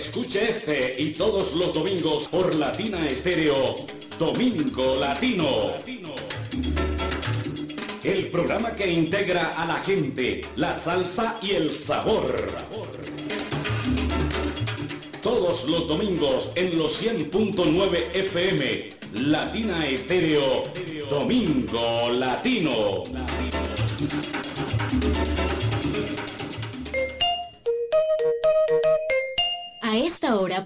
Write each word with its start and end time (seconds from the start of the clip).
Escuche 0.00 0.50
este 0.50 0.94
y 0.96 1.12
todos 1.12 1.54
los 1.54 1.74
domingos 1.74 2.26
por 2.28 2.54
Latina 2.54 3.06
Estéreo, 3.06 3.76
Domingo 4.18 4.96
Latino. 4.96 5.72
El 8.02 8.30
programa 8.30 8.72
que 8.72 8.90
integra 8.90 9.52
a 9.62 9.66
la 9.66 9.74
gente, 9.74 10.40
la 10.56 10.76
salsa 10.76 11.34
y 11.42 11.50
el 11.50 11.76
sabor. 11.76 12.34
Todos 15.20 15.68
los 15.68 15.86
domingos 15.86 16.50
en 16.54 16.78
los 16.78 17.02
100.9 17.02 18.14
FM, 18.14 18.88
Latina 19.16 19.86
Estéreo, 19.86 20.64
Domingo 21.10 22.08
Latino. 22.08 23.04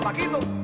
Paquito. 0.00 0.59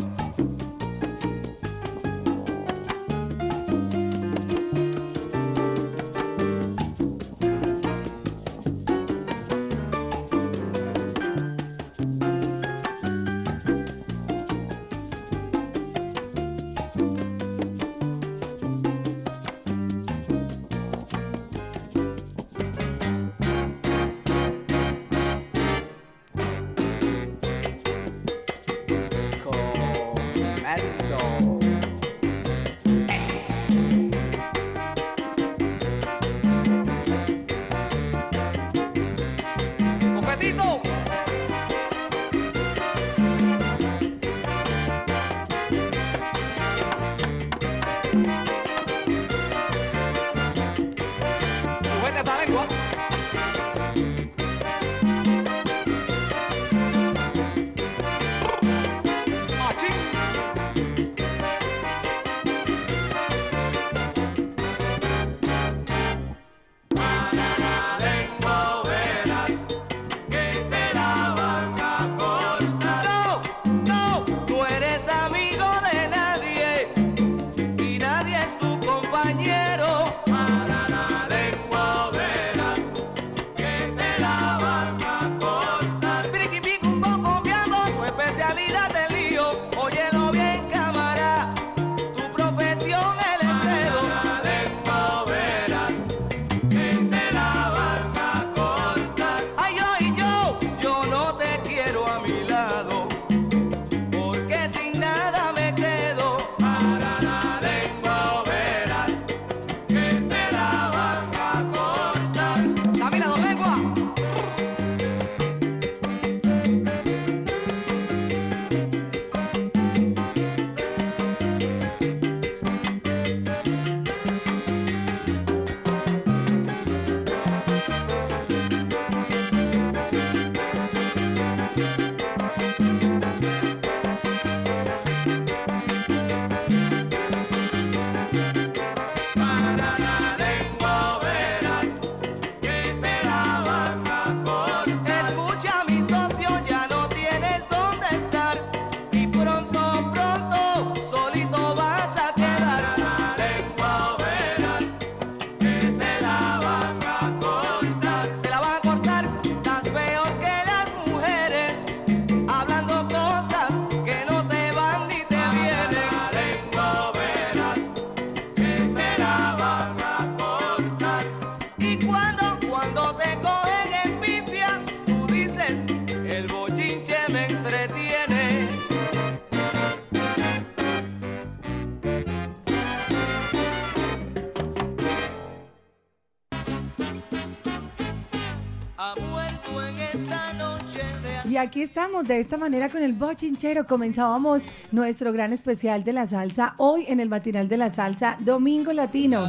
Y 191.57 191.59
aquí 191.59 191.81
estamos 191.81 192.29
de 192.29 192.39
esta 192.39 192.59
manera 192.59 192.91
con 192.91 193.03
el 193.03 193.15
bochinchero. 193.15 193.87
Comenzábamos 193.87 194.67
nuestro 194.93 195.33
gran 195.33 195.55
especial 195.55 196.05
de 196.05 196.13
la 196.13 196.27
salsa 196.27 196.75
hoy 196.77 197.07
en 197.09 197.19
el 197.19 197.31
matinal 197.31 197.67
de 197.67 197.79
la 197.79 197.89
salsa 197.89 198.37
Domingo 198.41 198.93
Latino. 198.93 199.49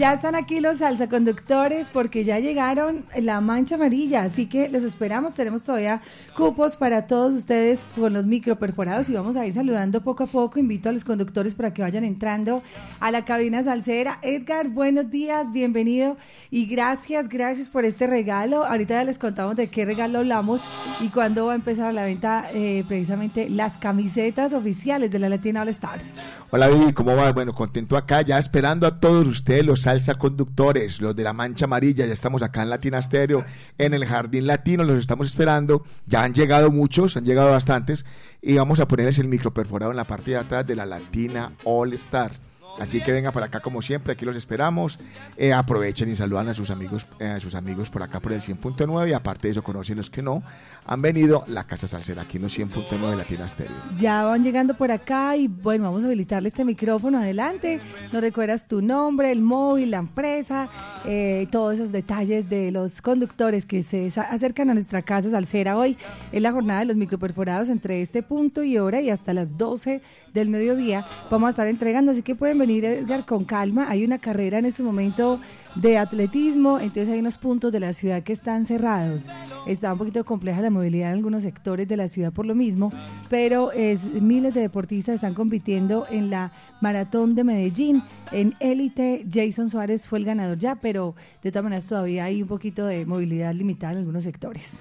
Ya 0.00 0.14
están 0.14 0.34
aquí 0.34 0.60
los 0.60 0.78
salsa 0.78 1.10
conductores 1.10 1.90
porque 1.90 2.24
ya 2.24 2.38
llegaron 2.38 3.04
la 3.18 3.42
mancha 3.42 3.74
amarilla, 3.74 4.22
así 4.22 4.46
que 4.46 4.70
los 4.70 4.82
esperamos. 4.82 5.34
Tenemos 5.34 5.62
todavía 5.62 6.00
cupos 6.34 6.76
para 6.76 7.06
todos 7.06 7.34
ustedes 7.34 7.84
con 7.94 8.14
los 8.14 8.24
micro 8.24 8.58
perforados 8.58 9.10
y 9.10 9.12
vamos 9.12 9.36
a 9.36 9.44
ir 9.44 9.52
saludando 9.52 10.02
poco 10.02 10.24
a 10.24 10.26
poco. 10.26 10.58
Invito 10.58 10.88
a 10.88 10.92
los 10.92 11.04
conductores 11.04 11.54
para 11.54 11.74
que 11.74 11.82
vayan 11.82 12.04
entrando 12.04 12.62
a 12.98 13.10
la 13.10 13.26
cabina 13.26 13.62
salsera. 13.62 14.18
Edgar, 14.22 14.70
buenos 14.70 15.10
días, 15.10 15.52
bienvenido 15.52 16.16
y 16.50 16.64
gracias, 16.64 17.28
gracias 17.28 17.68
por 17.68 17.84
este 17.84 18.06
regalo. 18.06 18.64
Ahorita 18.64 18.94
ya 18.94 19.04
les 19.04 19.18
contamos 19.18 19.54
de 19.54 19.68
qué 19.68 19.84
regalo 19.84 20.20
hablamos 20.20 20.62
y 21.00 21.08
cuándo 21.08 21.44
va 21.44 21.52
a 21.52 21.56
empezar 21.56 21.92
la 21.92 22.04
venta 22.04 22.46
eh, 22.54 22.84
precisamente 22.88 23.50
las 23.50 23.76
camisetas 23.76 24.54
oficiales 24.54 25.10
de 25.10 25.18
la 25.18 25.28
Latina 25.28 25.60
All 25.60 25.68
Stars. 25.68 26.04
Hola 26.52 26.68
Vivi, 26.68 26.92
¿cómo 26.94 27.14
va? 27.14 27.30
Bueno, 27.32 27.52
contento 27.52 27.98
acá, 27.98 28.22
ya 28.22 28.38
esperando 28.38 28.86
a 28.86 28.98
todos 28.98 29.28
ustedes, 29.28 29.64
los 29.64 29.89
salsa 29.90 30.14
conductores, 30.14 31.00
los 31.00 31.16
de 31.16 31.24
la 31.24 31.32
mancha 31.32 31.64
amarilla, 31.64 32.06
ya 32.06 32.12
estamos 32.12 32.44
acá 32.44 32.62
en 32.62 32.70
Latina 32.70 33.02
Stereo, 33.02 33.44
en 33.76 33.92
el 33.92 34.06
Jardín 34.06 34.46
Latino, 34.46 34.84
los 34.84 35.00
estamos 35.00 35.26
esperando, 35.26 35.82
ya 36.06 36.22
han 36.22 36.32
llegado 36.32 36.70
muchos, 36.70 37.16
han 37.16 37.24
llegado 37.24 37.50
bastantes, 37.50 38.06
y 38.40 38.54
vamos 38.54 38.78
a 38.78 38.86
ponerles 38.86 39.18
el 39.18 39.26
micro 39.26 39.52
perforado 39.52 39.90
en 39.90 39.96
la 39.96 40.04
parte 40.04 40.30
de 40.30 40.36
atrás 40.36 40.64
de 40.64 40.76
la 40.76 40.86
Latina 40.86 41.52
All 41.64 41.92
Stars. 41.94 42.40
Así 42.78 43.00
que 43.00 43.12
venga 43.12 43.32
para 43.32 43.46
acá 43.46 43.60
como 43.60 43.82
siempre, 43.82 44.12
aquí 44.12 44.24
los 44.24 44.36
esperamos. 44.36 44.98
Eh, 45.36 45.52
aprovechen 45.52 46.10
y 46.10 46.16
saludan 46.16 46.48
a 46.48 46.54
sus 46.54 46.70
amigos, 46.70 47.06
eh, 47.18 47.26
a 47.26 47.40
sus 47.40 47.54
amigos 47.54 47.90
por 47.90 48.02
acá 48.02 48.20
por 48.20 48.32
el 48.32 48.40
100.9 48.40 49.10
y 49.10 49.12
aparte 49.12 49.48
de 49.48 49.52
eso 49.52 49.62
conocen 49.62 49.96
los 49.96 50.10
que 50.10 50.22
no 50.22 50.42
han 50.86 51.02
venido 51.02 51.44
la 51.46 51.64
Casa 51.64 51.86
Salsera 51.86 52.22
aquí 52.22 52.36
en 52.36 52.44
los 52.44 52.58
100.9 52.58 53.16
Latina 53.16 53.46
Stereo. 53.46 53.76
Ya 53.96 54.24
van 54.24 54.42
llegando 54.42 54.74
por 54.74 54.90
acá 54.90 55.36
y 55.36 55.48
bueno, 55.48 55.84
vamos 55.84 56.02
a 56.02 56.06
habilitarle 56.06 56.48
este 56.48 56.64
micrófono 56.64 57.18
adelante. 57.18 57.80
Nos 58.12 58.22
recuerdas 58.22 58.66
tu 58.66 58.82
nombre, 58.82 59.30
el 59.30 59.42
móvil, 59.42 59.90
la 59.90 59.98
empresa, 59.98 60.68
eh, 61.04 61.46
todos 61.50 61.74
esos 61.74 61.92
detalles 61.92 62.48
de 62.48 62.70
los 62.72 63.02
conductores 63.02 63.66
que 63.66 63.82
se 63.82 64.08
acercan 64.16 64.70
a 64.70 64.74
nuestra 64.74 65.02
Casa 65.02 65.30
Salsera 65.30 65.76
hoy. 65.76 65.96
Es 66.32 66.42
la 66.42 66.52
jornada 66.52 66.80
de 66.80 66.86
los 66.86 66.96
microperforados 66.96 67.68
entre 67.68 68.00
este 68.00 68.22
punto 68.22 68.62
y 68.62 68.78
hora 68.78 69.00
y 69.00 69.10
hasta 69.10 69.34
las 69.34 69.56
12 69.56 70.02
del 70.32 70.48
mediodía 70.48 71.04
vamos 71.30 71.48
a 71.48 71.50
estar 71.50 71.66
entregando, 71.66 72.12
así 72.12 72.22
que 72.22 72.34
pueden 72.34 72.58
venir 72.60 72.84
Edgar 72.84 73.26
con 73.26 73.44
calma. 73.44 73.90
Hay 73.90 74.04
una 74.04 74.18
carrera 74.18 74.58
en 74.58 74.66
este 74.66 74.82
momento 74.82 75.40
de 75.74 75.98
atletismo, 75.98 76.78
entonces 76.78 77.08
hay 77.08 77.18
unos 77.18 77.38
puntos 77.38 77.72
de 77.72 77.80
la 77.80 77.92
ciudad 77.92 78.22
que 78.22 78.32
están 78.32 78.64
cerrados. 78.64 79.26
Está 79.66 79.92
un 79.92 79.98
poquito 79.98 80.24
compleja 80.24 80.60
la 80.60 80.70
movilidad 80.70 81.10
en 81.10 81.16
algunos 81.16 81.42
sectores 81.42 81.88
de 81.88 81.96
la 81.96 82.08
ciudad 82.08 82.32
por 82.32 82.46
lo 82.46 82.54
mismo, 82.54 82.92
pero 83.28 83.72
es, 83.72 84.04
miles 84.04 84.54
de 84.54 84.60
deportistas 84.60 85.16
están 85.16 85.34
compitiendo 85.34 86.06
en 86.10 86.30
la 86.30 86.52
maratón 86.80 87.34
de 87.34 87.44
Medellín. 87.44 88.02
En 88.30 88.54
élite, 88.60 89.26
Jason 89.30 89.70
Suárez 89.70 90.06
fue 90.06 90.18
el 90.20 90.24
ganador 90.24 90.58
ya, 90.58 90.76
pero 90.76 91.14
de 91.42 91.50
todas 91.50 91.64
maneras 91.64 91.86
todavía 91.86 92.24
hay 92.24 92.42
un 92.42 92.48
poquito 92.48 92.86
de 92.86 93.06
movilidad 93.06 93.54
limitada 93.54 93.94
en 93.94 93.98
algunos 93.98 94.24
sectores. 94.24 94.80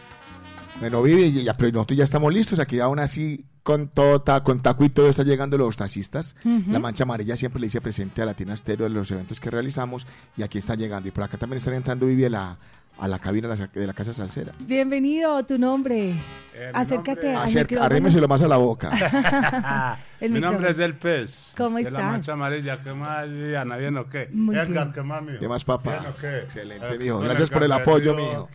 Bueno, 0.79 1.01
Vivi, 1.01 1.43
ya, 1.43 1.55
pero 1.57 1.71
nosotros 1.71 1.97
ya 1.97 2.03
estamos 2.05 2.33
listos. 2.33 2.57
Aquí 2.59 2.79
aún 2.79 2.99
así, 2.99 3.43
con 3.69 3.87
todo, 3.87 4.23
con 4.43 4.63
taco 4.63 4.83
y 4.83 4.89
todo, 4.89 5.11
están 5.11 5.27
llegando 5.27 5.55
los 5.55 5.77
taxistas. 5.77 6.35
La 6.43 6.79
mancha 6.79 7.03
amarilla 7.03 7.35
siempre 7.35 7.61
le 7.61 7.67
hice 7.67 7.79
presente 7.81 8.19
a 8.19 8.25
Latina 8.25 8.55
Estéreo 8.55 8.87
en 8.87 8.95
los 8.95 9.11
eventos 9.11 9.39
que 9.39 9.51
realizamos. 9.51 10.07
Y 10.35 10.41
aquí 10.41 10.57
están 10.57 10.79
llegando. 10.79 11.07
Y 11.07 11.11
por 11.11 11.23
acá 11.23 11.37
también 11.37 11.57
están 11.57 11.75
entrando, 11.75 12.07
Vivi, 12.07 12.25
a 12.25 12.29
la, 12.31 12.57
a 12.97 13.07
la 13.07 13.19
cabina 13.19 13.47
de 13.47 13.85
la 13.85 13.93
Casa 13.93 14.11
Salsera. 14.11 14.53
Bienvenido, 14.57 15.45
tu 15.45 15.59
nombre. 15.59 16.15
Eh, 16.55 16.71
Acércate 16.73 17.35
al 17.35 17.79
Arrímeselo 17.79 18.27
más 18.27 18.41
a 18.41 18.47
la 18.47 18.57
boca. 18.57 18.89
mi 20.19 20.39
nombre 20.39 20.71
es 20.71 20.79
El 20.79 20.95
Pez. 20.95 21.53
¿Cómo 21.55 21.77
estás? 21.77 21.93
De 21.93 21.99
la 21.99 22.05
mancha 22.05 22.33
amarilla. 22.33 22.81
¿Qué 22.81 22.91
más, 22.91 23.29
Viviana? 23.29 23.77
¿Bien 23.77 23.95
o 23.97 24.09
qué? 24.09 24.29
Muy 24.33 24.57
Edgar, 24.57 24.91
¿qué 24.93 25.03
más, 25.03 25.21
mijo? 25.21 25.39
¿Qué 25.39 25.47
más, 25.47 25.63
papá? 25.63 25.99
¿Bien 25.99 26.11
o 26.11 26.15
qué? 26.15 26.37
Excelente, 26.39 26.97
mijo. 26.97 27.19
Gracias 27.19 27.51
por 27.51 27.61
el 27.61 27.71
apoyo, 27.71 28.15
mijo. 28.15 28.49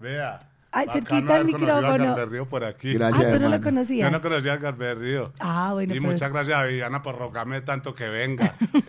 Vea. 0.00 0.53
Ay, 0.74 0.86
cerquita 0.92 1.36
el 1.36 1.44
micrófono. 1.44 2.26
Río 2.26 2.48
por 2.48 2.64
aquí. 2.64 2.94
Gracias, 2.94 3.20
ah, 3.20 3.22
tú 3.22 3.28
no 3.28 3.34
hermano. 3.36 3.56
lo 3.56 3.62
conocías. 3.62 4.10
Yo 4.10 4.16
no 4.16 4.20
conocía 4.22 4.52
a 4.54 4.94
Río. 4.94 5.32
Ah, 5.38 5.70
bueno. 5.72 5.94
Y 5.94 6.00
pero- 6.00 6.12
muchas 6.12 6.32
gracias 6.32 6.58
a 6.58 6.64
Viviana 6.64 7.02
por 7.02 7.16
rogarme 7.16 7.60
tanto 7.60 7.94
que 7.94 8.08
venga. 8.08 8.44
es 8.64 8.82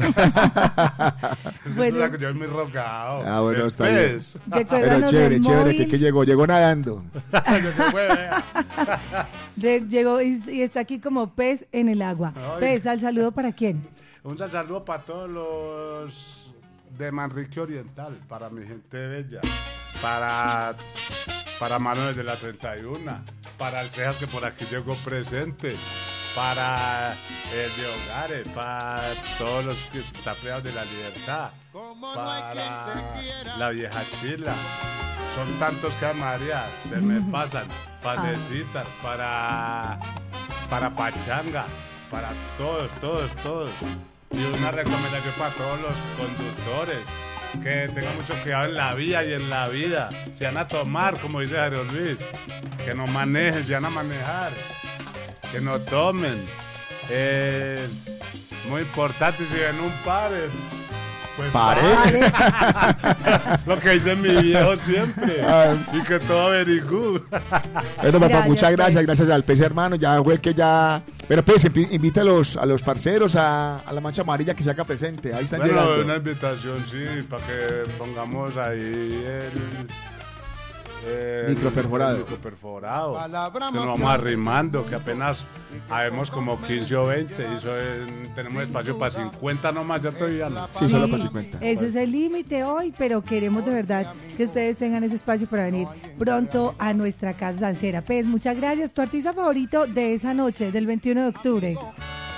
que 1.63 1.69
Bueno. 1.75 1.93
tú 1.93 1.99
sabes 2.01 2.11
que 2.11 2.17
yo 2.23 2.29
soy 2.29 2.37
muy 2.37 2.47
rogado. 2.47 3.23
Ah, 3.25 3.41
bueno, 3.41 3.61
El 3.61 3.67
está 3.67 3.87
bien. 3.89 3.95
pez. 4.15 4.37
Recuérdanos 4.47 4.97
Pero 4.97 5.11
chévere, 5.11 5.41
chévere, 5.41 5.77
que, 5.77 5.87
que 5.87 5.99
llegó, 5.99 6.23
llegó 6.23 6.47
nadando. 6.47 7.03
Yo 7.31 7.75
qué 7.75 7.91
fue, 7.91 8.07
vea. 8.07 8.43
De- 9.55 9.81
llegó 9.87 10.21
y, 10.21 10.41
y 10.47 10.61
está 10.63 10.79
aquí 10.81 10.99
como 10.99 11.33
pez 11.35 11.65
en 11.71 11.89
el 11.89 12.01
agua. 12.01 12.33
Ay. 12.35 12.59
Pez, 12.59 12.87
al 12.87 12.99
saludo 12.99 13.31
para 13.31 13.51
quién. 13.53 13.87
Un 14.23 14.37
saludo 14.37 14.83
para 14.83 15.03
todos 15.03 15.29
los 15.29 16.53
de 16.97 17.11
Manrique 17.11 17.59
Oriental, 17.59 18.17
para 18.27 18.49
mi 18.49 18.65
gente 18.65 19.05
bella, 19.07 19.41
para, 20.01 20.75
para 21.59 21.79
Manuel 21.79 22.15
de 22.15 22.23
la 22.23 22.35
31, 22.35 23.23
para 23.57 23.81
el 23.81 23.89
Cejas 23.89 24.17
que 24.17 24.27
por 24.27 24.43
aquí 24.43 24.65
llegó 24.65 24.95
presente, 24.97 25.75
para 26.35 27.15
el 27.53 27.75
de 27.75 27.87
Hogares, 27.87 28.47
para 28.49 29.13
todos 29.37 29.65
los 29.65 29.77
que 29.91 30.01
tapeados 30.23 30.63
de 30.63 30.73
la 30.73 30.83
libertad, 30.85 31.49
para 32.15 33.13
la 33.57 33.69
vieja 33.69 34.01
chila. 34.19 34.53
Son 35.33 35.51
tantos 35.59 35.93
que 35.95 36.13
María 36.13 36.65
se 36.87 36.97
me 36.97 37.19
pasan, 37.31 37.67
pasecitas, 38.01 38.87
para, 39.01 39.99
para 40.69 40.93
Pachanga, 40.95 41.65
para 42.09 42.31
todos, 42.57 42.93
todos, 43.01 43.35
todos. 43.37 43.71
Y 44.31 44.43
una 44.43 44.71
recomendación 44.71 45.33
para 45.37 45.53
todos 45.55 45.79
los 45.81 45.95
conductores. 46.17 47.05
Que 47.63 47.89
tengan 47.93 48.15
mucho 48.15 48.35
cuidado 48.43 48.65
en 48.65 48.75
la 48.75 48.93
vía 48.93 49.23
y 49.23 49.33
en 49.33 49.49
la 49.49 49.67
vida. 49.69 50.09
Si 50.37 50.43
van 50.43 50.57
a 50.57 50.67
tomar, 50.67 51.19
como 51.19 51.41
dice 51.41 51.55
Jairo 51.55 51.83
Luis, 51.85 52.17
que 52.85 52.93
no 52.93 53.07
manejen, 53.07 53.65
si 53.65 53.73
van 53.73 53.85
a 53.85 53.89
manejar. 53.89 54.51
Que 55.51 55.59
no 55.61 55.79
tomen. 55.79 56.45
Eh, 57.09 57.87
muy 58.69 58.81
importante, 58.81 59.45
si 59.45 59.55
ven 59.55 59.79
un 59.79 59.91
padre, 60.03 60.49
pues 61.35 61.51
Pare. 61.51 61.81
lo 63.65 63.79
que 63.79 63.89
dice 63.91 64.15
mi 64.15 64.29
viejo 64.41 64.73
siempre. 64.85 65.41
Ah. 65.47 65.75
y 65.93 66.01
que 66.01 66.19
todo 66.19 66.49
very 66.51 66.79
good. 66.79 67.21
Bueno, 68.01 68.19
papá, 68.19 68.27
Gracias, 68.27 68.47
muchas 68.47 68.71
gracias, 68.71 68.93
pues. 68.95 69.05
gracias 69.07 69.29
al 69.29 69.43
pez 69.43 69.59
hermano. 69.59 69.95
Ya 69.95 70.21
fue 70.23 70.33
el 70.35 70.41
que 70.41 70.53
ya. 70.53 71.01
Pero 71.27 71.43
pues 71.43 71.65
invi- 71.65 71.87
invita 71.91 72.21
a 72.21 72.23
los, 72.23 72.55
a 72.55 72.65
los 72.65 72.81
parceros 72.83 73.35
a, 73.35 73.79
a 73.79 73.93
la 73.93 73.99
mancha 74.01 74.21
amarilla 74.21 74.53
que 74.53 74.63
se 74.63 74.69
haga 74.69 74.83
presente. 74.83 75.33
Ahí 75.33 75.45
están 75.45 75.59
Bueno, 75.61 75.73
llegando. 75.81 76.03
una 76.05 76.15
invitación, 76.17 76.85
sí, 76.89 77.23
para 77.29 77.45
que 77.45 77.83
pongamos 77.97 78.57
ahí 78.57 79.23
el. 79.25 79.87
El- 81.07 81.55
Micro 81.55 81.69
perforado. 81.71 82.13
el 82.15 82.19
micro 82.21 82.37
perforado. 82.37 83.13
Que 83.23 83.77
nos 83.77 83.85
vamos 83.85 84.09
arrimando, 84.11 84.85
que 84.85 84.95
apenas 84.95 85.47
habemos 85.89 86.31
como 86.31 86.61
15 86.61 86.95
o 86.95 87.05
20 87.07 87.33
y 87.51 87.55
eso 87.57 87.75
es- 87.77 88.33
tenemos 88.35 88.63
espacio 88.63 88.97
para 88.97 89.11
50 89.11 89.71
nomás, 89.71 90.01
¿cierto, 90.01 90.25
Viviana? 90.25 90.67
Sí, 90.71 90.89
solo 90.89 91.07
para 91.09 91.21
50. 91.23 91.57
Ese 91.61 91.87
es 91.87 91.95
el 91.95 92.11
límite 92.11 92.63
hoy, 92.63 92.93
pero 92.97 93.21
queremos 93.23 93.65
de 93.65 93.71
verdad 93.71 94.13
que 94.35 94.43
ustedes 94.45 94.77
tengan 94.77 95.03
ese 95.03 95.15
espacio 95.15 95.47
para 95.47 95.65
venir 95.65 95.87
pronto 96.17 96.75
a 96.79 96.93
nuestra 96.93 97.33
casa 97.33 97.59
salsera. 97.59 98.01
Pez, 98.01 98.25
muchas 98.25 98.57
gracias. 98.57 98.93
¿Tu 98.93 99.01
artista 99.01 99.33
favorito 99.33 99.85
de 99.87 100.13
esa 100.13 100.33
noche, 100.33 100.71
del 100.71 100.85
21 100.87 101.21
de 101.21 101.27
octubre? 101.27 101.77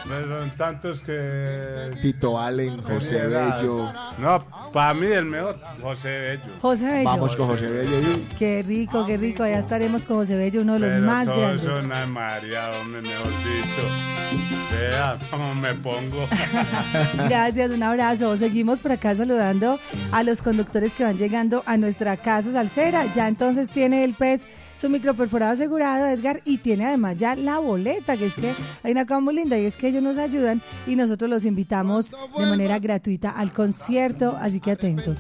Pero 0.08 0.40
son 0.40 0.50
tantos 0.52 1.00
que. 1.02 1.92
Tito 2.02 2.40
Allen, 2.40 2.82
José 2.82 3.28
Bello. 3.28 3.92
No, 4.18 4.40
para 4.72 4.94
mí 4.94 5.08
el 5.08 5.26
mejor, 5.26 5.60
José 5.82 6.20
Bello. 6.20 6.54
José 6.62 6.86
Bello. 6.86 7.04
Vamos 7.04 7.36
con 7.36 7.48
José 7.48 7.68
Bello. 7.68 8.20
Qué 8.38 8.64
rico, 8.66 9.06
qué 9.06 9.18
rico. 9.18 9.46
Ya 9.46 9.60
estaremos 9.60 10.04
con 10.04 10.18
José 10.18 10.38
Bello, 10.38 10.62
uno 10.62 10.74
de 10.74 10.80
los 10.80 10.90
Pero 10.90 11.06
más 11.06 11.26
todo 11.26 11.38
grandes. 11.40 11.64
eso 11.64 11.80
una 11.80 12.06
María, 12.06 12.72
hombre, 12.82 13.02
mejor 13.02 13.28
dicho. 13.28 14.58
Vea 14.72 15.18
cómo 15.30 15.56
me 15.56 15.74
pongo. 15.74 16.28
Gracias, 17.30 17.72
un 17.72 17.84
abrazo. 17.84 18.36
Seguimos 18.38 18.80
por 18.80 18.92
acá 18.92 19.16
saludando 19.16 19.80
a 20.12 20.24
los 20.24 20.42
conductores 20.42 20.94
que 20.94 21.04
van 21.04 21.18
llegando 21.18 21.64
a 21.66 21.78
nuestra 21.78 22.18
casa 22.18 22.52
salsera. 22.52 23.14
Ya 23.14 23.28
entonces 23.28 23.70
tiene 23.70 24.04
el 24.04 24.14
pez 24.14 24.46
su 24.78 24.90
microperforado 24.90 25.54
asegurado, 25.54 26.06
Edgar, 26.06 26.42
y 26.46 26.58
tiene 26.60 26.86
además 26.86 27.18
ya 27.18 27.36
la 27.36 27.60
boleta, 27.60 28.16
que 28.16 28.28
es 28.28 28.34
que 28.36 28.54
hay 28.84 28.92
una 28.92 29.06
cosa 29.06 29.20
muy 29.20 29.36
linda 29.36 29.58
y 29.58 29.66
es 29.66 29.76
que 29.76 29.88
ellos 29.88 30.04
nos 30.04 30.18
ayudan 30.18 30.62
y 30.86 30.96
nosotros 30.96 31.30
los 31.30 31.46
invitamos 31.46 32.12
de 32.38 32.46
manera 32.46 32.80
gratuita 32.80 33.32
al 33.32 33.52
concierto, 33.52 34.38
así 34.40 34.60
que 34.60 34.72
atentos. 34.72 35.20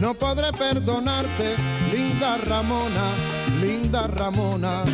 No 0.00 0.14
podré 0.14 0.52
perdonarte, 0.52 1.54
linda 1.92 2.36
Ramona, 2.38 3.12
linda 3.60 4.06
Ramona. 4.06 4.84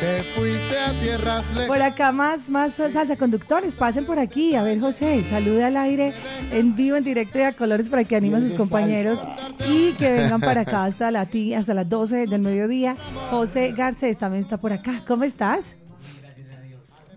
Te 0.00 0.22
fuiste 0.34 0.78
a 0.78 0.92
tierras 1.00 1.44
Por 1.66 1.82
acá 1.82 2.12
más, 2.12 2.48
más 2.50 2.74
salsa 2.74 3.16
conductores, 3.16 3.74
pasen 3.76 4.06
por 4.06 4.18
aquí. 4.18 4.54
A 4.54 4.62
ver, 4.62 4.80
José, 4.80 5.24
salude 5.28 5.64
al 5.64 5.76
aire 5.76 6.12
en 6.52 6.76
vivo, 6.76 6.96
en 6.96 7.04
directo 7.04 7.38
y 7.38 7.42
a 7.42 7.52
colores 7.54 7.88
para 7.88 8.04
que 8.04 8.16
anime 8.16 8.36
a 8.36 8.40
sus 8.40 8.54
compañeros 8.54 9.20
y 9.68 9.92
que 9.94 10.10
vengan 10.12 10.40
para 10.40 10.62
acá 10.62 10.84
hasta, 10.84 11.10
la, 11.10 11.26
ti- 11.26 11.54
hasta 11.54 11.74
las 11.74 11.88
12 11.88 12.26
del 12.26 12.42
mediodía. 12.42 12.96
José 13.30 13.72
Garcés 13.72 14.18
también 14.18 14.42
está 14.42 14.58
por 14.58 14.72
acá. 14.72 15.02
¿Cómo 15.06 15.24
estás? 15.24 15.74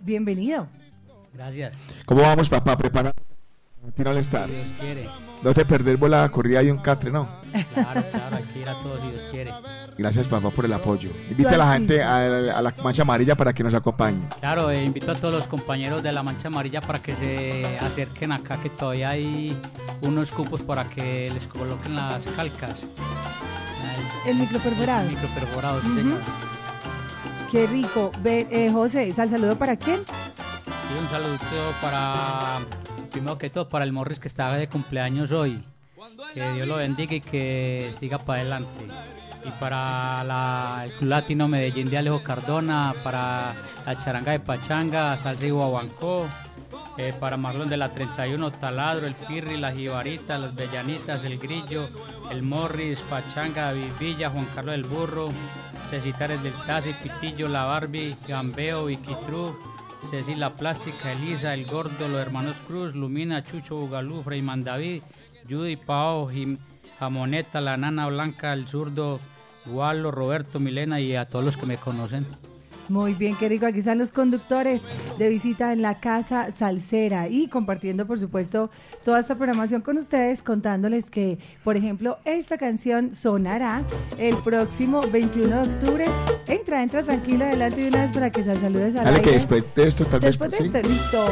Bienvenido. 0.01 0.67
Gracias. 1.33 1.75
¿Cómo 2.05 2.21
vamos, 2.21 2.49
papá? 2.49 2.77
Tira 3.95 4.11
al 4.11 4.17
estar. 4.17 4.47
Si 4.47 4.53
Dios 4.55 4.67
quiere. 4.79 5.09
No 5.43 5.53
te 5.53 5.65
perder 5.65 5.99
la 6.09 6.29
corrida 6.29 6.61
y 6.63 6.69
un 6.69 6.77
catre, 6.77 7.11
¿no? 7.11 7.27
Claro, 7.73 8.03
claro, 8.11 8.35
hay 8.37 8.43
que 8.43 8.59
ir 8.59 8.69
a 8.69 8.73
todos 8.81 9.01
si 9.01 9.07
Dios 9.09 9.21
quiere. 9.31 9.51
Gracias, 9.97 10.27
papá, 10.27 10.49
por 10.51 10.65
el 10.65 10.73
apoyo. 10.73 11.09
Invite 11.29 11.49
a 11.49 11.57
la 11.57 11.73
gente 11.73 12.01
a, 12.03 12.19
la- 12.27 12.57
a 12.57 12.61
la 12.61 12.73
mancha 12.83 13.01
amarilla 13.01 13.35
para 13.35 13.51
que 13.53 13.63
nos 13.63 13.73
acompañe. 13.73 14.21
Claro, 14.39 14.69
eh, 14.69 14.83
invito 14.83 15.11
a 15.11 15.15
todos 15.15 15.33
los 15.33 15.47
compañeros 15.47 16.03
de 16.03 16.11
la 16.11 16.21
Mancha 16.23 16.47
Amarilla 16.47 16.79
para 16.79 16.99
que 17.01 17.15
se 17.15 17.77
acerquen 17.79 18.31
acá, 18.31 18.57
que 18.61 18.69
todavía 18.69 19.09
hay 19.09 19.57
unos 20.03 20.31
cupos 20.31 20.61
para 20.61 20.85
que 20.85 21.29
les 21.33 21.47
coloquen 21.47 21.95
las 21.95 22.23
calcas. 22.35 22.85
El 24.27 24.37
micro 24.37 24.59
perforado. 24.59 25.01
El 25.03 25.09
micro 25.09 25.27
perforado, 25.29 25.81
sí, 25.81 25.87
Ujú. 25.87 25.97
señor. 25.97 26.17
Qué 27.51 27.67
rico. 27.67 28.11
Ve, 28.21 28.47
eh, 28.51 28.69
José, 28.71 29.11
¿sal 29.13 29.29
saludo 29.29 29.57
para 29.57 29.75
quién? 29.75 29.97
Sí, 30.05 30.99
un 31.01 31.07
saludito 31.09 31.45
para, 31.81 32.59
primero 33.11 33.37
que 33.37 33.49
todo, 33.49 33.67
para 33.67 33.85
el 33.85 33.91
Morris 33.91 34.19
que 34.19 34.27
está 34.27 34.53
de 34.55 34.67
cumpleaños 34.67 35.31
hoy. 35.31 35.63
Que 36.33 36.51
Dios 36.53 36.67
lo 36.67 36.77
bendiga 36.77 37.13
y 37.13 37.21
que 37.21 37.93
siga 37.99 38.17
para 38.17 38.41
adelante. 38.41 38.87
Y 39.45 39.49
para 39.59 40.83
el 40.85 40.91
Club 40.93 41.09
Latino 41.09 41.47
Medellín 41.47 41.89
de 41.89 41.97
Alejo 41.97 42.23
Cardona, 42.23 42.93
para 43.03 43.53
la 43.85 44.03
Charanga 44.03 44.31
de 44.31 44.39
Pachanga, 44.39 45.17
Salsa 45.17 45.45
y 45.45 45.51
eh, 46.97 47.13
para 47.19 47.37
Marlon 47.37 47.69
de 47.69 47.77
la 47.77 47.89
31, 47.89 48.51
Taladro, 48.51 49.07
el 49.07 49.15
Pirri, 49.15 49.57
la 49.57 49.71
Jibarita, 49.71 50.37
las 50.37 50.53
Bellanitas, 50.53 51.23
el 51.23 51.37
Grillo, 51.37 51.87
el 52.29 52.41
Morris, 52.43 52.99
Pachanga, 53.09 53.65
David 53.65 53.91
Villa, 53.99 54.29
Juan 54.29 54.47
Carlos 54.53 54.73
del 54.73 54.83
Burro, 54.83 55.29
Cecitares 55.89 56.41
del 56.43 56.53
Tazi, 56.65 56.93
Pitillo, 56.93 57.47
la 57.47 57.65
Barbie, 57.65 58.15
Gambeo, 58.27 58.85
Vicky 58.85 59.15
True, 59.25 59.53
Ceci 60.09 60.35
la 60.35 60.53
Plástica, 60.53 61.11
Elisa, 61.11 61.53
El 61.53 61.65
Gordo, 61.65 62.07
los 62.07 62.19
hermanos 62.19 62.55
Cruz, 62.67 62.95
Lumina, 62.95 63.43
Chucho, 63.43 63.75
Bugalú, 63.75 64.23
Freyman 64.23 64.63
David, 64.63 65.03
Judy, 65.49 65.77
Pao, 65.77 66.27
Jim, 66.27 66.57
Jamoneta, 66.99 67.61
la 67.61 67.77
Nana 67.77 68.07
Blanca, 68.07 68.53
el 68.53 68.67
Zurdo, 68.67 69.19
Gualo, 69.65 70.11
Roberto, 70.11 70.59
Milena 70.59 70.99
y 70.99 71.15
a 71.15 71.25
todos 71.25 71.45
los 71.45 71.57
que 71.57 71.65
me 71.65 71.77
conocen. 71.77 72.25
Muy 72.89 73.13
bien, 73.13 73.35
qué 73.39 73.47
rico. 73.47 73.65
Aquí 73.65 73.79
están 73.79 73.97
los 73.99 74.11
conductores 74.11 74.81
de 75.17 75.29
visita 75.29 75.71
en 75.71 75.81
la 75.81 75.95
Casa 75.99 76.51
Salsera 76.51 77.29
y 77.29 77.47
compartiendo, 77.47 78.05
por 78.05 78.19
supuesto, 78.19 78.69
toda 79.05 79.19
esta 79.21 79.35
programación 79.35 79.81
con 79.81 79.97
ustedes, 79.97 80.41
contándoles 80.43 81.09
que, 81.09 81.39
por 81.63 81.77
ejemplo, 81.77 82.17
esta 82.25 82.57
canción 82.57 83.13
sonará 83.13 83.83
el 84.17 84.35
próximo 84.37 85.01
21 85.01 85.63
de 85.63 85.69
octubre. 85.69 86.05
Entra, 86.47 86.83
entra 86.83 87.03
tranquila 87.03 87.47
adelante 87.47 87.81
de 87.81 87.87
una 87.89 88.01
vez 88.01 88.11
para 88.11 88.29
que 88.29 88.43
se 88.43 88.55
saludes 88.55 88.95
al 88.95 89.05
Dale 89.05 89.21
que 89.21 89.31
después 89.31 89.63
de 89.75 89.87
esto 89.87 90.05
tal 90.05 90.19
vez... 90.19 90.37
Después 90.37 90.51
de 90.51 90.57
sí. 90.57 90.63
esto, 90.65 90.89
listo. 90.89 91.25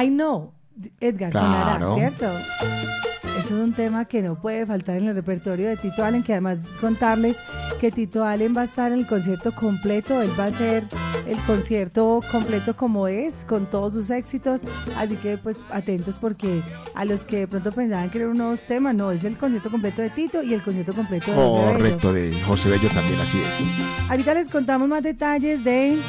I 0.00 0.08
know, 0.08 0.52
Edgar, 1.00 1.30
Claro. 1.30 1.94
sonará, 1.94 1.94
¿cierto? 2.16 3.05
Eso 3.46 3.58
es 3.58 3.62
un 3.62 3.74
tema 3.74 4.06
que 4.06 4.22
no 4.22 4.34
puede 4.34 4.66
faltar 4.66 4.96
en 4.96 5.06
el 5.06 5.14
repertorio 5.14 5.68
de 5.68 5.76
Tito 5.76 6.04
Allen, 6.04 6.24
que 6.24 6.32
además 6.32 6.58
contarles 6.80 7.36
que 7.80 7.92
Tito 7.92 8.24
Allen 8.24 8.56
va 8.56 8.62
a 8.62 8.64
estar 8.64 8.90
en 8.90 8.98
el 8.98 9.06
concierto 9.06 9.52
completo, 9.52 10.20
él 10.20 10.30
va 10.36 10.44
a 10.44 10.48
hacer 10.48 10.82
el 11.28 11.38
concierto 11.46 12.22
completo 12.32 12.74
como 12.74 13.06
es, 13.06 13.44
con 13.44 13.70
todos 13.70 13.92
sus 13.92 14.10
éxitos, 14.10 14.62
así 14.96 15.14
que 15.14 15.38
pues 15.38 15.62
atentos 15.70 16.18
porque 16.18 16.60
a 16.96 17.04
los 17.04 17.22
que 17.22 17.36
de 17.36 17.46
pronto 17.46 17.70
pensaban 17.70 18.10
que 18.10 18.18
eran 18.18 18.30
unos 18.30 18.62
temas, 18.64 18.96
no, 18.96 19.12
es 19.12 19.22
el 19.22 19.36
concierto 19.36 19.70
completo 19.70 20.02
de 20.02 20.10
Tito 20.10 20.42
y 20.42 20.52
el 20.52 20.64
concierto 20.64 20.92
completo 20.92 21.30
de 21.30 21.36
José 21.36 21.64
Bello. 21.66 21.72
Correcto, 21.72 22.12
de 22.12 22.40
José 22.42 22.68
Bello 22.68 22.88
también, 22.88 23.20
así 23.20 23.38
es. 23.38 24.10
Ahorita 24.10 24.34
les 24.34 24.48
contamos 24.48 24.88
más 24.88 25.04
detalles 25.04 25.62
de 25.62 26.00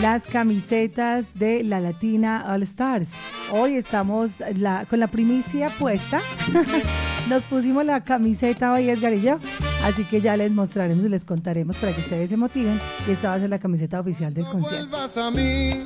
las 0.00 0.26
camisetas 0.26 1.26
de 1.34 1.62
la 1.64 1.80
Latina 1.80 2.44
All 2.48 2.62
Stars. 2.62 3.08
Hoy 3.50 3.76
estamos 3.76 4.30
la- 4.56 4.84
con 4.86 5.00
la 5.00 5.06
primicia 5.08 5.70
puesta. 5.78 6.20
Nos 7.28 7.44
pusimos 7.44 7.84
la 7.84 8.04
camiseta 8.04 8.72
hoy 8.72 8.88
Edgar 8.88 9.12
y 9.14 9.20
yo, 9.22 9.38
así 9.84 10.04
que 10.04 10.20
ya 10.20 10.36
les 10.36 10.52
mostraremos 10.52 11.04
y 11.04 11.08
les 11.08 11.24
contaremos 11.24 11.76
para 11.76 11.92
que 11.92 12.00
ustedes 12.00 12.30
se 12.30 12.36
motiven. 12.36 12.78
Y 13.08 13.12
esta 13.12 13.28
va 13.30 13.34
a 13.34 13.40
ser 13.40 13.50
la 13.50 13.58
camiseta 13.58 13.98
oficial 14.00 14.32
del 14.32 14.44
concierto. 14.44 14.88
vuelvas 14.88 15.16
a 15.16 15.30
mí, 15.30 15.84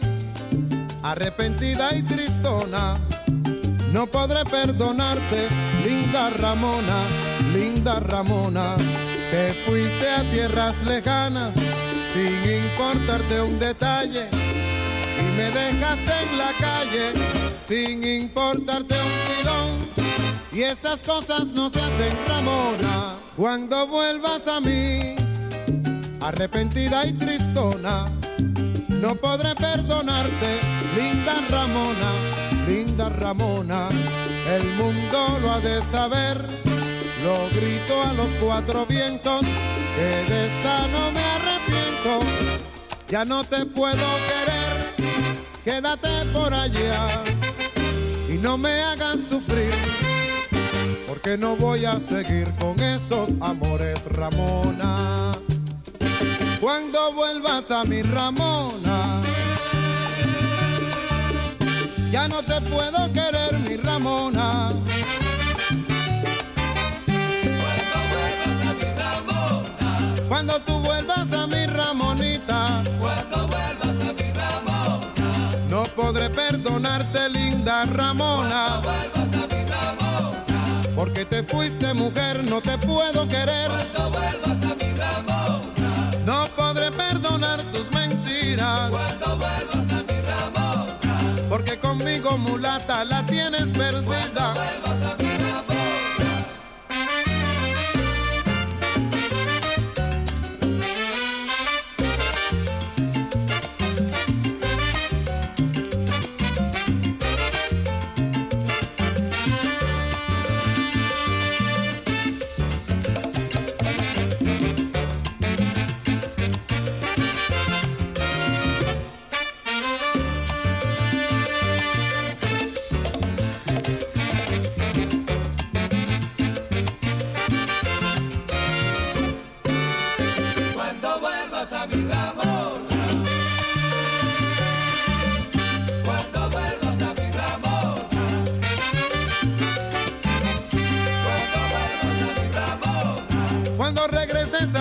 arrepentida 1.02 1.96
y 1.96 2.02
tristona. 2.02 2.94
No 3.92 4.06
podré 4.06 4.44
perdonarte, 4.44 5.48
linda 5.84 6.30
Ramona, 6.30 7.04
linda 7.54 8.00
Ramona. 8.00 8.76
Te 9.30 9.54
fuiste 9.64 10.08
a 10.10 10.22
tierras 10.30 10.82
lejanas 10.84 11.54
sin 12.12 12.64
importarte 12.64 13.40
un 13.40 13.58
detalle 13.58 14.28
y 15.18 15.36
me 15.36 15.50
dejaste 15.50 16.12
en 16.30 16.38
la 16.38 16.52
calle 16.58 17.12
sin 17.66 18.04
importarte 18.04 18.94
un 18.94 19.36
tirón. 19.36 20.10
Y 20.52 20.62
esas 20.62 21.02
cosas 21.02 21.46
no 21.52 21.70
se 21.70 21.78
hacen, 21.80 22.16
Ramona. 22.26 23.14
Cuando 23.36 23.86
vuelvas 23.86 24.48
a 24.48 24.60
mí, 24.60 25.14
arrepentida 26.20 27.06
y 27.06 27.12
tristona. 27.12 28.06
No 28.88 29.14
podré 29.14 29.54
perdonarte, 29.54 30.60
linda 30.96 31.34
Ramona, 31.48 32.12
linda 32.66 33.08
Ramona. 33.08 33.88
El 34.48 34.64
mundo 34.74 35.38
lo 35.40 35.52
ha 35.52 35.60
de 35.60 35.80
saber, 35.92 36.44
lo 37.22 37.48
grito 37.56 38.02
a 38.02 38.12
los 38.12 38.28
cuatro 38.42 38.84
vientos, 38.86 39.42
que 39.96 40.32
de 40.32 40.46
esta 40.48 40.88
no 40.88 41.12
me 41.12 41.20
arrepiento. 41.20 41.59
Ya 43.08 43.24
no 43.24 43.44
te 43.44 43.66
puedo 43.66 43.96
querer, 43.96 44.94
quédate 45.64 46.24
por 46.32 46.54
allá 46.54 47.22
y 48.28 48.34
no 48.34 48.56
me 48.56 48.80
hagas 48.82 49.18
sufrir, 49.28 49.74
porque 51.08 51.36
no 51.36 51.56
voy 51.56 51.84
a 51.84 51.98
seguir 52.00 52.52
con 52.58 52.78
esos 52.80 53.30
amores, 53.40 53.98
Ramona 54.04 55.32
cuando 56.60 57.12
vuelvas 57.14 57.70
a 57.70 57.84
mi 57.84 58.02
Ramona. 58.02 59.20
Ya 62.10 62.28
no 62.28 62.42
te 62.42 62.60
puedo 62.62 63.12
querer, 63.12 63.58
mi 63.66 63.76
Ramona. 63.76 64.70
Cuando 70.40 70.58
tú 70.62 70.78
vuelvas 70.80 71.30
a 71.34 71.46
mi 71.46 71.66
Ramonita. 71.66 72.82
Cuando 72.98 73.46
vuelvas 73.46 74.08
a 74.08 74.12
mi 74.14 74.32
Ramona. 74.32 75.52
No 75.68 75.82
podré 75.94 76.30
perdonarte, 76.30 77.28
linda 77.28 77.84
Ramona. 77.84 78.80
Cuando 78.82 78.88
vuelvas 78.88 79.34
a 79.34 79.54
mi 79.54 79.64
Ramona. 79.66 80.82
Porque 80.94 81.26
te 81.26 81.42
fuiste 81.42 81.92
mujer, 81.92 82.42
no 82.44 82.62
te 82.62 82.78
puedo 82.78 83.28
querer. 83.28 83.70
Cuando 83.70 84.18
vuelvas 84.18 84.64
a 84.64 84.74
mi 84.76 84.94
Ramona. 84.94 86.10
No 86.24 86.48
podré 86.56 86.90
perdonar 86.90 87.62
tus 87.64 87.92
mentiras. 87.92 88.88
Cuando 88.88 89.36
vuelvas 89.36 89.92
a 89.92 90.02
mi 90.10 90.22
Ramona. 90.22 91.48
Porque 91.50 91.78
conmigo 91.78 92.38
mulata 92.38 93.04
la 93.04 93.26
tienes 93.26 93.70
perdida. 93.76 94.54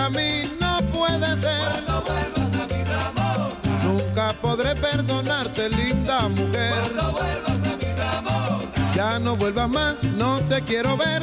Cuando 0.00 0.06
regreses 0.06 0.06
a 0.06 0.10
mí 0.10 0.56
no 0.60 0.78
puede 0.92 1.40
ser. 1.40 1.68
Cuando 1.72 2.02
vuelvas 2.02 2.56
a 2.56 2.74
mi 2.74 2.84
Ramona. 2.84 3.84
nunca 3.84 4.32
podré 4.40 4.74
perdonarte, 4.76 5.68
linda 5.68 6.28
mujer. 6.28 6.74
Cuando 6.80 7.12
vuelvas 7.12 7.66
a 7.66 7.76
mi 7.76 7.94
Ramona, 7.94 8.92
Ya 8.94 9.18
no 9.18 9.36
vuelvas 9.36 9.68
más, 9.68 10.02
no 10.02 10.40
te 10.48 10.62
quiero 10.62 10.96
ver. 10.96 11.22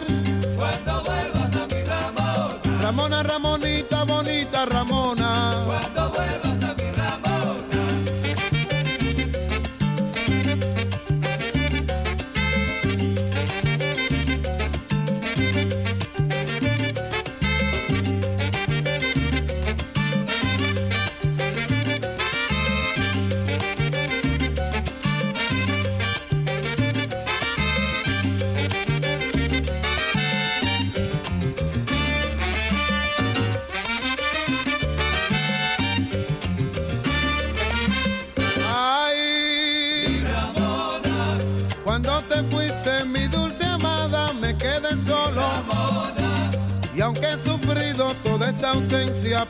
cuando 0.55 1.03
vuelvas 1.03 1.55
a 1.55 1.67
mi 1.67 1.83
Ramona, 1.83 2.81
Ramona, 2.81 3.23
Ramonita, 3.23 4.03
bonita 4.03 4.65
Ramona. 4.65 5.63
cuando 5.65 6.09
vuelvas 6.11 6.63
a 6.63 6.73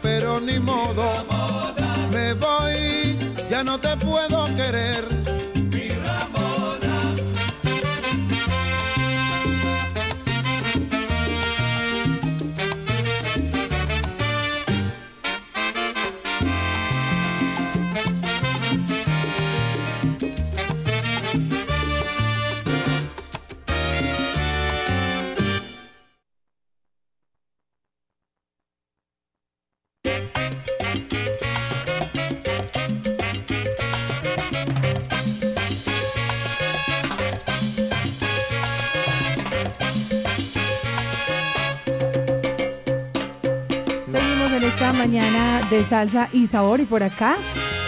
pero 0.02 0.40
ni 0.40 0.60
modo, 0.60 1.04
me 2.12 2.34
voy, 2.34 3.18
ya 3.50 3.64
no 3.64 3.80
te 3.80 3.96
puedo 3.98 4.46
querer. 4.56 5.27
Salsa 45.88 46.30
y 46.34 46.48
sabor. 46.48 46.80
Y 46.80 46.86
por 46.86 47.04
acá 47.04 47.36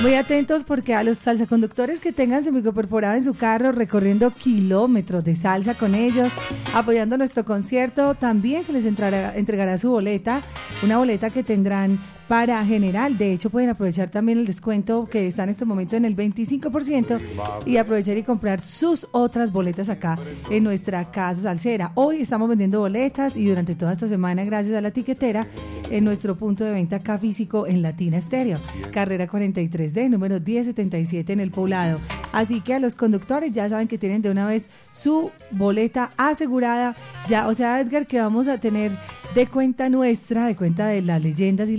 muy 0.02 0.14
atentos 0.14 0.64
porque 0.64 0.96
a 0.96 1.04
los 1.04 1.18
salsaconductores 1.18 2.00
que 2.00 2.14
tengan 2.14 2.44
su 2.44 2.54
micro 2.54 2.74
perforado 2.74 3.16
en 3.16 3.24
su 3.24 3.34
carro 3.34 3.74
recorriendo 3.74 4.32
kilómetros 4.32 5.24
de 5.26 5.36
salsa 5.36 5.74
con 5.74 5.94
ellos, 5.94 6.32
apoyando 6.74 7.18
nuestro 7.18 7.44
concierto, 7.44 8.16
también 8.16 8.64
se 8.64 8.72
les 8.72 8.86
entregará 8.86 9.78
su 9.78 9.90
boleta, 9.90 10.42
una 10.84 10.98
boleta 10.98 11.30
que 11.32 11.44
tendrán 11.44 12.00
para 12.30 12.64
general. 12.64 13.18
De 13.18 13.34
hecho, 13.34 13.50
pueden 13.50 13.72
aprovechar 13.72 14.12
también 14.12 14.38
el 14.38 14.46
descuento 14.46 15.10
que 15.10 15.26
está 15.26 15.44
en 15.44 15.50
este 15.50 15.66
momento 15.66 15.98
en 15.98 16.06
el 16.06 16.16
25% 16.16 17.20
y 17.66 17.78
aprovechar 17.78 18.18
y 18.18 18.24
comprar 18.24 18.62
sus 18.62 19.08
otras 19.12 19.52
boletas 19.52 19.90
acá 19.90 20.18
en 20.52 20.64
nuestra 20.64 21.10
casa 21.10 21.42
salsera. 21.42 21.92
Hoy 21.96 22.22
estamos 22.22 22.48
vendiendo 22.48 22.82
boletas 22.82 23.36
y 23.36 23.46
durante 23.46 23.74
toda 23.74 23.94
esta 23.94 24.08
semana, 24.08 24.44
gracias 24.44 24.78
a 24.78 24.82
la 24.82 24.92
tiquetera, 24.92 25.48
en 25.90 26.04
nuestro 26.04 26.38
punto 26.38 26.64
de 26.64 26.72
venta 26.72 26.98
acá 26.98 27.18
físico 27.18 27.66
en 27.66 27.82
Latina 27.82 28.18
Estéreo, 28.18 28.60
carrera 28.92 29.28
43D, 29.28 30.08
número 30.08 30.40
1077 30.40 31.34
en 31.34 31.40
el 31.40 31.50
poblado. 31.50 31.98
Así 32.32 32.62
que 32.62 32.76
a 32.76 32.80
los 32.80 32.94
conductores 32.94 33.52
ya 33.54 33.68
saben 33.70 33.88
que 33.88 33.98
tienen 33.98 34.22
de 34.22 34.30
una 34.30 34.46
vez 34.46 34.70
su 34.92 35.32
boleta 35.50 36.12
asegurada. 36.16 36.96
Ya, 37.28 37.48
o 37.48 37.56
sea, 37.56 37.80
Edgar, 37.80 38.06
que 38.06 38.20
vamos 38.20 38.48
a 38.48 38.60
tener 38.60 38.92
de 39.34 39.48
cuenta 39.48 39.90
nuestra, 39.90 40.46
de 40.48 40.56
cuenta 40.56 40.88
de 40.88 41.02
las 41.02 41.22
leyendas 41.22 41.70
y 41.70 41.78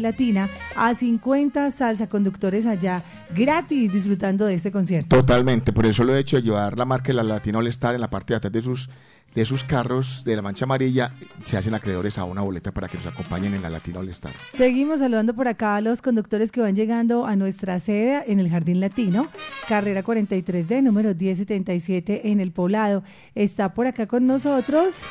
a 0.76 0.94
50 0.94 1.70
salsa 1.70 2.08
conductores 2.08 2.66
allá 2.66 3.02
gratis 3.34 3.92
disfrutando 3.92 4.46
de 4.46 4.54
este 4.54 4.70
concierto. 4.70 5.16
Totalmente, 5.16 5.72
por 5.72 5.86
eso 5.86 6.04
lo 6.04 6.14
he 6.14 6.20
hecho, 6.20 6.38
llevar 6.38 6.78
la 6.78 6.84
marca 6.84 7.08
de 7.08 7.14
la 7.14 7.22
Latina 7.22 7.58
All 7.58 7.66
Star 7.68 7.94
en 7.94 8.00
la 8.00 8.10
parte 8.10 8.32
de 8.32 8.36
atrás 8.38 8.52
de 8.52 8.62
sus, 8.62 8.90
de 9.34 9.44
sus 9.44 9.64
carros 9.64 10.22
de 10.24 10.36
la 10.36 10.42
mancha 10.42 10.64
amarilla, 10.64 11.12
se 11.42 11.56
hacen 11.56 11.74
acreedores 11.74 12.18
a 12.18 12.24
una 12.24 12.42
boleta 12.42 12.72
para 12.72 12.88
que 12.88 12.96
nos 12.98 13.06
acompañen 13.06 13.54
en 13.54 13.62
la 13.62 13.70
Latina 13.70 14.00
All 14.00 14.08
Star. 14.10 14.32
Seguimos 14.54 15.00
saludando 15.00 15.34
por 15.34 15.48
acá 15.48 15.76
a 15.76 15.80
los 15.80 16.02
conductores 16.02 16.52
que 16.52 16.60
van 16.60 16.74
llegando 16.74 17.26
a 17.26 17.36
nuestra 17.36 17.78
sede 17.78 18.24
en 18.26 18.40
el 18.40 18.50
Jardín 18.50 18.80
Latino, 18.80 19.28
carrera 19.68 20.02
43D, 20.02 20.82
número 20.82 21.14
1077 21.14 22.30
en 22.30 22.40
el 22.40 22.52
poblado. 22.52 23.02
Está 23.34 23.74
por 23.74 23.86
acá 23.86 24.06
con 24.06 24.26
nosotros 24.26 25.02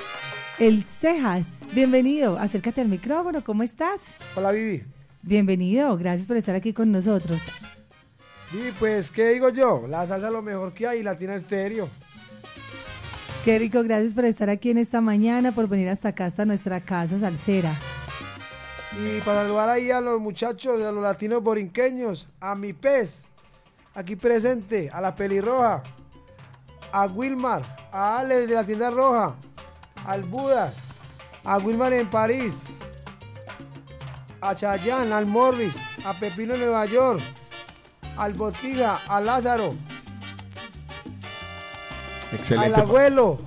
el 0.59 0.83
Cejas. 0.83 1.45
Bienvenido, 1.73 2.37
acércate 2.37 2.81
al 2.81 2.89
micrófono, 2.89 3.43
¿cómo 3.43 3.63
estás? 3.63 4.01
Hola 4.35 4.51
Vivi. 4.51 4.83
Bienvenido, 5.29 5.95
gracias 5.95 6.25
por 6.25 6.37
estar 6.37 6.55
aquí 6.55 6.73
con 6.73 6.91
nosotros. 6.91 7.39
Vivi, 8.51 8.71
pues, 8.79 9.11
¿qué 9.11 9.29
digo 9.29 9.49
yo? 9.49 9.85
La 9.87 10.07
salsa 10.07 10.25
es 10.25 10.33
lo 10.33 10.41
mejor 10.41 10.73
que 10.73 10.87
hay, 10.87 11.03
Latina 11.03 11.35
Estéreo. 11.35 11.87
Qué 13.45 13.59
rico, 13.59 13.83
gracias 13.83 14.15
por 14.15 14.25
estar 14.25 14.49
aquí 14.49 14.71
en 14.71 14.79
esta 14.79 15.01
mañana, 15.01 15.51
por 15.51 15.67
venir 15.67 15.87
hasta 15.89 16.09
acá, 16.09 16.25
hasta 16.25 16.45
nuestra 16.45 16.81
casa 16.81 17.19
salsera. 17.19 17.75
Y 18.99 19.21
para 19.21 19.43
saludar 19.43 19.69
ahí 19.69 19.91
a 19.91 20.01
los 20.01 20.19
muchachos, 20.19 20.81
a 20.81 20.91
los 20.91 21.03
latinos 21.03 21.43
borinqueños, 21.43 22.27
a 22.39 22.55
mi 22.55 22.73
pez, 22.73 23.21
aquí 23.93 24.15
presente, 24.15 24.89
a 24.91 24.99
la 24.99 25.15
pelirroja, 25.15 25.83
a 26.91 27.05
Wilmar, 27.05 27.61
a 27.91 28.17
Alex 28.17 28.47
de 28.47 28.55
la 28.55 28.63
tienda 28.63 28.89
roja, 28.89 29.35
al 30.07 30.23
Buda, 30.23 30.73
a 31.43 31.59
Wilmar 31.59 31.93
en 31.93 32.09
París, 32.09 32.55
a 34.41 34.55
Chayanne, 34.55 35.13
al 35.13 35.25
Morris, 35.25 35.73
a 36.05 36.13
Pepino 36.13 36.55
Nueva 36.55 36.85
York, 36.85 37.21
al 38.17 38.33
Botija, 38.33 38.99
a 39.07 39.19
Lázaro, 39.19 39.75
Excelente. 42.31 42.75
al 42.75 42.81
abuelo. 42.81 43.39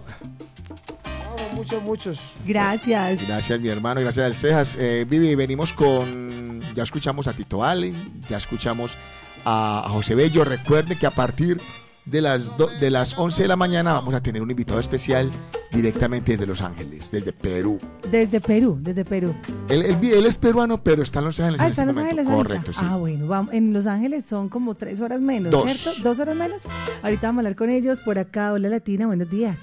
Vamos, 1.25 1.53
muchos, 1.55 1.83
muchos. 1.83 2.21
Gracias. 2.47 3.27
Gracias, 3.27 3.61
mi 3.61 3.69
hermano, 3.69 4.01
gracias 4.01 4.27
al 4.27 4.35
Cejas. 4.35 4.77
Eh, 4.79 5.07
Vivi, 5.09 5.35
venimos 5.35 5.73
con. 5.73 6.61
Ya 6.75 6.83
escuchamos 6.85 7.29
a 7.29 7.35
Tito 7.35 7.63
Allen, 7.63 8.23
ya 8.29 8.39
escuchamos 8.39 8.97
a, 9.45 9.83
a 9.85 9.89
José 9.91 10.15
Bello. 10.15 10.45
Recuerde 10.45 10.97
que 10.99 11.07
a 11.07 11.11
partir 11.11 11.61
de 12.05 12.21
las, 12.21 12.57
do- 12.59 12.67
de 12.81 12.91
las 12.91 13.17
11 13.17 13.43
de 13.43 13.49
la 13.49 13.57
mañana 13.57 13.93
vamos 13.93 14.13
a 14.15 14.21
tener 14.23 14.43
un 14.43 14.51
invitado 14.51 14.81
especial 14.81 15.31
directamente 15.71 16.33
desde 16.33 16.47
Los 16.47 16.61
Ángeles, 16.61 17.11
desde 17.11 17.33
Perú. 17.33 17.79
Desde 18.11 18.41
Perú, 18.41 18.77
desde 18.81 19.05
Perú. 19.05 19.35
Él, 19.69 19.83
él 20.03 20.27
es 20.27 20.37
peruano, 20.37 20.83
pero 20.83 21.03
está 21.03 21.21
en 21.21 21.27
Los 21.27 21.39
Ángeles 21.41 21.61
Ah, 21.61 21.65
en 21.67 21.71
está 21.71 21.83
en 21.83 21.89
este 21.91 22.01
Los 22.15 22.27
momento. 22.27 22.33
Ángeles. 22.33 22.47
Correcto, 22.49 22.73
sí. 22.73 22.81
Ah, 22.83 22.97
bueno, 22.97 23.27
vamos, 23.29 23.55
en 23.55 23.73
Los 23.73 23.87
Ángeles 23.87 24.25
son 24.27 24.49
como 24.49 24.75
tres 24.75 25.01
horas 25.01 25.21
menos, 25.21 25.53
Dos. 25.53 25.71
¿cierto? 25.73 26.03
Dos 26.03 26.19
horas 26.19 26.37
menos. 26.37 26.63
Ahorita 27.03 27.29
vamos 27.29 27.39
a 27.39 27.41
hablar 27.47 27.57
con 27.57 27.71
ellos 27.71 28.01
por 28.01 28.19
acá. 28.19 28.53
Hola 28.53 28.69
Latina, 28.69 29.07
buenos 29.07 29.31
días. 29.31 29.59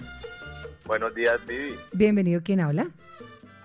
Buenos 0.86 1.14
días, 1.14 1.40
Vivi. 1.48 1.76
Bienvenido, 1.92 2.42
¿quién 2.44 2.62
habla? 2.62 2.88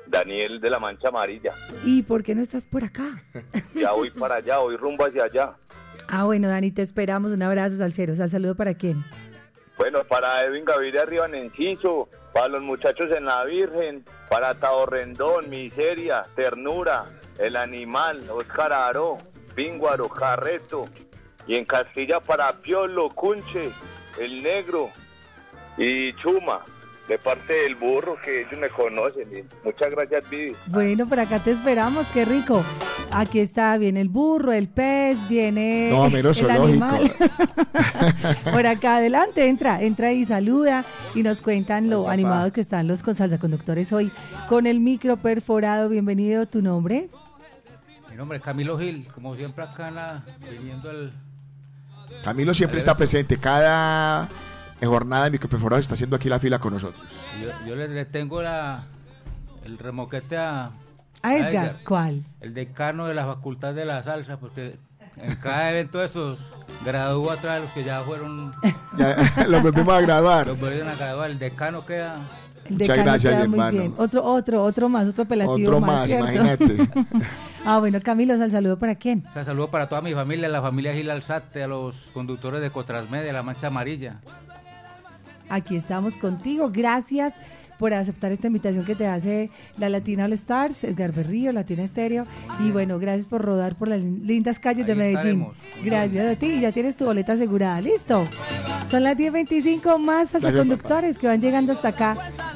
Daniel 0.06 0.60
de 0.60 0.70
la 0.70 0.78
Mancha 0.78 1.08
Amarilla. 1.08 1.52
¿Y 1.84 2.02
por 2.02 2.22
qué 2.22 2.34
no 2.34 2.42
estás 2.42 2.66
por 2.66 2.84
acá? 2.84 3.22
Ya 3.74 3.92
voy 3.92 4.10
para 4.10 4.36
allá, 4.36 4.58
voy 4.58 4.76
rumbo 4.76 5.06
hacia 5.06 5.24
allá. 5.24 5.54
Ah, 6.16 6.22
bueno, 6.22 6.46
Dani, 6.46 6.70
te 6.70 6.82
esperamos. 6.82 7.32
Un 7.32 7.42
abrazo, 7.42 7.76
salseros. 7.76 8.20
Al 8.20 8.30
saludo 8.30 8.54
para 8.54 8.74
quién. 8.74 9.04
Bueno, 9.76 10.04
para 10.04 10.44
Edwin 10.44 10.64
Gaviria 10.64 11.24
en 11.26 11.34
Enciso, 11.34 12.08
para 12.32 12.46
los 12.46 12.62
muchachos 12.62 13.06
en 13.10 13.24
La 13.24 13.44
Virgen, 13.44 14.04
para 14.30 14.54
Tao 14.54 14.86
Rendón, 14.86 15.50
Miseria, 15.50 16.22
Ternura, 16.36 17.06
El 17.36 17.56
Animal, 17.56 18.22
Oscar 18.30 18.72
Aro, 18.72 19.16
Pínguaro, 19.56 20.08
Carreto, 20.08 20.84
y 21.48 21.56
en 21.56 21.64
Castilla 21.64 22.20
para 22.20 22.52
Piolo, 22.52 23.08
Cunche, 23.08 23.70
El 24.20 24.40
Negro 24.40 24.90
y 25.76 26.12
Chuma, 26.12 26.60
de 27.08 27.18
parte 27.18 27.52
del 27.52 27.74
burro 27.74 28.16
que 28.24 28.40
ellos 28.42 28.58
me 28.58 28.68
conocen. 28.70 29.28
Y 29.36 29.44
muchas 29.66 29.90
gracias, 29.90 30.28
Vivi. 30.30 30.52
Bueno, 30.68 31.06
por 31.06 31.20
acá 31.20 31.38
te 31.38 31.50
esperamos, 31.50 32.06
qué 32.14 32.24
rico. 32.24 32.62
Aquí 33.12 33.40
está, 33.40 33.76
viene 33.76 34.00
el 34.00 34.08
burro, 34.08 34.52
el 34.52 34.68
pez, 34.68 35.16
viene 35.28 35.90
No, 35.90 36.08
mero 36.08 36.28
el 36.30 36.34
zoológico. 36.34 36.62
animal. 36.84 37.14
por 38.52 38.66
acá 38.66 38.96
adelante, 38.96 39.46
entra, 39.48 39.82
entra 39.82 40.12
y 40.12 40.24
saluda 40.24 40.84
y 41.14 41.22
nos 41.22 41.42
cuentan 41.42 41.90
lo 41.90 42.08
animados 42.08 42.52
que 42.52 42.60
están 42.62 42.88
los 42.88 43.02
con 43.02 43.14
salsa 43.14 43.38
conductores 43.38 43.92
hoy 43.92 44.10
con 44.48 44.66
el 44.66 44.80
micro 44.80 45.16
perforado. 45.18 45.88
Bienvenido, 45.90 46.46
¿tu 46.46 46.62
nombre? 46.62 47.10
Mi 48.10 48.16
nombre 48.16 48.38
es 48.38 48.44
Camilo 48.44 48.78
Gil, 48.78 49.06
como 49.12 49.36
siempre 49.36 49.64
acá 49.64 49.88
en 49.88 49.94
la- 49.96 50.24
viniendo 50.50 50.88
al, 50.88 51.12
Camilo 52.22 52.54
siempre 52.54 52.78
está 52.78 52.96
presente. 52.96 53.36
Cada 53.36 54.28
jornada 54.86 55.24
de 55.24 55.30
microperforados 55.32 55.84
está 55.84 55.94
haciendo 55.94 56.16
aquí 56.16 56.28
la 56.28 56.38
fila 56.38 56.58
con 56.58 56.72
nosotros. 56.72 57.04
Yo, 57.42 57.68
yo 57.68 57.76
le, 57.76 57.88
le 57.88 58.04
tengo 58.04 58.42
la, 58.42 58.84
el 59.64 59.78
remoquete 59.78 60.36
a, 60.36 60.70
A 61.22 61.36
Edgar, 61.36 61.78
¿cuál? 61.86 62.22
el 62.40 62.54
decano 62.54 63.06
de 63.06 63.14
la 63.14 63.26
Facultad 63.26 63.74
de 63.74 63.84
la 63.84 64.02
Salsa, 64.02 64.38
porque 64.38 64.78
en 65.16 65.36
cada 65.36 65.70
evento 65.70 65.98
de 65.98 66.06
esos 66.06 66.38
gradúa 66.84 67.34
a 67.34 67.58
los 67.58 67.70
que 67.72 67.84
ya 67.84 68.00
fueron. 68.00 68.52
Ya, 68.96 69.16
los 69.48 69.60
volvimos 69.60 69.92
a 69.92 70.00
graduar. 70.02 70.46
Los 70.46 70.60
volvieron 70.60 70.88
a 70.88 70.94
graduar. 70.94 71.28
El 71.28 71.40
decano 71.40 71.84
queda. 71.84 72.16
El 72.64 72.78
Muchas 72.78 72.96
gracias, 72.96 73.32
queda 73.34 73.48
muy 73.48 73.58
hermano. 73.58 73.70
bien. 73.72 73.94
Otro, 73.98 74.22
otro, 74.22 74.62
otro 74.62 74.88
más, 74.88 75.08
otro 75.08 75.24
apelativo 75.24 75.68
Otro 75.68 75.80
más, 75.80 76.08
imagínate. 76.08 76.88
ah, 77.66 77.80
bueno, 77.80 77.98
Camilo, 78.00 78.34
¿al 78.34 78.52
saludo 78.52 78.78
para 78.78 78.94
quién? 78.94 79.24
O 79.28 79.32
sea, 79.32 79.44
saludo 79.44 79.68
para 79.72 79.88
toda 79.88 80.00
mi 80.00 80.14
familia, 80.14 80.48
la 80.48 80.62
familia 80.62 80.94
Gil 80.94 81.10
Alzate, 81.10 81.64
a 81.64 81.66
los 81.66 82.10
conductores 82.14 82.60
de 82.60 82.70
Cotrasmedia, 82.70 83.32
La 83.32 83.42
Mancha 83.42 83.66
Amarilla. 83.66 84.20
Aquí 85.48 85.76
estamos 85.76 86.16
contigo. 86.16 86.70
Gracias 86.72 87.38
por 87.78 87.92
aceptar 87.92 88.32
esta 88.32 88.46
invitación 88.46 88.84
que 88.84 88.94
te 88.94 89.06
hace 89.06 89.50
la 89.76 89.88
Latina 89.88 90.24
All 90.24 90.32
Stars, 90.34 90.84
Edgar 90.84 91.12
Berrío, 91.12 91.52
Latina 91.52 91.82
Estéreo. 91.82 92.24
Y 92.60 92.70
bueno, 92.70 92.98
gracias 92.98 93.26
por 93.26 93.42
rodar 93.42 93.76
por 93.76 93.88
las 93.88 94.02
lindas 94.02 94.58
calles 94.58 94.86
de 94.86 94.94
Medellín. 94.94 95.46
Gracias 95.84 96.32
a 96.32 96.36
ti. 96.36 96.60
Ya 96.60 96.72
tienes 96.72 96.96
tu 96.96 97.04
boleta 97.04 97.32
asegurada. 97.32 97.80
Listo. 97.80 98.26
Son 98.88 99.02
las 99.02 99.16
10.25 99.16 99.98
más 99.98 100.32
Gracias, 100.32 100.54
conductores 100.54 101.18
que 101.18 101.26
van 101.26 101.40
llegando 101.40 101.72
hasta 101.72 101.88
acá, 101.88 102.14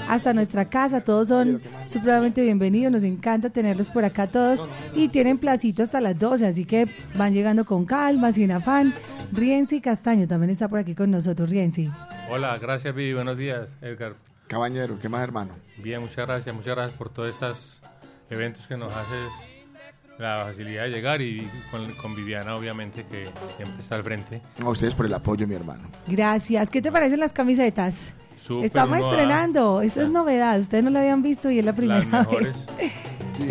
hasta 0.09 0.33
nuestra 0.33 0.67
casa. 0.67 1.01
Todos 1.01 1.29
son 1.29 1.61
supremamente 1.89 2.43
bienvenidos. 2.43 2.93
Nos 2.93 3.05
encanta 3.05 3.51
tenerlos 3.51 3.89
por 3.89 4.05
acá 4.05 4.27
todos. 4.27 4.69
Y 4.95 5.09
tienen 5.09 5.39
placito 5.39 5.83
hasta 5.83 6.01
las 6.01 6.19
12, 6.19 6.47
así 6.47 6.65
que 6.65 6.87
van 7.17 7.33
llegando 7.33 7.65
con 7.65 7.85
calma, 7.85 8.33
sin 8.33 8.53
afán. 8.53 8.95
Rienzi 9.33 9.81
Castaño 9.81 10.29
también 10.29 10.51
está 10.51 10.69
por 10.69 10.79
aquí 10.79 10.95
con 10.95 11.11
nosotros. 11.11 11.51
Rienzi. 11.51 11.91
Hola, 12.31 12.59
gracias 12.59 12.95
Vivi, 12.95 13.15
buenos 13.15 13.37
días, 13.37 13.77
Edgar. 13.81 14.15
Cabañero, 14.47 14.99
¿qué 14.99 15.09
más, 15.09 15.23
hermano? 15.23 15.55
Bien, 15.83 16.01
muchas 16.01 16.27
gracias, 16.27 16.55
muchas 16.55 16.75
gracias 16.75 16.99
por 16.99 17.11
todos 17.11 17.31
estos 17.31 17.81
eventos 18.31 18.67
que 18.67 18.77
nos 18.77 18.91
haces 18.95 19.29
la 20.19 20.45
facilidad 20.45 20.85
de 20.85 20.91
llegar 20.91 21.23
y 21.23 21.49
con, 21.71 21.91
con 21.95 22.15
Viviana, 22.17 22.55
obviamente, 22.55 23.05
que 23.07 23.25
siempre 23.57 23.81
está 23.81 23.95
al 23.95 24.05
frente. 24.05 24.43
A 24.61 24.69
ustedes 24.69 24.95
por 24.95 25.07
el 25.07 25.15
apoyo, 25.15 25.47
mi 25.47 25.55
hermano. 25.55 25.89
Gracias. 26.07 26.71
¿Qué 26.71 26.83
te 26.83 26.91
parecen 26.91 27.21
las 27.21 27.33
camisetas? 27.33 28.13
Súper, 28.39 28.67
Estamos 28.67 29.01
da 29.01 29.11
estrenando. 29.11 29.81
Esta 29.81 30.03
es 30.03 30.11
novedad. 30.11 30.59
Ustedes 30.61 30.85
no 30.85 30.91
la 30.91 31.01
habían 31.01 31.23
visto 31.23 31.51
y 31.51 31.59
es 31.59 31.65
la 31.65 31.75
primera 31.75 32.01
Las 32.01 32.27
mejores. 32.27 32.55
vez. 32.77 32.93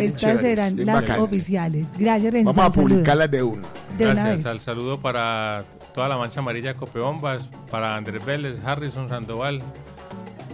Estas 0.00 0.42
bien 0.42 0.86
las 0.86 1.02
bacanas. 1.02 1.18
oficiales. 1.22 1.88
Gracias, 1.98 2.32
Renzo. 2.32 2.52
Vamos 2.52 2.76
a 2.76 2.80
publicarlas 2.80 3.30
de 3.30 3.42
una 3.42 3.62
Gracias 3.98 4.24
vez. 4.36 4.46
al 4.46 4.60
saludo 4.60 5.00
para 5.00 5.64
toda 5.94 6.08
la 6.08 6.18
mancha 6.18 6.40
amarilla 6.40 6.72
de 6.74 6.78
Copeombas, 6.78 7.48
para 7.70 7.96
Andrés 7.96 8.24
Vélez, 8.24 8.58
Harrison 8.64 9.08
Sandoval 9.08 9.62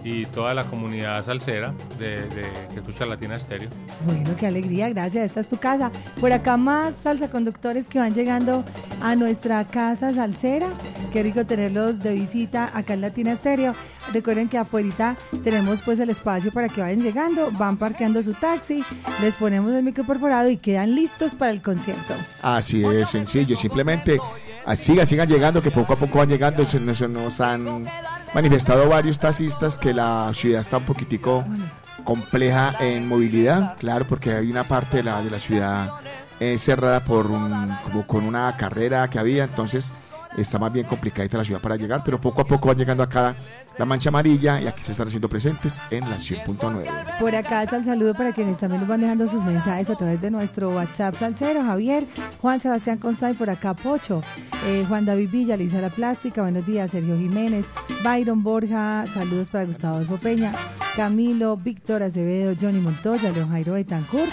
y 0.04 0.26
toda 0.26 0.52
la 0.54 0.64
comunidad 0.64 1.24
salsera 1.24 1.72
de, 1.98 2.22
de- 2.28 2.52
que 2.72 2.76
escucha 2.76 3.06
Latina 3.06 3.36
Estéreo. 3.36 3.70
Bueno, 4.04 4.36
qué 4.36 4.46
alegría, 4.46 4.90
gracias. 4.90 5.24
Esta 5.26 5.40
es 5.40 5.48
tu 5.48 5.56
casa. 5.56 5.90
Por 6.20 6.30
acá 6.32 6.56
más 6.56 6.94
salsa 7.02 7.30
conductores 7.30 7.88
que 7.88 7.98
van 7.98 8.14
llegando 8.14 8.62
a 9.02 9.16
nuestra 9.16 9.64
casa 9.64 10.12
salsera. 10.12 10.68
Qué 11.12 11.22
rico 11.22 11.46
tenerlos 11.46 12.02
de 12.02 12.12
visita 12.14 12.70
acá 12.74 12.94
en 12.94 13.00
Latina 13.00 13.32
Estéreo. 13.32 13.74
Recuerden 14.12 14.48
que 14.48 14.58
afuera 14.58 15.16
tenemos 15.42 15.80
pues 15.80 15.98
el 16.00 16.10
espacio 16.10 16.52
para 16.52 16.68
que 16.68 16.82
vayan 16.82 17.00
llegando, 17.00 17.50
van 17.52 17.78
parqueando 17.78 18.22
su 18.22 18.34
taxi, 18.34 18.84
les 19.22 19.34
ponemos 19.36 19.72
el 19.72 19.82
micro 19.82 20.04
perforado 20.04 20.50
y 20.50 20.58
quedan 20.58 20.94
listos 20.94 21.34
para 21.34 21.50
el 21.52 21.62
concierto. 21.62 22.12
Así 22.42 22.84
es, 22.84 23.08
sencillo. 23.08 23.56
Simplemente 23.56 24.18
ah, 24.66 24.76
sigan, 24.76 25.06
sigan 25.06 25.26
llegando, 25.26 25.62
que 25.62 25.70
poco 25.70 25.94
a 25.94 25.96
poco 25.96 26.18
van 26.18 26.28
llegando. 26.28 26.66
Se 26.66 26.94
se 26.94 27.08
nos 27.08 27.40
han 27.40 27.86
manifestado 28.34 28.88
varios 28.88 29.18
taxistas 29.18 29.78
que 29.78 29.94
la 29.94 30.32
ciudad 30.34 30.60
está 30.60 30.78
un 30.78 30.84
poquitico 30.84 31.44
compleja 32.02 32.74
en 32.80 33.08
movilidad, 33.08 33.76
claro, 33.78 34.04
porque 34.06 34.32
hay 34.32 34.50
una 34.50 34.64
parte 34.64 34.98
de 34.98 35.02
la, 35.04 35.22
de 35.22 35.30
la 35.30 35.38
ciudad 35.38 35.90
eh, 36.40 36.58
cerrada 36.58 37.00
por 37.00 37.30
un, 37.30 37.74
como 37.84 38.06
con 38.06 38.24
una 38.24 38.56
carrera 38.56 39.08
que 39.08 39.18
había, 39.18 39.44
entonces 39.44 39.92
está 40.36 40.58
más 40.58 40.72
bien 40.72 40.86
complicadita 40.86 41.38
la 41.38 41.44
ciudad 41.44 41.60
para 41.60 41.76
llegar, 41.76 42.02
pero 42.04 42.18
poco 42.18 42.40
a 42.40 42.44
poco 42.46 42.68
van 42.68 42.76
llegando 42.76 43.02
acá 43.02 43.36
la 43.78 43.84
mancha 43.84 44.08
amarilla 44.08 44.60
y 44.60 44.66
aquí 44.66 44.82
se 44.82 44.92
están 44.92 45.08
haciendo 45.08 45.28
presentes 45.28 45.80
en 45.90 46.08
la 46.08 46.16
100.9. 46.16 47.18
Por 47.18 47.34
acá 47.34 47.62
está 47.62 47.76
el 47.76 47.84
saludo 47.84 48.14
para 48.14 48.32
quienes 48.32 48.58
también 48.58 48.80
nos 48.80 48.88
van 48.88 49.00
dejando 49.00 49.26
sus 49.26 49.42
mensajes 49.42 49.90
a 49.90 49.96
través 49.96 50.20
de 50.20 50.30
nuestro 50.30 50.70
WhatsApp 50.70 51.16
Salcero, 51.16 51.62
Javier, 51.62 52.04
Juan 52.40 52.60
Sebastián 52.60 52.98
Constay, 52.98 53.34
por 53.34 53.50
acá 53.50 53.74
Pocho, 53.74 54.20
eh, 54.66 54.84
Juan 54.88 55.04
David 55.04 55.30
Villa, 55.30 55.56
Lisa 55.56 55.80
La 55.80 55.90
Plástica, 55.90 56.42
buenos 56.42 56.66
días, 56.66 56.90
Sergio 56.90 57.16
Jiménez, 57.16 57.66
Byron 58.04 58.42
Borja, 58.42 59.04
saludos 59.12 59.50
para 59.50 59.64
Gustavo 59.64 59.96
Adolfo 59.96 60.18
Peña, 60.18 60.52
Camilo, 60.96 61.56
Víctor 61.56 62.02
Acevedo, 62.02 62.54
Johnny 62.60 62.78
Montoya, 62.78 63.32
León 63.32 63.50
Jairo 63.50 63.72
Betancourt, 63.72 64.30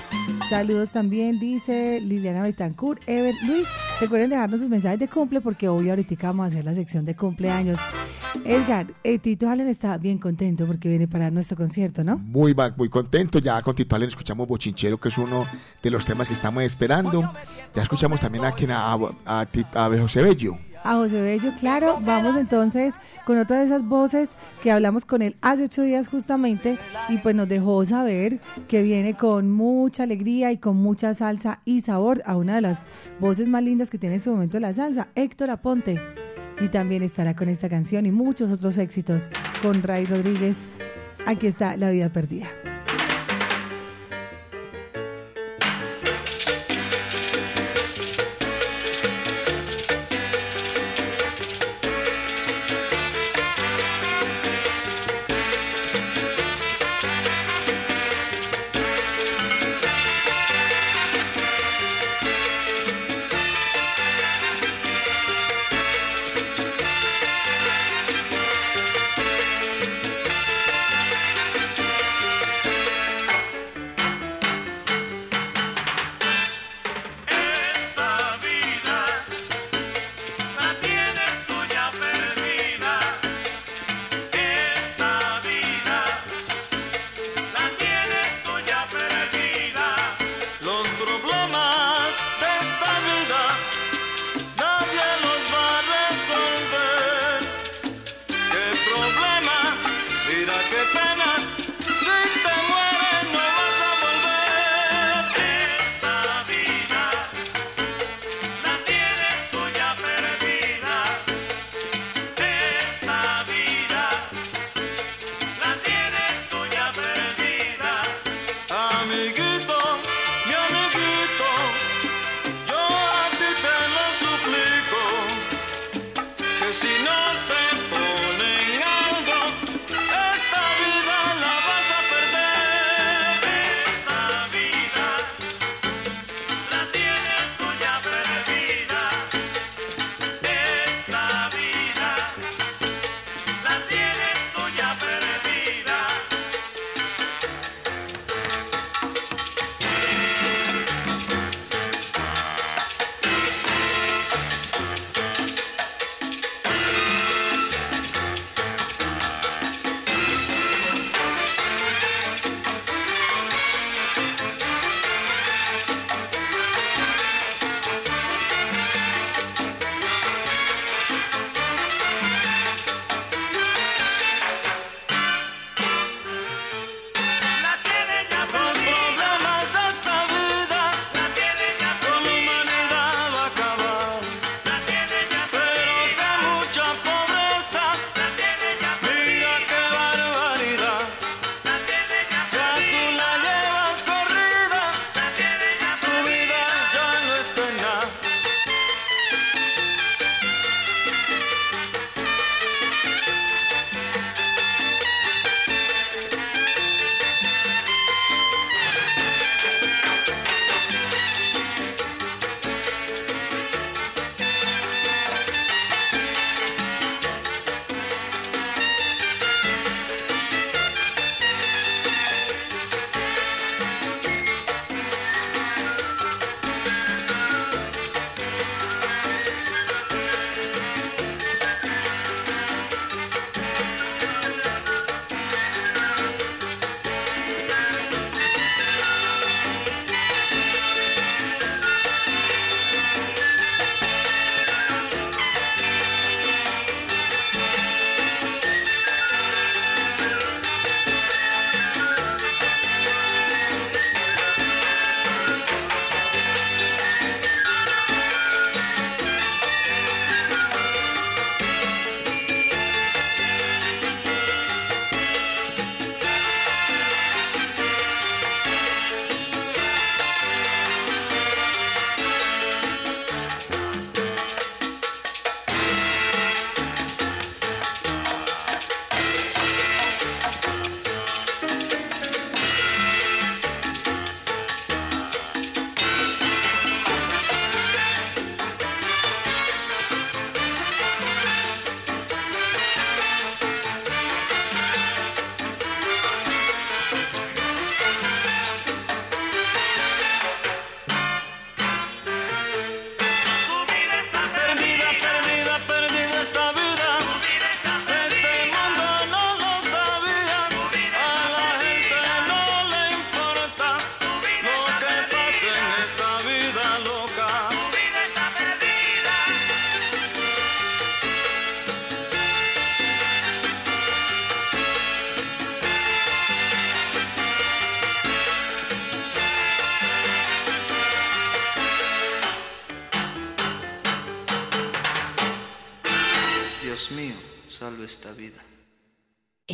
saludos 0.50 0.90
también, 0.90 1.40
dice 1.40 2.00
Liliana 2.02 2.44
Betancourt, 2.44 3.02
Ever 3.08 3.34
Luis, 3.48 3.68
recuerden 4.00 4.30
dejarnos 4.30 4.62
sus 4.62 4.70
mensajes 4.70 5.00
de 5.00 5.08
cumple 5.08 5.42
porque 5.42 5.68
ahorita 5.92 6.16
vamos 6.28 6.46
a 6.46 6.48
hacer 6.48 6.66
la 6.66 6.74
sección 6.74 7.06
de 7.06 7.16
cumpleaños. 7.16 7.78
Edgar, 8.46 8.88
eh, 9.04 9.20
Tito 9.20 9.50
Allen 9.50 9.68
está 9.68 9.98
bien 9.98 10.18
contento 10.18 10.66
porque 10.66 10.90
viene 10.90 11.08
para 11.08 11.30
nuestro 11.32 11.58
concierto, 11.58 12.04
¿no? 12.04 12.18
Muy, 12.18 12.56
muy 12.78 12.90
contento. 12.90 13.40
Ya 13.40 13.62
con 13.62 13.76
Tito 13.76 13.96
Allen 13.96 14.10
escuchamos 14.10 14.48
Bochinchero, 14.48 14.98
que 14.98 15.10
es 15.10 15.18
uno 15.18 15.46
de 15.82 15.90
los 15.92 16.06
temas 16.06 16.28
que 16.28 16.34
estamos 16.34 16.64
esperando. 16.64 17.32
Ya 17.76 17.82
escuchamos 17.84 18.20
también 18.20 18.46
a, 18.46 18.54
a, 18.54 18.96
a, 19.26 19.86
a 19.86 19.98
José 20.00 20.24
Bello. 20.24 20.58
A 20.84 20.96
José 20.96 21.22
Bello, 21.22 21.52
claro. 21.60 22.00
Vamos 22.02 22.36
entonces 22.38 22.96
con 23.26 23.38
otra 23.38 23.60
de 23.60 23.66
esas 23.66 23.86
voces 23.86 24.36
que 24.64 24.72
hablamos 24.72 25.06
con 25.06 25.22
él 25.22 25.36
hace 25.42 25.66
ocho 25.66 25.84
días 25.84 26.08
justamente 26.08 26.78
y 27.10 27.18
pues 27.20 27.36
nos 27.36 27.48
dejó 27.48 27.86
saber 27.86 28.40
que 28.68 28.82
viene 28.82 29.14
con 29.14 29.50
mucha 29.50 30.04
alegría 30.04 30.52
y 30.52 30.58
con 30.58 30.78
mucha 30.78 31.14
salsa 31.14 31.60
y 31.66 31.82
sabor 31.82 32.24
a 32.26 32.36
una 32.36 32.56
de 32.56 32.62
las 32.62 32.86
voces 33.20 33.48
más 33.48 33.64
lindas 33.64 33.90
que 33.90 33.98
tiene 33.98 34.16
en 34.16 34.18
este 34.18 34.30
momento 34.30 34.60
la 34.60 34.74
salsa, 34.74 35.10
Héctor 35.16 35.52
Aponte. 35.52 36.02
Y 36.60 36.68
también 36.70 37.02
estará 37.02 37.36
con 37.36 37.50
esta 37.50 37.70
canción 37.70 38.06
y 38.06 38.12
muchos 38.12 38.52
otros 38.52 38.78
éxitos 38.78 39.30
con 39.62 39.82
Ray 39.82 40.06
Rodríguez. 40.06 40.58
Aquí 41.26 41.48
está 41.48 41.76
La 41.78 41.90
Vida 41.92 42.10
Perdida. 42.10 42.48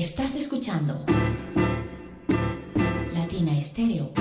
Estás 0.09 0.35
escuchando 0.35 1.03
Latina 3.13 3.59
Estéreo. 3.59 4.13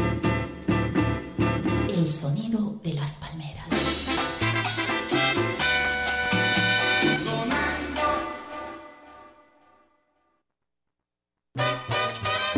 El 1.88 2.10
sonido 2.10 2.80
de 2.82 2.92
las 2.92 3.18
palmeras. 3.18 3.68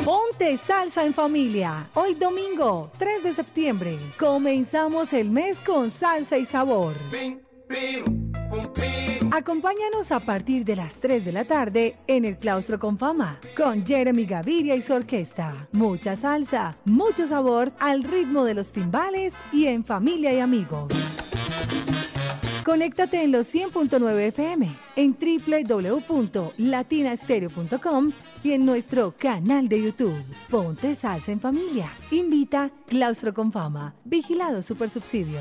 Ponte 0.03 0.57
salsa 0.57 1.05
en 1.05 1.13
familia. 1.13 1.87
Hoy 1.93 2.15
domingo, 2.15 2.91
3 2.99 3.25
de 3.25 3.33
septiembre, 3.35 3.99
comenzamos 4.19 5.13
el 5.13 5.31
mes 5.31 5.61
con 5.61 5.91
salsa 5.91 6.39
y 6.39 6.47
sabor. 6.47 6.95
Acompáñanos 9.31 10.11
a 10.11 10.21
partir 10.21 10.65
de 10.65 10.75
las 10.77 11.01
3 11.01 11.23
de 11.25 11.33
la 11.33 11.45
tarde 11.45 11.97
en 12.07 12.25
el 12.25 12.39
Claustro 12.39 12.79
con 12.79 12.97
Fama 12.99 13.41
con 13.57 13.85
Jeremy 13.85 14.25
Gaviria 14.25 14.75
y 14.75 14.81
su 14.83 14.95
orquesta. 14.95 15.69
Mucha 15.73 16.17
salsa, 16.17 16.77
mucho 16.85 17.27
sabor 17.27 17.73
al 17.79 18.05
ritmo 18.05 18.45
de 18.45 18.55
los 18.55 18.73
timbales 18.73 19.35
y 19.53 19.67
en 19.67 19.85
familia 19.85 20.33
y 20.33 20.41
amigos. 20.41 20.91
Conéctate 22.65 23.23
en 23.23 23.33
los 23.33 23.55
100.9 23.55 24.19
FM, 24.29 24.71
en 24.97 25.15
www.latinastereo.com 25.19 28.13
y 28.43 28.53
en 28.53 28.65
nuestro 28.67 29.15
canal 29.17 29.69
de 29.69 29.85
YouTube. 29.85 30.23
Ponte 30.51 30.95
salsa 30.95 31.33
en 31.33 31.41
familia. 31.41 31.91
Invita 32.11 32.71
Claustro 32.87 33.35
con 33.35 33.53
Fama. 33.53 33.95
Vigilado 34.05 34.63
Supersubsidio. 34.63 35.41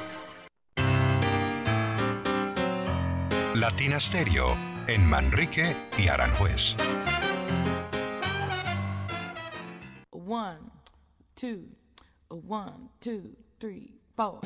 Latina 3.71 4.01
Stereo 4.01 4.57
en 4.85 5.07
Manrique 5.07 5.77
y 5.97 6.09
Aranjuez. 6.09 6.75
One, 10.11 10.59
two, 11.35 11.69
one, 12.29 12.89
two, 12.99 13.37
three, 13.59 13.97
four. 14.17 14.41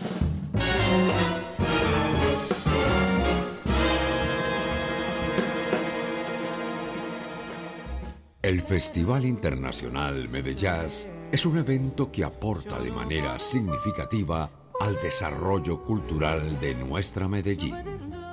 El 8.43 8.61
Festival 8.61 9.25
Internacional 9.25 10.29
Medellín 10.29 10.87
es 11.31 11.45
un 11.47 11.57
evento 11.57 12.11
que 12.11 12.23
aporta 12.23 12.79
de 12.79 12.91
manera 12.91 13.39
significativa 13.39 14.51
al 14.79 14.95
desarrollo 15.01 15.81
cultural 15.81 16.59
de 16.59 16.75
nuestra 16.75 17.27
Medellín. 17.27 18.24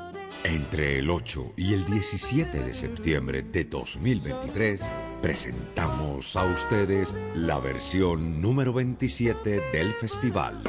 Entre 0.44 0.98
el 0.98 1.08
8 1.08 1.52
y 1.56 1.72
el 1.72 1.84
17 1.86 2.62
de 2.62 2.74
septiembre 2.74 3.42
de 3.42 3.64
2023 3.64 4.82
presentamos 5.22 6.34
a 6.34 6.44
ustedes 6.44 7.14
la 7.36 7.60
versión 7.60 8.40
número 8.40 8.72
27 8.72 9.60
del 9.72 9.92
festival. 9.92 10.60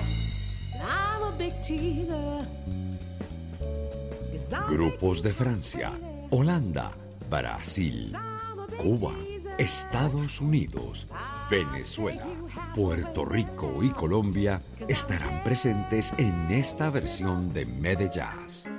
Grupos 4.69 5.23
de 5.23 5.33
Francia, 5.33 5.91
Holanda, 6.29 6.91
Brasil, 7.29 8.13
Cuba, 8.77 9.13
Estados 9.57 10.39
Unidos, 10.39 11.07
Venezuela, 11.49 12.27
Puerto 12.75 13.25
Rico 13.25 13.81
y 13.81 13.89
Colombia 13.89 14.59
estarán 14.87 15.43
presentes 15.43 16.13
en 16.19 16.51
esta 16.51 16.91
versión 16.91 17.51
de 17.53 17.65
Medellín. 17.65 18.72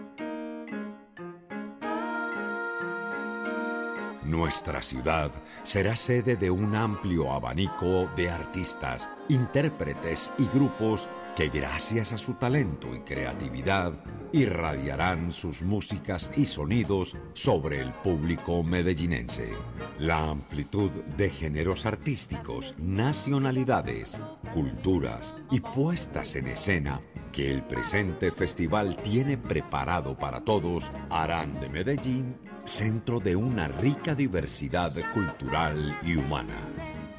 Nuestra 4.37 4.83
ciudad 4.83 5.31
será 5.63 5.95
sede 5.95 6.35
de 6.35 6.51
un 6.51 6.75
amplio 6.75 7.31
abanico 7.31 8.09
de 8.17 8.29
artistas, 8.29 9.09
intérpretes 9.29 10.33
y 10.39 10.47
grupos 10.53 11.09
que 11.37 11.51
gracias 11.51 12.13
a 12.13 12.19
su 12.19 12.35
talento 12.35 12.93
y 12.97 13.03
creatividad 13.03 13.93
irradiarán 14.33 15.33
sus 15.33 15.63
músicas 15.63 16.33
y 16.37 16.47
sonidos 16.47 17.17
sobre 17.35 17.81
el 17.81 17.93
público 17.93 18.65
medellinense. 18.65 19.53
La 20.01 20.29
amplitud 20.31 20.91
de 21.17 21.31
géneros 21.31 21.87
artísticos, 21.87 22.75
nacionalidades, 22.77 24.19
culturas 24.53 25.37
y 25.53 25.61
puestas 25.61 26.35
en 26.35 26.49
escena 26.49 27.01
que 27.31 27.53
el 27.53 27.63
presente 27.63 28.33
festival 28.33 28.97
tiene 28.97 29.39
preparado 29.39 30.19
para 30.19 30.41
todos 30.41 30.83
harán 31.09 31.55
de 31.61 31.69
Medellín 31.69 32.35
centro 32.65 33.21
de 33.21 33.37
una 33.37 33.69
rica 33.69 34.15
diversidad 34.15 34.93
cultural 35.13 35.97
y 36.03 36.17
humana. 36.17 36.55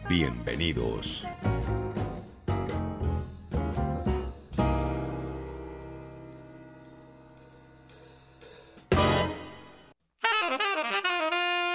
Bienvenidos. 0.10 1.26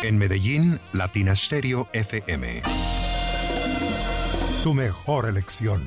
En 0.03 0.17
Medellín, 0.17 0.81
Latina 0.93 1.37
Stereo 1.37 1.89
FM. 1.93 2.63
Tu 4.63 4.75
mejor 4.75 5.29
elección. 5.29 5.87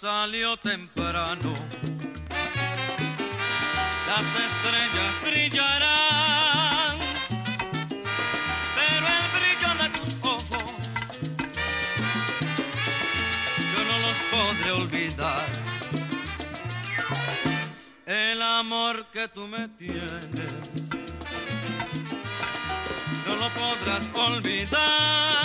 Salió 0.00 0.56
temprano, 0.56 1.52
las 4.08 4.26
estrellas 4.46 5.14
brillarán, 5.22 6.98
pero 8.76 9.06
el 9.18 9.26
brillo 9.36 9.70
de 9.82 9.88
tus 9.98 10.16
ojos 10.22 10.64
yo 13.72 13.80
no 13.90 13.96
los 14.06 14.18
podré 14.32 14.70
olvidar. 14.72 15.46
El 18.06 18.40
amor 18.40 19.06
que 19.12 19.28
tú 19.28 19.46
me 19.46 19.68
tienes 19.68 20.30
no 23.26 23.36
lo 23.36 23.50
podrás 23.50 24.10
olvidar. 24.14 25.39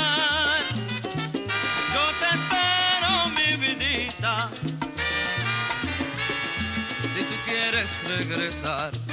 Regresar. 8.18 9.05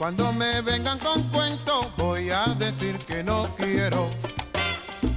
Cuando 0.00 0.32
me 0.32 0.62
vengan 0.62 0.98
con 0.98 1.22
cuento, 1.24 1.92
voy 1.98 2.30
a 2.30 2.54
decir 2.54 2.96
que 3.00 3.22
no 3.22 3.54
quiero. 3.54 4.08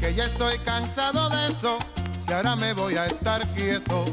Que 0.02 0.14
ya 0.14 0.26
estoy 0.26 0.60
cansado 0.60 1.30
de 1.30 1.54
eso, 1.54 1.78
que 2.28 2.34
ahora 2.34 2.58
me 2.58 2.74
voy 2.74 2.98
a 2.98 3.06
estar 3.06 3.48
quieto. 3.54 4.04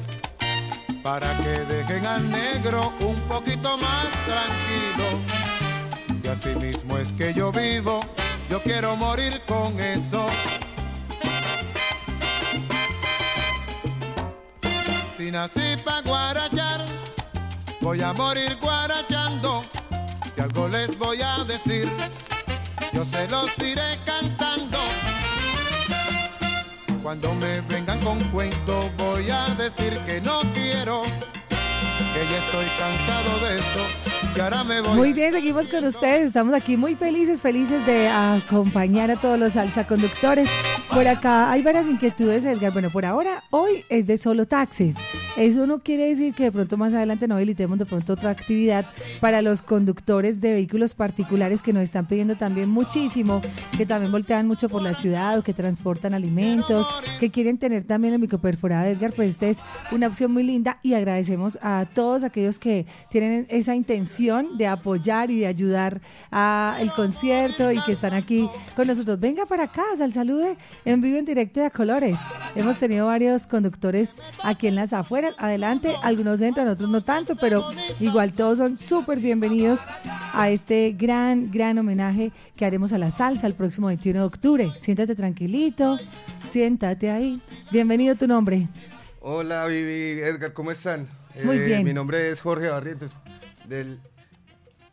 Para 1.03 1.37
que 1.39 1.59
dejen 1.64 2.07
al 2.07 2.31
negro 2.31 2.93
un 3.01 3.16
poquito 3.23 3.77
más 3.79 4.07
tranquilo. 4.29 6.23
Si 6.23 6.29
así 6.29 6.55
mismo 6.64 6.99
es 6.99 7.12
que 7.14 7.35
yo 7.35 7.51
vivo, 7.51 7.99
yo 8.49 8.62
quiero 8.62 8.95
morir 8.95 9.43
con 9.49 9.81
eso. 9.81 10.29
Si 15.18 15.33
nací 15.33 15.77
pa' 15.85 16.01
guarachar, 16.03 16.87
voy 17.81 18.01
a 18.03 18.12
morir 18.12 18.57
guarachando. 18.61 19.20
Algo 20.61 20.77
les 20.77 20.99
voy 20.99 21.23
a 21.23 21.43
decir, 21.45 21.91
yo 22.93 23.03
se 23.07 23.27
los 23.29 23.51
diré 23.57 23.99
cantando. 24.05 24.77
Cuando 27.03 27.35
me 27.37 27.63
vengan 27.63 27.99
con 28.01 28.19
cuento, 28.25 28.91
voy 28.99 29.31
a 29.31 29.55
decir 29.55 29.99
que 30.07 30.21
no 30.21 30.43
quiero, 30.53 31.01
que 31.01 32.31
ya 32.31 32.39
estoy 32.39 32.67
cansado 32.79 33.39
de 33.49 33.57
voy 34.83 34.97
Muy 34.97 35.13
bien, 35.15 35.33
seguimos 35.33 35.67
con 35.67 35.83
ustedes. 35.87 36.27
Estamos 36.27 36.53
aquí 36.53 36.77
muy 36.77 36.95
felices, 36.95 37.41
felices 37.41 37.87
de 37.87 38.11
acompañar 38.11 39.11
a 39.11 39.17
todos 39.17 39.39
los 39.39 39.55
salsa 39.55 39.87
conductores. 39.87 40.47
Por 40.93 41.07
acá 41.07 41.53
hay 41.53 41.62
varias 41.62 41.86
inquietudes, 41.86 42.45
Edgar. 42.45 42.72
Bueno, 42.72 42.91
por 42.91 43.07
ahora, 43.07 43.45
hoy 43.51 43.84
es 43.88 44.09
de 44.09 44.18
solo 44.18 44.47
taxis. 44.47 44.97
Eso 45.36 45.64
no 45.64 45.78
quiere 45.78 46.09
decir 46.09 46.34
que 46.34 46.45
de 46.45 46.53
pronto 46.53 46.76
más 46.76 46.93
adelante 46.93 47.28
no 47.28 47.36
habilitemos 47.36 47.78
de 47.78 47.86
pronto 47.86 48.14
otra 48.14 48.30
actividad 48.30 48.84
para 49.20 49.41
los 49.41 49.62
conductores 49.62 50.41
de 50.41 50.53
vehículos 50.53 50.97
particulares 50.97 51.62
que 51.62 51.72
nos 51.72 51.84
están 51.84 52.07
pidiendo 52.07 52.34
también 52.34 52.68
muchísimo, 52.68 53.41
que 53.78 53.86
también 53.86 54.11
voltean 54.11 54.49
mucho 54.49 54.68
por 54.68 54.82
la 54.82 54.93
ciudad 54.93 55.38
o 55.38 55.43
que 55.45 55.55
transportan 55.55 56.12
alimentos, 56.12 56.88
que 57.20 57.30
quieren 57.30 57.59
tener 57.59 57.84
también 57.84 58.14
el 58.14 58.20
microperforado 58.20 58.86
Edgar. 58.88 59.12
Pues 59.14 59.30
esta 59.30 59.47
es 59.47 59.61
una 59.93 60.09
opción 60.09 60.32
muy 60.32 60.43
linda 60.43 60.80
y 60.82 60.95
agradecemos 60.95 61.57
a 61.62 61.86
todos 61.95 62.24
aquellos 62.24 62.59
que 62.59 62.86
tienen 63.11 63.47
esa 63.49 63.76
intención 63.76 64.59
de 64.59 64.66
apoyar 64.66 65.30
y 65.30 65.38
de 65.38 65.47
ayudar 65.47 66.01
a 66.32 66.76
el 66.80 66.91
concierto 66.91 67.70
y 67.70 67.80
que 67.82 67.93
están 67.93 68.14
aquí 68.14 68.49
con 68.74 68.88
nosotros. 68.88 69.20
Venga 69.20 69.47
para 69.47 69.64
acá, 69.64 69.84
al 70.01 70.12
salude 70.12 70.59
en 70.85 71.01
vivo 71.01 71.18
en 71.18 71.24
directo 71.24 71.61
de 71.61 71.66
a 71.66 71.70
colores. 71.70 72.16
Hemos 72.55 72.78
tenido 72.78 73.07
varios 73.07 73.47
conductores 73.47 74.11
aquí 74.43 74.66
en 74.66 74.74
las 74.74 74.93
afueras. 74.93 75.35
Adelante, 75.39 75.95
algunos 76.03 76.41
entran, 76.41 76.68
otros 76.68 76.91
no 76.91 77.03
tanto, 77.03 77.37
pero 77.37 77.64
igual 78.01 78.33
todos 78.33 78.59
son 78.59 78.76
súper 78.78 79.18
bienvenidos 79.18 79.81
a 80.33 80.51
este 80.51 80.93
gran, 80.93 81.51
gran 81.51 81.78
homenaje 81.78 82.33
que 82.57 82.64
haremos 82.64 82.93
a 82.93 82.99
la 82.99 83.11
salsa 83.11 83.47
el 83.47 83.55
próximo 83.55 83.89
21 83.89 84.20
de 84.20 84.24
octubre. 84.26 84.68
Siéntate 84.81 85.14
tranquilito, 85.14 85.99
siéntate 86.51 87.11
ahí. 87.11 87.41
Bienvenido 87.70 88.14
tu 88.16 88.26
nombre. 88.26 88.68
Hola 89.20 89.66
Vivi, 89.66 90.20
Edgar, 90.20 90.53
¿cómo 90.53 90.70
están? 90.70 91.07
Muy 91.45 91.57
Eh, 91.59 91.64
bien. 91.66 91.85
Mi 91.85 91.93
nombre 91.93 92.31
es 92.31 92.41
Jorge 92.41 92.68
Barrientos, 92.68 93.16
del 93.68 94.01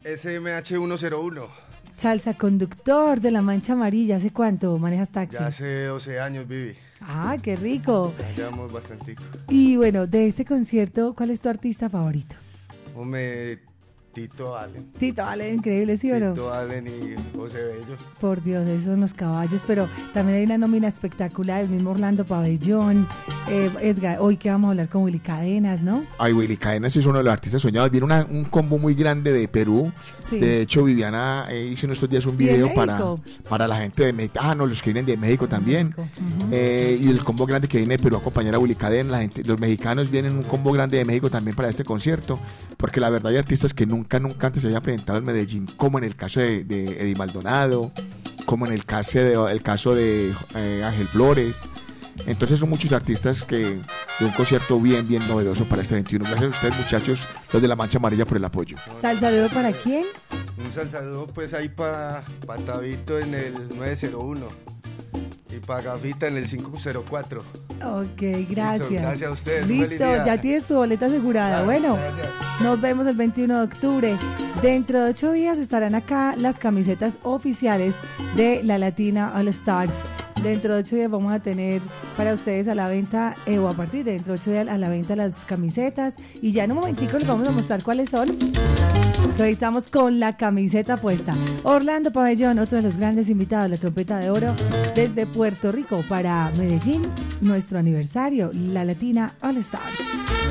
SMH101. 0.04 1.48
Salsa 1.98 2.36
conductor 2.36 3.20
de 3.20 3.32
la 3.32 3.42
Mancha 3.42 3.74
Amarilla. 3.74 4.18
¿Hace 4.18 4.32
cuánto 4.32 4.78
manejas 4.78 5.10
taxi? 5.10 5.38
Ya 5.40 5.48
hace 5.48 5.86
12 5.86 6.20
años, 6.20 6.48
Vivi. 6.48 6.76
Ah, 7.02 7.36
qué 7.42 7.56
rico. 7.56 8.14
Ya 8.20 8.36
llevamos 8.36 8.72
bastante. 8.72 9.16
Y 9.50 9.78
bueno, 9.78 10.06
de 10.06 10.28
este 10.28 10.46
concierto, 10.46 11.16
¿cuál 11.16 11.32
es 11.32 11.42
tu 11.42 11.50
artista 11.50 11.90
favorito? 11.90 12.36
Hombre, 12.96 13.60
Tito 14.18 14.58
Allen. 14.58 14.84
Tito, 14.98 15.22
vale, 15.22 15.54
increíble, 15.54 15.96
¿sí 15.96 16.12
o 16.12 16.20
no? 16.20 16.34
Tito 16.34 16.52
Allen 16.52 16.88
y 16.88 17.38
José 17.38 17.58
Bello. 17.60 17.96
Por 18.20 18.42
Dios, 18.42 18.68
esos 18.68 18.86
son 18.86 19.02
los 19.02 19.14
caballos, 19.14 19.62
pero 19.68 19.88
también 20.12 20.40
hay 20.40 20.46
una 20.46 20.58
nómina 20.58 20.88
espectacular, 20.88 21.62
el 21.62 21.70
mismo 21.70 21.92
Orlando 21.92 22.26
Pabellón, 22.26 23.08
eh, 23.48 23.70
Edgar, 23.80 24.18
hoy 24.20 24.38
que 24.38 24.50
vamos 24.50 24.70
a 24.70 24.72
hablar 24.72 24.90
con 24.90 25.04
Willy 25.04 25.20
Cadenas, 25.20 25.84
¿no? 25.84 26.04
Ay, 26.18 26.34
Willy 26.34 26.58
Cadenas 26.58 26.96
es 26.96 27.06
uno 27.06 27.20
de 27.20 27.26
los 27.26 27.32
artistas 27.32 27.62
soñados. 27.62 27.92
Viene 27.92 28.06
una- 28.06 28.26
un 28.28 28.46
combo 28.46 28.80
muy 28.80 28.96
grande 28.96 29.32
de 29.32 29.48
Perú. 29.48 29.92
Sí. 30.28 30.40
De 30.40 30.62
hecho, 30.62 30.84
Viviana 30.84 31.46
eh, 31.50 31.70
hizo 31.72 31.86
en 31.86 31.92
estos 31.92 32.10
días 32.10 32.26
un 32.26 32.34
¿Y 32.42 32.46
de 32.46 32.54
video 32.54 32.74
para, 32.74 33.00
para 33.48 33.68
la 33.68 33.78
gente 33.78 34.04
de 34.04 34.14
México. 34.14 34.40
Ah, 34.42 34.56
no, 34.56 34.66
los 34.66 34.82
que 34.82 34.90
vienen 34.92 35.06
de 35.06 35.16
México 35.16 35.48
también. 35.48 35.94
Eh, 36.52 36.98
y 37.00 37.08
el 37.10 37.24
combo 37.24 37.46
grande 37.46 37.68
que 37.68 37.78
viene 37.78 37.98
de 37.98 38.04
Perú 38.04 38.16
a 38.16 38.20
acompañar 38.20 38.56
a 38.56 38.60
Willy 38.60 38.74
Cadenas. 38.76 39.12
La 39.12 39.20
gente, 39.20 39.44
los 39.44 39.60
mexicanos 39.60 40.10
vienen 40.10 40.34
un 40.36 40.44
combo 40.44 40.72
grande 40.72 40.98
de 40.98 41.06
México 41.06 41.30
también 41.30 41.56
para 41.56 41.70
este 41.70 41.84
concierto. 41.84 42.40
Porque 42.78 43.00
la 43.00 43.10
verdad 43.10 43.32
hay 43.32 43.38
artistas 43.38 43.74
que 43.74 43.86
nunca, 43.86 44.07
nunca 44.20 44.48
antes 44.48 44.62
se 44.62 44.68
habían 44.68 44.84
presentado 44.84 45.20
en 45.20 45.26
Medellín, 45.26 45.68
como 45.78 45.98
en 45.98 46.04
el 46.04 46.16
caso 46.16 46.40
de, 46.40 46.64
de 46.64 47.02
Eddie 47.02 47.16
Maldonado, 47.16 47.92
como 48.46 48.66
en 48.66 48.74
el 48.74 48.86
caso 48.86 49.20
de, 49.20 49.34
el 49.52 49.62
caso 49.62 49.94
de 49.94 50.34
eh, 50.56 50.84
Ángel 50.84 51.08
Flores. 51.08 51.68
Entonces 52.26 52.60
son 52.60 52.70
muchos 52.70 52.92
artistas 52.92 53.44
que 53.44 53.80
de 54.20 54.26
un 54.26 54.32
concierto 54.32 54.80
bien, 54.80 55.08
bien 55.08 55.28
novedoso 55.28 55.66
para 55.66 55.82
este 55.82 55.96
21. 55.96 56.26
Gracias 56.26 56.52
a 56.52 56.56
ustedes 56.56 56.78
muchachos, 56.78 57.28
los 57.54 57.62
de 57.62 57.68
la 57.68 57.76
Mancha 57.76 57.98
Amarilla 57.98 58.26
por 58.26 58.38
el 58.38 58.46
apoyo. 58.46 58.78
Sal 59.00 59.20
saludo 59.20 59.50
para 59.50 59.72
quién? 59.72 60.06
Un 60.64 60.74
sal 60.74 60.90
saludo 60.90 61.28
pues 61.28 61.54
ahí 61.54 61.70
para 61.70 62.24
Tabito 62.66 63.20
en 63.20 63.34
el 63.34 63.54
901 63.78 64.48
y 65.52 65.60
para 65.60 65.82
Gafita 65.82 66.28
en 66.28 66.38
el 66.38 66.46
504. 66.46 67.42
Ok, 67.86 68.22
gracias. 68.50 68.90
Listo, 68.90 69.06
gracias 69.06 69.30
a 69.30 69.34
ustedes, 69.34 69.68
Listo, 69.68 70.26
ya 70.26 70.42
tienes 70.42 70.66
tu 70.66 70.76
boleta 70.76 71.06
asegurada. 71.06 71.50
Claro, 71.50 71.66
bueno, 71.66 71.96
gracias. 71.96 72.30
nos 72.62 72.82
vemos 72.82 73.08
el 73.08 73.16
21 73.16 73.60
de 73.60 73.64
octubre. 73.64 74.18
Dentro 74.62 75.04
de 75.04 75.12
ocho 75.12 75.32
días 75.32 75.58
estarán 75.60 75.94
acá 75.94 76.36
las 76.36 76.58
camisetas 76.58 77.20
oficiales 77.22 77.94
de 78.36 78.64
la 78.64 78.78
Latina 78.78 79.32
All 79.36 79.48
Stars. 79.50 79.94
Dentro 80.48 80.76
de 80.76 80.80
ocho 80.80 80.96
días 80.96 81.12
vamos 81.12 81.34
a 81.34 81.42
tener 81.42 81.82
para 82.16 82.34
ustedes 82.34 82.70
a 82.70 82.74
la 82.74 82.88
venta, 82.88 83.36
eh, 83.46 83.60
o 83.60 83.68
a 83.68 83.74
partir 83.74 84.06
de 84.06 84.14
dentro 84.14 84.32
de 84.32 84.40
ocho 84.40 84.50
días 84.50 84.70
a 84.70 84.78
la 84.78 84.88
venta 84.88 85.14
las 85.18 85.44
camisetas. 85.44 86.16
Y 86.42 86.54
ya 86.54 86.64
en 86.64 86.72
un 86.72 86.78
momentico 86.78 87.18
les 87.18 87.28
vamos 87.28 87.50
a 87.50 87.52
mostrar 87.52 87.84
cuáles 87.84 88.12
son. 88.12 88.30
Hoy 89.38 89.52
estamos 89.52 89.90
con 89.90 90.22
la 90.22 90.38
camiseta 90.38 90.96
puesta. 90.96 91.34
Orlando 91.64 92.14
Pabellón, 92.14 92.60
otro 92.60 92.78
de 92.78 92.84
los 92.84 92.96
grandes 92.96 93.30
invitados, 93.30 93.70
la 93.70 93.76
trompeta 93.76 94.20
de 94.20 94.30
oro, 94.30 94.56
desde 94.96 95.26
Puerto 95.26 95.74
Rico 95.74 96.02
para 96.08 96.50
Medellín, 96.58 97.02
nuestro 97.42 97.80
aniversario, 97.80 98.50
la 98.54 98.86
Latina 98.86 99.36
All 99.42 99.58
Stars. 99.58 100.47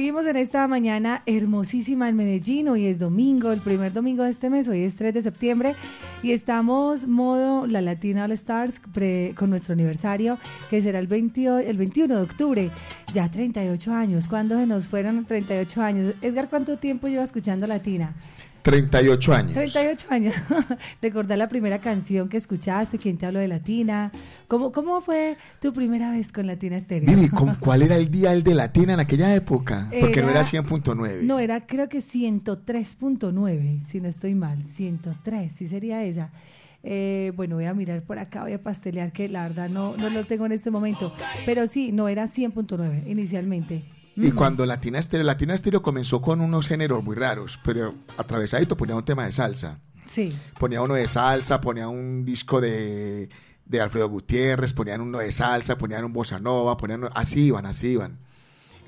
Seguimos 0.00 0.24
en 0.24 0.36
esta 0.36 0.66
mañana 0.66 1.22
hermosísima 1.26 2.08
en 2.08 2.16
Medellín. 2.16 2.70
Hoy 2.70 2.86
es 2.86 2.98
domingo, 2.98 3.52
el 3.52 3.60
primer 3.60 3.92
domingo 3.92 4.22
de 4.22 4.30
este 4.30 4.48
mes. 4.48 4.66
Hoy 4.66 4.80
es 4.80 4.94
3 4.94 5.12
de 5.12 5.20
septiembre 5.20 5.74
y 6.22 6.32
estamos 6.32 7.06
modo 7.06 7.66
la 7.66 7.82
Latina 7.82 8.24
All 8.24 8.32
Stars 8.32 8.80
pre- 8.94 9.34
con 9.36 9.50
nuestro 9.50 9.74
aniversario 9.74 10.38
que 10.70 10.80
será 10.80 11.00
el, 11.00 11.06
20 11.06 11.68
el 11.68 11.76
21 11.76 12.16
de 12.16 12.22
octubre. 12.22 12.70
Ya 13.12 13.30
38 13.30 13.92
años. 13.92 14.26
¿Cuándo 14.26 14.58
se 14.58 14.64
nos 14.64 14.88
fueron 14.88 15.22
38 15.26 15.82
años? 15.82 16.14
Edgar, 16.22 16.48
¿cuánto 16.48 16.78
tiempo 16.78 17.06
lleva 17.06 17.24
escuchando 17.24 17.66
Latina? 17.66 18.14
38 18.70 19.32
años. 19.34 19.52
38 19.54 20.06
años. 20.10 20.34
Recordar 21.02 21.36
la 21.38 21.48
primera 21.48 21.80
canción 21.80 22.28
que 22.28 22.36
escuchaste, 22.36 22.98
quién 22.98 23.16
te 23.18 23.26
habló 23.26 23.38
de 23.40 23.48
Latina. 23.48 24.12
¿Cómo, 24.48 24.72
cómo 24.72 25.00
fue 25.00 25.36
tu 25.60 25.72
primera 25.72 26.10
vez 26.12 26.32
con 26.32 26.46
Latina 26.46 26.76
Estéreo? 26.76 27.08
Vivi, 27.08 27.28
¿con 27.28 27.54
¿cuál 27.60 27.82
era 27.82 27.96
el 27.96 28.10
dial 28.10 28.42
de 28.42 28.54
Latina 28.54 28.94
en 28.94 29.00
aquella 29.00 29.34
época? 29.34 29.88
Porque 30.00 30.22
no 30.22 30.30
Era- 30.30 30.40
era 30.40 30.48
100.9. 30.62 31.22
No, 31.22 31.38
era 31.38 31.60
creo 31.66 31.88
que 31.88 31.98
103.9, 31.98 33.84
si 33.86 34.00
no 34.00 34.08
estoy 34.08 34.34
mal. 34.34 34.62
103, 34.66 35.52
sí 35.52 35.68
sería 35.68 36.02
esa. 36.04 36.30
Eh, 36.82 37.32
bueno, 37.36 37.56
voy 37.56 37.66
a 37.66 37.74
mirar 37.74 38.02
por 38.02 38.18
acá, 38.18 38.42
voy 38.42 38.54
a 38.54 38.62
pastelear, 38.62 39.12
que 39.12 39.28
la 39.28 39.42
verdad 39.42 39.68
no, 39.68 39.96
no 39.96 40.08
lo 40.08 40.24
tengo 40.24 40.46
en 40.46 40.52
este 40.52 40.70
momento. 40.70 41.12
Pero 41.44 41.66
sí, 41.66 41.92
no 41.92 42.08
era 42.08 42.24
100.9 42.24 43.06
inicialmente. 43.06 43.82
Y 44.28 44.32
cuando 44.32 44.66
Latina 44.66 44.98
Estéreo, 44.98 45.24
Latina 45.26 45.54
Estéreo 45.54 45.82
comenzó 45.82 46.20
con 46.20 46.40
unos 46.40 46.66
géneros 46.68 47.02
muy 47.04 47.16
raros, 47.16 47.58
pero 47.64 47.94
atravesadito 48.16 48.76
ponía 48.76 48.94
un 48.96 49.04
tema 49.04 49.24
de 49.26 49.32
salsa. 49.32 49.78
Sí. 50.06 50.36
Ponía 50.58 50.82
uno 50.82 50.94
de 50.94 51.06
salsa, 51.08 51.60
ponía 51.60 51.88
un 51.88 52.24
disco 52.24 52.60
de, 52.60 53.28
de 53.64 53.80
Alfredo 53.80 54.08
Gutiérrez, 54.08 54.72
ponían 54.72 55.00
uno 55.00 55.18
de 55.18 55.30
salsa, 55.32 55.78
ponían 55.78 56.04
un 56.04 56.12
bossa 56.12 56.40
nova, 56.40 56.76
ponían 56.76 57.00
uno- 57.00 57.10
así 57.14 57.42
iban, 57.46 57.66
así 57.66 57.88
iban. 57.90 58.18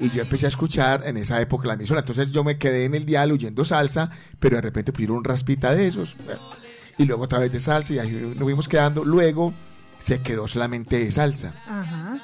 Y 0.00 0.10
yo 0.10 0.22
empecé 0.22 0.46
a 0.46 0.48
escuchar 0.48 1.02
en 1.06 1.16
esa 1.18 1.40
época 1.40 1.68
la 1.68 1.74
emisora. 1.74 2.00
Entonces 2.00 2.32
yo 2.32 2.42
me 2.42 2.58
quedé 2.58 2.86
en 2.86 2.94
el 2.94 3.04
dial 3.04 3.30
oyendo 3.30 3.64
salsa, 3.64 4.10
pero 4.40 4.56
de 4.56 4.62
repente 4.62 4.90
pusieron 4.92 5.18
un 5.18 5.24
raspita 5.24 5.74
de 5.74 5.86
esos. 5.86 6.16
Y 6.98 7.04
luego 7.04 7.22
otra 7.24 7.38
vez 7.38 7.52
de 7.52 7.60
salsa 7.60 7.92
y 7.94 7.98
ahí 8.00 8.10
nos 8.34 8.42
fuimos 8.42 8.66
quedando. 8.68 9.04
Luego 9.04 9.54
se 10.00 10.20
quedó 10.20 10.48
solamente 10.48 10.98
de 11.04 11.12
salsa. 11.12 11.54
Ajá. 11.68 12.18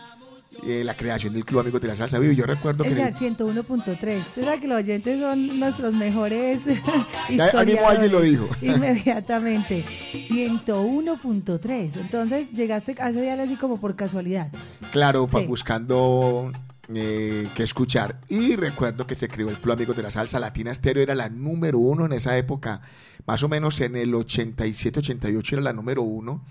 Eh, 0.67 0.83
la 0.85 0.95
creación 0.95 1.33
del 1.33 1.45
Club 1.45 1.61
Amigos 1.61 1.81
de 1.81 1.89
la 1.89 1.97
Salsa 1.97 2.19
Vivo. 2.19 2.33
Yo 2.33 2.45
recuerdo 2.45 2.83
que... 2.85 2.91
Edgar, 2.91 3.15
101.3. 3.15 4.21
Usted 4.21 4.43
sabe 4.45 4.61
que 4.61 4.67
los 4.69 4.79
oyentes 4.79 5.21
son 5.21 5.59
nuestros 5.61 5.95
mejores 5.95 6.59
Ya, 7.31 7.65
mismo 7.65 7.89
alguien 7.89 8.11
lo 8.13 8.21
dijo. 8.21 8.49
Inmediatamente. 8.63 9.85
101.3. 10.29 11.97
Entonces 12.01 12.53
llegaste 12.53 12.95
a 12.99 13.11
ese 13.11 13.23
día 13.23 13.41
así 13.43 13.57
como 13.57 13.81
por 13.81 13.97
casualidad. 13.97 14.49
Claro, 14.93 15.29
Sí. 15.31 15.47
buscando 15.47 16.51
eh, 16.95 17.47
qué 17.55 17.63
escuchar. 17.63 18.19
Y 18.29 18.57
recuerdo 18.57 19.07
que 19.07 19.15
se 19.15 19.29
creó 19.29 19.51
el 19.51 19.59
Club 19.59 19.75
Amigos 19.75 19.97
de 19.97 20.03
la 20.03 20.11
Salsa. 20.11 20.39
Latina 20.39 20.71
Estéreo 20.71 21.03
era 21.03 21.15
la 21.15 21.29
número 21.29 21.79
uno 21.79 22.07
en 22.07 22.13
esa 22.13 22.37
época. 22.37 22.81
Más 23.27 23.43
o 23.43 23.49
menos 23.49 23.81
en 23.81 23.97
el 23.97 24.15
87, 24.15 25.01
88 25.01 25.57
era 25.57 25.63
la 25.63 25.73
número 25.73 26.03
uno. 26.03 26.45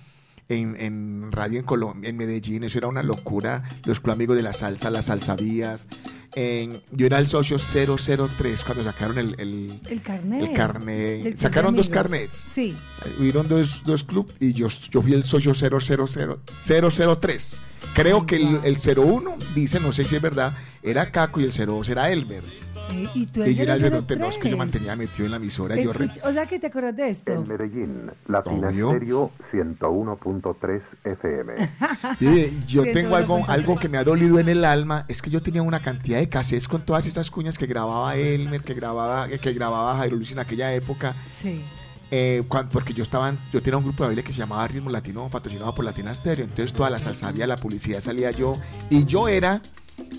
En, 0.50 0.78
en 0.80 1.30
radio 1.32 1.60
en 1.60 1.66
Colombia, 1.66 2.10
en 2.10 2.16
Medellín, 2.16 2.64
eso 2.64 2.78
era 2.78 2.88
una 2.88 3.04
locura. 3.04 3.64
Los 3.84 4.00
Club 4.00 4.14
Amigos 4.14 4.36
de 4.38 4.44
la 4.44 4.54
Salsa, 4.54 4.90
las 4.90 5.06
Salsavías. 5.08 5.88
En- 6.36 6.82
yo 6.92 7.06
era 7.06 7.20
el 7.20 7.28
socio 7.28 7.58
003 7.58 8.64
cuando 8.64 8.84
sacaron 8.84 9.18
el, 9.18 9.36
el, 9.40 9.82
El 10.44 10.54
carnet. 10.54 11.26
el 11.26 11.38
Sacaron 11.38 11.76
dos 11.76 11.90
carnets. 11.90 12.38
Sí. 12.52 12.76
Hubieron 13.20 13.48
dos, 13.50 13.84
dos 13.86 14.04
clubs 14.06 14.34
y 14.40 14.54
yo, 14.54 14.68
yo 14.90 15.02
fui 15.02 15.14
el 15.14 15.24
socio 15.26 15.54
000, 15.54 15.80
003. 17.20 17.62
Creo 17.94 18.26
que 18.26 18.36
el, 18.38 18.60
el 18.64 18.78
01, 18.78 19.36
dice, 19.56 19.80
no 19.80 19.92
sé 19.92 20.04
si 20.04 20.16
es 20.16 20.22
verdad, 20.22 20.56
era 20.84 21.12
Caco 21.12 21.42
y 21.42 21.44
el 21.46 21.52
02 21.52 21.90
era 21.90 22.10
Elmer. 22.12 22.44
Eh, 22.92 23.08
y 23.14 23.26
tú 23.28 23.44
yo 23.44 23.64
era 23.64 23.74
el 23.74 23.82
03, 23.82 24.04
003. 24.08 24.20
no, 24.20 24.28
es 24.30 24.38
que 24.38 24.50
yo 24.50 24.58
mantenía 24.58 24.96
metido 24.96 25.26
en 25.26 25.32
la 25.32 25.38
emisora. 25.38 25.76
Yo 25.76 25.92
re- 25.94 26.10
o 26.24 26.32
sea 26.34 26.46
que 26.46 26.60
te 26.60 26.68
acuerdas 26.68 26.96
de 26.96 27.10
esto. 27.10 27.32
En 27.34 27.48
Medellín, 27.48 28.12
Latina 28.28 28.70
Obvio. 28.70 28.90
Stereo 28.92 29.32
101.3 29.52 30.82
FM. 31.04 31.54
Y 32.20 32.66
yo 32.66 32.84
tengo 32.84 33.16
algo, 33.16 33.44
algo 33.48 33.76
que 33.76 33.90
me 33.90 33.98
ha 33.98 34.04
dolido 34.04 34.40
en 34.40 34.50
el 34.50 34.66
alma, 34.66 35.06
es 35.08 35.22
que 35.22 35.30
yo 35.30 35.42
tenía 35.42 35.62
una 35.62 35.82
cantidad 35.82 36.20
de 36.20 36.30
cassettes 36.30 36.68
con 36.68 36.82
todas 36.82 37.06
esas 37.08 37.30
cuñas 37.32 37.58
que 37.58 37.66
grababa 37.66 38.16
Elmer, 38.16 38.62
que 38.62 38.74
grababa, 38.74 39.28
que 39.28 39.54
grababa 39.54 39.98
Jairo 39.98 40.16
Luis 40.16 40.32
en 40.32 40.40
aquella 40.40 40.74
época. 40.74 41.16
Sí. 41.34 41.62
Eh, 42.10 42.44
porque 42.72 42.94
yo 42.94 43.04
estaba, 43.04 43.34
yo 43.52 43.62
tenía 43.62 43.78
un 43.78 43.84
grupo 43.84 44.04
de 44.04 44.10
baile 44.10 44.24
que 44.24 44.32
se 44.32 44.38
llamaba 44.40 44.66
Ritmo 44.68 44.90
Latino, 44.90 45.30
patrocinado 45.30 45.76
por 45.76 45.84
Latina 45.84 46.16
Stereo. 46.16 46.46
Entonces 46.46 46.72
toda 46.74 46.90
la 46.90 47.00
salsa 47.00 47.28
había, 47.28 47.46
la 47.48 47.58
publicidad 47.58 48.00
salía 48.00 48.32
yo. 48.32 48.54
Y 48.90 49.06
yo 49.06 49.28
era, 49.28 49.62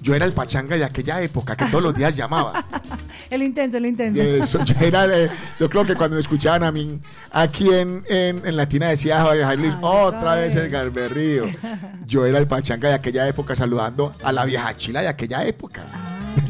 yo 0.01 0.15
era 0.15 0.25
el 0.25 0.33
pachanga 0.33 0.77
de 0.77 0.85
aquella 0.85 1.21
época, 1.23 1.57
que 1.57 1.67
todos 1.67 1.83
los 1.83 1.95
días 1.95 2.17
llamaba. 2.17 2.65
El 3.31 3.43
intenso, 3.43 3.77
el 3.77 3.85
intenso. 3.87 4.23
Eso, 4.23 4.65
yo, 4.65 4.75
era 4.81 5.07
de- 5.07 5.29
yo 5.61 5.69
creo 5.69 5.85
que 5.85 5.95
cuando 5.95 6.15
me 6.15 6.21
escuchaban 6.23 6.63
a 6.65 6.73
mí, 6.73 6.99
aquí 7.31 7.69
en, 7.69 8.03
en, 8.09 8.47
en 8.47 8.57
Latina 8.57 8.87
decía 8.89 9.19
Javier 9.23 9.59
Luis, 9.59 9.75
otra 9.83 10.37
vez 10.37 10.55
Edgar 10.57 10.91
Berrío. 10.91 11.45
Yo 12.07 12.25
era 12.25 12.39
el 12.39 12.47
pachanga 12.47 12.89
de 12.89 12.95
aquella 12.95 13.29
época 13.29 13.55
saludando 13.55 14.13
a 14.23 14.33
la 14.33 14.47
vieja 14.47 14.75
chila 14.79 15.03
de 15.03 15.09
aquella 15.09 15.45
época. 15.45 15.83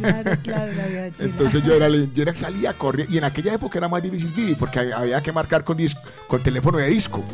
Claro, 0.00 0.30
claro, 0.44 0.72
la 0.72 0.86
vieja 0.86 1.10
chila. 1.16 1.28
Entonces 1.30 1.64
yo 1.64 1.74
era, 1.74 1.86
el- 1.86 2.12
yo 2.14 2.22
era 2.22 2.34
salía 2.36 2.70
a 2.70 2.74
correr 2.74 3.06
y 3.10 3.18
en 3.18 3.24
aquella 3.24 3.54
época 3.54 3.78
era 3.78 3.88
más 3.88 4.00
difícil 4.02 4.30
vivir 4.30 4.56
porque 4.56 4.78
había 4.78 5.20
que 5.20 5.32
marcar 5.32 5.64
con 5.64 5.76
disco, 5.76 6.00
con 6.28 6.40
teléfono 6.40 6.78
de 6.78 6.88
disco. 6.90 7.24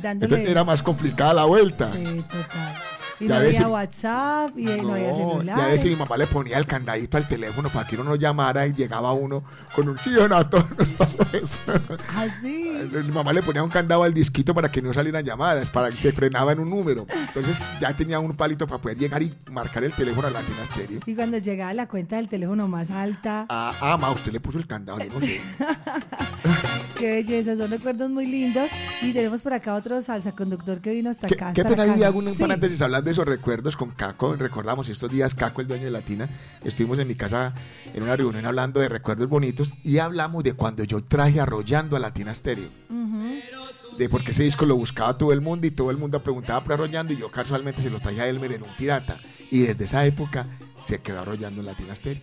Dándole. 0.00 0.26
Entonces 0.26 0.48
era 0.48 0.62
más 0.62 0.80
complicada 0.82 1.34
la 1.34 1.44
vuelta. 1.46 1.90
Sí, 1.92 2.04
total. 2.04 2.74
Y 3.18 3.24
Y 3.24 3.28
no 3.28 3.36
había 3.36 3.68
WhatsApp 3.68 4.58
y 4.58 4.64
no, 4.64 4.92
había 4.92 5.08
No, 5.10 5.16
celular. 5.16 5.58
y 5.58 5.60
a 5.62 5.66
veces 5.68 5.86
mi 5.90 5.96
mamá 5.96 6.16
le 6.16 6.26
ponía 6.26 6.58
el 6.58 6.66
candadito 6.66 7.16
al 7.16 7.26
teléfono 7.26 7.68
para 7.70 7.86
que 7.88 7.94
uno 7.96 8.04
no 8.04 8.14
llamara 8.16 8.66
y 8.66 8.74
llegaba 8.74 9.12
uno 9.12 9.42
con 9.74 9.88
un 9.88 9.98
sí 9.98 10.14
o 10.16 10.28
no, 10.28 10.36
a 10.36 10.48
todos 10.50 10.66
nos 10.78 10.92
pasó 10.92 11.18
eso. 11.32 11.58
Así. 12.14 12.72
Mi 12.92 13.12
mamá 13.12 13.32
le 13.32 13.42
ponía 13.42 13.62
un 13.62 13.70
candado 13.70 14.02
al 14.02 14.12
disquito 14.12 14.54
para 14.54 14.70
que 14.70 14.82
no 14.82 14.92
salieran 14.92 15.24
llamadas, 15.24 15.70
para 15.70 15.90
que 15.90 15.96
se 15.96 16.12
frenaba 16.12 16.52
en 16.52 16.60
un 16.60 16.68
número. 16.70 17.06
Entonces 17.28 17.62
ya 17.80 17.92
tenía 17.94 18.18
un 18.20 18.36
palito 18.36 18.66
para 18.66 18.80
poder 18.80 18.98
llegar 18.98 19.22
y 19.22 19.32
marcar 19.50 19.84
el 19.84 19.92
teléfono 19.92 20.28
a 20.28 20.30
Latina 20.30 20.64
Stereo. 20.66 21.00
Y 21.06 21.14
cuando 21.14 21.38
llegaba 21.38 21.72
la 21.74 21.86
cuenta 21.88 22.16
del 22.16 22.28
teléfono 22.28 22.68
más 22.68 22.90
alta, 22.90 23.46
Ah, 23.48 23.72
ah, 23.80 23.96
ma, 23.98 24.10
usted 24.10 24.32
le 24.32 24.40
puso 24.40 24.58
el 24.58 24.66
candado, 24.66 24.98
no 24.98 25.20
sé. 25.20 25.40
qué 26.98 27.10
belleza, 27.22 27.56
son 27.56 27.70
recuerdos 27.70 28.10
muy 28.10 28.26
lindos. 28.26 28.68
Y 29.02 29.12
tenemos 29.12 29.42
por 29.42 29.52
acá 29.52 29.74
otro 29.74 30.00
salsa 30.02 30.32
conductor 30.32 30.80
que 30.80 30.90
vino 30.92 31.10
hasta 31.10 31.28
¿Qué, 31.28 31.34
acá. 31.34 31.52
qué 31.52 31.60
hasta 31.62 31.70
la 31.76 31.82
pena 31.84 31.94
casa. 31.94 32.06
hago 32.08 32.18
un 32.18 32.34
Sí. 32.34 32.40
paréntesis 32.42 32.82
hablando 32.82 33.05
de 33.06 33.12
esos 33.12 33.24
recuerdos 33.24 33.76
con 33.76 33.90
Caco. 33.92 34.34
Recordamos 34.34 34.88
estos 34.88 35.10
días, 35.10 35.34
Caco, 35.34 35.60
el 35.60 35.68
dueño 35.68 35.84
de 35.84 35.90
Latina, 35.90 36.28
estuvimos 36.64 36.98
en 36.98 37.08
mi 37.08 37.14
casa 37.14 37.54
en 37.94 38.02
una 38.02 38.16
reunión 38.16 38.44
hablando 38.44 38.80
de 38.80 38.88
recuerdos 38.88 39.28
bonitos 39.28 39.72
y 39.82 39.98
hablamos 39.98 40.44
de 40.44 40.52
cuando 40.52 40.84
yo 40.84 41.02
traje 41.02 41.40
arrollando 41.40 41.96
a 41.96 42.00
Latina 42.00 42.34
Stereo. 42.34 42.68
Ujú. 42.90 43.96
De 43.96 44.08
porque 44.08 44.32
ese 44.32 44.42
disco 44.42 44.66
lo 44.66 44.76
buscaba 44.76 45.16
todo 45.16 45.32
el 45.32 45.40
mundo 45.40 45.66
y 45.66 45.70
todo 45.70 45.90
el 45.90 45.96
mundo 45.96 46.22
preguntaba 46.22 46.62
por 46.62 46.74
arrollando 46.74 47.12
y 47.12 47.16
yo 47.16 47.30
casualmente 47.30 47.80
se 47.80 47.90
lo 47.90 48.00
traje 48.00 48.20
a 48.20 48.28
Elmer 48.28 48.52
en 48.52 48.64
un 48.64 48.76
pirata. 48.76 49.20
Y 49.50 49.60
desde 49.60 49.84
esa 49.84 50.04
época 50.04 50.46
se 50.80 51.00
quedó 51.00 51.20
arrollando 51.20 51.60
en 51.60 51.66
Latina 51.66 51.94
Stereo. 51.94 52.22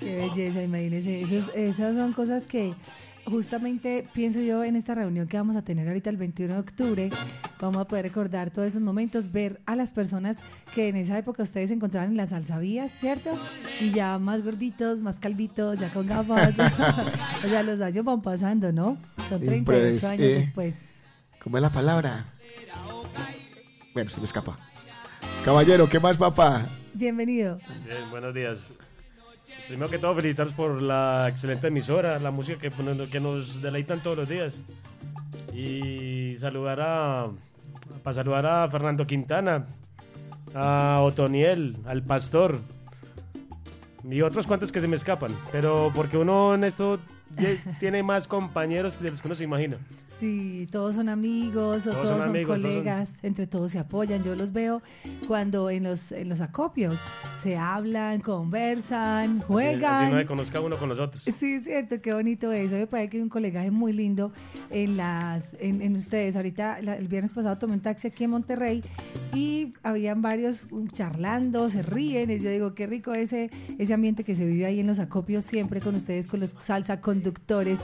Qué 0.00 0.16
belleza, 0.16 0.62
imagínense. 0.62 1.20
Esas 1.20 1.94
son 1.94 2.12
cosas 2.14 2.44
que 2.46 2.74
justamente 3.30 4.06
pienso 4.12 4.40
yo 4.40 4.64
en 4.64 4.76
esta 4.76 4.94
reunión 4.94 5.28
que 5.28 5.36
vamos 5.36 5.56
a 5.56 5.62
tener 5.62 5.86
ahorita 5.88 6.10
el 6.10 6.16
21 6.16 6.54
de 6.54 6.60
octubre. 6.60 7.10
Vamos 7.60 7.78
a 7.78 7.84
poder 7.86 8.04
recordar 8.04 8.50
todos 8.50 8.68
esos 8.68 8.82
momentos, 8.82 9.32
ver 9.32 9.60
a 9.66 9.76
las 9.76 9.90
personas 9.90 10.38
que 10.74 10.88
en 10.88 10.96
esa 10.96 11.18
época 11.18 11.42
ustedes 11.42 11.68
se 11.68 11.74
encontraban 11.74 12.10
en 12.10 12.16
las 12.16 12.30
salsavías, 12.30 12.92
¿cierto? 12.92 13.30
Y 13.80 13.90
ya 13.90 14.18
más 14.18 14.44
gorditos, 14.44 15.00
más 15.00 15.18
calvitos, 15.18 15.78
ya 15.78 15.92
con 15.92 16.06
gafas. 16.06 16.54
o 17.44 17.48
sea, 17.48 17.62
los 17.62 17.80
años 17.80 18.04
van 18.04 18.22
pasando, 18.22 18.72
¿no? 18.72 18.96
Son 19.28 19.40
38 19.40 19.64
Pues, 19.64 20.04
años 20.04 20.22
eh, 20.26 20.34
después. 20.34 20.84
¿Cómo 21.42 21.56
es 21.56 21.62
la 21.62 21.70
palabra? 21.70 22.26
Bueno, 23.94 24.10
se 24.10 24.18
me 24.18 24.26
escapa. 24.26 24.56
Caballero, 25.44 25.88
¿qué 25.88 25.98
más, 25.98 26.16
papá? 26.16 26.66
Bienvenido. 26.94 27.58
Bien, 27.84 28.10
buenos 28.10 28.34
días. 28.34 28.72
Primero 29.68 29.90
que 29.90 29.98
todo, 29.98 30.14
felicitarlos 30.14 30.54
por 30.54 30.80
la 30.80 31.28
excelente 31.28 31.68
emisora, 31.68 32.18
la 32.18 32.30
música 32.30 32.58
que, 32.58 32.70
que 33.10 33.20
nos 33.20 33.60
deleitan 33.60 34.02
todos 34.02 34.16
los 34.16 34.28
días. 34.28 34.62
Y 35.52 36.36
saludar 36.38 36.80
a. 36.80 37.28
Para 38.02 38.14
saludar 38.14 38.46
a 38.46 38.68
Fernando 38.70 39.06
Quintana, 39.06 39.66
a 40.54 41.00
Otoniel, 41.02 41.76
al 41.86 42.02
Pastor 42.02 42.60
y 44.04 44.22
otros 44.22 44.46
cuantos 44.46 44.72
que 44.72 44.80
se 44.80 44.88
me 44.88 44.96
escapan. 44.96 45.34
Pero 45.52 45.92
porque 45.94 46.16
uno 46.16 46.54
en 46.54 46.64
esto 46.64 46.98
tiene 47.80 48.02
más 48.02 48.26
compañeros 48.26 49.00
de 49.00 49.10
los 49.10 49.22
que 49.22 49.28
uno 49.28 49.34
se 49.34 49.44
imagina. 49.44 49.76
Sí, 50.18 50.66
todos 50.72 50.96
son 50.96 51.08
amigos 51.08 51.86
o 51.86 51.90
Todos 51.90 51.94
todos, 52.02 52.08
son 52.08 52.18
son, 52.22 52.28
amigos, 52.30 52.48
todos 52.60 52.60
son- 52.62 52.70
colegas, 52.70 53.18
entre 53.22 53.46
todos 53.46 53.70
se 53.70 53.78
apoyan. 53.78 54.22
Yo 54.24 54.34
los 54.34 54.52
veo 54.52 54.82
cuando 55.28 55.70
en 55.70 55.84
los, 55.84 56.10
en 56.10 56.28
los 56.28 56.40
acopios 56.40 56.98
se 57.40 57.56
hablan, 57.56 58.20
conversan, 58.20 59.36
Así, 59.38 59.46
juegan. 59.46 59.94
así 60.06 60.12
no 60.12 60.18
se 60.18 60.26
conozca 60.26 60.60
uno 60.60 60.76
con 60.76 60.88
los 60.88 60.98
otros. 60.98 61.22
Sí, 61.22 61.54
es 61.54 61.64
cierto, 61.64 62.00
qué 62.02 62.12
bonito 62.12 62.50
eso. 62.50 62.74
Me 62.74 62.88
parece 62.88 63.10
que 63.10 63.16
es 63.18 63.22
un 63.22 63.28
colegaje 63.28 63.70
muy 63.70 63.92
lindo 63.92 64.32
en 64.70 64.96
las 64.96 65.54
en, 65.60 65.82
en 65.82 65.94
ustedes. 65.94 66.34
Ahorita, 66.34 66.82
la- 66.82 66.96
el 66.96 67.06
viernes 67.06 67.32
pasado 67.32 67.56
tomé 67.58 67.74
un 67.74 67.80
taxi 67.80 68.08
aquí 68.08 68.24
en 68.24 68.30
Monterrey 68.30 68.82
y 69.34 69.72
habían 69.84 70.20
varios 70.20 70.66
charlando, 70.92 71.70
se 71.70 71.82
ríen. 71.82 72.28
Y 72.32 72.40
yo 72.40 72.50
digo, 72.50 72.74
qué 72.74 72.88
rico 72.88 73.14
ese, 73.14 73.50
ese 73.78 73.94
ambiente 73.94 74.24
que 74.24 74.34
se 74.34 74.44
vive 74.44 74.66
ahí 74.66 74.80
en 74.80 74.88
los 74.88 74.98
acopios 74.98 75.44
siempre 75.44 75.80
con 75.80 75.94
ustedes, 75.94 76.26
con 76.26 76.40
los 76.40 76.56
salsa 76.58 77.00
conductores. 77.18 77.80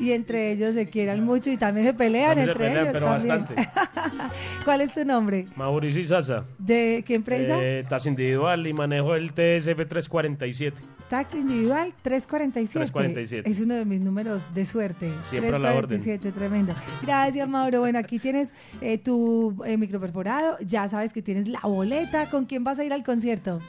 Y 0.00 0.10
entre 0.10 0.50
ellos 0.50 0.74
se 0.74 0.88
quieran 0.88 1.24
mucho 1.24 1.50
y 1.50 1.56
también 1.56 1.86
se 1.86 1.94
pelean 1.94 2.30
También 2.36 2.46
se 2.46 2.50
entre 2.52 2.66
pelean, 2.66 2.86
ellos. 2.88 3.20
pero 3.22 3.44
también. 3.44 3.68
¿Cuál 4.64 4.80
es 4.80 4.92
tu 4.92 5.04
nombre? 5.04 5.46
Mauricio 5.54 6.00
Izaza. 6.00 6.42
¿De 6.58 7.04
qué 7.06 7.14
empresa? 7.14 7.56
Eh, 7.60 7.84
taxi 7.88 8.08
individual 8.08 8.66
y 8.66 8.72
manejo 8.72 9.14
el 9.14 9.28
TSF 9.30 9.86
347. 9.88 10.82
Taxi 11.08 11.38
individual 11.38 11.94
347. 12.02 12.90
347. 12.90 13.48
Es 13.48 13.60
uno 13.60 13.74
de 13.74 13.84
mis 13.84 14.00
números 14.00 14.42
de 14.52 14.64
suerte. 14.64 15.12
Siempre 15.20 15.54
a 15.54 15.60
la 15.60 15.74
orden. 15.74 16.00
347, 16.02 16.32
tremendo. 16.36 16.74
Gracias, 17.02 17.48
Mauro. 17.48 17.78
Bueno, 17.78 18.00
aquí 18.00 18.18
tienes 18.18 18.52
eh, 18.80 18.98
tu 18.98 19.62
eh, 19.64 19.76
microperforado. 19.76 20.58
Ya 20.58 20.88
sabes 20.88 21.12
que 21.12 21.22
tienes 21.22 21.46
la 21.46 21.60
boleta. 21.60 22.28
¿Con 22.30 22.46
quién 22.46 22.64
vas 22.64 22.80
a 22.80 22.84
ir 22.84 22.92
al 22.92 23.04
concierto? 23.04 23.60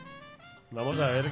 Vamos 0.71 0.99
a 0.99 1.07
ver. 1.11 1.25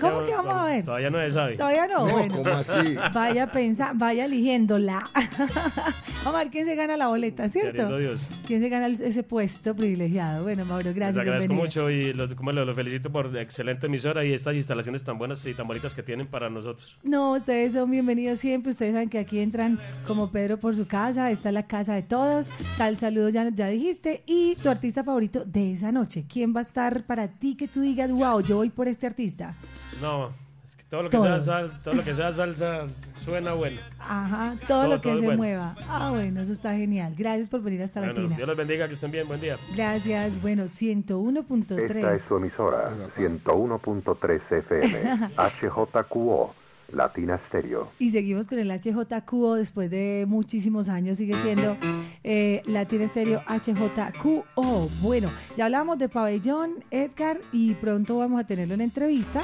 ¿Cómo 0.00 0.20
Ya, 0.20 0.26
que 0.26 0.32
vamos 0.32 0.54
a 0.54 0.64
ver? 0.64 0.84
Todavía 0.84 1.10
no 1.10 1.20
se 1.22 1.30
sabe. 1.30 1.56
Todavía 1.56 1.86
no. 1.86 2.06
No, 2.06 2.12
bueno. 2.12 2.34
¿cómo 2.36 2.50
así? 2.50 2.96
Vaya 3.14 3.46
pensa, 3.46 3.92
vaya 3.94 4.24
eligiéndola. 4.24 5.08
Vamos 6.24 6.40
a 6.40 6.44
ver 6.44 6.50
quién 6.50 6.64
se 6.64 6.74
gana 6.74 6.96
la 6.96 7.08
boleta, 7.08 7.48
¿cierto? 7.50 7.72
Queriendo 7.72 7.98
Dios. 7.98 8.26
¿Quién 8.46 8.60
se 8.62 8.70
gana 8.70 8.86
ese 8.86 9.22
puesto 9.22 9.76
privilegiado? 9.76 10.42
Bueno, 10.44 10.64
Mauro, 10.64 10.84
Les 10.84 10.94
gracias. 10.94 11.18
agradezco 11.18 11.52
bienvenido. 11.54 11.84
mucho 11.84 11.90
y 11.90 12.14
los, 12.14 12.34
como 12.34 12.50
lo, 12.52 12.64
lo 12.64 12.74
felicito 12.74 13.12
por 13.12 13.30
la 13.30 13.42
excelente 13.42 13.86
emisora 13.86 14.24
y 14.24 14.32
estas 14.32 14.54
instalaciones 14.54 15.04
tan 15.04 15.18
buenas 15.18 15.44
y 15.44 15.52
tan 15.52 15.66
bonitas 15.68 15.94
que 15.94 16.02
tienen 16.02 16.26
para 16.26 16.48
nosotros. 16.48 16.96
No, 17.02 17.32
ustedes 17.32 17.74
son 17.74 17.90
bienvenidos 17.90 18.38
siempre. 18.38 18.72
Ustedes 18.72 18.94
saben 18.94 19.10
que 19.10 19.18
aquí 19.18 19.38
entran 19.38 19.78
como 20.06 20.30
Pedro 20.30 20.58
por 20.58 20.74
su 20.74 20.86
casa. 20.86 21.30
Esta 21.30 21.50
es 21.50 21.54
la 21.54 21.66
casa 21.66 21.94
de 21.94 22.02
todos. 22.02 22.46
Sal, 22.78 22.96
saludos, 22.96 23.34
ya, 23.34 23.50
ya 23.50 23.68
dijiste. 23.68 24.22
Y 24.26 24.56
tu 24.56 24.70
artista 24.70 25.04
favorito 25.04 25.44
de 25.44 25.74
esa 25.74 25.92
noche. 25.92 26.24
¿Quién 26.26 26.54
va 26.56 26.60
a 26.60 26.62
estar 26.62 27.04
para 27.04 27.28
ti 27.28 27.54
que 27.54 27.68
tú 27.68 27.82
digas, 27.82 28.10
wow, 28.10 28.40
yo 28.40 28.56
voy 28.56 28.70
por 28.70 28.88
este 28.88 29.06
artista? 29.06 29.54
No, 30.00 30.30
es 30.64 30.76
que 30.76 30.84
todo 30.84 31.02
lo 31.04 31.10
que, 31.10 31.18
sea, 31.20 31.40
sal- 31.40 31.70
todo 31.82 31.94
lo 31.94 32.04
que 32.04 32.14
sea 32.14 32.32
salsa 32.32 32.86
suena 33.24 33.52
bueno. 33.54 33.80
Ajá, 33.98 34.54
todo, 34.66 34.80
Todo, 34.82 34.88
lo 34.88 35.00
que 35.00 35.08
todo 35.08 35.16
se 35.18 35.24
bueno. 35.24 35.38
mueva. 35.38 35.74
Ah, 35.88 36.10
bueno, 36.10 36.40
eso 36.42 36.52
está 36.52 36.74
genial. 36.74 37.14
Gracias 37.16 37.48
por 37.48 37.62
venir 37.62 37.82
hasta 37.82 38.00
Bueno, 38.00 38.14
Latina. 38.14 38.36
Dios 38.36 38.48
los 38.48 38.56
bendiga, 38.56 38.86
que 38.86 38.94
estén 38.94 39.10
bien, 39.10 39.26
buen 39.26 39.40
día. 39.40 39.56
Gracias. 39.74 40.40
Bueno, 40.42 40.64
101.3. 40.64 41.78
Esta 41.96 42.12
es 42.14 42.22
su 42.22 42.36
emisora, 42.36 42.92
101.3 43.16 44.40
FM, 44.50 45.30
HJQO, 45.36 46.54
Latina 46.92 47.40
Stereo. 47.48 47.90
Y 47.98 48.10
seguimos 48.10 48.48
con 48.48 48.58
el 48.58 48.70
HJQO 48.70 49.54
después 49.56 49.90
de 49.90 50.24
muchísimos 50.28 50.88
años, 50.88 51.18
sigue 51.18 51.36
siendo 51.42 51.76
eh, 52.22 52.62
Latina 52.66 53.04
Estéreo 53.04 53.42
HJQO. 53.46 54.88
Bueno, 55.00 55.30
ya 55.56 55.66
hablamos 55.66 55.98
de 55.98 56.08
Pabellón, 56.08 56.84
Edgar, 56.90 57.40
y 57.52 57.74
pronto 57.74 58.18
vamos 58.18 58.40
a 58.40 58.46
tenerlo 58.46 58.74
en 58.74 58.80
entrevista. 58.80 59.42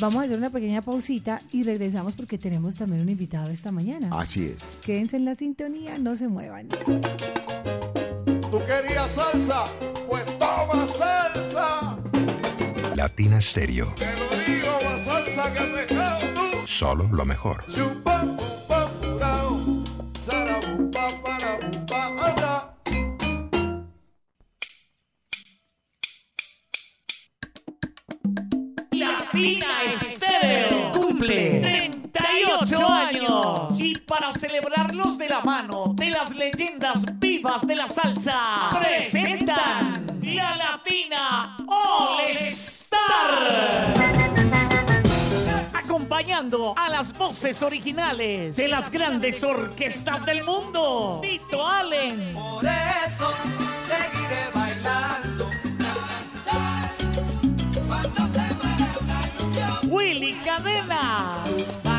Vamos 0.00 0.22
a 0.22 0.24
hacer 0.24 0.38
una 0.38 0.50
pequeña 0.50 0.82
pausita 0.82 1.40
y 1.52 1.62
regresamos 1.62 2.14
porque 2.14 2.38
tenemos 2.38 2.76
también 2.76 3.02
un 3.02 3.08
invitado 3.08 3.50
esta 3.50 3.70
mañana. 3.70 4.08
Así 4.12 4.46
es. 4.46 4.78
Quédense 4.82 5.16
en 5.16 5.24
la 5.24 5.34
sintonía, 5.34 5.98
no 5.98 6.16
se 6.16 6.28
muevan. 6.28 6.68
¿Tú 6.68 8.58
querías 8.66 9.10
salsa? 9.12 9.64
Pues 10.08 10.24
toma 10.38 10.88
salsa. 10.88 11.98
Latina 12.94 13.40
Stereo. 13.40 13.94
Te 13.96 14.04
lo 14.04 14.28
digo, 14.46 14.78
la 14.82 15.04
salsa 15.04 15.52
que 15.52 15.94
tú. 15.94 16.01
Solo 16.66 17.08
lo 17.12 17.24
mejor. 17.24 17.64
Anda. 22.22 22.74
Latina 28.92 29.66
Estéreo 29.86 30.92
cumple 30.92 31.90
38 32.12 32.88
años 32.88 33.80
y 33.80 33.96
para 33.96 34.32
celebrarlos 34.32 35.18
de 35.18 35.28
la 35.28 35.40
mano 35.40 35.92
de 35.94 36.10
las 36.10 36.30
leyendas 36.34 37.04
vivas 37.18 37.66
de 37.66 37.76
la 37.76 37.86
salsa 37.86 38.70
presentan 38.78 40.20
la 40.22 40.56
Latina 40.56 41.56
All 41.66 42.30
Star. 42.30 44.31
Acompañando 46.22 46.72
a 46.76 46.88
las 46.88 47.18
voces 47.18 47.62
originales 47.64 48.54
de 48.54 48.68
las 48.68 48.92
grandes 48.92 49.42
orquestas 49.42 50.24
del 50.24 50.44
mundo. 50.44 51.18
Tito 51.20 51.66
Allen. 51.66 52.32
Por 52.32 52.64
eso 52.64 53.32
seguiré 53.88 54.48
bailando. 54.54 55.50
Willy 59.88 60.34
Cadenas. 60.44 61.91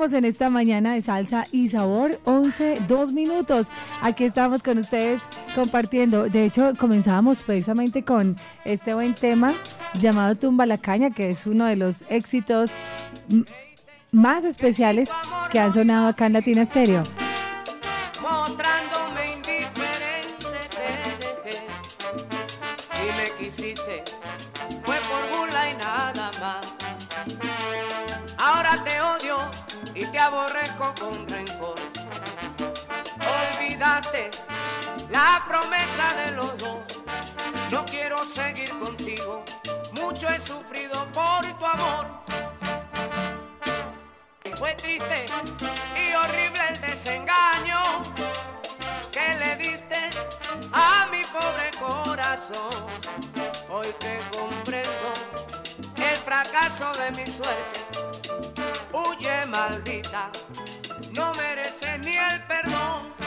en 0.00 0.24
esta 0.24 0.48
mañana 0.48 0.94
de 0.94 1.02
salsa 1.02 1.46
y 1.52 1.68
sabor, 1.68 2.18
11, 2.24 2.80
2 2.88 3.12
minutos. 3.12 3.66
Aquí 4.00 4.24
estamos 4.24 4.62
con 4.62 4.78
ustedes 4.78 5.22
compartiendo. 5.54 6.26
De 6.26 6.46
hecho, 6.46 6.72
comenzábamos 6.78 7.42
precisamente 7.42 8.02
con 8.02 8.34
este 8.64 8.94
buen 8.94 9.14
tema 9.14 9.52
llamado 10.00 10.36
Tumba 10.36 10.64
la 10.64 10.78
Caña, 10.78 11.10
que 11.10 11.28
es 11.28 11.46
uno 11.46 11.66
de 11.66 11.76
los 11.76 12.06
éxitos 12.08 12.70
más 14.10 14.46
especiales 14.46 15.10
que 15.52 15.60
han 15.60 15.74
sonado 15.74 16.08
acá 16.08 16.26
en 16.26 16.32
Latina 16.32 16.64
Stereo. 16.64 17.02
con 30.98 31.28
rencor. 31.28 31.76
Olvídate 33.40 34.30
la 35.10 35.42
promesa 35.46 36.14
de 36.14 36.30
los 36.32 36.56
dos. 36.58 36.84
No 37.70 37.84
quiero 37.84 38.24
seguir 38.24 38.70
contigo, 38.78 39.44
mucho 39.92 40.28
he 40.28 40.40
sufrido 40.40 41.06
por 41.12 41.42
tu 41.58 41.66
amor. 41.66 42.10
Fue 44.56 44.74
triste 44.74 45.26
y 45.96 46.14
horrible 46.14 46.60
el 46.68 46.80
desengaño 46.80 48.02
que 49.10 49.34
le 49.38 49.56
diste 49.56 50.10
a 50.72 51.06
mi 51.10 51.22
pobre 51.24 51.70
corazón. 51.78 52.70
Hoy 53.70 53.88
que 54.00 54.20
comprendo 54.36 55.12
el 55.96 56.16
fracaso 56.16 56.92
de 56.94 57.10
mi 57.12 57.26
suerte, 57.26 57.80
huye 58.92 59.46
maldita 59.46 60.30
no 61.20 61.34
mereces 61.34 61.98
ni 62.00 62.16
el 62.16 62.42
perdón. 62.48 63.19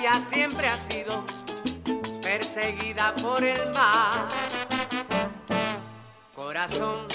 Ella 0.00 0.18
siempre 0.24 0.66
ha 0.66 0.78
sido 0.78 1.24
perseguida 2.22 3.14
por 3.16 3.44
el 3.44 3.70
mar. 3.70 4.28
Corazón, 6.34 7.06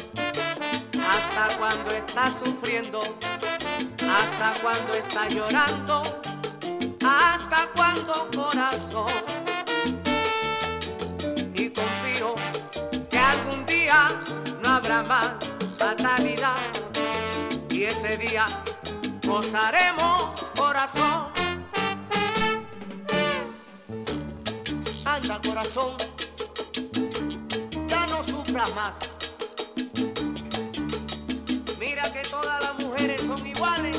hasta 0.93 1.57
cuando 1.57 1.91
estás 1.91 2.41
sufriendo, 2.43 2.99
hasta 4.01 4.53
cuando 4.61 4.93
estás 4.93 5.33
llorando, 5.33 6.01
hasta 7.03 7.69
cuando 7.75 8.29
corazón. 8.35 9.11
Y 11.55 11.69
confío 11.69 12.35
que 13.09 13.17
algún 13.17 13.65
día 13.65 14.11
no 14.61 14.69
habrá 14.69 15.01
más 15.01 15.31
fatalidad 15.79 16.57
y 17.71 17.85
ese 17.85 18.15
día 18.17 18.45
gozaremos 19.23 20.39
corazón. 20.55 21.44
Corazón, 25.27 25.97
ya 27.87 28.05
no 28.05 28.23
sufras 28.23 28.75
más. 28.75 28.95
Mira 31.79 32.13
que 32.13 32.21
todas 32.29 32.63
las 32.63 32.79
mujeres 32.79 33.21
son 33.21 33.45
iguales. 33.45 33.94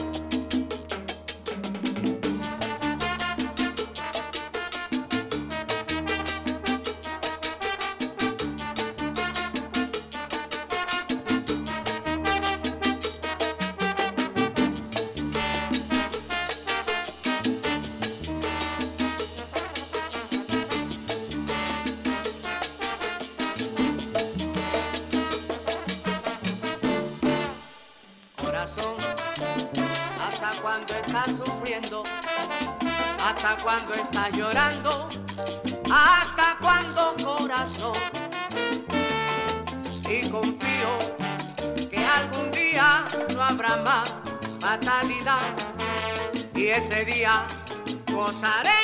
Ese 48.29 48.76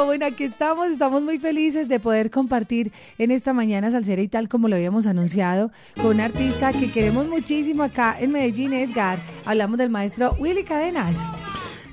bueno, 0.00 0.26
aquí 0.26 0.44
estamos, 0.44 0.88
estamos 0.88 1.22
muy 1.22 1.38
felices 1.38 1.88
de 1.88 2.00
poder 2.00 2.30
compartir 2.30 2.92
en 3.18 3.30
esta 3.30 3.52
mañana 3.52 3.90
salsera 3.90 4.22
y 4.22 4.28
tal 4.28 4.48
como 4.48 4.68
lo 4.68 4.76
habíamos 4.76 5.06
anunciado, 5.06 5.70
con 5.96 6.06
un 6.06 6.20
artista 6.20 6.72
que 6.72 6.90
queremos 6.90 7.28
muchísimo 7.28 7.82
acá 7.82 8.16
en 8.18 8.32
Medellín, 8.32 8.72
Edgar. 8.72 9.22
Hablamos 9.44 9.78
del 9.78 9.90
maestro 9.90 10.34
Willy 10.38 10.64
Cadenas. 10.64 11.16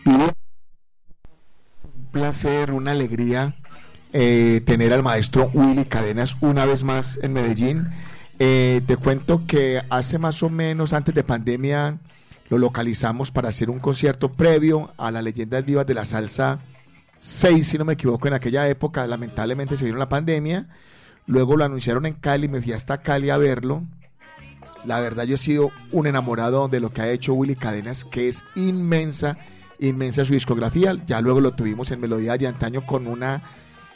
Un 0.06 0.32
placer, 2.12 2.72
una 2.72 2.92
alegría 2.92 3.56
eh, 4.14 4.62
tener 4.66 4.94
al 4.94 5.04
maestro 5.04 5.52
Willy 5.54 5.86
Cadenas 5.86 6.38
una 6.40 6.66
vez 6.66 6.84
más 6.84 7.20
en 7.22 7.34
Medellín. 7.34 7.90
Eh, 8.40 8.82
te 8.88 8.96
cuento 8.96 9.46
que 9.46 9.82
hace 9.90 10.18
más 10.18 10.42
o 10.42 10.50
menos 10.50 10.94
antes 10.94 11.14
de 11.14 11.24
pandemia 11.24 12.00
lo 12.48 12.58
localizamos 12.58 13.30
para 13.30 13.50
hacer 13.50 13.70
un 13.70 13.80
concierto 13.80 14.32
previo 14.32 14.94
a 14.98 15.12
las 15.12 15.24
leyendas 15.24 15.66
vivas 15.66 15.86
de 15.86 15.94
la 15.94 16.06
salsa 16.06 16.60
6, 17.20 17.68
si 17.68 17.78
no 17.78 17.84
me 17.84 17.94
equivoco, 17.94 18.28
en 18.28 18.34
aquella 18.34 18.68
época. 18.70 19.06
Lamentablemente 19.06 19.76
se 19.76 19.86
vino 19.86 19.98
la 19.98 20.10
pandemia. 20.10 20.70
Luego 21.28 21.58
lo 21.58 21.66
anunciaron 21.66 22.06
en 22.06 22.16
Cali, 22.16 22.48
me 22.48 22.62
fui 22.62 22.72
hasta 22.72 23.02
Cali 23.02 23.30
a 23.30 23.38
verlo. 23.38 23.84
La 24.86 25.02
verdad, 25.02 25.26
yo 25.26 25.36
he 25.36 25.38
sido 25.38 25.72
un 25.92 26.08
enamorado 26.08 26.70
de 26.70 26.80
lo 26.80 26.92
que 26.92 27.02
ha 27.02 27.12
hecho 27.12 27.34
Willy 27.34 27.58
Cadenas, 27.58 28.06
que 28.06 28.30
es 28.30 28.46
inmensa, 28.56 29.38
inmensa 29.80 30.24
su 30.24 30.32
discografía. 30.32 30.96
Ya 31.06 31.20
luego 31.20 31.42
lo 31.42 31.52
tuvimos 31.52 31.92
en 31.92 32.00
Melodía 32.00 32.38
de 32.38 32.48
Antaño 32.48 32.86
con 32.86 33.06
una. 33.06 33.44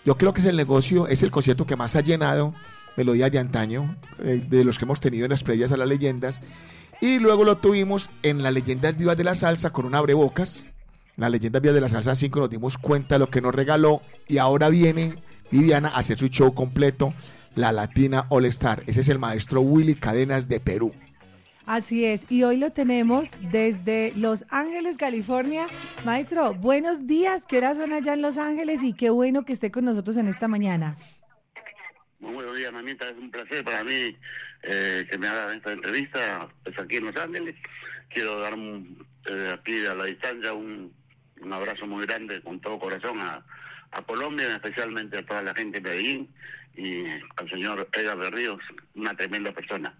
Yo 0.03 0.17
creo 0.17 0.34
que 0.34 0.41
es 0.41 0.45
el 0.45 0.57
negocio, 0.57 1.07
es 1.07 1.24
el 1.24 1.32
concierto 1.32 1.65
que 1.65 1.78
más 1.78 1.95
ha 1.95 2.01
llenado 2.01 2.53
Melodía 2.97 3.30
de 3.30 3.39
Antaño, 3.39 3.95
eh, 4.19 4.45
de 4.47 4.65
los 4.65 4.78
que 4.78 4.84
hemos 4.84 4.99
tenido 4.99 5.24
en 5.24 5.32
las 5.32 5.43
previas 5.43 5.71
a 5.71 5.78
las 5.78 5.88
leyendas. 5.88 6.41
Y 6.99 7.19
luego 7.19 7.45
lo 7.45 7.57
tuvimos 7.57 8.09
en 8.21 8.43
las 8.43 8.53
leyendas 8.53 8.97
vivas 8.97 9.15
de 9.15 9.24
la 9.24 9.36
salsa 9.36 9.71
con 9.71 9.86
un 9.86 9.95
abrebocas. 9.95 10.65
La 11.16 11.30
leyenda 11.30 11.59
vivas 11.59 11.76
de 11.76 11.82
la 11.82 11.89
salsa 11.89 12.16
5 12.16 12.39
nos 12.39 12.49
dimos 12.49 12.78
cuenta 12.78 13.16
de 13.16 13.20
lo 13.20 13.30
que 13.30 13.41
nos 13.41 13.53
regaló. 13.53 14.01
Y 14.28 14.39
ahora 14.39 14.70
viene 14.70 15.16
Viviana 15.51 15.89
a 15.89 15.99
hacer 15.99 16.18
su 16.18 16.28
show 16.28 16.53
completo, 16.55 17.14
la 17.55 17.72
Latina 17.72 18.26
All 18.30 18.45
Star. 18.45 18.84
Ese 18.88 19.01
es 19.01 19.09
el 19.09 19.20
maestro 19.20 19.61
Willy 19.61 19.93
Cadenas 19.93 20.49
de 20.49 20.59
Perú. 20.59 20.91
Así 21.66 22.03
es, 22.03 22.30
y 22.30 22.43
hoy 22.43 22.57
lo 22.57 22.72
tenemos 22.72 23.30
desde 23.39 24.11
Los 24.18 24.43
Ángeles, 24.49 24.97
California. 24.97 25.68
Maestro, 26.03 26.55
buenos 26.55 27.07
días, 27.07 27.45
¿qué 27.45 27.59
horas 27.59 27.78
son 27.78 27.93
allá 27.93 28.14
en 28.16 28.22
Los 28.22 28.38
Ángeles? 28.38 28.84
Y 28.84 28.93
qué 28.93 29.09
bueno 29.11 29.45
que 29.45 29.53
esté 29.53 29.72
con 29.72 29.86
nosotros 29.86 30.18
en 30.18 30.28
esta 30.28 30.49
mañana. 30.49 30.97
Muy 32.20 32.34
buenos 32.34 32.57
días, 32.57 32.74
mamita. 32.74 33.07
Es 33.07 33.18
un 33.18 33.32
placer 33.32 33.64
para 33.64 33.84
mí 33.84 34.18
eh, 34.64 35.07
que 35.09 35.18
me 35.18 35.28
haga 35.28 35.53
esta 35.53 35.72
entrevista 35.72 36.49
pues, 36.64 36.78
aquí 36.78 36.97
en 36.97 37.05
Los 37.05 37.16
Ángeles. 37.16 37.55
Quiero 38.09 38.39
dar 38.39 38.55
un, 38.55 39.07
eh, 39.30 39.55
aquí 39.57 39.86
a 39.86 39.93
la 39.93 40.05
distancia 40.05 40.51
un, 40.51 40.91
un 41.44 41.54
abrazo 41.54 41.86
muy 41.86 42.06
grande 42.06 42.41
con 42.41 42.60
todo 42.60 42.80
corazón 42.80 43.20
a, 43.20 43.44
a 43.91 44.02
Colombia, 44.04 44.56
especialmente 44.56 45.18
a 45.18 45.26
toda 45.26 45.44
la 45.44 45.54
gente 45.54 45.80
de 45.80 45.89
Medellín 45.89 46.30
y 46.76 47.06
al 47.36 47.50
señor 47.50 47.88
Edgar 47.94 48.18
de 48.18 48.30
Ríos, 48.32 48.62
una 48.96 49.16
tremenda 49.16 49.52
persona. 49.52 49.94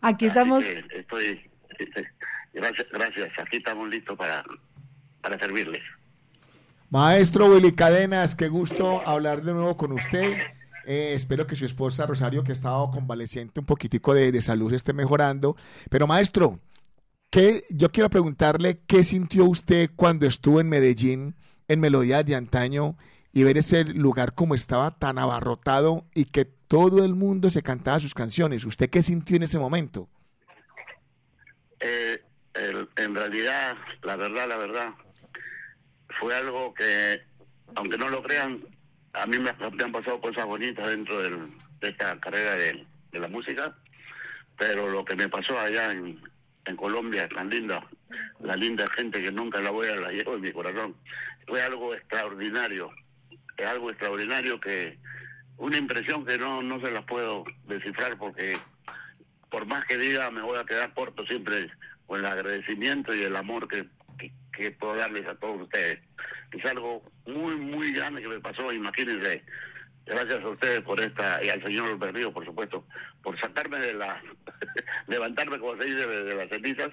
Aquí 0.00 0.26
estamos, 0.26 0.64
estoy, 0.64 1.40
gracias, 2.52 2.86
gracias. 2.92 3.38
Aquí 3.38 3.58
estamos 3.58 3.88
listos 3.88 4.16
para, 4.16 4.44
para 5.20 5.38
servirles. 5.38 5.82
Maestro 6.90 7.46
Willy 7.46 7.72
Cadenas, 7.72 8.34
qué 8.34 8.48
gusto 8.48 9.06
hablar 9.06 9.42
de 9.42 9.52
nuevo 9.52 9.76
con 9.76 9.92
usted. 9.92 10.38
Eh, 10.84 11.12
espero 11.14 11.46
que 11.46 11.54
su 11.54 11.64
esposa 11.64 12.06
Rosario, 12.06 12.42
que 12.42 12.50
ha 12.50 12.54
estado 12.54 12.90
convaleciente 12.90 13.60
un 13.60 13.66
poquitico 13.66 14.12
de, 14.12 14.32
de 14.32 14.42
salud, 14.42 14.72
esté 14.74 14.92
mejorando. 14.92 15.56
Pero 15.88 16.06
maestro, 16.06 16.58
¿qué, 17.32 17.64
yo 17.70 17.90
quiero 17.90 18.10
preguntarle 18.10 18.78
qué 18.86 19.02
sintió 19.02 19.46
usted 19.46 19.90
cuando 19.96 20.26
estuvo 20.26 20.60
en 20.60 20.68
Medellín, 20.68 21.34
en 21.66 21.80
Melodías 21.80 22.26
de 22.26 22.36
Antaño, 22.36 22.96
y 23.32 23.42
ver 23.42 23.56
ese 23.56 23.84
lugar 23.84 24.34
como 24.34 24.54
estaba 24.54 24.98
tan 24.98 25.18
abarrotado 25.18 26.04
y 26.14 26.26
que 26.26 26.44
todo 26.44 27.02
el 27.04 27.14
mundo 27.14 27.48
se 27.48 27.62
cantaba 27.62 27.98
sus 28.00 28.12
canciones. 28.12 28.66
¿Usted 28.66 28.90
qué 28.90 29.02
sintió 29.02 29.36
en 29.36 29.44
ese 29.44 29.58
momento? 29.58 30.10
Eh, 31.80 32.22
el- 32.52 32.88
en 32.96 33.14
realidad, 33.14 33.78
la 34.02 34.16
verdad, 34.16 34.46
la 34.46 34.56
verdad, 34.58 34.90
fue 36.10 36.34
algo 36.36 36.74
que, 36.74 37.22
aunque 37.74 37.96
no 37.96 38.10
lo 38.10 38.22
crean, 38.22 38.62
a 39.14 39.26
mí 39.26 39.38
me, 39.38 39.50
han 39.50 39.92
pasado 39.92 40.20
cosas 40.20 40.44
bonitas 40.44 40.86
dentro 40.86 41.18
de 41.22 41.48
esta 41.80 42.20
carrera 42.20 42.56
de, 42.56 42.86
de 43.10 43.20
la 43.20 43.28
música, 43.28 43.74
pero 44.58 44.90
lo 44.90 45.02
que 45.02 45.16
me 45.16 45.30
pasó 45.30 45.58
allá 45.58 45.92
en, 45.92 46.20
en 46.64 46.76
Colombia, 46.76 47.28
tan 47.28 47.50
linda, 47.50 47.84
la 48.40 48.56
linda 48.56 48.88
gente 48.90 49.22
que 49.22 49.32
nunca 49.32 49.60
la 49.60 49.70
voy 49.70 49.88
a 49.88 49.96
la 49.96 50.10
llevo 50.10 50.34
en 50.34 50.42
mi 50.42 50.52
corazón. 50.52 50.96
Fue 51.46 51.62
algo 51.62 51.94
extraordinario, 51.94 52.90
es 53.56 53.66
algo 53.66 53.90
extraordinario 53.90 54.60
que, 54.60 54.98
una 55.58 55.76
impresión 55.76 56.24
que 56.24 56.38
no, 56.38 56.62
no 56.62 56.80
se 56.80 56.90
la 56.90 57.04
puedo 57.06 57.44
descifrar 57.66 58.18
porque 58.18 58.58
por 59.50 59.66
más 59.66 59.84
que 59.84 59.96
diga 59.96 60.30
me 60.30 60.42
voy 60.42 60.58
a 60.58 60.64
quedar 60.64 60.92
corto 60.94 61.24
siempre 61.26 61.70
con 62.06 62.20
el 62.20 62.26
agradecimiento 62.26 63.14
y 63.14 63.22
el 63.22 63.36
amor 63.36 63.68
que, 63.68 63.86
que, 64.18 64.32
que 64.52 64.70
puedo 64.72 64.96
darles 64.96 65.26
a 65.28 65.34
todos 65.36 65.62
ustedes. 65.62 66.00
Es 66.52 66.64
algo 66.64 67.02
muy, 67.26 67.56
muy 67.56 67.92
grande 67.92 68.22
que 68.22 68.28
me 68.28 68.40
pasó, 68.40 68.72
imagínense. 68.72 69.44
Gracias 70.04 70.42
a 70.42 70.48
ustedes 70.48 70.82
por 70.82 71.00
esta, 71.00 71.42
y 71.44 71.48
al 71.48 71.62
señor 71.62 71.96
Berrío, 71.98 72.32
por 72.32 72.44
supuesto, 72.44 72.84
por 73.22 73.38
sacarme 73.38 73.78
de 73.78 73.94
la, 73.94 74.20
levantarme, 75.06 75.58
como 75.58 75.76
se 75.80 75.84
dice, 75.84 76.06
de, 76.06 76.24
de 76.24 76.34
las 76.34 76.48
cenizas. 76.48 76.90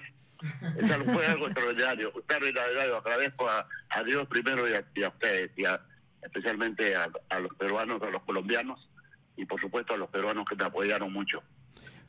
Es 0.78 0.90
algo, 0.90 1.12
fue 1.12 1.26
algo 1.26 1.46
extraordinario, 1.46 2.08
extraordinario. 2.16 2.96
Agradezco 2.96 3.48
a, 3.48 3.66
a 3.90 4.02
Dios 4.04 4.26
primero 4.28 4.68
y 4.68 4.74
a, 4.74 4.84
y 4.94 5.02
a 5.02 5.08
ustedes, 5.08 5.50
y 5.56 5.64
a- 5.64 5.80
especialmente 6.22 6.94
a, 6.96 7.08
a 7.30 7.40
los 7.40 7.52
peruanos, 7.56 8.00
a 8.02 8.10
los 8.10 8.22
colombianos, 8.22 8.88
y 9.36 9.44
por 9.44 9.60
supuesto 9.60 9.94
a 9.94 9.96
los 9.96 10.08
peruanos 10.10 10.44
que 10.48 10.54
me 10.56 10.64
apoyaron 10.64 11.12
mucho. 11.12 11.42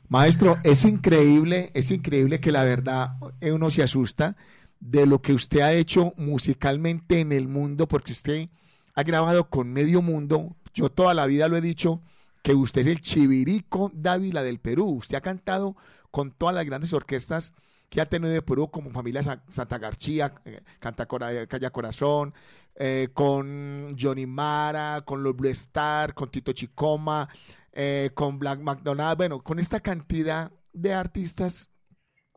Maestro, 0.08 0.60
es 0.64 0.84
increíble, 0.86 1.72
es 1.74 1.90
increíble 1.92 2.40
que 2.40 2.52
la 2.52 2.64
verdad 2.64 3.12
eh, 3.40 3.52
uno 3.54 3.70
se 3.72 3.82
asusta 3.84 4.36
de 4.80 5.06
lo 5.06 5.22
que 5.22 5.32
usted 5.34 5.62
ha 5.62 5.74
hecho 5.74 6.14
musicalmente 6.18 7.20
en 7.22 7.32
el 7.32 7.48
mundo, 7.48 7.88
porque 7.88 8.12
usted 8.12 8.50
ha 8.94 9.04
grabado 9.04 9.50
con 9.50 9.72
medio 9.72 10.02
mundo. 10.02 10.56
Yo 10.74 10.90
toda 10.90 11.14
la 11.14 11.26
vida 11.26 11.48
lo 11.48 11.58
he 11.58 11.62
dicho 11.62 12.02
que 12.44 12.54
usted 12.56 12.82
es 12.82 12.88
el 12.88 13.02
chivirico 13.02 13.92
Dávila 13.94 14.44
del 14.44 14.60
Perú. 14.60 14.88
Usted 14.88 15.18
ha 15.18 15.22
cantado 15.22 15.76
con 16.12 16.32
todas 16.32 16.56
las 16.56 16.66
grandes 16.66 16.94
orquestas 16.94 17.54
que 17.90 18.02
ha 18.02 18.06
tenido 18.10 18.32
de 18.32 18.42
Perú, 18.42 18.72
como 18.72 18.90
Familia 18.92 19.22
Sa- 19.22 19.44
Santa 19.50 19.78
García, 19.78 20.34
eh, 20.46 20.62
Canta 20.80 21.08
Cora- 21.08 21.46
Calla 21.48 21.72
Corazón, 21.72 22.34
eh, 22.76 23.10
con 23.14 23.96
Johnny 24.00 24.26
Mara, 24.26 25.02
con 25.06 25.24
los 25.24 25.36
Blue 25.36 25.50
Star, 25.50 26.14
con 26.14 26.32
Tito 26.32 26.54
Chicoma, 26.54 27.28
eh, 27.74 28.12
con 28.14 28.40
Black 28.40 28.60
McDonald, 28.62 29.18
bueno, 29.18 29.44
con 29.44 29.60
esta 29.60 29.82
cantidad 29.82 30.52
de 30.74 30.94
artistas 30.94 31.70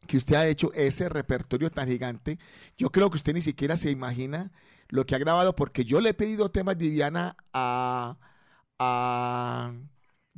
que 0.09 0.16
usted 0.16 0.35
ha 0.35 0.47
hecho, 0.48 0.73
ese 0.74 1.09
repertorio 1.09 1.70
tan 1.70 1.89
gigante, 1.89 2.39
yo 2.77 2.90
creo 2.90 3.11
que 3.11 3.16
usted 3.16 3.32
ni 3.32 3.40
siquiera 3.40 3.77
se 3.77 3.90
imagina 3.90 4.52
lo 4.95 5.05
que 5.05 5.16
ha 5.16 5.19
grabado, 5.19 5.57
porque 5.57 5.85
yo 5.85 6.01
le 6.01 6.11
he 6.11 6.15
pedido 6.15 6.53
temas 6.53 6.79
de 6.79 6.89
Diana 6.89 7.37
a, 7.53 8.16
a, 8.79 9.73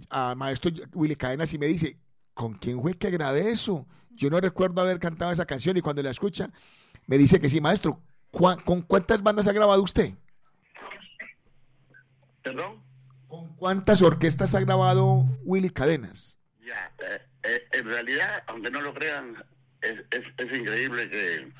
a 0.09 0.35
maestro 0.35 0.70
Willy 0.95 1.15
Cadenas 1.15 1.53
y 1.53 1.59
me 1.59 1.66
dice, 1.66 1.99
¿con 2.33 2.55
quién 2.55 2.81
fue 2.81 2.95
que 2.95 3.11
grabé 3.11 3.51
eso? 3.51 3.87
Yo 4.12 4.31
no 4.31 4.41
recuerdo 4.41 4.81
haber 4.81 4.99
cantado 4.99 5.31
esa 5.31 5.45
canción 5.45 5.77
y 5.77 5.83
cuando 5.83 6.03
la 6.03 6.09
escucha, 6.11 6.49
me 7.07 7.19
dice 7.19 7.39
que 7.39 7.51
sí, 7.51 7.61
maestro, 7.61 8.01
¿cuá- 8.31 8.57
¿con 8.65 8.81
cuántas 8.81 9.23
bandas 9.23 9.47
ha 9.47 9.53
grabado 9.53 9.83
usted? 9.83 10.15
¿Perdón? 12.43 12.83
¿Con 13.28 13.55
cuántas 13.57 14.01
orquestas 14.01 14.55
ha 14.55 14.61
grabado 14.61 15.27
Willy 15.45 15.69
Cadenas? 15.69 16.39
Ya, 16.65 16.95
eh, 17.01 17.20
eh, 17.43 17.62
en 17.73 17.85
realidad, 17.85 18.43
aunque 18.47 18.70
no 18.70 18.81
lo 18.81 18.95
crean, 18.95 19.37
es, 19.83 19.99
es, 20.12 20.24
es 20.39 20.59
increíble 20.59 21.11
que, 21.11 21.53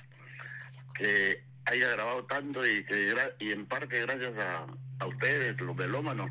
que 0.94 1.44
haya 1.66 1.90
grabado 1.90 2.24
tanto 2.24 2.66
y 2.66 2.84
que 2.84 3.14
y 3.40 3.52
en 3.52 3.66
parte 3.66 4.01
gracias 4.01 4.32
a, 4.38 4.66
a 5.01 5.06
ustedes, 5.06 5.60
los 5.60 5.76
melómanos, 5.76 6.30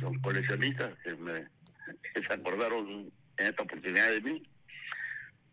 los 0.00 0.12
coleccionistas 0.22 0.92
que, 1.02 1.14
me, 1.14 1.46
que 2.12 2.22
se 2.22 2.32
acordaron 2.32 3.10
en 3.38 3.46
esta 3.46 3.62
oportunidad 3.62 4.10
de 4.10 4.20
mí, 4.20 4.42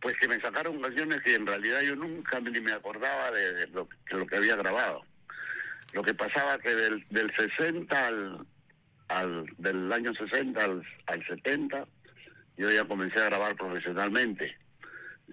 pues 0.01 0.17
que 0.17 0.27
me 0.27 0.39
sacaron 0.39 0.81
canciones 0.81 1.21
que 1.21 1.35
en 1.35 1.47
realidad 1.47 1.81
yo 1.81 1.95
nunca 1.95 2.39
ni 2.39 2.59
me 2.59 2.73
acordaba 2.73 3.31
de, 3.31 3.53
de 3.53 3.67
lo, 3.67 3.87
de 4.09 4.17
lo 4.17 4.27
que 4.27 4.35
había 4.35 4.55
grabado. 4.55 5.03
Lo 5.93 6.03
que 6.03 6.13
pasaba 6.13 6.57
que 6.59 6.73
del, 6.73 7.05
del 7.09 7.31
60 7.35 8.07
al, 8.07 8.45
al 9.09 9.45
del 9.57 9.91
año 9.91 10.13
60 10.13 10.63
al, 10.63 10.83
al 11.07 11.25
70 11.27 11.85
yo 12.57 12.69
ya 12.71 12.85
comencé 12.85 13.19
a 13.19 13.25
grabar 13.25 13.55
profesionalmente. 13.55 14.57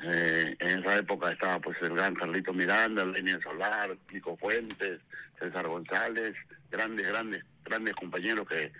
Eh, 0.05 0.57
en 0.61 0.81
esa 0.81 0.99
época 0.99 1.33
estaba 1.33 1.59
pues 1.59 1.77
el 1.83 1.95
gran 1.95 2.15
Carlito 2.15 2.53
Miranda, 2.53 3.05
Lenin 3.05 3.41
Solar, 3.41 3.97
Pico 4.07 4.37
Fuentes, 4.37 5.01
César 5.39 5.67
González, 5.67 6.37
grandes, 6.71 7.09
grandes, 7.09 7.45
grandes 7.65 7.95
compañeros 7.97 8.47
que, 8.47 8.73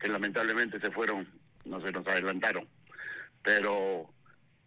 que 0.00 0.08
lamentablemente 0.08 0.80
se 0.80 0.90
fueron, 0.90 1.28
no 1.64 1.80
se 1.80 1.92
nos 1.92 2.06
adelantaron. 2.06 2.66
Pero 3.42 4.10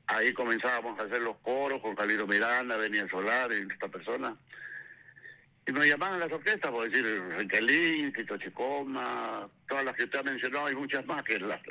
ahí 0.08 0.32
comenzábamos 0.34 1.00
a 1.00 1.04
hacer 1.04 1.22
los 1.22 1.38
coros 1.38 1.82
con 1.82 1.96
Carlito 1.96 2.26
Miranda, 2.26 2.78
Lenin 2.78 3.10
Solar 3.10 3.52
y 3.52 3.72
esta 3.72 3.88
persona. 3.90 4.36
Y 5.68 5.72
nos 5.72 5.86
llamaban 5.86 6.20
las 6.20 6.32
orquestas, 6.32 6.72
por 6.72 6.90
decir, 6.90 7.06
Riquelín, 7.38 8.12
Tito 8.14 8.38
Chicoma, 8.38 9.48
todas 9.68 9.86
las 9.86 9.96
que 9.96 10.06
usted 10.06 10.20
ha 10.20 10.24
mencionado 10.24 10.72
y 10.72 10.76
muchas 10.76 11.06
más 11.06 11.22
que 11.24 11.40
las... 11.40 11.62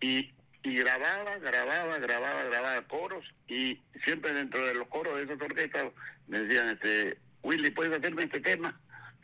Y, 0.00 0.32
y 0.64 0.76
grababa, 0.76 1.38
grababa, 1.38 1.98
grababa, 1.98 2.42
grababa 2.44 2.82
coros 2.88 3.24
y 3.46 3.80
siempre 4.02 4.32
dentro 4.32 4.64
de 4.64 4.74
los 4.74 4.88
coros 4.88 5.14
de 5.16 5.24
esas 5.24 5.40
orquestas 5.40 5.92
me 6.26 6.40
decían, 6.40 6.70
este, 6.70 7.18
Willy, 7.42 7.70
¿puedes 7.70 7.96
hacerme 7.98 8.24
este 8.24 8.40
tema? 8.40 8.80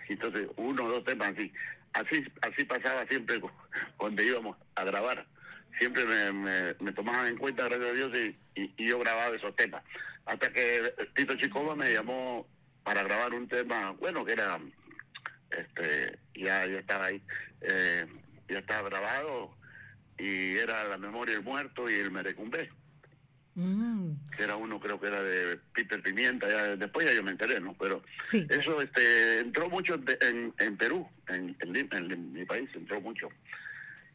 Entonces, 0.06 0.48
uno 0.56 0.84
o 0.84 0.88
dos 0.90 1.04
temas 1.04 1.32
así. 1.32 1.52
Así, 1.94 2.24
así 2.42 2.64
pasaba 2.64 3.06
siempre 3.06 3.40
cu- 3.40 3.50
cuando 3.96 4.22
íbamos 4.22 4.56
a 4.74 4.84
grabar. 4.84 5.26
Siempre 5.78 6.04
me, 6.04 6.74
me, 6.78 6.92
tomaban 6.92 7.28
en 7.28 7.38
cuenta, 7.38 7.64
gracias 7.64 7.88
a 7.88 7.92
Dios, 7.92 8.12
y, 8.56 8.84
yo 8.84 8.98
grababa 8.98 9.34
esos 9.34 9.54
temas. 9.56 9.82
Hasta 10.26 10.52
que 10.52 10.92
Tito 11.14 11.36
Chicoma 11.36 11.74
me 11.74 11.92
llamó 11.92 12.46
para 12.82 13.02
grabar 13.04 13.32
un 13.32 13.48
tema, 13.48 13.92
bueno, 13.92 14.24
que 14.24 14.32
era, 14.32 14.58
este, 15.50 16.18
ya, 16.34 16.66
ya 16.66 16.80
estaba 16.80 17.06
ahí, 17.06 17.22
eh, 17.62 18.06
ya 18.48 18.58
estaba 18.58 18.88
grabado, 18.90 19.56
y 20.20 20.56
era 20.59 20.84
La 20.84 20.98
Memoria 20.98 21.34
del 21.34 21.44
Muerto 21.44 21.88
y 21.88 21.94
El 21.94 22.10
Merecumbé, 22.10 22.70
Mm, 23.56 24.12
que 24.34 24.44
era 24.44 24.55
uno, 24.55 24.78
creo 24.78 24.98
que 25.01 25.09
era 25.09 25.20
de 25.22 25.59
Peter 25.74 26.01
Pimienta, 26.01 26.48
ya, 26.48 26.76
después 26.76 27.05
ya 27.05 27.12
yo 27.12 27.22
me 27.22 27.32
enteré, 27.32 27.59
¿no? 27.60 27.74
Pero 27.74 28.02
Sí. 28.22 28.47
eso 28.48 28.80
este, 28.80 29.40
entró 29.40 29.68
mucho 29.68 29.98
de- 29.98 30.16
en, 30.20 30.55
en 30.59 30.76
Perú, 30.76 31.06
en, 31.28 31.56
en 31.60 32.32
mi 32.32 32.44
país, 32.44 32.70
entró 32.74 33.01
mucho. 33.01 33.28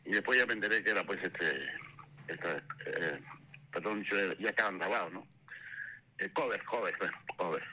Y 0.06 0.12
después 0.12 0.40
ya 0.40 0.46
me 0.46 0.54
enteré 0.54 0.82
que 0.82 0.90
era, 0.92 1.06
pues, 1.06 1.22
este, 1.22 1.66
esta, 2.30 2.58
eh, 2.86 3.20
perdón, 3.74 4.06
ya 4.40 4.50
estaban 4.50 4.78
grabados, 4.80 5.12
¿no? 5.12 5.28
Eh, 6.18 6.30
cover, 6.34 6.64
cover, 6.64 6.96
bueno, 6.98 7.18
cover. 7.38 7.64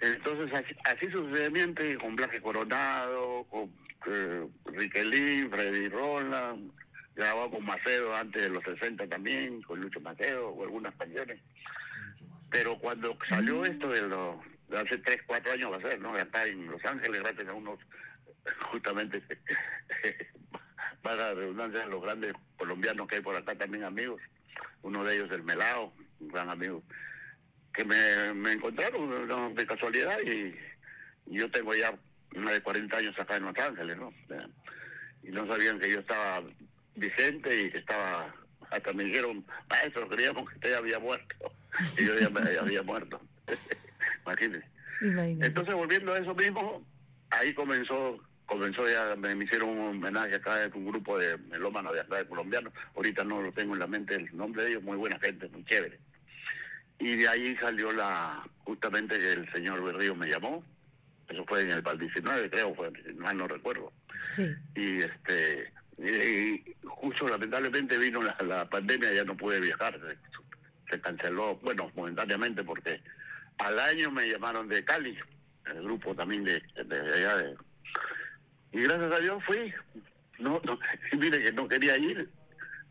Entonces, 0.00 0.52
así, 0.54 0.74
así 0.84 1.10
sucesivamente, 1.10 1.96
con 1.96 2.16
Blanque 2.16 2.40
Coronado, 2.42 3.44
con 3.44 3.72
eh, 4.06 4.46
Riquelín, 4.66 5.50
Freddy 5.50 5.88
Roland, 5.88 6.70
grabado 7.14 7.50
con 7.50 7.64
Macedo 7.64 8.14
antes 8.14 8.42
de 8.42 8.48
los 8.48 8.62
60 8.64 9.06
también, 9.08 9.62
con 9.62 9.80
Lucho 9.80 10.00
Macedo, 10.00 10.48
o 10.48 10.62
algunas 10.62 10.94
canciones. 10.94 11.40
Pero 12.50 12.78
cuando 12.78 13.16
salió 13.28 13.64
esto 13.64 13.88
de, 13.88 14.02
lo, 14.02 14.42
de 14.68 14.78
hace 14.78 14.98
3, 14.98 15.20
4 15.26 15.52
años 15.52 15.72
va 15.72 15.76
a 15.76 15.80
ser, 15.80 16.00
¿no? 16.00 16.14
Acá 16.14 16.46
en 16.46 16.66
Los 16.66 16.84
Ángeles, 16.84 17.22
gracias 17.22 17.48
a 17.48 17.54
unos, 17.54 17.78
justamente, 18.72 19.22
para 21.02 21.16
la 21.16 21.34
redundancia, 21.34 21.86
los 21.86 22.02
grandes 22.02 22.32
colombianos 22.56 23.06
que 23.06 23.16
hay 23.16 23.22
por 23.22 23.36
acá 23.36 23.54
también 23.54 23.84
amigos, 23.84 24.20
uno 24.82 25.04
de 25.04 25.16
ellos 25.16 25.30
el 25.32 25.42
Melao, 25.42 25.92
un 26.20 26.28
gran 26.28 26.50
amigo, 26.50 26.82
que 27.72 27.84
me, 27.84 28.34
me 28.34 28.52
encontraron 28.52 29.28
¿no? 29.28 29.50
de 29.50 29.66
casualidad 29.66 30.18
y, 30.20 30.54
yo 31.26 31.48
tengo 31.48 31.72
ya 31.76 31.96
más 32.34 32.54
de 32.54 32.60
40 32.60 32.96
años 32.96 33.16
acá 33.16 33.36
en 33.36 33.44
Los 33.44 33.56
Ángeles, 33.56 33.96
¿no? 33.96 34.12
Y 35.22 35.28
no 35.28 35.46
sabían 35.46 35.78
que 35.78 35.88
yo 35.88 36.00
estaba 36.00 36.42
vigente 37.00 37.62
y 37.62 37.70
que 37.70 37.78
estaba, 37.78 38.32
hasta 38.70 38.92
me 38.92 39.04
dijeron, 39.04 39.44
maestro, 39.68 40.08
creíamos 40.08 40.48
que 40.48 40.54
usted 40.56 40.74
había 40.74 40.98
muerto. 40.98 41.52
Y 41.96 42.06
yo 42.06 42.18
ya 42.18 42.30
me 42.30 42.40
había 42.40 42.82
muerto. 42.82 43.20
Imagínense. 44.26 44.66
imagínese. 45.02 45.46
Entonces, 45.46 45.74
volviendo 45.74 46.12
a 46.12 46.18
eso 46.18 46.34
mismo, 46.34 46.86
ahí 47.30 47.52
comenzó, 47.54 48.18
comenzó 48.46 48.88
ya, 48.88 49.16
me, 49.16 49.34
me 49.34 49.44
hicieron 49.44 49.70
un 49.70 49.88
homenaje 49.88 50.34
acá 50.34 50.58
de 50.58 50.78
un 50.78 50.86
grupo 50.86 51.18
de 51.18 51.36
melómanos 51.38 51.94
de 51.94 52.00
acá 52.00 52.16
de 52.16 52.26
colombianos. 52.26 52.72
Ahorita 52.94 53.24
no 53.24 53.42
lo 53.42 53.52
tengo 53.52 53.74
en 53.74 53.80
la 53.80 53.86
mente 53.86 54.14
el 54.14 54.36
nombre 54.36 54.62
de 54.62 54.70
ellos, 54.70 54.82
muy 54.82 54.96
buena 54.96 55.18
gente, 55.18 55.48
muy 55.48 55.64
chévere. 55.64 55.98
Y 56.98 57.16
de 57.16 57.28
ahí 57.28 57.56
salió 57.56 57.92
la, 57.92 58.42
justamente 58.58 59.18
que 59.18 59.32
el 59.32 59.52
señor 59.52 59.82
Berrío 59.82 60.14
me 60.14 60.28
llamó, 60.28 60.64
eso 61.28 61.44
fue 61.46 61.62
en 61.62 61.70
el 61.70 61.82
Val 61.82 61.98
19, 61.98 62.50
creo, 62.50 62.74
fue, 62.74 62.90
mal 63.16 63.38
no 63.38 63.48
recuerdo. 63.48 63.92
Sí. 64.30 64.48
Y 64.74 65.02
este, 65.02 65.72
y 66.02 66.76
justo 66.84 67.28
lamentablemente 67.28 67.98
vino 67.98 68.22
la, 68.22 68.68
pandemia, 68.68 69.12
ya 69.12 69.24
no 69.24 69.36
pude 69.36 69.60
viajar, 69.60 69.98
se, 70.88 71.00
canceló, 71.00 71.56
bueno, 71.56 71.90
momentáneamente 71.94 72.64
porque 72.64 73.00
al 73.58 73.78
año 73.78 74.10
me 74.10 74.28
llamaron 74.28 74.68
de 74.68 74.82
Cali, 74.84 75.16
el 75.66 75.82
grupo 75.82 76.14
también 76.14 76.44
de, 76.44 76.62
allá 77.14 77.36
de... 77.36 77.56
Y 78.72 78.82
gracias 78.82 79.12
a 79.12 79.18
Dios 79.18 79.44
fui. 79.44 79.72
No, 80.38 80.60
no, 80.64 80.78
mire 81.18 81.42
que 81.42 81.52
no 81.52 81.68
quería 81.68 81.96
ir, 81.98 82.30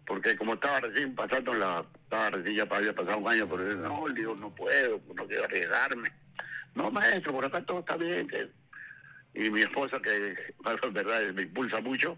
porque 0.05 0.35
como 0.35 0.53
estaba 0.53 0.81
recién 0.81 1.15
pasando 1.15 1.53
la, 1.53 1.85
estaba 2.03 2.29
recién 2.29 2.55
ya 2.55 2.63
había 2.69 2.93
pasado 2.93 3.17
un 3.17 3.27
año, 3.27 3.49
pero 3.49 3.75
no, 3.75 4.05
digo, 4.13 4.35
no 4.35 4.53
puedo, 4.53 5.01
no 5.15 5.27
quiero 5.27 5.45
arriesgarme. 5.45 6.11
No, 6.75 6.91
maestro, 6.91 7.33
por 7.33 7.45
acá 7.45 7.65
todo 7.65 7.79
está 7.79 7.97
bien. 7.97 8.27
Y 9.33 9.49
mi 9.49 9.61
esposa, 9.61 9.99
que 10.01 10.35
la 10.63 10.75
verdad 10.91 11.33
me 11.33 11.43
impulsa 11.43 11.81
mucho, 11.81 12.17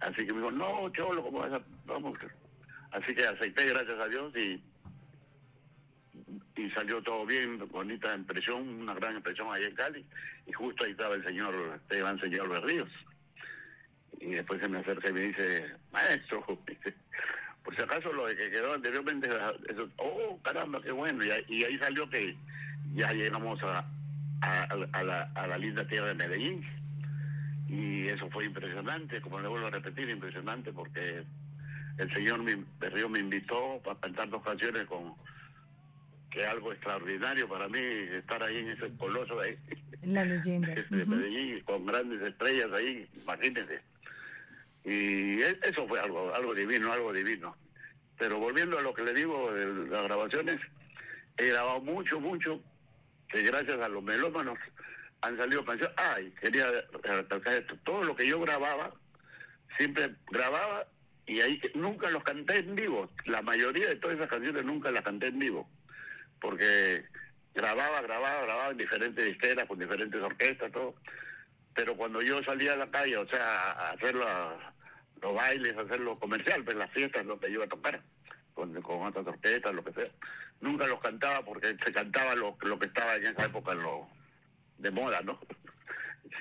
así 0.00 0.26
que 0.26 0.32
me 0.32 0.40
dijo, 0.40 0.50
no, 0.52 0.88
Cholo, 0.90 1.22
¿cómo 1.22 1.38
vas 1.40 1.52
a...? 1.52 1.60
Vamos. 1.86 2.18
Así 2.92 3.14
que 3.14 3.26
aceité, 3.26 3.66
gracias 3.66 3.98
a 3.98 4.08
Dios, 4.08 4.32
y, 4.36 4.62
y 6.56 6.70
salió 6.70 7.02
todo 7.02 7.26
bien, 7.26 7.58
bonita 7.70 8.14
impresión, 8.14 8.66
una 8.80 8.94
gran 8.94 9.16
impresión 9.16 9.48
ahí 9.52 9.64
en 9.64 9.74
Cali, 9.74 10.04
y 10.46 10.52
justo 10.52 10.84
ahí 10.84 10.92
estaba 10.92 11.14
el 11.14 11.24
señor 11.24 11.54
Esteban 11.82 12.18
Señor 12.20 12.48
Berríos. 12.48 12.88
Y 14.20 14.30
después 14.30 14.60
se 14.60 14.68
me 14.68 14.78
acerca 14.78 15.10
y 15.10 15.12
me 15.12 15.20
dice, 15.20 15.66
maestro, 15.92 16.42
por 17.64 17.76
si 17.76 17.82
acaso 17.82 18.12
lo 18.12 18.26
que 18.26 18.50
quedó 18.50 18.72
anteriormente, 18.72 19.28
eso, 19.68 19.88
oh, 19.98 20.40
caramba, 20.42 20.80
qué 20.82 20.92
bueno. 20.92 21.22
Y, 21.24 21.30
ahí- 21.30 21.44
y 21.48 21.64
ahí 21.64 21.78
salió 21.78 22.08
que 22.08 22.34
ya 22.94 23.12
llegamos 23.12 23.60
a, 23.62 23.84
a 24.40 25.02
la, 25.02 25.22
a 25.34 25.46
la 25.46 25.58
linda 25.58 25.86
tierra 25.86 26.06
de 26.08 26.14
Medellín. 26.14 26.64
Y 27.68 28.06
eso 28.08 28.30
fue 28.30 28.44
impresionante, 28.44 29.20
como 29.20 29.40
le 29.40 29.48
vuelvo 29.48 29.66
a 29.66 29.70
repetir, 29.70 30.08
impresionante, 30.08 30.72
porque 30.72 31.24
el 31.98 32.14
señor 32.14 32.40
Berrío 32.78 33.08
me 33.08 33.18
invitó 33.20 33.80
a 33.90 33.98
cantar 33.98 34.28
dos 34.30 34.42
canciones 34.42 34.84
con 34.84 35.14
que 36.30 36.44
algo 36.46 36.72
extraordinario 36.72 37.48
para 37.48 37.68
mí 37.68 37.78
estar 37.78 38.42
ahí 38.42 38.58
en 38.58 38.70
ese 38.70 38.94
coloso 38.96 39.40
de, 39.40 39.58
Las 40.02 40.26
leyendas. 40.28 40.90
de 40.90 41.02
ujú. 41.02 41.10
Medellín 41.16 41.60
con 41.64 41.86
grandes 41.86 42.20
estrellas 42.22 42.70
ahí, 42.72 43.08
imagínense. 43.22 43.80
Y 44.84 45.40
e- 45.42 45.58
eso 45.62 45.88
fue 45.88 45.98
algo, 45.98 46.32
algo 46.34 46.54
divino, 46.54 46.92
algo 46.92 47.12
divino. 47.12 47.56
Pero 48.18 48.38
volviendo 48.38 48.78
a 48.78 48.82
lo 48.82 48.94
que 48.94 49.02
le 49.02 49.14
digo 49.14 49.52
de 49.52 49.88
las 49.88 50.04
grabaciones, 50.04 50.60
he 51.36 51.48
grabado 51.48 51.80
mucho, 51.80 52.20
mucho, 52.20 52.60
que 53.28 53.42
gracias 53.42 53.80
a 53.80 53.88
los 53.88 54.02
melómanos 54.02 54.58
han 55.20 55.36
salido 55.36 55.64
canciones. 55.64 55.96
Ay, 55.96 56.32
quería 56.40 56.70
recalcar 57.02 57.54
esto. 57.54 57.76
Todo 57.84 58.04
lo 58.04 58.16
que 58.16 58.26
yo 58.26 58.40
grababa, 58.40 58.92
siempre 59.76 60.14
grababa 60.30 60.86
y 61.26 61.40
ahí 61.40 61.60
nunca 61.74 62.10
los 62.10 62.22
canté 62.22 62.58
en 62.58 62.74
vivo. 62.74 63.10
La 63.24 63.42
mayoría 63.42 63.88
de 63.88 63.96
todas 63.96 64.16
esas 64.16 64.28
canciones 64.28 64.64
nunca 64.64 64.90
las 64.90 65.02
canté 65.02 65.28
en 65.28 65.38
vivo. 65.38 65.68
Porque 66.40 67.04
grababa, 67.54 68.00
grababa, 68.02 68.42
grababa 68.42 68.70
en 68.70 68.76
diferentes 68.76 69.24
disqueras, 69.24 69.64
con 69.66 69.78
diferentes 69.78 70.20
orquestas, 70.20 70.70
todo. 70.70 70.94
Pero 71.74 71.96
cuando 71.96 72.22
yo 72.22 72.42
salía 72.44 72.74
a 72.74 72.76
la 72.76 72.90
calle, 72.90 73.16
o 73.16 73.28
sea, 73.28 73.72
a 73.72 73.90
hacer 73.90 74.14
los 74.14 75.34
bailes, 75.34 75.76
a 75.76 75.80
hacer 75.80 76.00
los 76.00 76.18
comerciales, 76.18 76.64
pues 76.64 76.76
las 76.76 76.90
fiestas 76.90 77.26
donde 77.26 77.48
yo 77.48 77.54
iba 77.54 77.64
a 77.64 77.68
tocar, 77.68 78.00
con, 78.54 78.80
con 78.80 79.02
otras 79.02 79.26
orquestas, 79.26 79.74
lo 79.74 79.84
que 79.84 79.92
sea, 79.92 80.10
nunca 80.60 80.86
los 80.86 81.00
cantaba 81.00 81.44
porque 81.44 81.76
se 81.84 81.92
cantaba 81.92 82.34
lo, 82.34 82.56
lo 82.62 82.78
que 82.78 82.86
estaba 82.86 83.16
en 83.16 83.26
esa 83.26 83.46
época 83.46 83.72
en 83.72 83.82
lo, 83.82 84.08
de 84.78 84.90
moda, 84.90 85.20
¿no? 85.22 85.38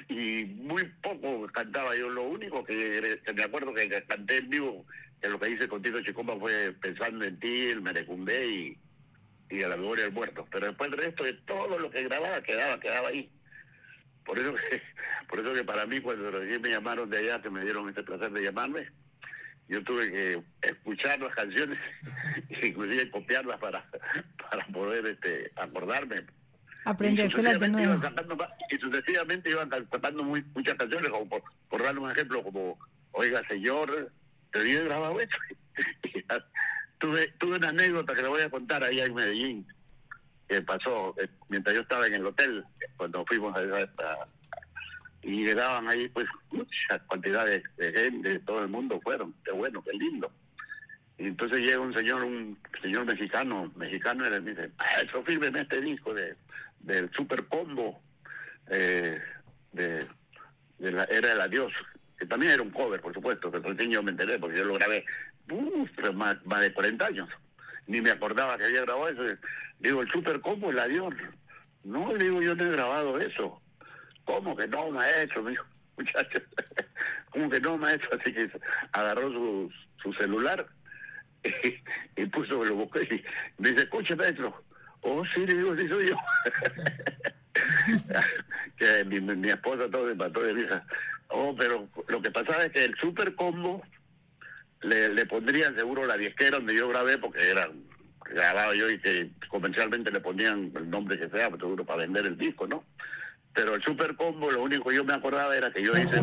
Y 0.08 0.46
muy 0.46 0.84
poco 1.02 1.48
cantaba 1.48 1.96
yo, 1.96 2.10
lo 2.10 2.24
único 2.24 2.64
que, 2.64 3.20
me 3.34 3.44
acuerdo 3.44 3.74
que, 3.74 4.04
canté 4.04 4.38
en 4.38 4.50
vivo, 4.50 4.86
que 5.22 5.30
lo 5.30 5.40
que 5.40 5.50
hice 5.50 5.68
con 5.68 5.82
Tito 5.82 6.02
Chicomba 6.02 6.38
fue 6.38 6.74
Pensando 6.74 7.26
en 7.26 7.40
ti, 7.40 7.68
el 7.68 7.82
Merecumbe 7.82 8.48
y, 8.48 8.78
y 9.50 9.64
a 9.64 9.70
la 9.70 9.78
memoria 9.78 10.06
del 10.06 10.14
muerto. 10.14 10.48
Pero 10.52 10.68
después 10.68 10.92
el 10.92 10.98
resto 10.98 11.24
de 11.24 11.34
todo 11.34 11.80
lo 11.80 11.90
que 11.90 12.04
grababa 12.04 12.42
quedaba, 12.42 12.80
quedaba 12.80 13.10
ahí. 13.10 13.32
Por 14.26 14.40
eso 14.40 14.54
que, 14.56 14.82
por 15.30 15.40
eso 15.40 15.54
que 15.54 15.64
para 15.64 15.86
mí 15.86 16.00
cuando 16.02 16.32
recién 16.32 16.62
me 16.62 16.70
llamaron 16.70 17.10
de 17.10 17.18
allá, 17.20 17.42
que 17.42 17.50
me 17.50 17.64
dieron 17.64 17.90
este 17.90 18.04
placer 18.04 18.32
de 18.32 18.44
llamarme, 18.44 18.90
yo 19.68 19.84
tuve 19.84 20.12
que 20.12 20.44
escuchar 20.62 21.20
las 21.20 21.36
canciones, 21.36 21.80
inclusive 22.64 23.10
copiarlas 23.10 23.60
para, 23.60 23.86
para 24.50 24.66
poder 24.68 25.06
este, 25.06 25.52
acordarme. 25.56 26.26
Aprendértelas 26.86 27.60
de 27.60 27.68
nuevo. 27.70 27.94
iban 27.96 28.50
y 28.70 28.78
sucesivamente 28.78 29.50
iban 29.50 29.70
can- 29.70 29.88
sacando 29.92 30.24
muy- 30.24 30.44
muchas 30.54 30.76
canciones, 30.76 31.10
como 31.10 31.28
por, 31.30 31.44
por 31.70 31.84
darle 31.84 32.00
un 32.02 32.12
ejemplo, 32.12 32.44
como 32.44 32.78
Oiga 33.12 33.42
Señor, 33.48 34.12
te 34.52 34.60
había 34.60 34.84
grabado 34.84 35.20
esto. 35.20 35.38
tuve, 37.00 37.28
tuve 37.40 37.58
una 37.58 37.70
anécdota 37.70 38.14
que 38.14 38.22
le 38.22 38.28
voy 38.28 38.42
a 38.42 38.50
contar 38.50 38.84
allá 38.84 39.06
en 39.06 39.14
Medellín, 39.14 39.68
que 40.48 40.62
pasó 40.62 41.16
eh, 41.20 41.28
mientras 41.50 41.76
yo 41.76 41.82
estaba 41.82 42.08
en 42.08 42.14
el 42.16 42.26
hotel, 42.26 42.64
cuando 42.98 43.26
fuimos 43.26 43.56
a 43.56 43.62
esa 43.64 43.82
a- 44.14 44.28
y 45.24 45.44
llegaban 45.44 45.88
ahí 45.90 46.08
pues 46.10 46.28
mucha 46.52 47.00
cantidad 47.10 47.46
de, 47.48 47.64
gente, 47.80 48.30
de 48.30 48.40
todo 48.40 48.62
el 48.62 48.68
mundo 48.70 49.00
fueron, 49.02 49.34
qué 49.44 49.52
bueno, 49.52 49.82
qué 49.84 49.92
lindo. 49.94 50.32
Y 51.18 51.28
entonces 51.28 51.60
llega 51.62 51.80
un 51.80 51.94
señor, 51.96 52.24
un 52.24 52.58
señor 52.82 53.06
mexicano, 53.06 53.72
mexicano, 53.76 54.28
y 54.28 54.30
le 54.30 54.40
dice, 54.42 54.70
eso 55.04 55.24
fírmeme 55.24 55.62
este 55.62 55.82
disco 55.82 56.14
de, 56.14 56.36
del 56.86 57.12
Super 57.12 57.46
Combo, 57.46 58.00
eh, 58.70 59.20
de, 59.74 60.08
la 60.80 61.04
Era 61.06 61.30
del 61.30 61.42
Adiós, 61.42 61.74
que 62.18 62.26
también 62.26 62.54
era 62.54 62.62
un 62.62 62.70
cover, 62.70 63.02
por 63.02 63.14
supuesto, 63.14 63.52
que 63.52 63.60
recién 63.60 63.92
yo 63.92 64.04
me 64.04 64.12
enteré, 64.12 64.40
porque 64.40 64.58
yo 64.58 64.66
lo 64.66 64.76
grabé 64.76 65.04
más, 66.14 66.62
de 66.62 66.74
40 66.74 67.06
años. 67.06 67.30
Ni 67.88 68.02
me 68.02 68.12
acordaba 68.12 68.58
que 68.58 68.66
había 68.66 68.82
grabado 68.82 69.10
eso. 69.10 69.40
Digo, 69.80 70.02
el 70.02 70.10
Super 70.10 70.40
Combo, 70.42 70.70
el 70.70 70.80
Adiós. 70.80 71.14
No, 71.84 72.14
digo, 72.14 72.42
yo 72.42 72.56
no 72.56 72.64
he 72.64 72.72
grabado 72.72 73.20
eso. 73.20 73.62
¿Cómo 74.24 74.56
que 74.56 74.68
no, 74.68 74.90
maestro? 74.90 75.44
Me 75.44 75.52
dijo, 75.52 75.66
muchacho. 75.98 76.40
¿Cómo 77.32 77.50
que 77.50 77.60
no, 77.60 77.78
maestro? 77.78 78.18
Así 78.20 78.34
que 78.34 78.50
agarró 78.92 79.32
su, 79.32 79.72
su 80.02 80.14
celular 80.14 80.66
y, 81.44 81.76
y 82.22 82.26
puso, 82.28 82.64
lo 82.64 82.76
busqué 82.76 83.04
y 83.04 83.62
me 83.62 83.72
dice, 83.72 83.84
escuche, 83.84 84.16
maestro. 84.16 84.65
Oh, 85.08 85.24
sí, 85.24 85.46
le 85.46 85.54
digo, 85.54 85.76
sí 85.76 85.88
soy 85.88 86.10
yo. 86.10 86.18
que 88.78 89.06
mi, 89.06 89.50
esposa 89.50 89.88
todo 89.92 90.08
se 90.08 90.16
mató 90.16 90.42
de 90.42 90.54
risa. 90.54 90.84
Oh, 91.28 91.56
pero 91.56 91.88
lo 92.08 92.22
que 92.24 92.32
pasaba 92.32 92.66
es 92.66 92.72
que 92.72 92.86
el 92.86 92.96
super 92.96 93.36
combo 93.36 93.84
le, 94.82 95.10
le 95.10 95.28
pondrían 95.28 95.76
seguro 95.76 96.08
la 96.08 96.18
disquera 96.18 96.58
donde 96.58 96.74
yo 96.74 96.90
grabé, 96.90 97.20
porque 97.20 97.52
era 97.52 97.70
grabado 98.34 98.74
yo 98.74 98.90
y 98.90 98.98
que 98.98 99.30
comercialmente 99.48 100.12
le 100.12 100.22
ponían 100.22 100.72
el 100.76 100.90
nombre 100.90 101.20
que 101.20 101.30
sea, 101.30 101.52
seguro 101.52 101.86
para 101.86 102.02
vender 102.02 102.26
el 102.26 102.36
disco, 102.36 102.66
¿no? 102.66 102.84
Pero 103.54 103.76
el 103.76 103.84
super 103.84 104.16
combo, 104.16 104.50
lo 104.50 104.64
único 104.64 104.90
que 104.90 104.96
yo 104.96 105.04
me 105.04 105.14
acordaba 105.14 105.56
era 105.56 105.72
que 105.72 105.84
yo 105.84 105.96
hice, 105.96 106.20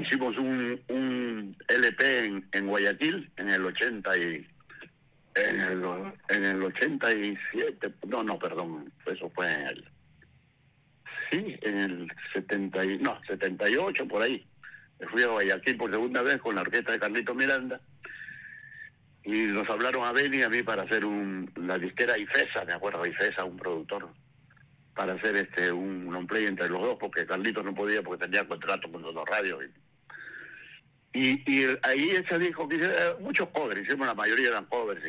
hicimos 0.00 0.34
un, 0.38 0.80
un 0.88 1.54
LP 1.68 2.24
en, 2.24 2.48
en 2.52 2.68
Guayaquil 2.68 3.30
en 3.36 3.50
el 3.50 3.66
80 3.66 4.16
y, 4.16 4.46
en 5.36 5.60
el, 5.60 5.84
en 6.28 6.44
el 6.44 6.62
87, 6.62 7.92
no, 8.08 8.22
no, 8.22 8.38
perdón, 8.38 8.92
eso 9.06 9.30
fue 9.30 9.52
en 9.52 9.60
el, 9.66 9.84
sí, 11.30 11.58
en 11.62 11.78
el 11.78 12.12
70, 12.32 12.84
y- 12.84 12.98
no, 12.98 13.20
78 13.26 14.06
por 14.08 14.22
ahí. 14.22 14.46
Fui 15.10 15.22
a 15.22 15.26
Guayaquil 15.28 15.76
por 15.76 15.90
segunda 15.90 16.22
vez 16.22 16.38
con 16.38 16.54
la 16.54 16.62
orquesta 16.62 16.92
de 16.92 16.98
Carlito 16.98 17.34
Miranda 17.34 17.80
y 19.24 19.42
nos 19.42 19.68
hablaron 19.68 20.04
a 20.04 20.12
Beni 20.12 20.38
y 20.38 20.42
a 20.42 20.48
mí 20.48 20.62
para 20.62 20.82
hacer 20.84 21.04
un, 21.04 21.50
la 21.56 21.78
disquera 21.78 22.16
IFESA, 22.16 22.64
me 22.64 22.72
acuerdo, 22.72 23.04
IFESA, 23.04 23.44
un 23.44 23.56
productor, 23.58 24.08
para 24.94 25.12
hacer 25.14 25.36
este 25.36 25.70
un 25.70 26.10
long 26.10 26.26
play 26.26 26.46
entre 26.46 26.70
los 26.70 26.80
dos, 26.80 26.96
porque 26.98 27.26
Carlito 27.26 27.62
no 27.62 27.74
podía 27.74 28.02
porque 28.02 28.24
tenía 28.24 28.46
contrato 28.48 28.90
con 28.90 29.02
los 29.02 29.28
radios. 29.28 29.64
Y, 29.64 29.85
y, 31.18 31.42
y 31.46 31.66
ahí 31.82 32.10
ese 32.10 32.38
disco 32.38 32.68
que 32.68 32.76
eh, 32.76 33.14
muchos 33.20 33.48
covers, 33.50 33.80
hicimos 33.82 34.06
la 34.06 34.14
mayoría 34.14 34.48
eran 34.48 34.66
covers 34.66 35.02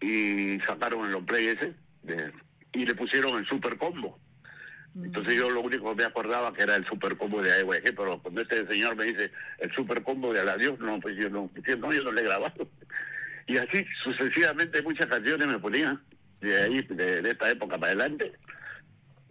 y, 0.00 0.06
y 0.06 0.60
sacaron 0.60 1.04
el 1.06 1.12
long 1.12 1.26
play 1.26 1.48
ese 1.48 1.74
de- 2.02 2.32
y 2.72 2.86
le 2.86 2.94
pusieron 2.94 3.38
el 3.38 3.46
super 3.46 3.76
combo. 3.76 4.18
Entonces 5.02 5.34
yo 5.34 5.48
lo 5.50 5.60
único 5.60 5.90
que 5.90 6.02
me 6.02 6.04
acordaba 6.04 6.52
que 6.52 6.62
era 6.62 6.74
el 6.76 6.84
super 6.86 7.16
combo 7.16 7.40
de 7.42 7.52
AEG, 7.52 7.94
pero 7.96 8.20
cuando 8.20 8.40
este 8.42 8.66
señor 8.66 8.96
me 8.96 9.04
dice 9.04 9.30
el 9.58 9.72
super 9.72 10.02
combo 10.02 10.32
de 10.32 10.40
Adiós, 10.40 10.78
no, 10.80 10.98
pues 11.00 11.16
yo 11.16 11.30
no, 11.30 11.48
yo 11.64 11.76
no, 11.76 11.92
yo 11.92 12.02
no 12.04 12.12
le 12.12 12.20
he 12.22 12.24
grabado. 12.24 12.68
Y 13.46 13.56
así 13.56 13.84
sucesivamente 14.02 14.82
muchas 14.82 15.06
canciones 15.06 15.46
me 15.46 15.58
ponían 15.58 16.00
de 16.40 16.60
ahí, 16.62 16.82
de, 16.82 17.22
de 17.22 17.30
esta 17.30 17.50
época 17.50 17.78
para 17.78 17.92
adelante. 17.92 18.32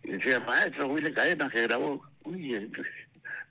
Y 0.04 0.12
decía, 0.12 0.40
maestro, 0.42 0.88
Willy 0.88 1.14
Cadena 1.14 1.50
que 1.50 1.64
grabó, 1.64 2.06
uy, 2.24 2.72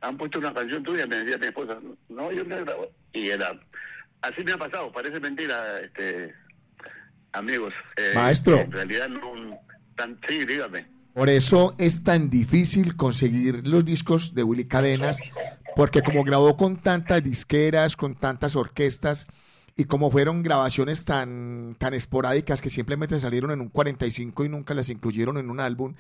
han 0.01 0.17
puesto 0.17 0.39
una 0.39 0.55
canción 0.55 0.83
tuya, 0.83 1.07
me 1.07 1.17
decía 1.17 1.39
mi 1.39 1.47
esposa, 1.47 1.79
no, 2.09 2.33
yo 2.33 2.45
no 2.45 2.57
he 2.57 2.65
grabado. 2.65 2.91
Y 3.13 3.29
era, 3.29 3.59
así 4.23 4.45
me 4.45 4.53
ha 4.53 4.59
pasado, 4.59 4.93
parece 4.93 5.21
mentira, 5.21 5.81
este 5.81 6.35
amigos. 7.33 7.75
eh, 7.97 8.13
Maestro. 8.15 8.57
En 8.59 8.73
realidad 8.73 9.09
no, 9.09 9.59
tan, 9.97 10.19
sí, 10.29 10.45
dígame. 10.45 10.87
Por 11.15 11.29
eso 11.29 11.75
es 11.79 12.05
tan 12.05 12.31
difícil 12.31 12.97
conseguir 12.97 13.67
los 13.67 13.85
discos 13.85 14.35
de 14.35 14.45
Willy 14.45 14.67
Cadenas, 14.67 15.19
porque 15.75 16.03
como 16.03 16.23
grabó 16.23 16.57
con 16.57 16.77
tantas 16.77 17.23
disqueras, 17.25 17.97
con 17.97 18.15
tantas 18.15 18.55
orquestas, 18.55 19.27
y 19.77 19.85
como 19.85 20.11
fueron 20.11 20.43
grabaciones 20.43 21.05
tan, 21.05 21.77
tan 21.79 21.95
esporádicas 21.95 22.61
que 22.61 22.71
simplemente 22.71 23.19
salieron 23.21 23.51
en 23.51 23.61
un 23.61 23.69
45 23.69 24.45
y 24.45 24.49
nunca 24.49 24.75
las 24.75 24.91
incluyeron 24.91 25.39
en 25.39 25.51
un 25.51 25.61
álbum, 25.61 25.95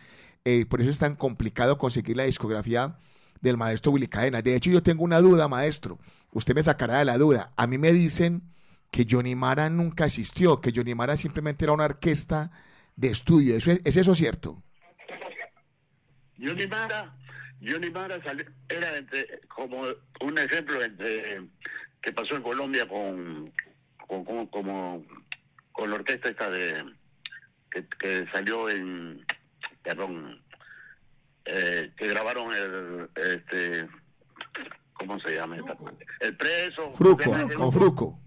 eh, 0.44 0.66
por 0.66 0.80
eso 0.80 0.90
es 0.90 0.98
tan 0.98 1.16
complicado 1.16 1.78
conseguir 1.78 2.16
la 2.16 2.24
discografía 2.24 2.96
del 3.40 3.56
maestro 3.56 3.92
Willy 3.92 4.08
Cadenas. 4.08 4.44
De 4.44 4.54
hecho, 4.54 4.70
yo 4.70 4.82
tengo 4.82 5.04
una 5.04 5.20
duda, 5.20 5.48
maestro. 5.48 5.98
Usted 6.32 6.54
me 6.54 6.62
sacará 6.62 6.98
de 6.98 7.04
la 7.04 7.18
duda. 7.18 7.52
A 7.56 7.66
mí 7.66 7.78
me 7.78 7.92
dicen 7.92 8.42
que 8.90 9.06
Johnny 9.08 9.34
Mara 9.34 9.68
nunca 9.70 10.04
asistió, 10.04 10.60
que 10.60 10.72
Johnny 10.74 10.94
Mara 10.94 11.16
simplemente 11.16 11.64
era 11.64 11.72
una 11.72 11.84
orquesta 11.84 12.50
de 12.96 13.08
estudio. 13.08 13.56
¿Eso 13.56 13.70
es, 13.72 13.80
¿es 13.84 13.96
eso 13.96 14.14
cierto? 14.14 14.62
Johnny 16.40 16.66
Mara, 16.66 17.14
Johnny 17.60 17.90
Mara 17.90 18.20
era 18.68 18.96
entre, 18.96 19.40
como 19.48 19.82
un 20.20 20.38
ejemplo 20.38 20.82
entre 20.82 21.42
que 22.00 22.12
pasó 22.12 22.36
en 22.36 22.42
Colombia 22.42 22.86
con, 22.88 23.52
con, 24.06 24.24
con- 24.24 24.46
como 24.46 25.04
con 25.72 25.90
la 25.90 25.96
orquesta 25.96 26.28
esta 26.28 26.48
de 26.50 26.84
que, 27.70 27.84
que 27.98 28.26
salió 28.32 28.68
en 28.70 29.24
perdón 29.82 30.40
eh, 31.50 31.90
que 31.96 32.06
grabaron 32.08 32.52
el 32.54 33.08
este 33.16 33.88
¿cómo 34.92 35.18
se 35.20 35.34
llama 35.34 35.56
esta 35.56 35.74
parte? 35.76 36.04
el 36.20 36.36
preso 36.36 36.92
Fruco, 36.94 37.34
el 37.34 37.46
grupo 37.48 37.72
Fruco. 37.72 38.20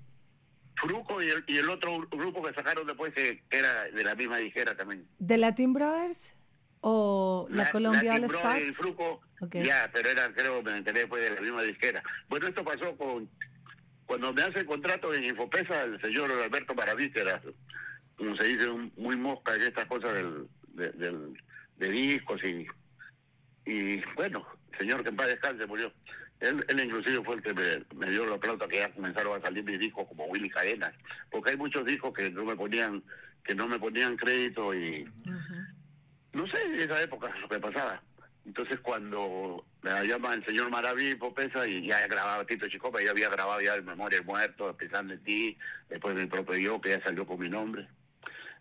Fruco 0.75 1.21
y 1.21 1.29
el, 1.29 1.43
y 1.47 1.57
el 1.57 1.69
otro 1.69 1.99
grupo 2.09 2.41
que 2.41 2.53
sacaron 2.53 2.87
después 2.87 3.13
que, 3.13 3.43
que 3.49 3.59
era 3.59 3.83
de 3.83 4.03
la 4.03 4.15
misma 4.15 4.37
disquera 4.37 4.75
también 4.75 5.05
¿De 5.19 5.37
Latin 5.37 5.73
Brothers 5.73 6.33
o 6.79 7.47
la, 7.51 7.69
Colombia 7.69 8.15
All 8.15 8.21
Latin 8.21 8.27
Brothers 8.39 8.65
y 8.65 8.69
Stars? 8.69 8.77
Fruco, 8.77 9.21
ya, 9.51 9.87
pero 9.93 10.09
era, 10.09 10.33
creo, 10.33 10.63
me 10.63 10.77
enteré 10.77 11.01
después 11.01 11.21
de 11.21 11.35
la 11.35 11.41
misma 11.41 11.61
disquera. 11.61 12.01
Bueno, 12.27 12.47
esto 12.47 12.63
pasó 12.63 12.97
con, 12.97 13.29
cuando 14.07 14.33
me 14.33 14.41
hace 14.41 14.59
el 14.61 14.65
contrato 14.65 15.13
en 15.13 15.25
Infopesa, 15.25 15.83
el 15.83 16.01
señor 16.01 16.31
Alberto 16.31 16.73
Maraví, 16.73 17.11
que 17.11 17.19
era, 17.21 17.39
como 18.17 18.35
se 18.35 18.45
dice, 18.45 18.67
un- 18.67 18.91
muy 18.97 19.15
mosca 19.15 19.53
en 19.53 19.61
estas 19.61 19.85
cosas 19.85 20.11
del, 20.15 20.47
de, 20.69 20.89
del- 20.93 21.43
de 21.77 21.87
discos 21.89 22.43
y, 22.43 22.65
y 23.65 24.01
bueno, 24.15 24.45
señor 24.77 25.03
que 25.03 25.09
en 25.09 25.15
paz 25.15 25.27
descanse 25.27 25.65
murió. 25.65 25.91
Él, 26.39 26.65
él 26.67 26.79
inclusive 26.79 27.23
fue 27.23 27.35
el 27.35 27.43
que 27.43 27.53
me, 27.53 27.85
me 27.95 28.09
dio 28.09 28.25
la 28.25 28.37
plata 28.37 28.67
que 28.67 28.79
ya 28.79 28.91
comenzaron 28.91 29.39
a 29.39 29.45
salir 29.45 29.63
mis 29.63 29.79
discos 29.79 30.07
como 30.07 30.25
Willy 30.25 30.49
Cadenas, 30.49 30.93
porque 31.29 31.51
hay 31.51 31.57
muchos 31.57 31.85
discos 31.85 32.13
que 32.13 32.31
no 32.31 32.43
me 32.43 32.55
ponían, 32.55 33.03
que 33.43 33.53
no 33.53 33.67
me 33.67 33.77
ponían 33.77 34.17
crédito 34.17 34.73
y, 34.73 35.07
no 36.33 36.47
sé, 36.47 36.63
en 36.63 36.79
esa 36.79 37.01
época 37.01 37.31
lo 37.39 37.47
que 37.47 37.59
pasaba. 37.59 38.01
Entonces 38.43 38.79
cuando 38.79 39.63
me 39.83 40.07
llama 40.07 40.33
el 40.33 40.43
señor 40.43 40.71
Maraví 40.71 41.13
Popesa 41.13 41.67
y 41.67 41.85
ya 41.85 42.07
grababa 42.07 42.43
Tito 42.45 42.67
Chicopa, 42.67 43.01
yo 43.01 43.11
había 43.11 43.29
grabado 43.29 43.61
ya 43.61 43.75
el 43.75 43.83
Memoria 43.83 44.17
del 44.17 44.25
Muerto, 44.25 44.75
Pensando 44.75 45.13
en 45.13 45.23
ti, 45.23 45.57
después 45.89 46.15
mi 46.15 46.25
propio 46.25 46.57
yo, 46.57 46.81
que 46.81 46.89
ya 46.89 47.03
salió 47.03 47.25
con 47.25 47.39
mi 47.39 47.49
nombre. 47.49 47.87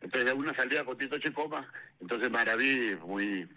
Entonces 0.02 0.32
una 0.34 0.54
salida 0.54 0.84
con 0.84 0.98
Tito 0.98 1.18
Chicopa, 1.18 1.66
entonces 1.98 2.30
Maraví, 2.30 2.96
muy 3.06 3.48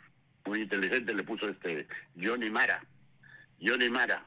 muy 0.45 0.61
inteligente, 0.61 1.14
le 1.14 1.24
puso 1.24 1.48
este 1.49 1.88
Johnny 2.22 2.49
Mara. 2.49 2.84
Johnny 3.61 3.90
Mara. 3.90 4.24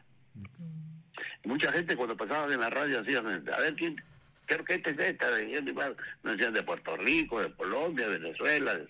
Y 1.45 1.49
mucha 1.49 1.71
gente 1.73 1.97
cuando 1.97 2.17
pasaba 2.17 2.53
en 2.53 2.61
la 2.61 2.71
radio 2.71 3.01
hacían, 3.01 3.27
a 3.27 3.59
ver 3.61 3.75
quién, 3.77 4.03
qué 4.47 4.55
orquesta 4.55 4.91
es 4.91 4.99
esta 4.99 5.31
de 5.31 5.55
Johnny 5.55 5.73
Mara. 5.73 5.95
Me 6.23 6.33
decían 6.33 6.55
de 6.55 6.63
Puerto 6.63 6.97
Rico, 6.97 7.41
de 7.43 7.53
Colombia, 7.55 8.07
Venezuela, 8.09 8.75
de- 8.75 8.89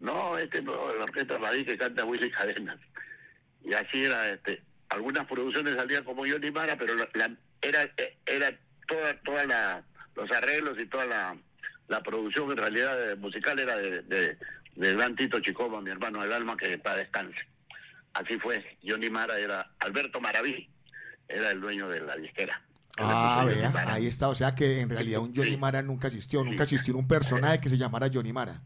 no, 0.00 0.36
este 0.36 0.60
no, 0.62 0.92
la 0.94 1.04
orquesta 1.04 1.38
Madrid 1.38 1.64
que 1.64 1.78
canta 1.78 2.04
Willy 2.04 2.30
Cadenas. 2.30 2.78
Y 3.64 3.72
así 3.74 4.04
era, 4.04 4.30
este, 4.30 4.60
algunas 4.88 5.26
producciones 5.26 5.76
salían 5.76 6.02
como 6.04 6.26
Johnny 6.26 6.50
Mara, 6.50 6.76
pero 6.76 6.94
la, 6.96 7.08
la- 7.14 7.36
era, 7.60 7.88
era 8.26 8.58
toda, 8.88 9.14
toda 9.22 9.46
la, 9.46 9.84
los 10.16 10.28
arreglos 10.32 10.76
y 10.80 10.86
toda 10.86 11.06
la, 11.06 11.36
la 11.86 12.02
producción 12.02 12.50
en 12.50 12.56
realidad 12.56 13.12
eh, 13.12 13.14
musical 13.14 13.56
era 13.60 13.76
de, 13.76 14.02
de, 14.02 14.36
de 14.74 14.94
gran 14.94 15.14
Tito 15.16 15.40
Chicoma, 15.40 15.80
mi 15.80 15.90
hermano 15.90 16.22
del 16.22 16.32
alma, 16.32 16.56
que 16.56 16.78
para 16.78 16.96
descanse. 16.96 17.38
Así 18.14 18.38
fue, 18.38 18.78
Johnny 18.86 19.10
Mara 19.10 19.38
era, 19.38 19.70
Alberto 19.78 20.20
Maraví, 20.20 20.68
era 21.28 21.50
el 21.50 21.60
dueño 21.60 21.88
de 21.88 22.00
la 22.00 22.16
disquera. 22.16 22.62
Ah, 22.98 23.44
vea, 23.46 23.72
ahí 23.86 24.06
está. 24.06 24.28
O 24.28 24.34
sea 24.34 24.54
que 24.54 24.80
en 24.80 24.90
realidad 24.90 25.20
un 25.20 25.34
Johnny 25.34 25.56
Mara 25.56 25.80
nunca 25.80 26.08
asistió. 26.08 26.44
Nunca 26.44 26.64
asistió 26.64 26.94
un 26.94 27.08
personaje 27.08 27.60
que 27.60 27.70
se 27.70 27.78
llamara 27.78 28.10
Johnny 28.12 28.32
Mara. 28.32 28.60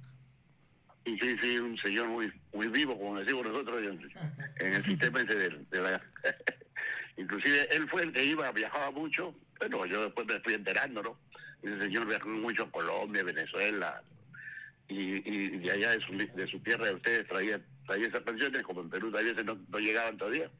Sí, 1.05 1.37
sí, 1.41 1.59
un 1.59 1.78
señor 1.78 2.09
muy 2.09 2.33
muy 2.57 2.69
vivo, 2.69 2.99
como 2.99 3.19
decimos 3.19 3.47
nosotros, 3.47 3.81
en, 3.83 4.66
en 4.66 4.74
el 4.74 4.85
sistema 4.85 5.20
ese 5.20 5.35
de, 5.35 5.51
de 5.70 5.81
la... 5.81 6.03
Inclusive 7.19 7.69
él 7.74 7.89
fue 7.89 8.03
el 8.03 8.12
que 8.12 8.24
iba, 8.24 8.51
viajaba 8.53 8.91
mucho, 8.91 9.35
bueno, 9.59 9.87
yo 9.87 10.05
después 10.05 10.27
me 10.27 10.41
fui 10.41 10.55
enterando, 10.55 11.03
¿no? 11.03 11.19
Ese 11.62 11.78
señor 11.78 12.07
viajó 12.07 12.28
mucho 12.28 12.65
a 12.65 12.70
Colombia, 12.70 13.23
Venezuela, 13.23 14.03
y, 14.89 15.29
y 15.29 15.59
de 15.59 15.71
allá 15.71 15.91
de 15.91 16.01
su, 16.01 16.13
de 16.13 16.47
su 16.47 16.61
tierra 16.61 16.87
de 16.87 16.95
ustedes 16.95 17.27
traía, 17.27 17.61
traía 17.87 18.09
esas 18.09 18.23
canciones, 18.23 18.63
como 18.63 18.83
en 18.83 18.91
Perú 18.91 19.13
a 19.17 19.23
veces 19.23 19.45
no, 19.45 19.59
no 19.69 19.79
llegaban 19.79 20.17
todavía. 20.17 20.51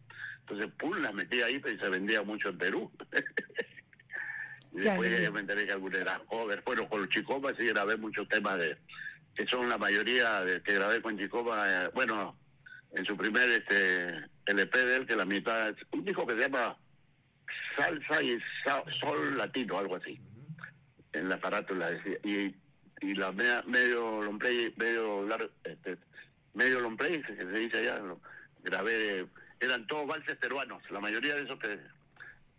Entonces, 0.41 0.71
pum, 0.79 0.97
las 1.01 1.13
metía 1.13 1.47
ahí 1.47 1.57
y 1.57 1.79
se 1.79 1.89
vendía 1.89 2.23
mucho 2.23 2.51
en 2.51 2.59
Perú. 2.59 2.93
y 4.73 4.79
después 4.79 5.09
alegría. 5.09 5.23
ya 5.23 5.31
me 5.31 5.41
enteré 5.41 5.67
que 5.67 5.73
alguna 5.73 5.99
era 5.99 6.19
cover. 6.27 6.63
Bueno, 6.65 6.89
con 6.89 7.01
los 7.01 7.09
Chicopas 7.11 7.57
sí 7.59 7.67
grabé 7.67 7.97
muchos 7.97 8.29
temas 8.29 8.59
de 8.59 8.77
que 9.35 9.47
son 9.47 9.69
la 9.69 9.77
mayoría 9.77 10.41
de 10.41 10.63
que 10.63 10.75
grabé 10.75 11.03
con 11.03 11.19
Chicopa, 11.19 11.85
eh, 11.85 11.91
bueno, 11.95 12.39
en 12.93 13.05
su 13.05 13.17
primer 13.17 13.49
este 13.51 14.25
LP 14.47 14.79
de 14.79 14.97
él, 14.97 15.07
que 15.07 15.15
la 15.15 15.27
mitad 15.27 15.75
un 15.93 16.05
disco 16.05 16.27
que 16.27 16.35
se 16.35 16.41
llama 16.41 16.77
Salsa 17.77 18.23
y 18.23 18.39
Sol 18.99 19.37
Latino, 19.37 19.79
algo 19.79 19.97
así. 19.97 20.19
En 21.13 21.29
la 21.29 21.39
carátula 21.39 21.91
decía. 21.91 22.19
Y, 22.25 22.55
y 23.11 23.15
la 23.15 23.33
media- 23.33 23.63
medio 23.67 24.23
long 24.23 24.39
play, 24.39 24.73
medio 24.77 25.27
largo, 25.27 25.49
este, 25.65 25.97
medio 26.55 26.81
long 26.81 26.97
play, 26.97 27.23
se 27.23 27.35
dice 27.47 27.79
allá, 27.79 27.99
lo 27.99 28.21
grabé, 28.63 29.27
eran 29.61 29.87
todos 29.87 30.07
valses 30.07 30.37
peruanos, 30.37 30.83
la 30.91 31.01
mayoría 31.01 31.35
de 31.37 31.43
esos 31.43 31.59
que, 31.59 31.79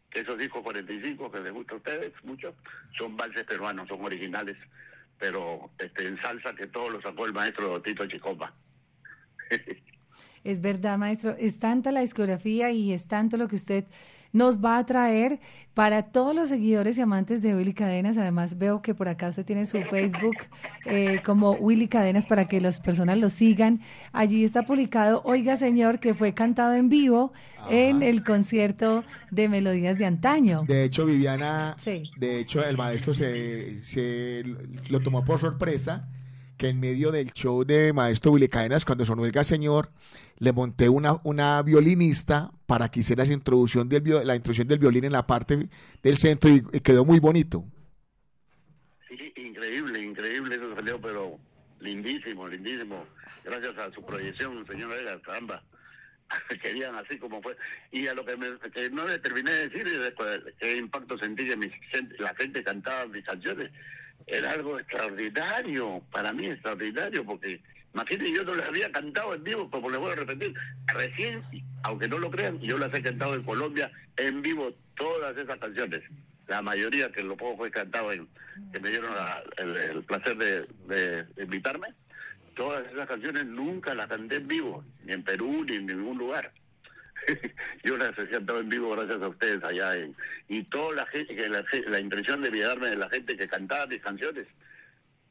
que 0.09 0.21
esos 0.21 0.37
discos 0.37 0.61
45 0.63 1.31
que 1.31 1.39
les 1.41 1.51
gusta 1.51 1.73
a 1.73 1.77
ustedes 1.77 2.13
mucho, 2.23 2.55
son 2.97 3.15
valses 3.17 3.43
peruanos, 3.43 3.87
son 3.87 4.03
originales, 4.03 4.57
pero 5.19 5.69
este 5.79 6.07
en 6.07 6.21
salsa 6.21 6.55
que 6.55 6.67
todo 6.67 6.89
lo 6.89 7.01
sacó 7.01 7.25
el 7.25 7.33
maestro 7.33 7.81
Tito 7.81 8.05
Chicopa. 8.07 8.53
Es 10.43 10.61
verdad, 10.61 10.97
maestro, 10.97 11.35
es 11.37 11.59
tanta 11.59 11.91
la 11.91 11.99
discografía 12.01 12.71
y 12.71 12.93
es 12.93 13.07
tanto 13.09 13.35
lo 13.35 13.49
que 13.49 13.57
usted 13.57 13.83
nos 14.37 14.63
va 14.63 14.77
a 14.77 14.85
traer 14.85 15.39
para 15.73 16.01
todos 16.03 16.33
los 16.35 16.49
seguidores 16.49 16.97
y 16.97 17.01
amantes 17.01 17.41
de 17.43 17.55
Willy 17.55 17.73
Cadenas. 17.73 18.17
Además, 18.17 18.57
veo 18.57 18.81
que 18.81 18.95
por 18.95 19.07
acá 19.09 19.27
usted 19.29 19.45
tiene 19.45 19.65
su 19.65 19.79
Facebook 19.83 20.35
eh, 20.85 21.21
como 21.25 21.51
Willy 21.51 21.87
Cadenas 21.87 22.25
para 22.25 22.47
que 22.47 22.59
las 22.61 22.79
personas 22.79 23.17
lo 23.17 23.29
sigan. 23.29 23.81
Allí 24.11 24.43
está 24.43 24.63
publicado, 24.63 25.21
oiga 25.23 25.55
señor, 25.57 25.99
que 25.99 26.13
fue 26.15 26.33
cantado 26.33 26.73
en 26.73 26.89
vivo 26.89 27.31
en 27.69 28.01
el 28.01 28.23
concierto 28.23 29.03
de 29.29 29.49
Melodías 29.49 29.97
de 29.97 30.05
Antaño. 30.05 30.63
De 30.67 30.83
hecho, 30.83 31.05
Viviana, 31.05 31.75
Sí. 31.77 32.03
de 32.17 32.39
hecho, 32.39 32.63
el 32.65 32.77
maestro 32.77 33.13
se, 33.13 33.83
se 33.83 34.43
lo 34.89 34.99
tomó 35.01 35.23
por 35.25 35.39
sorpresa 35.39 36.07
que 36.57 36.69
en 36.69 36.79
medio 36.79 37.11
del 37.11 37.31
show 37.31 37.63
de 37.63 37.93
Maestro 37.93 38.31
Willy 38.31 38.47
Cadenas, 38.47 38.83
cuando 38.83 39.05
sonó 39.05 39.25
el 39.25 39.45
Señor, 39.45 39.91
le 40.39 40.51
monté 40.51 40.89
una, 40.89 41.19
una 41.23 41.61
violinista 41.61 42.51
para 42.65 42.89
que 42.89 43.01
hiciera 43.01 43.23
esa 43.23 43.33
introducción 43.33 43.87
del, 43.87 44.03
la 44.25 44.35
introducción 44.35 44.67
del 44.67 44.79
violín 44.79 45.05
en 45.05 45.11
la 45.11 45.25
parte 45.25 45.69
del 46.03 46.17
centro 46.17 46.49
y, 46.49 46.61
quedó 46.81 47.05
muy 47.05 47.19
bonito. 47.19 47.63
Sí, 49.07 49.33
increíble, 49.35 50.01
increíble 50.01 50.55
eso 50.55 50.75
salió, 50.75 50.99
pero 50.99 51.39
lindísimo, 51.79 52.47
lindísimo. 52.47 53.05
Gracias 53.43 53.77
a 53.77 53.91
su 53.93 54.03
proyección, 54.03 54.65
señor 54.67 54.89
Vega, 54.89 55.21
caramba. 55.21 55.63
Querían 56.61 56.95
así 56.95 57.17
como 57.17 57.41
fue. 57.41 57.55
Y 57.91 58.07
a 58.07 58.13
lo 58.13 58.25
que, 58.25 58.35
me, 58.35 58.57
que 58.73 58.89
no 58.89 59.07
le 59.07 59.19
terminé 59.19 59.51
de 59.51 59.69
decir, 59.69 59.87
y 59.87 59.97
después, 59.97 60.41
qué 60.59 60.77
impacto 60.77 61.17
sentí 61.17 61.45
que 61.45 61.55
mi 61.55 61.71
la 62.19 62.33
gente 62.35 62.63
cantaba 62.63 63.05
mis 63.05 63.23
canciones. 63.23 63.71
Era 64.27 64.51
algo 64.51 64.77
extraordinario, 64.77 66.01
para 66.11 66.33
mí 66.33 66.47
extraordinario, 66.47 67.25
porque 67.25 67.61
imagínate, 67.93 68.31
yo 68.33 68.43
no 68.43 68.55
les 68.55 68.65
había 68.65 68.91
cantado 68.91 69.33
en 69.33 69.43
vivo, 69.43 69.69
como 69.69 69.89
les 69.89 69.99
voy 69.99 70.11
a 70.11 70.15
repetir, 70.15 70.53
recién, 70.87 71.41
aunque 71.83 72.07
no 72.07 72.19
lo 72.19 72.29
crean, 72.29 72.59
yo 72.59 72.77
las 72.77 72.93
he 72.93 73.01
cantado 73.01 73.35
en 73.35 73.43
Colombia 73.43 73.89
en 74.17 74.41
vivo, 74.41 74.73
todas 74.95 75.35
esas 75.37 75.57
canciones. 75.57 76.01
La 76.47 76.61
mayoría 76.61 77.11
que 77.11 77.23
lo 77.23 77.35
poco 77.37 77.57
fue 77.57 77.71
cantado 77.71 78.11
en, 78.11 78.27
que 78.73 78.79
me 78.79 78.89
dieron 78.89 79.13
la- 79.15 79.43
el, 79.57 80.03
placer 80.03 80.35
de 80.37 81.25
invitarme, 81.41 81.87
todas 82.55 82.85
esas 82.91 83.07
canciones 83.07 83.45
nunca 83.45 83.95
las 83.95 84.07
canté 84.07 84.35
en 84.37 84.47
vivo, 84.47 84.83
ni 85.05 85.13
en 85.13 85.23
Perú, 85.23 85.63
ni 85.67 85.75
en 85.77 85.85
ningún 85.87 86.17
lugar. 86.17 86.51
Yo 87.83 87.97
las 87.97 88.17
he 88.17 88.27
cantado 88.27 88.59
en 88.59 88.69
vivo 88.69 88.91
gracias 88.95 89.21
a 89.21 89.27
ustedes 89.27 89.63
allá. 89.63 89.95
En, 89.95 90.15
y 90.47 90.63
toda 90.63 90.95
la 90.95 91.05
gente, 91.07 91.35
que 91.35 91.49
la, 91.49 91.63
la 91.87 91.99
impresión 91.99 92.41
de 92.41 92.59
darme 92.59 92.89
de 92.89 92.97
la 92.97 93.09
gente 93.09 93.37
que 93.37 93.47
cantaba 93.47 93.87
mis 93.87 94.01
canciones, 94.01 94.47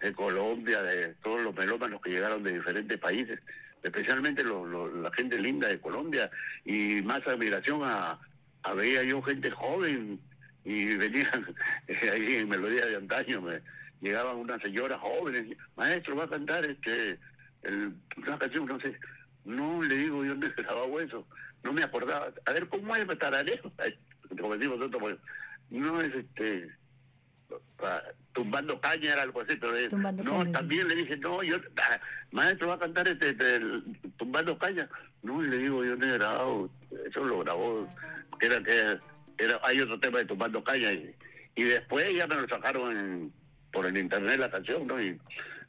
de 0.00 0.12
Colombia, 0.12 0.82
de 0.82 1.14
todos 1.22 1.42
los 1.42 1.54
melómanos 1.54 2.00
que 2.02 2.10
llegaron 2.10 2.42
de 2.42 2.52
diferentes 2.52 2.98
países, 2.98 3.40
especialmente 3.82 4.44
la 4.44 5.10
gente 5.12 5.38
linda 5.38 5.68
de 5.68 5.80
Colombia, 5.80 6.30
y 6.64 7.00
más 7.02 7.26
admiración 7.26 7.80
a, 7.82 8.18
a 8.62 8.74
veía 8.74 9.02
yo 9.04 9.22
gente 9.22 9.50
joven, 9.50 10.20
y 10.64 10.96
venían 10.96 11.54
ahí 12.12 12.36
en 12.36 12.48
Melodía 12.48 12.86
de 12.86 12.96
Antaño, 12.96 13.40
me 13.40 13.62
llegaban 14.00 14.36
unas 14.36 14.60
señoras 14.60 15.00
jóvenes, 15.00 15.56
maestro, 15.76 16.16
va 16.16 16.24
a 16.24 16.30
cantar 16.30 16.64
este 16.64 17.18
una 18.16 18.38
canción, 18.38 18.66
no 18.66 18.78
sé, 18.80 18.96
no 19.44 19.82
le 19.82 19.96
digo 19.96 20.24
yo 20.24 20.30
dónde 20.30 20.50
grababa 20.56 21.02
eso, 21.02 21.26
no 21.62 21.72
me 21.72 21.82
acordaba, 21.82 22.32
a 22.44 22.52
ver 22.52 22.68
cómo 22.68 22.94
es 22.94 23.18
tarareo, 23.18 23.72
como 24.40 24.54
decimos 24.56 24.78
nosotros, 24.78 25.00
pues, 25.02 25.16
no 25.70 26.00
es 26.00 26.14
este, 26.14 26.70
tumbando 28.32 28.80
caña 28.80 29.12
era 29.12 29.22
algo 29.22 29.40
así, 29.40 29.56
pero 29.56 29.72
Tumbando 29.88 30.22
no, 30.24 30.30
caña, 30.32 30.44
sí. 30.46 30.52
también 30.52 30.88
le 30.88 30.94
dije, 30.96 31.16
no, 31.18 31.42
yo, 31.42 31.56
ah, 31.78 32.00
maestro 32.32 32.68
va 32.68 32.74
a 32.74 32.78
cantar 32.78 33.08
este, 33.08 33.30
este, 33.30 33.56
el 33.56 33.82
tumbando 34.16 34.58
caña. 34.58 34.88
No, 35.22 35.44
y 35.44 35.48
le 35.48 35.58
digo, 35.58 35.84
yo 35.84 35.96
no 35.96 36.06
he 36.06 36.12
grabado, 36.18 36.70
eso 37.08 37.24
lo 37.24 37.40
grabó, 37.40 37.88
que 38.38 38.46
era 38.46 38.62
que 38.62 38.98
era, 39.38 39.60
hay 39.64 39.80
otro 39.80 39.98
tema 39.98 40.18
de 40.18 40.24
tumbando 40.26 40.62
caña 40.62 40.92
y, 40.92 41.14
y 41.56 41.64
después 41.64 42.14
ya 42.14 42.26
me 42.26 42.36
lo 42.36 42.48
sacaron 42.48 42.96
en- 42.96 43.32
por 43.72 43.84
el 43.86 43.96
internet 43.98 44.38
la 44.38 44.50
canción, 44.50 44.86
¿no? 44.86 45.00
Y, 45.02 45.18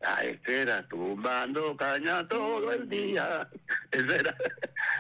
ah, 0.03 0.23
este 0.23 0.61
era 0.61 0.87
tumbando 0.87 1.75
caña 1.77 2.27
todo 2.27 2.71
el 2.71 2.87
día. 2.89 3.47
Ese 3.91 4.15
era. 4.15 4.35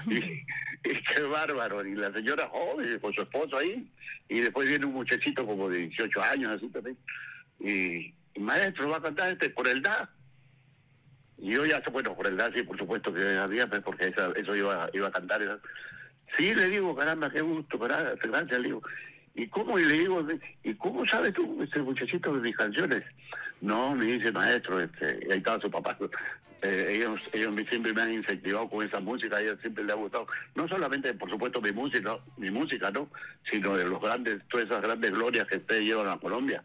Y, 0.07 1.01
qué 1.01 1.21
bárbaro. 1.21 1.85
Y 1.85 1.95
la 1.95 2.13
señora 2.13 2.47
joven 2.47 2.99
con 2.99 3.11
su 3.13 3.21
esposo 3.21 3.57
ahí. 3.57 3.91
Y 4.29 4.39
después 4.39 4.69
viene 4.69 4.85
un 4.85 4.93
muchachito 4.93 5.45
como 5.45 5.69
de 5.69 5.79
18 5.79 6.21
años, 6.23 6.51
así 6.51 6.69
también. 6.69 6.97
Y, 7.59 8.13
maestro, 8.39 8.89
va 8.89 8.97
a 8.97 9.01
cantar 9.01 9.31
este 9.31 9.49
por 9.49 9.67
el 9.67 9.81
da. 9.81 10.09
Y 11.39 11.51
yo 11.51 11.65
ya, 11.65 11.81
bueno, 11.91 12.15
por 12.15 12.27
el 12.27 12.37
da, 12.37 12.51
sí, 12.53 12.63
por 12.63 12.77
supuesto 12.77 13.13
que 13.13 13.21
había, 13.37 13.67
pues, 13.67 13.81
porque 13.81 14.13
eso 14.35 14.55
iba, 14.55 14.89
iba 14.93 15.07
a 15.07 15.11
cantar. 15.11 15.59
Sí, 16.35 16.53
le 16.55 16.69
digo, 16.69 16.95
caramba, 16.95 17.29
qué 17.29 17.41
gusto, 17.41 17.77
gracias, 17.77 18.59
le 18.59 18.67
digo. 18.67 18.81
¿Y 19.35 19.47
cómo? 19.49 19.77
Y 19.77 19.85
le 19.85 19.99
digo, 19.99 20.27
¿y 20.63 20.73
cómo 20.75 21.05
sabes 21.05 21.33
tú, 21.33 21.61
este 21.61 21.79
muchachito, 21.81 22.33
de 22.33 22.41
mis 22.41 22.57
canciones? 22.57 23.03
No, 23.61 23.95
me 23.95 24.05
dice, 24.05 24.31
maestro, 24.31 24.79
este, 24.79 25.19
y 25.27 25.31
ahí 25.31 25.37
estaba 25.39 25.59
su 25.61 25.69
papá. 25.71 25.97
Eh, 26.61 26.93
ellos 26.95 27.21
ellos 27.33 27.53
siempre 27.69 27.93
me 27.93 28.01
han 28.01 28.13
incentivado 28.13 28.67
con 28.69 28.85
esa 28.85 28.99
música, 28.99 29.37
a 29.37 29.41
ellos 29.41 29.59
siempre 29.61 29.83
les 29.83 29.93
ha 29.93 29.97
gustado. 29.97 30.27
No 30.55 30.67
solamente, 30.67 31.13
por 31.13 31.29
supuesto, 31.29 31.61
mi 31.61 31.71
música, 31.71 32.17
mi 32.37 32.49
música, 32.51 32.89
¿no? 32.91 33.09
Sino 33.49 33.75
de 33.77 33.85
los 33.85 34.01
grandes, 34.01 34.41
todas 34.49 34.65
esas 34.65 34.81
grandes 34.81 35.11
glorias 35.11 35.47
que 35.47 35.57
ustedes 35.57 35.83
llevan 35.83 36.07
a 36.07 36.17
Colombia. 36.19 36.63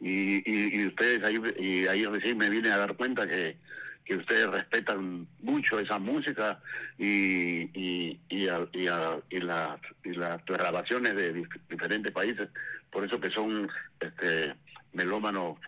Y, 0.00 0.36
y, 0.50 0.80
y 0.80 0.86
ustedes 0.86 1.22
ahí, 1.24 1.40
y 1.58 1.86
ahí 1.88 2.04
recién 2.06 2.38
me 2.38 2.48
vine 2.48 2.70
a 2.70 2.78
dar 2.78 2.94
cuenta 2.96 3.26
que, 3.26 3.56
que 4.04 4.16
ustedes 4.16 4.46
respetan 4.48 5.26
mucho 5.42 5.78
esa 5.78 5.98
música 5.98 6.60
y, 6.98 7.68
y, 7.78 8.20
y, 8.30 8.48
a- 8.48 8.66
y, 8.72 8.86
a- 8.86 9.18
y 9.28 9.40
las, 9.40 9.78
y 10.04 10.10
las 10.14 10.42
grabaciones 10.46 11.14
de 11.16 11.34
dif- 11.34 11.60
diferentes 11.68 12.12
países. 12.12 12.48
Por 12.90 13.04
eso 13.04 13.20
que 13.20 13.28
son 13.30 13.68
este, 14.00 14.54
melómanos 14.94 15.58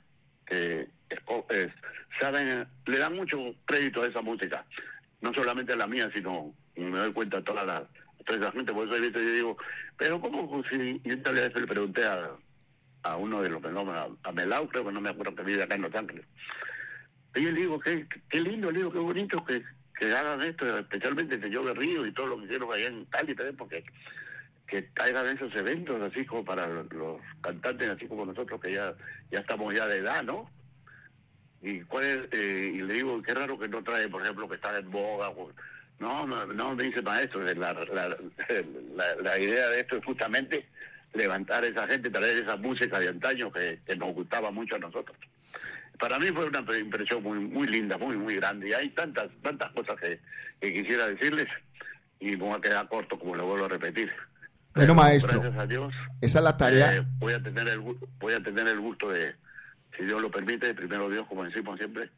es- 0.50 1.72
saben, 2.18 2.66
le 2.86 2.98
dan 2.98 3.14
mucho 3.16 3.38
crédito 3.64 4.02
a 4.02 4.06
esa 4.06 4.20
música. 4.22 4.64
No 5.20 5.32
solamente 5.34 5.72
a 5.72 5.76
la 5.76 5.86
mía, 5.86 6.10
sino 6.14 6.54
me 6.76 6.98
doy 6.98 7.12
cuenta 7.12 7.38
a 7.38 7.44
toda 7.44 7.64
la, 7.64 7.86
toda 8.24 8.38
esa 8.38 8.52
gente. 8.52 8.72
Por 8.72 8.86
eso 8.88 8.96
yo 8.98 9.32
digo, 9.32 9.56
pero 9.96 10.20
¿cómo? 10.20 10.62
Si, 10.64 11.00
y 11.04 11.16
tal 11.16 11.34
vez 11.34 11.54
le 11.54 11.66
pregunté 11.66 12.04
a, 12.04 12.30
a 13.02 13.16
uno 13.16 13.42
de 13.42 13.50
los 13.50 13.62
melómanos, 13.62 14.18
a 14.22 14.32
Melau, 14.32 14.68
creo 14.68 14.84
que 14.86 14.92
no 14.92 15.00
me 15.00 15.10
acuerdo 15.10 15.34
que 15.34 15.42
vive 15.42 15.62
acá 15.62 15.74
en 15.74 15.82
Los 15.82 15.94
Ángeles. 15.94 16.24
Y 17.34 17.42
yo 17.42 17.50
le 17.52 17.60
digo, 17.60 17.78
qué, 17.80 18.06
qué 18.28 18.40
lindo, 18.40 18.70
le 18.70 18.78
digo, 18.78 18.92
qué 18.92 18.98
bonito 18.98 19.44
que, 19.44 19.62
que 19.98 20.12
hagan 20.12 20.42
esto, 20.42 20.78
especialmente 20.78 21.36
el 21.36 21.42
señor 21.42 21.64
Berrío 21.66 22.04
y 22.06 22.12
todo 22.12 22.26
lo 22.28 22.38
que 22.38 22.44
hicieron 22.46 22.72
allá 22.72 22.86
en 22.88 23.04
Cali 23.06 23.34
también, 23.34 23.56
porque 23.56 23.84
que 24.70 24.82
traigan 24.82 25.26
esos 25.26 25.54
eventos 25.56 26.00
así 26.00 26.24
como 26.24 26.44
para 26.44 26.66
los, 26.68 27.20
cantantes, 27.40 27.90
así 27.90 28.06
como 28.06 28.24
nosotros 28.24 28.60
que 28.60 28.72
ya, 28.72 28.94
ya 29.30 29.40
estamos 29.40 29.74
ya 29.74 29.86
de 29.86 29.98
edad, 29.98 30.22
¿no? 30.22 30.48
Y, 31.60 31.82
eh, 32.00 32.72
le 32.74 32.94
digo, 32.94 33.20
qué 33.22 33.34
raro 33.34 33.58
que 33.58 33.68
no 33.68 33.82
trae, 33.82 34.08
por 34.08 34.22
ejemplo, 34.22 34.48
que 34.48 34.54
está 34.54 34.78
en 34.78 34.90
boga. 34.90 35.30
no, 35.98 36.26
no, 36.26 36.46
no, 36.46 36.74
me 36.74 36.84
dice 36.84 37.02
maestro, 37.02 37.42
la, 37.42 39.38
idea 39.38 39.68
de 39.68 39.80
esto 39.80 39.96
es 39.96 40.04
justamente 40.04 40.66
levantar 41.12 41.64
a 41.64 41.66
esa 41.66 41.86
gente, 41.88 42.08
traer 42.08 42.38
esa 42.38 42.56
música 42.56 42.98
de 43.00 43.08
antaño 43.08 43.52
que, 43.52 43.80
nos 43.98 44.14
gustaba 44.14 44.50
mucho 44.50 44.76
a 44.76 44.78
nosotros. 44.78 45.18
Para 45.98 46.18
mí 46.18 46.28
fue 46.28 46.46
una 46.46 46.64
impresión 46.78 47.22
muy 47.22 47.40
muy 47.40 47.66
linda, 47.66 47.98
muy 47.98 48.16
muy 48.16 48.36
grande. 48.36 48.68
Y 48.70 48.72
hay 48.72 48.88
tantas 48.90 49.28
tantas 49.42 49.70
cosas 49.72 49.96
que, 50.00 50.18
quisiera 50.60 51.08
decirles 51.08 51.48
y 52.20 52.36
voy 52.36 52.54
a 52.54 52.60
quedar 52.60 52.88
corto, 52.88 53.18
como 53.18 53.34
lo 53.34 53.44
vuelvo 53.44 53.66
a 53.66 53.68
repetir. 53.68 54.10
Bueno, 54.74 54.94
maestro, 54.94 55.40
Gracias 55.40 55.62
a 55.62 55.66
Dios. 55.66 55.94
esa 56.20 56.38
es 56.38 56.44
la 56.44 56.56
tarea. 56.56 56.96
Eh, 56.96 57.06
voy 57.18 57.32
a 57.32 57.42
tener 57.42 57.68
el 57.68 57.80
voy 57.80 58.32
a 58.34 58.42
tener 58.42 58.68
el 58.68 58.80
gusto 58.80 59.08
de, 59.10 59.34
si 59.96 60.04
Dios 60.04 60.22
lo 60.22 60.30
permite, 60.30 60.72
primero 60.74 61.08
Dios, 61.10 61.26
como 61.28 61.44
decimos 61.44 61.78
siempre, 61.78 62.10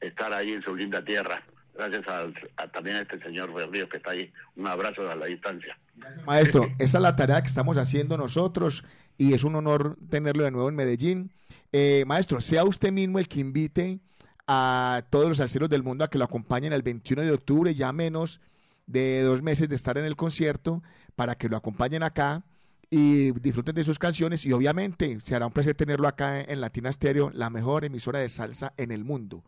estar 0.00 0.32
ahí 0.32 0.52
en 0.52 0.62
su 0.62 0.74
linda 0.74 1.04
tierra. 1.04 1.42
Gracias 1.74 2.08
al- 2.08 2.34
a, 2.56 2.66
también 2.68 2.96
a 2.96 3.00
este 3.02 3.20
señor 3.20 3.52
Berrío 3.54 3.88
que 3.88 3.98
está 3.98 4.10
ahí. 4.12 4.32
Un 4.56 4.66
abrazo 4.66 5.08
a 5.08 5.14
la 5.14 5.26
distancia. 5.26 5.78
Maestro, 6.26 6.66
esa 6.78 6.98
es 6.98 7.02
la 7.02 7.14
tarea 7.14 7.40
que 7.40 7.46
estamos 7.48 7.76
haciendo 7.76 8.16
nosotros 8.16 8.84
y 9.16 9.34
es 9.34 9.44
un 9.44 9.54
honor 9.54 9.96
tenerlo 10.10 10.44
de 10.44 10.50
nuevo 10.50 10.68
en 10.68 10.74
Medellín. 10.76 11.30
Eh, 11.72 12.04
maestro, 12.06 12.40
sea 12.40 12.64
usted 12.64 12.90
mismo 12.90 13.18
el 13.18 13.28
que 13.28 13.40
invite 13.40 14.00
a 14.46 15.02
todos 15.10 15.28
los 15.28 15.36
salseros 15.36 15.68
del 15.68 15.82
mundo 15.82 16.04
a 16.04 16.08
que 16.10 16.18
lo 16.18 16.24
acompañen 16.24 16.72
el 16.72 16.82
21 16.82 17.22
de 17.22 17.32
octubre, 17.32 17.74
ya 17.74 17.92
menos 17.92 18.40
de 18.88 19.20
dos 19.22 19.42
meses 19.42 19.68
de 19.68 19.74
estar 19.74 19.98
en 19.98 20.04
el 20.06 20.16
concierto, 20.16 20.82
para 21.14 21.36
que 21.36 21.48
lo 21.48 21.56
acompañen 21.56 22.02
acá 22.02 22.42
y 22.90 23.32
disfruten 23.32 23.74
de 23.74 23.84
sus 23.84 23.98
canciones 23.98 24.46
y 24.46 24.52
obviamente 24.52 25.20
se 25.20 25.36
hará 25.36 25.46
un 25.46 25.52
placer 25.52 25.74
tenerlo 25.74 26.08
acá 26.08 26.40
en 26.40 26.60
Latina 26.60 26.90
Stereo, 26.90 27.30
la 27.34 27.50
mejor 27.50 27.84
emisora 27.84 28.20
de 28.20 28.30
salsa 28.30 28.72
en 28.78 28.90
el 28.90 29.04
mundo. 29.04 29.44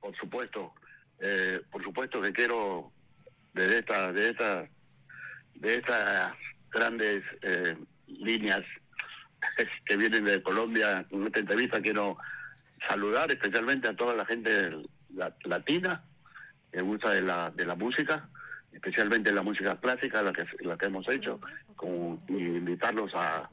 Por 0.00 0.16
supuesto, 0.16 0.72
eh, 1.20 1.60
por 1.70 1.82
supuesto 1.84 2.22
que 2.22 2.32
quiero 2.32 2.90
de 3.52 3.78
esta, 3.78 4.12
de 4.12 4.30
esta, 4.30 4.68
de 5.56 5.74
estas 5.76 6.32
grandes 6.70 7.22
eh, 7.42 7.76
líneas 8.06 8.64
que 9.84 9.96
vienen 9.98 10.24
de 10.24 10.42
Colombia 10.42 11.06
en 11.10 11.26
esta 11.26 11.40
entrevista 11.40 11.82
quiero 11.82 12.16
saludar 12.88 13.30
especialmente 13.30 13.88
a 13.88 13.96
toda 13.96 14.14
la 14.14 14.24
gente 14.24 14.70
la- 15.14 15.34
latina 15.44 16.02
que 16.76 16.82
gusta 16.82 17.10
de 17.10 17.22
la, 17.22 17.50
de 17.52 17.64
la 17.64 17.74
música, 17.74 18.28
especialmente 18.70 19.32
la 19.32 19.42
música 19.42 19.76
clásica, 19.76 20.22
la 20.22 20.30
que, 20.30 20.44
la 20.60 20.76
que 20.76 20.84
hemos 20.84 21.08
hecho, 21.08 21.40
con, 21.74 22.20
y 22.28 22.34
invitarlos 22.34 23.12
a, 23.14 23.48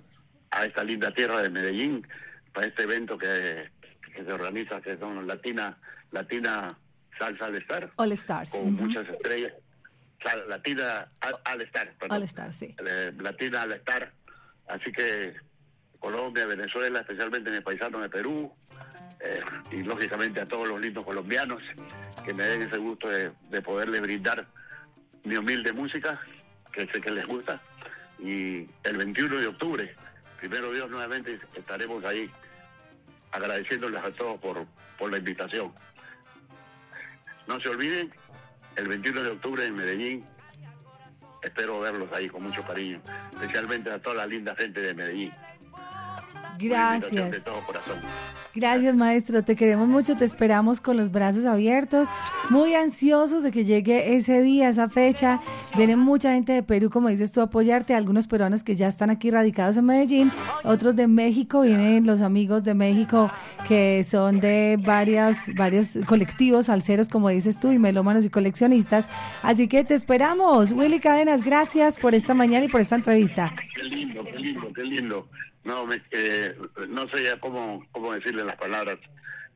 a 0.52 0.66
esta 0.66 0.84
linda 0.84 1.10
tierra 1.12 1.42
de 1.42 1.50
Medellín 1.50 2.06
para 2.54 2.68
este 2.68 2.84
evento 2.84 3.18
que, 3.18 3.70
que 4.14 4.26
se 4.26 4.34
organiza, 4.34 4.82
que 4.82 4.98
son 4.98 5.26
Latina, 5.26 5.78
Latina 6.12 6.78
Salsa 7.18 7.46
al 7.46 7.56
Star, 7.56 7.92
All 7.96 8.12
Stars. 8.12 8.52
con 8.52 8.74
muchas 8.74 9.08
estrellas. 9.08 9.54
Latina 10.50 11.08
al, 11.22 11.36
al 11.46 11.62
Star, 11.62 11.94
perdón. 11.98 12.18
All 12.18 12.24
Stars, 12.24 12.58
sí. 12.58 12.76
Eh, 12.86 13.14
Latina 13.20 13.62
al 13.62 13.72
Star. 13.72 14.12
Así 14.68 14.92
que 14.92 15.34
Colombia, 15.98 16.46
Venezuela, 16.46 17.00
especialmente 17.00 17.50
mi 17.52 17.62
paisano 17.62 18.02
de 18.02 18.10
Perú, 18.10 18.54
eh, 19.22 19.40
y 19.72 19.84
lógicamente 19.84 20.42
a 20.42 20.46
todos 20.46 20.68
los 20.68 20.82
lindos 20.82 21.06
colombianos 21.06 21.62
que 22.24 22.34
me 22.34 22.44
den 22.44 22.64
ese 22.64 22.78
gusto 22.78 23.10
de, 23.10 23.32
de 23.50 23.62
poderles 23.62 24.02
brindar 24.02 24.46
mi 25.24 25.36
humilde 25.36 25.74
música, 25.74 26.20
que 26.72 26.88
sé 26.88 27.02
que 27.02 27.12
les 27.12 27.26
gusta. 27.26 27.62
Y 28.20 28.68
el 28.84 28.98
21 28.98 29.38
de 29.38 29.48
octubre, 29.48 29.96
primero 30.40 30.72
Dios, 30.72 30.90
nuevamente 30.90 31.40
estaremos 31.56 32.04
ahí 32.06 32.30
agradeciéndoles 33.32 34.04
a 34.04 34.12
todos 34.12 34.40
por, 34.40 34.66
por 34.98 35.12
la 35.12 35.18
invitación. 35.18 35.74
No 37.48 37.60
se 37.60 37.70
olviden, 37.70 38.12
el 38.76 38.88
21 38.88 39.24
de 39.24 39.30
octubre 39.32 39.66
en 39.66 39.76
Medellín, 39.76 40.26
espero 41.42 41.80
verlos 41.80 42.12
ahí 42.14 42.30
con 42.30 42.44
mucho 42.44 42.64
cariño, 42.64 43.02
especialmente 43.34 43.92
a 43.92 44.00
toda 44.00 44.16
la 44.16 44.28
linda 44.28 44.56
gente 44.56 44.82
de 44.82 44.94
Medellín. 44.94 45.34
De 46.58 46.68
Gracias. 46.70 47.44
todo 47.44 47.60
corazón. 47.66 47.96
Gracias, 48.56 48.96
maestro. 48.96 49.44
Te 49.44 49.56
queremos 49.56 49.88
mucho. 49.88 50.16
Te 50.16 50.26
esperamos 50.26 50.80
con 50.80 50.96
los 50.96 51.12
brazos 51.12 51.46
abiertos, 51.46 52.10
muy 52.52 52.76
ansiosos 52.76 53.42
de 53.42 53.52
que 53.52 53.66
llegue 53.66 54.16
ese 54.16 54.42
día, 54.44 54.70
esa 54.70 54.90
fecha. 54.90 55.42
Viene 55.76 55.96
mucha 55.96 56.34
gente 56.34 56.54
de 56.54 56.62
Perú, 56.62 56.92
como 56.92 57.10
dices 57.10 57.32
tú, 57.32 57.42
a 57.42 57.46
apoyarte. 57.46 57.96
Algunos 57.96 58.28
peruanos 58.28 58.64
que 58.64 58.76
ya 58.76 58.88
están 58.88 59.10
aquí 59.10 59.32
radicados 59.32 59.78
en 59.78 59.86
Medellín, 59.86 60.32
otros 60.64 60.96
de 60.96 61.08
México. 61.08 61.62
Vienen 61.62 62.06
los 62.06 62.22
amigos 62.22 62.64
de 62.64 62.76
México 62.76 63.32
que 63.68 64.04
son 64.04 64.40
de 64.40 64.80
varias, 64.86 65.52
varios 65.56 65.98
colectivos 66.06 66.68
salseros, 66.68 67.10
como 67.10 67.30
dices 67.30 67.60
tú, 67.60 67.72
y 67.72 67.80
melómanos 67.80 68.24
y 68.24 68.30
coleccionistas. 68.30 69.08
Así 69.42 69.68
que 69.68 69.84
te 69.84 69.96
esperamos. 69.96 70.72
Willy 70.74 71.00
Cadenas, 71.00 71.44
gracias 71.44 71.98
por 71.98 72.14
esta 72.14 72.36
mañana 72.36 72.66
y 72.66 72.70
por 72.70 72.82
esta 72.82 72.96
entrevista. 72.96 73.52
Qué 73.76 73.84
lindo, 73.84 74.24
qué 74.24 74.38
lindo, 74.40 74.74
qué 74.74 74.84
lindo. 74.84 75.28
No, 75.64 75.86
me, 75.86 76.02
eh, 76.12 76.56
no 76.90 77.08
sé 77.10 77.24
ya 77.24 77.40
cómo, 77.40 77.86
cómo 77.92 78.14
decirle 78.14 78.44
las 78.44 78.58
palabras. 78.58 79.00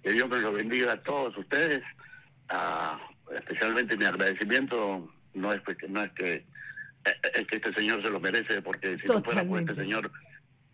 Que 0.03 0.13
Dios 0.13 0.29
me 0.29 0.39
lo 0.39 0.53
bendiga 0.53 0.93
a 0.93 1.03
todos 1.03 1.37
ustedes. 1.37 1.83
Ah, 2.49 2.99
especialmente 3.35 3.97
mi 3.97 4.05
agradecimiento 4.05 5.11
no 5.33 5.53
es 5.53 5.61
que 5.61 5.87
no 5.87 6.03
es 6.03 6.11
que 6.13 6.33
eh, 6.35 7.21
es 7.35 7.47
que 7.47 7.57
este 7.57 7.73
señor 7.73 8.01
se 8.01 8.09
lo 8.09 8.19
merece 8.19 8.61
porque 8.61 8.97
si 8.99 9.07
no 9.07 9.21
fuera 9.21 9.43
por 9.43 9.59
este 9.59 9.75
señor 9.75 10.11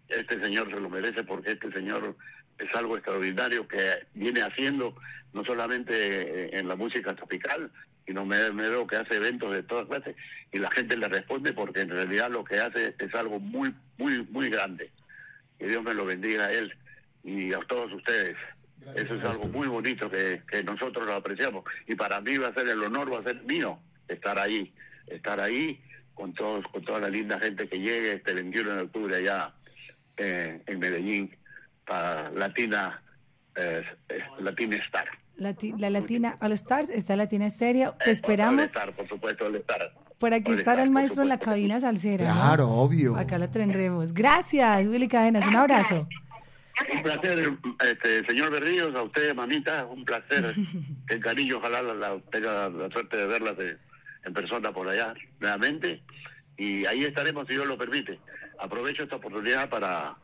este 0.08 0.40
señor 0.40 0.70
se 0.70 0.80
lo 0.80 0.90
merece 0.90 1.24
porque 1.24 1.52
este 1.52 1.72
señor 1.72 2.16
es 2.60 2.76
algo 2.76 2.96
extraordinario 2.96 3.68
que 3.68 4.06
viene 4.14 4.42
haciendo 4.42 4.96
no 5.34 5.44
solamente 5.44 6.58
en 6.58 6.68
la 6.68 6.76
música 6.76 7.16
tropical 7.16 7.72
sino 8.06 8.26
me, 8.26 8.52
me 8.52 8.70
veo 8.70 8.86
que 8.86 8.98
hace 8.98 9.16
eventos 9.16 9.52
de 9.52 9.64
todas 9.64 9.88
clases 9.88 10.16
y 10.52 10.60
la 10.60 10.70
gente 10.70 10.96
le 10.96 11.08
responde 11.08 11.54
porque 11.54 11.82
en 11.82 11.90
realidad 11.90 12.30
lo 12.30 12.44
que 12.44 12.60
hace 12.60 12.96
es 13.00 13.16
algo 13.16 13.40
muy 13.40 13.74
muy 13.98 14.24
muy 14.30 14.50
grande 14.50 14.92
que 15.60 15.68
Dios 15.68 15.84
me 15.84 15.94
lo 15.94 16.06
bendiga 16.06 16.46
a 16.46 16.52
él 16.52 16.74
y 17.24 17.54
a 17.54 17.60
todos 17.60 17.92
ustedes. 17.94 18.36
Eso 18.96 19.16
es 19.16 19.24
algo 19.24 19.48
muy 19.48 19.68
bonito 19.68 20.10
que, 20.10 20.42
que 20.50 20.64
nosotros 20.64 21.06
lo 21.06 21.14
apreciamos. 21.14 21.64
Y 21.88 21.96
para 21.96 22.20
mí 22.20 22.38
va 22.38 22.50
a 22.50 22.54
ser 22.54 22.68
el 22.68 22.84
honor, 22.84 23.14
va 23.14 23.20
a 23.20 23.24
ser 23.24 23.42
mío 23.44 23.80
estar 24.08 24.38
ahí, 24.38 24.74
estar 25.08 25.40
ahí 25.40 25.82
con 26.14 26.34
todos, 26.34 26.66
con 26.68 26.84
toda 26.84 27.00
la 27.00 27.10
linda 27.10 27.40
gente 27.40 27.68
que 27.70 27.80
llegue 27.80 28.14
este 28.14 28.34
21 28.34 28.76
de 28.76 28.82
octubre 28.82 29.16
allá 29.16 29.54
eh, 30.18 30.62
en 30.68 30.80
Medellín 30.80 31.36
para 31.86 32.30
Latina, 32.32 33.02
eh, 33.56 33.84
eh, 34.10 34.20
Latina 34.40 34.76
Star. 34.78 35.06
Lati- 35.38 35.74
la 35.80 35.90
Latina 35.90 36.38
All 36.42 36.52
Stars, 36.52 36.90
está 36.90 37.16
Latina 37.16 37.48
Estéreo. 37.48 37.94
Te 38.04 38.10
All 38.10 38.16
esperamos. 38.16 38.64
Star, 38.66 38.94
por 38.94 39.08
supuesto, 39.08 39.46
All 39.46 39.56
Star. 39.56 39.94
Por 40.24 40.34
aquí 40.34 40.52
estará 40.54 40.76
Star, 40.76 40.80
el 40.86 40.90
maestro 40.92 41.24
en 41.24 41.28
la 41.28 41.38
cabina 41.38 41.82
salsera. 41.82 42.30
¿no? 42.30 42.34
Claro, 42.34 42.70
obvio. 42.70 43.18
Acá 43.18 43.38
la 43.38 43.52
tendremos. 43.52 44.14
Gracias, 44.14 44.88
Willy 44.88 45.10
Cadenas. 45.10 45.46
Un 45.46 45.56
abrazo. 45.58 46.08
Un 46.96 47.04
placer, 47.04 47.52
este, 47.86 48.26
señor 48.26 48.50
Berríos, 48.50 48.96
a 48.96 49.02
usted, 49.04 49.36
mamita, 49.36 49.86
un 49.86 50.06
placer. 50.06 50.56
El 51.10 51.20
cariño, 51.20 51.58
ojalá 51.58 51.82
la, 51.82 51.94
la- 51.94 52.20
tenga 52.32 52.70
la 52.70 52.90
suerte 52.90 53.18
de 53.18 53.28
verlas 53.28 53.58
de- 53.58 53.78
en 54.24 54.34
persona 54.34 54.72
por 54.72 54.88
allá 54.88 55.14
nuevamente. 55.42 56.02
Y 56.56 56.86
ahí 56.86 57.04
estaremos, 57.04 57.46
si 57.46 57.56
Dios 57.56 57.68
lo 57.68 57.78
permite. 57.78 58.18
Aprovecho 58.60 59.04
esta 59.04 59.18
oportunidad 59.18 59.70
para, 59.70 60.16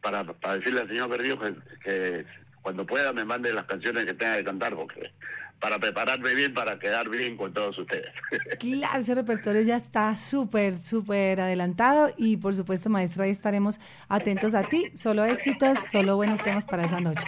para, 0.00 0.24
para 0.24 0.56
decirle 0.56 0.80
al 0.80 0.88
señor 0.88 1.08
Berríos 1.10 1.38
que, 1.38 1.54
que 1.84 2.26
cuando 2.62 2.86
pueda 2.86 3.12
me 3.12 3.24
mande 3.24 3.52
las 3.52 3.64
canciones 3.66 4.06
que 4.06 4.14
tenga 4.14 4.36
que 4.36 4.44
cantar, 4.44 4.74
porque 4.74 5.12
para 5.60 5.78
prepararme 5.78 6.34
bien, 6.34 6.54
para 6.54 6.78
quedar 6.78 7.08
bien 7.08 7.36
con 7.36 7.52
todos 7.52 7.78
ustedes. 7.78 8.12
Claro, 8.58 8.98
ese 8.98 9.14
repertorio 9.14 9.62
ya 9.62 9.76
está 9.76 10.16
súper, 10.16 10.80
súper 10.80 11.40
adelantado 11.40 12.12
y 12.16 12.36
por 12.36 12.54
supuesto, 12.54 12.90
maestro, 12.90 13.24
ahí 13.24 13.30
estaremos 13.30 13.80
atentos 14.08 14.54
a 14.54 14.64
ti. 14.64 14.90
Solo 14.96 15.24
éxitos, 15.24 15.78
solo 15.90 16.16
buenos 16.16 16.40
temas 16.42 16.64
para 16.64 16.84
esa 16.84 17.00
noche. 17.00 17.26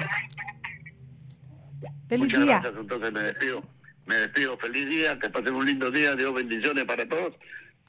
Feliz 2.09 2.27
Muchas 2.27 2.40
día. 2.43 2.61
gracias, 2.61 2.81
entonces 2.81 3.12
me 3.12 3.23
despido. 3.23 3.62
Me 4.06 4.15
despido, 4.16 4.59
feliz 4.59 4.89
día, 4.89 5.19
que 5.19 5.31
pasen 5.31 5.55
un 5.55 5.65
lindo 5.65 5.90
día, 5.90 6.15
Dios 6.15 6.35
bendiciones 6.35 6.85
para 6.85 7.09
todos. 7.09 7.35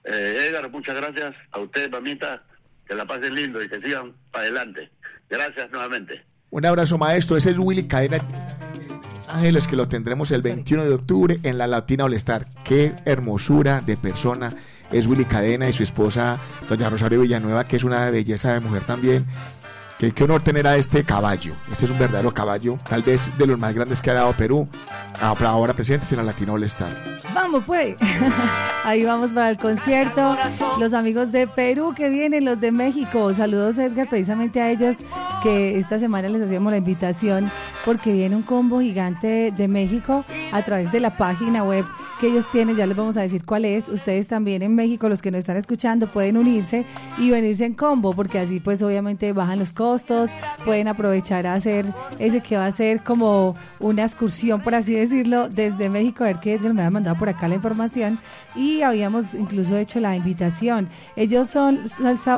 Eh, 0.05 0.47
Edgar, 0.47 0.69
muchas 0.71 0.95
gracias 0.95 1.35
a 1.51 1.59
usted, 1.59 1.89
mamita, 1.89 2.43
que 2.87 2.95
la 2.95 3.05
pasen 3.05 3.35
lindo 3.35 3.61
y 3.61 3.67
que 3.67 3.81
sigan 3.81 4.13
para 4.31 4.43
adelante. 4.43 4.89
Gracias 5.29 5.69
nuevamente. 5.71 6.23
Un 6.55 6.65
abrazo, 6.65 6.97
maestro. 6.97 7.35
Ese 7.35 7.49
es 7.49 7.59
Willy 7.59 7.83
Cadena 7.83 8.19
Ángeles, 9.27 9.67
que 9.67 9.75
lo 9.75 9.89
tendremos 9.89 10.31
el 10.31 10.41
21 10.41 10.85
de 10.85 10.93
octubre 10.93 11.39
en 11.43 11.57
la 11.57 11.67
Latina 11.67 12.05
All 12.05 12.13
Star. 12.13 12.47
Qué 12.63 12.95
hermosura 13.03 13.81
de 13.81 13.97
persona 13.97 14.55
es 14.89 15.05
Willy 15.05 15.25
Cadena 15.25 15.67
y 15.67 15.73
su 15.73 15.83
esposa, 15.83 16.39
doña 16.69 16.89
Rosario 16.89 17.19
Villanueva, 17.19 17.65
que 17.65 17.75
es 17.75 17.83
una 17.83 18.09
belleza 18.09 18.53
de 18.53 18.61
mujer 18.61 18.85
también. 18.85 19.25
Qué, 19.99 20.13
honor 20.23 20.43
tener 20.43 20.65
a 20.65 20.77
este 20.77 21.03
caballo. 21.03 21.55
Este 21.69 21.85
es 21.85 21.91
un 21.91 21.99
verdadero 21.99 22.33
caballo, 22.33 22.79
tal 22.87 23.01
vez 23.01 23.37
de 23.37 23.47
los 23.47 23.59
más 23.59 23.75
grandes 23.75 24.01
que 24.01 24.11
ha 24.11 24.13
dado 24.13 24.31
Perú, 24.31 24.69
ahora 25.19 25.73
presentes 25.73 26.11
en 26.11 26.17
la 26.17 26.23
Latina 26.23 26.53
All 26.53 26.63
Star. 26.63 26.89
Vamos 27.33 27.63
pues. 27.65 27.95
Ahí 28.85 29.03
vamos 29.03 29.31
para 29.31 29.49
el 29.49 29.57
concierto. 29.57 30.37
Los 30.79 30.93
amigos 30.93 31.31
de 31.31 31.47
Perú 31.47 31.93
que 31.95 32.07
vienen, 32.07 32.45
los 32.45 32.61
de 32.61 32.71
México. 32.71 33.33
Saludos 33.33 33.77
Edgar, 33.77 34.07
precisamente 34.07 34.61
a 34.61 34.69
ellos 34.71 34.97
que 35.41 35.77
esta 35.77 35.99
semana 35.99 36.29
les 36.29 36.41
hacíamos 36.41 36.71
la 36.71 36.77
invitación 36.77 37.51
porque 37.83 38.13
viene 38.13 38.35
un 38.35 38.43
combo 38.43 38.79
gigante 38.81 39.51
de 39.51 39.67
México 39.67 40.23
a 40.51 40.61
través 40.63 40.91
de 40.91 40.99
la 40.99 41.17
página 41.17 41.63
web 41.63 41.85
que 42.19 42.27
ellos 42.27 42.45
tienen. 42.51 42.75
Ya 42.75 42.85
les 42.85 42.95
vamos 42.95 43.17
a 43.17 43.21
decir 43.21 43.43
cuál 43.43 43.65
es. 43.65 43.89
Ustedes 43.89 44.27
también 44.27 44.61
en 44.61 44.75
México, 44.75 45.09
los 45.09 45.21
que 45.21 45.31
nos 45.31 45.39
están 45.39 45.57
escuchando, 45.57 46.11
pueden 46.11 46.37
unirse 46.37 46.85
y 47.17 47.31
venirse 47.31 47.65
en 47.65 47.73
combo 47.73 48.13
porque 48.13 48.39
así 48.39 48.59
pues 48.59 48.81
obviamente 48.81 49.33
bajan 49.33 49.59
los 49.59 49.73
costos. 49.73 50.31
Pueden 50.63 50.87
aprovechar 50.87 51.47
a 51.47 51.55
hacer 51.55 51.85
ese 52.19 52.41
que 52.41 52.55
va 52.55 52.67
a 52.67 52.71
ser 52.71 53.03
como 53.03 53.55
una 53.79 54.03
excursión, 54.03 54.61
por 54.61 54.75
así 54.75 54.93
decirlo, 54.93 55.04
desde 55.09 55.89
México. 55.89 56.23
A 56.23 56.27
ver 56.27 56.39
qué 56.39 56.59
me 56.59 56.83
ha 56.83 56.89
mandado 56.89 57.17
por 57.17 57.29
acá 57.29 57.47
la 57.47 57.55
información. 57.55 58.19
Y 58.55 58.81
habíamos 58.81 59.35
incluso 59.35 59.77
hecho 59.77 59.99
la 59.99 60.15
invitación. 60.15 60.89
Ellos 61.15 61.49
son 61.49 61.81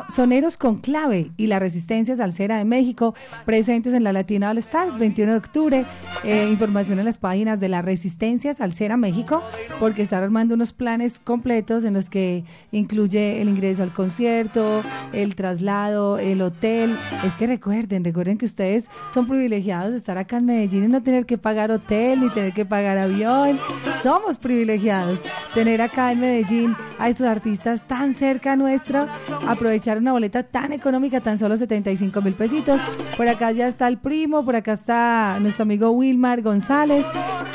soneros 0.09 0.57
con 0.57 0.77
clave 0.77 1.31
y 1.37 1.47
la 1.47 1.59
resistencia 1.59 2.15
salsera 2.15 2.57
de 2.57 2.65
México, 2.65 3.13
presentes 3.45 3.93
en 3.93 4.03
la 4.03 4.13
Latina 4.13 4.49
All 4.49 4.57
Stars, 4.57 4.97
21 4.97 5.33
de 5.33 5.37
octubre. 5.37 5.85
Eh, 6.23 6.49
información 6.49 6.99
en 6.99 7.05
las 7.05 7.17
páginas 7.17 7.59
de 7.59 7.69
la 7.69 7.81
Resistencia 7.81 8.53
Salsera 8.53 8.97
México, 8.97 9.43
porque 9.79 10.01
están 10.01 10.23
armando 10.23 10.55
unos 10.55 10.73
planes 10.73 11.19
completos 11.19 11.85
en 11.85 11.93
los 11.93 12.09
que 12.09 12.43
incluye 12.71 13.41
el 13.41 13.49
ingreso 13.49 13.83
al 13.83 13.93
concierto, 13.93 14.81
el 15.13 15.35
traslado, 15.35 16.17
el 16.17 16.41
hotel. 16.41 16.95
Es 17.23 17.35
que 17.35 17.47
recuerden, 17.47 18.03
recuerden 18.03 18.37
que 18.37 18.45
ustedes 18.45 18.89
son 19.13 19.27
privilegiados 19.27 19.91
de 19.91 19.97
estar 19.97 20.17
acá 20.17 20.37
en 20.37 20.45
Medellín 20.45 20.85
y 20.85 20.87
no 20.87 21.03
tener 21.03 21.25
que 21.25 21.37
pagar 21.37 21.71
hotel 21.71 22.21
ni 22.21 22.29
tener 22.29 22.53
que 22.57 22.65
pagar 22.65 22.97
avión. 22.97 23.59
Somos 24.01 24.39
privilegiados 24.39 25.19
tener 25.53 25.79
acá 25.79 26.11
en 26.11 26.21
Medellín 26.21 26.75
a 26.97 27.07
estos 27.07 27.27
artistas 27.27 27.87
tan 27.87 28.15
cerca 28.15 28.55
nuestra, 28.55 29.07
aprovechar 29.47 29.99
una 29.99 30.11
boleta 30.11 30.41
tan 30.41 30.73
económica, 30.73 31.21
tan 31.21 31.37
solo 31.37 31.55
75 31.55 32.19
mil 32.23 32.33
pesitos. 32.33 32.81
Por 33.15 33.27
acá 33.27 33.51
ya 33.51 33.67
está 33.67 33.87
el 33.87 33.99
primo, 33.99 34.43
por 34.43 34.55
acá 34.55 34.73
está 34.73 35.37
nuestro 35.39 35.63
amigo 35.63 35.91
Wilmar 35.91 36.41
González, 36.41 37.05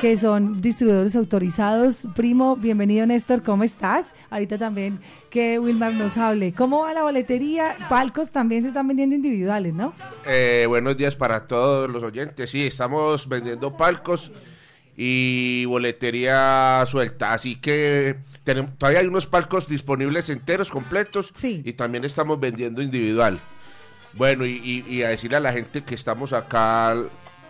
que 0.01 0.17
son 0.17 0.61
distribuidores 0.61 1.17
autorizados. 1.17 2.07
Primo, 2.15 2.55
bienvenido 2.55 3.05
Néstor, 3.05 3.43
¿cómo 3.43 3.65
estás? 3.65 4.15
Ahorita 4.31 4.57
también 4.57 5.01
que 5.31 5.59
Wilmar 5.59 5.95
nos 5.95 6.17
hable. 6.17 6.55
¿Cómo 6.55 6.83
va 6.83 6.93
la 6.93 7.03
boletería? 7.03 7.75
Palcos 7.89 8.31
también 8.31 8.63
se 8.63 8.69
están 8.69 8.87
vendiendo 8.87 9.17
individuales, 9.17 9.75
¿no? 9.75 9.95
Eh, 10.27 10.65
buenos 10.69 10.97
días 10.97 11.17
para 11.17 11.49
todos 11.49 11.91
los 11.91 12.05
oyentes. 12.05 12.51
Sí, 12.51 12.69
estamos 12.69 13.29
vendiendo 13.29 13.77
palcos 13.77 14.31
y 14.97 15.65
boletería 15.67 16.85
suelta. 16.87 17.33
Así 17.33 17.57
que 17.57 18.17
tenemos, 18.45 18.77
todavía 18.79 19.01
hay 19.01 19.07
unos 19.07 19.27
palcos 19.27 19.67
disponibles 19.69 20.29
enteros, 20.31 20.71
completos. 20.71 21.31
Y 21.65 21.73
también 21.75 22.05
estamos 22.05 22.39
vendiendo 22.39 22.83
individual. 22.83 23.39
Bueno, 24.15 24.45
y, 24.45 24.53
y- 24.63 24.85
y 24.95 25.03
a 25.03 25.09
decirle 25.09 25.39
a 25.39 25.41
la 25.41 25.53
gente 25.53 25.83
que 25.83 25.95
estamos 25.95 26.33
acá 26.33 26.95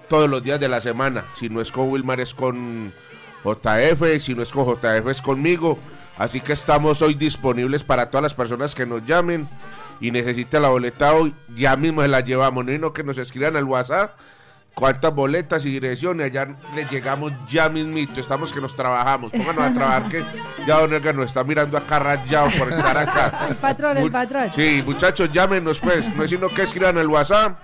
todos 0.09 0.29
los 0.31 0.43
días 0.45 0.61
de 0.61 0.69
la 0.69 0.81
semana. 0.81 1.25
Si 1.39 1.49
no 1.49 1.61
es 1.61 1.73
con 1.73 1.89
Wilmar, 1.91 2.21
es 2.21 2.35
con 2.35 2.93
JF. 3.45 4.21
Si 4.21 4.35
no 4.35 4.43
es 4.43 4.51
con 4.51 4.65
JF, 4.67 5.09
es 5.11 5.21
conmigo. 5.23 5.79
Así 6.19 6.41
que 6.41 6.53
estamos 6.53 7.03
hoy 7.03 7.15
disponibles 7.15 7.83
para 7.83 8.11
todas 8.11 8.23
las 8.23 8.35
personas 8.35 8.75
que 8.75 8.87
nos 8.87 9.05
llamen 9.05 9.49
y 10.01 10.11
necesiten 10.11 10.63
la 10.63 10.69
boleta 10.69 11.15
hoy. 11.15 11.35
Ya 11.57 11.75
mismo 11.77 12.03
se 12.03 12.09
la 12.09 12.21
llevamos. 12.21 12.65
No, 12.65 12.73
y 12.73 12.79
no 12.79 12.93
que 12.93 13.03
nos 13.03 13.19
escriban 13.19 13.57
al 13.57 13.65
WhatsApp 13.65 14.17
cuántas 14.75 15.15
boletas 15.15 15.65
y 15.65 15.71
direcciones. 15.71 16.27
Allá 16.27 16.57
les 16.75 16.91
llegamos 16.91 17.33
ya 17.49 17.69
mismito. 17.69 18.21
Estamos 18.21 18.53
que 18.53 18.61
nos 18.61 18.75
trabajamos. 18.77 19.33
Pónganos 19.33 19.65
a 19.65 19.73
trabajar 19.73 20.09
que 20.09 20.25
ya 20.67 20.79
Don 20.81 20.93
Edgar 20.93 21.15
nos 21.15 21.27
está 21.27 21.45
mirando 21.45 21.77
acá 21.79 21.99
rayado 21.99 22.49
por 22.59 22.69
estar 22.73 22.97
acá. 22.99 23.47
El 23.51 23.57
patrón, 23.57 23.99
el 23.99 24.11
patrón. 24.11 24.51
Sí, 24.55 24.83
muchachos, 24.85 25.31
llámenos 25.33 25.81
pues. 25.81 26.09
No 26.17 26.23
es 26.25 26.31
sino 26.31 26.49
que 26.49 26.63
escriban 26.63 26.97
al 26.99 27.09
WhatsApp. 27.09 27.59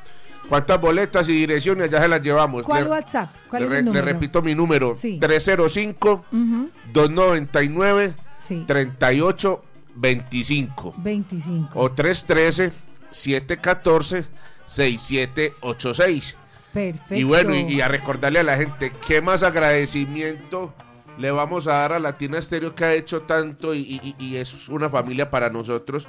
¿Cuántas 0.48 0.80
boletas 0.80 1.28
y 1.28 1.32
direcciones 1.32 1.90
ya 1.90 2.01
se 2.01 2.09
las 2.09 2.22
llevamos? 2.22 2.62
¿Cuál 2.64 2.85
Le- 2.85 2.90
WhatsApp? 2.90 3.30
¿Cuál 3.51 3.62
le, 3.62 3.66
es 3.68 3.72
el 3.74 3.78
le 3.80 3.82
número? 3.85 4.05
repito 4.06 4.40
mi 4.40 4.55
número. 4.55 4.94
Sí. 4.97 5.18
305 5.20 6.24
Ujú, 6.32 6.70
299 6.93 8.14
Sí. 8.35 8.64
38 8.66 9.62
25 9.94 10.94
25. 10.97 11.70
o 11.78 11.90
313 11.93 12.72
714 13.10 14.26
6786. 14.66 16.36
Perfecto. 16.73 17.15
Y 17.15 17.24
bueno, 17.24 17.55
y, 17.55 17.61
y 17.74 17.81
a 17.81 17.89
recordarle 17.89 18.40
a 18.40 18.43
la 18.45 18.57
gente, 18.57 18.93
¿qué 19.07 19.20
más 19.23 19.43
agradecimiento 19.43 20.74
le 21.19 21.31
vamos 21.31 21.66
a 21.66 21.73
dar 21.74 21.93
a 21.95 21.99
Latina 21.99 22.39
Estéreo 22.39 22.74
que 22.74 22.85
ha 22.85 22.93
hecho 22.95 23.23
tanto 23.23 23.74
y, 23.74 23.81
y- 23.81 24.15
y 24.19 24.36
es 24.36 24.69
una 24.69 24.89
familia 24.89 25.31
para 25.31 25.51
nosotros? 25.51 26.07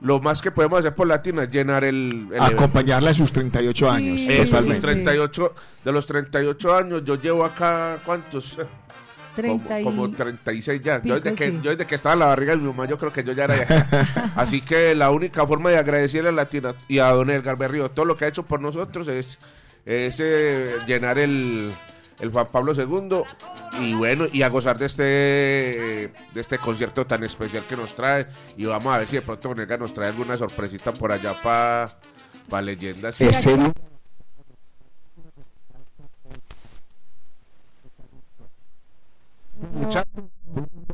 Lo 0.00 0.20
más 0.20 0.42
que 0.42 0.50
podemos 0.50 0.80
hacer 0.80 0.94
por 0.94 1.06
Latina 1.06 1.44
es 1.44 1.50
llenar 1.50 1.82
el, 1.84 2.28
el 2.32 2.40
Acompañarla 2.40 3.10
a 3.10 3.14
sus 3.14 3.32
38 3.32 3.90
años. 3.90 4.20
evento. 4.22 4.42
Eso, 4.42 4.50
totalmente. 4.52 4.80
38, 4.82 5.54
de 5.84 5.92
los 5.92 6.06
38 6.06 6.76
años, 6.76 7.02
yo 7.04 7.14
llevo 7.20 7.44
acá, 7.44 7.98
¿cuántos? 8.04 8.58
30 9.36 9.80
y- 9.80 9.84
como, 9.84 10.02
como 10.04 10.16
36 10.16 10.80
ya. 10.82 11.02
yo, 11.02 11.20
desde 11.20 11.36
que, 11.36 11.50
sí. 11.50 11.60
yo 11.62 11.70
desde 11.70 11.86
que 11.86 11.94
estaba 11.94 12.14
en 12.14 12.18
la 12.20 12.26
barriga 12.26 12.52
de 12.52 12.58
mi 12.58 12.68
mamá, 12.68 12.86
yo 12.86 12.98
creo 12.98 13.12
que 13.12 13.22
yo 13.24 13.32
ya 13.32 13.44
era 13.44 13.54
de 13.56 13.62
acá. 13.62 14.32
Así 14.36 14.60
que 14.62 14.94
la 14.94 15.10
única 15.10 15.46
forma 15.46 15.70
de 15.70 15.76
agradecerle 15.78 16.28
a 16.30 16.32
Latina 16.32 16.74
y 16.88 16.98
a 16.98 17.08
Don 17.10 17.28
Edgar 17.30 17.56
Berrío 17.56 17.90
todo 17.90 18.06
lo 18.06 18.16
que 18.16 18.24
ha 18.24 18.28
hecho 18.28 18.44
por 18.44 18.60
nosotros 18.60 19.08
es, 19.08 19.38
es, 19.86 20.20
eh, 20.20 20.76
llenar 20.86 21.18
el, 21.18 21.72
el 22.20 22.30
Juan 22.30 22.48
Pablo 22.52 22.74
II 22.74 23.22
y 23.80 23.94
bueno, 23.94 24.26
y 24.32 24.42
a 24.42 24.48
gozar 24.48 24.76
de 24.78 24.86
este, 24.86 25.02
de 25.02 26.12
este 26.40 26.58
concierto 26.58 27.06
tan 27.06 27.22
especial 27.24 27.62
que 27.68 27.76
nos 27.76 27.94
trae. 27.94 28.26
Y 28.56 28.64
vamos 28.66 28.94
a 28.94 28.98
ver 28.98 29.08
si 29.08 29.16
de 29.16 29.22
pronto 29.22 29.48
Don 29.48 29.60
Edgar 29.60 29.78
nos 29.80 29.94
trae 29.94 30.08
alguna 30.08 30.36
sorpresita 30.36 30.92
por 30.92 31.12
allá 31.12 31.34
para 31.42 32.62
leyendas. 32.62 33.20
Ese- 33.20 33.56
Mucha- 39.72 40.04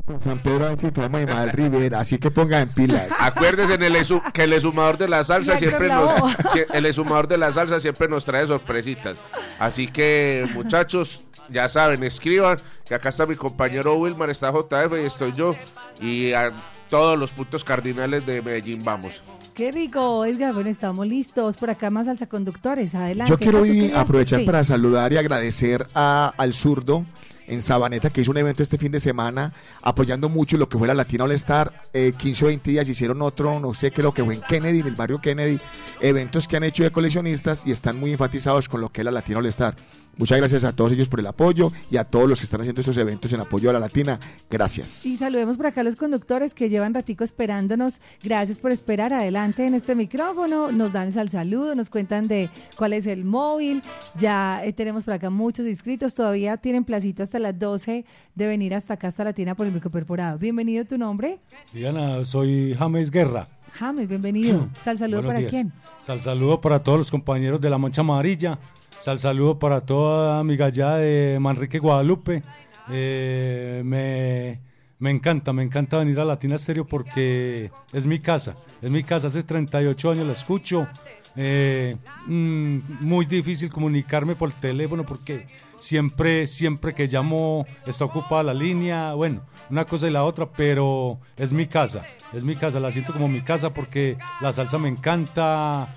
con 0.05 0.21
San 0.21 0.39
Pedro 0.39 0.65
a 0.65 0.69
ver 0.69 0.79
si 0.79 0.91
traemos 0.91 1.19
a 1.19 1.23
Ismael 1.23 1.49
Rivera, 1.51 1.99
así 2.01 2.17
que 2.17 2.29
pongan 2.29 2.63
en 2.63 2.69
pilas. 2.69 3.07
Acuérdense 3.19 3.75
en 3.75 3.83
el 3.83 3.95
esu- 3.95 4.21
que 4.33 4.43
el 4.43 4.53
exhumador 4.53 4.97
de 4.97 5.07
la 5.07 5.23
salsa 5.23 5.53
Ya 5.53 5.59
siempre 5.59 5.87
la 5.87 5.95
nos 5.95 6.35
el 6.73 6.85
exhumador 6.85 7.27
de 7.27 7.37
la 7.37 7.51
salsa 7.51 7.79
siempre 7.79 8.07
nos 8.09 8.25
trae 8.25 8.45
sorpresitas. 8.45 9.17
Así 9.59 9.87
que 9.87 10.45
muchachos, 10.53 11.23
ya 11.49 11.69
saben, 11.69 12.03
escriban 12.03 12.57
que 12.85 12.95
acá 12.95 13.09
está 13.09 13.25
mi 13.25 13.35
compañero 13.35 13.95
Wilmar, 13.95 14.29
está 14.29 14.51
JF 14.51 14.93
y 15.01 15.05
estoy 15.05 15.31
yo 15.31 15.55
y 16.01 16.33
a 16.33 16.51
todos 16.89 17.17
los 17.17 17.31
puntos 17.31 17.63
cardinales 17.63 18.25
de 18.25 18.41
Medellín 18.41 18.83
vamos. 18.83 19.23
Qué 19.55 19.71
rico, 19.71 20.25
Edgar. 20.25 20.53
Bueno, 20.53 20.69
estamos 20.69 21.07
listos. 21.07 21.57
Por 21.57 21.69
acá 21.69 21.89
más 21.91 22.07
salsa 22.07 22.25
conductores. 22.27 22.93
Adelante. 22.93 23.29
Yo 23.31 23.37
quiero 23.37 23.63
aprovechar 23.97 24.39
Sí. 24.41 24.45
para 24.45 24.63
saludar 24.63 25.13
y 25.13 25.17
agradecer 25.17 25.87
a, 25.95 26.33
al 26.37 26.53
zurdo 26.53 27.05
en 27.47 27.61
Sabaneta 27.61 28.09
que 28.09 28.21
hizo 28.21 28.31
un 28.31 28.37
evento 28.37 28.63
este 28.63 28.77
fin 28.77 28.91
de 28.91 28.99
semana 28.99 29.53
apoyando 29.81 30.29
mucho 30.29 30.57
lo 30.57 30.69
que 30.69 30.77
fue 30.77 30.87
la 30.87 30.93
Latina 30.93 31.23
All 31.23 31.31
Star. 31.33 31.89
Eh, 31.93 32.13
15 32.17 32.45
o 32.45 32.47
20 32.47 32.71
días 32.71 32.89
hicieron 32.89 33.21
otro, 33.21 33.59
no 33.59 33.73
sé 33.73 33.91
qué, 33.91 34.01
lo 34.01 34.13
que 34.13 34.23
fue 34.23 34.35
en 34.35 34.41
Kennedy, 34.41 34.79
en 34.79 34.87
el 34.87 34.95
barrio 34.95 35.19
Kennedy. 35.21 35.59
Eventos 35.99 36.47
que 36.47 36.57
han 36.57 36.63
hecho 36.63 36.83
de 36.83 36.91
coleccionistas 36.91 37.65
y 37.65 37.71
están 37.71 37.99
muy 37.99 38.11
enfatizados 38.11 38.67
con 38.67 38.81
lo 38.81 38.89
que 38.89 39.01
es 39.01 39.05
la 39.05 39.11
Latina 39.11 39.39
All 39.39 39.45
Star. 39.47 39.75
Muchas 40.17 40.37
gracias 40.37 40.63
a 40.63 40.75
todos 40.75 40.91
ellos 40.91 41.09
por 41.09 41.19
el 41.19 41.27
apoyo 41.27 41.71
y 41.89 41.97
a 41.97 42.03
todos 42.03 42.29
los 42.29 42.39
que 42.39 42.45
están 42.45 42.61
haciendo 42.61 42.81
estos 42.81 42.97
eventos 42.97 43.33
en 43.33 43.39
apoyo 43.39 43.69
a 43.69 43.73
la 43.73 43.79
Latina. 43.79 44.19
Gracias. 44.49 45.05
Y 45.05 45.17
saludemos 45.17 45.57
por 45.57 45.65
acá 45.65 45.81
a 45.81 45.83
los 45.83 45.95
conductores 45.95 46.53
que 46.53 46.69
llevan 46.69 46.93
ratico 46.93 47.23
esperándonos. 47.23 47.99
Gracias 48.21 48.59
por 48.59 48.71
esperar 48.71 49.11
adelante 49.11 49.65
en 49.65 49.73
este 49.73 49.95
micrófono. 49.95 50.71
Nos 50.71 50.93
dan 50.93 51.17
el 51.17 51.29
saludo, 51.29 51.73
nos 51.73 51.89
cuentan 51.89 52.27
de 52.27 52.49
cuál 52.77 52.93
es 52.93 53.07
el 53.07 53.25
móvil. 53.25 53.81
Ya 54.17 54.63
eh, 54.63 54.73
tenemos 54.73 55.03
por 55.03 55.15
acá 55.15 55.29
muchos 55.29 55.65
inscritos. 55.65 56.13
Todavía 56.13 56.57
tienen 56.57 56.83
placito 56.83 57.23
hasta 57.23 57.39
las 57.39 57.57
12 57.57 58.05
de 58.35 58.47
venir 58.47 58.75
hasta 58.75 58.93
acá, 58.95 59.07
hasta 59.07 59.23
Latina 59.23 59.55
por 59.55 59.65
el 59.65 59.73
microperforado. 59.73 60.37
Bienvenido, 60.37 60.85
¿tu 60.85 60.97
nombre? 60.97 61.39
Diana, 61.73 62.23
soy 62.23 62.75
James 62.77 63.09
Guerra. 63.09 63.47
James, 63.77 64.07
bienvenido. 64.07 64.67
Sal 64.83 64.97
saludo 64.97 65.21
Buenos 65.23 65.29
para 65.29 65.39
días. 65.39 65.51
quién. 65.51 65.73
Sal 66.01 66.21
saludo 66.21 66.61
para 66.61 66.79
todos 66.79 66.97
los 66.97 67.11
compañeros 67.11 67.59
de 67.61 67.69
la 67.69 67.77
Mancha 67.77 68.01
Amarilla. 68.01 68.59
Sal 68.99 69.19
saludo 69.19 69.59
para 69.59 69.81
toda 69.81 70.43
mi 70.43 70.55
gallada 70.55 70.97
de 70.97 71.37
Manrique 71.39 71.79
Guadalupe. 71.79 72.43
Eh, 72.89 73.81
me, 73.85 74.59
me 74.99 75.09
encanta, 75.11 75.51
me 75.53 75.63
encanta 75.63 75.97
venir 75.99 76.19
a 76.19 76.25
Latina 76.25 76.57
Stereo 76.57 76.85
porque 76.85 77.71
es 77.91 78.05
mi 78.05 78.19
casa. 78.19 78.55
Es 78.81 78.89
mi 78.89 79.03
casa, 79.03 79.27
hace 79.27 79.43
38 79.43 80.11
años 80.11 80.27
la 80.27 80.33
escucho. 80.33 80.87
Eh, 81.35 81.97
mm, 82.27 82.77
muy 83.01 83.25
difícil 83.25 83.69
comunicarme 83.69 84.35
por 84.35 84.51
teléfono 84.53 85.03
porque 85.03 85.47
siempre, 85.83 86.47
siempre 86.47 86.93
que 86.95 87.07
llamo 87.07 87.65
está 87.85 88.05
ocupada 88.05 88.41
la 88.43 88.53
línea. 88.53 89.13
Bueno, 89.13 89.41
una 89.69 89.85
cosa 89.85 90.07
y 90.07 90.11
la 90.11 90.23
otra, 90.23 90.49
pero 90.49 91.19
es 91.37 91.51
mi 91.51 91.67
casa. 91.67 92.03
Es 92.31 92.43
mi 92.43 92.55
casa, 92.55 92.79
la 92.79 92.91
siento 92.91 93.11
como 93.13 93.27
mi 93.27 93.41
casa 93.41 93.73
porque 93.73 94.17
la 94.41 94.53
salsa 94.53 94.77
me 94.77 94.87
encanta. 94.89 95.93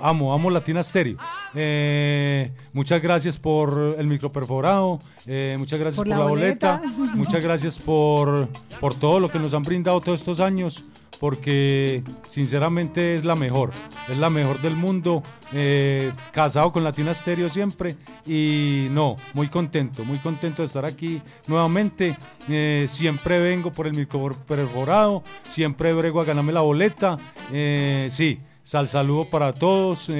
Amo, 0.00 0.32
amo 0.32 0.48
Latina 0.50 0.82
Stereo. 0.82 1.16
Eh, 1.54 2.50
muchas 2.72 3.02
gracias 3.02 3.38
por 3.38 3.96
el 3.98 4.06
microperforado. 4.06 5.00
eh, 5.26 5.56
muchas 5.58 5.78
gracias 5.78 5.96
Por 5.98 6.08
por, 6.08 6.18
la 6.18 6.24
boleta. 6.24 6.76
boleta. 6.78 7.14
muchas 7.16 7.42
gracias 7.42 7.78
por, 7.78 8.48
por 8.80 8.94
todo 8.94 9.20
lo 9.20 9.28
que 9.28 9.38
nos 9.38 9.52
han 9.54 9.62
brindado 9.62 10.00
todos 10.00 10.20
estos 10.20 10.40
años. 10.40 10.84
Porque 11.18 12.02
sinceramente 12.28 13.16
es 13.16 13.24
la 13.24 13.36
mejor. 13.36 13.70
Es 14.10 14.18
la 14.18 14.30
mejor 14.30 14.60
del 14.60 14.76
mundo. 14.76 15.22
eh, 15.52 16.12
casado 16.32 16.72
con 16.72 16.82
Latina 16.84 17.14
Stereo 17.14 17.48
siempre. 17.48 17.96
Y 18.26 18.88
no, 18.90 19.16
muy 19.32 19.48
contento, 19.48 20.04
muy 20.04 20.18
contento 20.18 20.62
de 20.62 20.66
estar 20.66 20.84
aquí 20.84 21.22
nuevamente. 21.46 22.16
Eh, 22.48 22.86
siempre 22.88 23.38
vengo 23.40 23.72
por 23.72 23.86
el 23.86 23.94
microperforado. 23.94 25.22
Siempre 25.46 25.92
brego 25.94 26.20
a 26.20 26.24
ganarme 26.24 26.52
la 26.52 26.60
boleta. 26.62 27.18
Eh, 27.52 28.08
sí. 28.10 28.40
Sal 28.62 28.88
saludo 28.88 29.26
para 29.26 29.52
todos, 29.52 30.10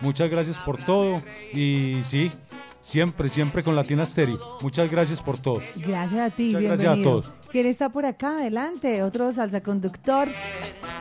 muchas 0.00 0.30
gracias 0.30 0.58
por 0.58 0.78
todo 0.78 1.20
y 1.52 1.98
sí, 2.02 2.32
siempre, 2.80 3.28
siempre 3.28 3.62
con 3.62 3.76
Latina 3.76 4.06
Stereo. 4.06 4.38
Muchas 4.62 4.90
gracias 4.90 5.20
por 5.20 5.36
todo. 5.36 5.60
Gracias 5.76 6.32
a 6.32 6.34
ti, 6.34 6.46
Muchas 6.54 6.62
gracias 6.62 6.98
a 6.98 7.02
todos. 7.02 7.30
¿Quién 7.54 7.68
está 7.68 7.88
por 7.88 8.04
acá? 8.04 8.38
Adelante, 8.38 9.04
otro 9.04 9.30
salsa 9.30 9.62
conductor. 9.62 10.26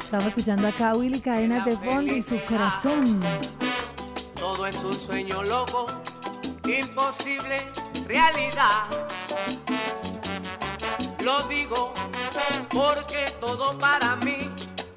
Estamos 0.03 0.27
escuchando 0.27 0.67
acá 0.67 0.91
a 0.91 0.95
Willy 0.95 1.19
Cadenas 1.19 1.65
de 1.65 1.75
fondo 1.77 2.13
y 2.13 2.21
su 2.21 2.39
corazón. 2.41 3.19
Todo 4.35 4.67
es 4.67 4.83
un 4.83 4.93
sueño 4.99 5.41
loco, 5.41 5.87
imposible 6.67 7.57
realidad. 8.05 8.85
Lo 11.23 11.41
digo 11.47 11.91
porque 12.69 13.33
todo 13.41 13.75
para 13.79 14.15
mí 14.17 14.47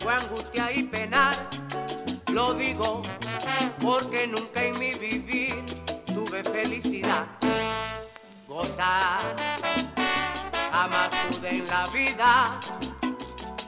fue 0.00 0.12
angustia 0.12 0.70
y 0.70 0.82
penar. 0.82 1.36
Lo 2.34 2.52
digo 2.52 3.00
porque 3.80 4.26
nunca 4.26 4.62
en 4.62 4.78
mi 4.78 4.92
vivir 4.92 5.54
tuve 6.04 6.44
felicidad. 6.44 7.24
Gozar, 8.46 9.22
jamás 10.76 11.10
en 11.50 11.66
la 11.66 11.86
vida, 11.88 12.60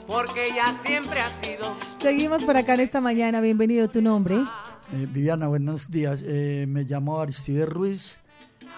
porque 0.07 0.49
ella 0.49 0.73
siempre 0.77 1.21
ha 1.21 1.31
sido 1.31 1.75
Seguimos 1.99 2.45
por 2.45 2.55
acá 2.57 2.75
en 2.75 2.81
esta 2.81 3.01
mañana. 3.01 3.41
Bienvenido, 3.41 3.89
tu 3.89 4.03
nombre. 4.03 4.37
Eh, 4.93 5.07
Viviana, 5.11 5.47
buenos 5.49 5.91
días. 5.91 6.23
Eh, 6.23 6.67
me 6.69 6.85
llamo 6.85 7.19
Aristides 7.19 7.67
Ruiz. 7.67 8.19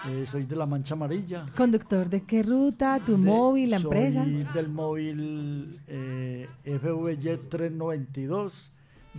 eh, 0.09 0.25
soy 0.25 0.45
de 0.45 0.55
la 0.55 0.65
Mancha 0.65 0.93
Amarilla. 0.93 1.45
Conductor 1.57 2.09
de 2.09 2.23
qué 2.23 2.41
ruta, 2.43 3.01
tu 3.05 3.17
móvil, 3.17 3.69
la 3.71 3.79
soy 3.79 3.97
empresa. 3.97 4.23
del 4.53 4.69
móvil 4.69 5.79
eh, 5.87 6.47
FVY 6.63 7.37
392 7.49 8.71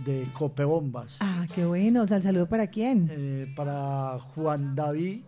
de 0.07 0.25
Copebombas. 0.33 1.17
Ah, 1.19 1.45
qué 1.53 1.65
bueno. 1.65 2.07
Sal 2.07 2.23
saludo 2.23 2.47
para 2.49 2.65
quién. 2.67 3.07
Eh, 3.11 3.53
para 3.55 4.17
Juan 4.33 4.73
David 4.75 5.21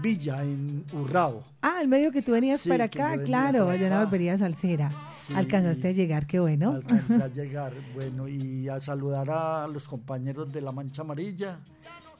Villa 0.00 0.42
en 0.42 0.84
Urrao. 0.92 1.42
Ah, 1.62 1.78
el 1.80 1.88
medio 1.88 2.10
que 2.12 2.22
tú 2.22 2.32
venías 2.32 2.60
Sí, 2.60 2.68
para 2.68 2.84
acá, 2.84 3.16
claro, 3.22 3.68
allá 3.68 3.84
en 3.84 3.90
la 3.90 3.98
barbería 3.98 4.36
salsera. 4.36 4.92
Sí. 5.10 5.32
Alcanzaste 5.34 5.88
a 5.88 5.92
llegar, 5.92 6.26
qué 6.26 6.40
bueno. 6.40 6.72
Alcancé 6.72 7.22
a 7.22 7.28
llegar. 7.34 7.72
Bueno, 7.94 8.28
y 8.28 8.68
a 8.68 8.80
saludar 8.80 9.30
a 9.30 9.66
los 9.66 9.88
compañeros 9.88 10.52
de 10.52 10.60
la 10.60 10.72
Mancha 10.72 11.02
Amarilla 11.02 11.58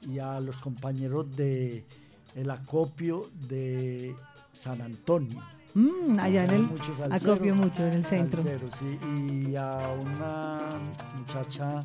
y 0.07 0.19
a 0.19 0.39
los 0.39 0.61
compañeros 0.61 1.35
de 1.35 1.85
el 2.35 2.49
acopio 2.49 3.29
de 3.47 4.15
San 4.53 4.81
Antonio. 4.81 5.39
Mm, 5.75 6.19
allá 6.19 6.45
en 6.45 6.51
el 6.51 6.69
salsero, 6.81 7.33
acopio 7.33 7.53
mucho, 7.53 7.85
en 7.85 7.93
el 7.93 8.05
centro. 8.05 8.41
salsero, 8.41 8.71
sí, 8.71 8.97
y 9.49 9.55
a 9.57 9.89
una 10.01 10.61
muchacha, 11.17 11.83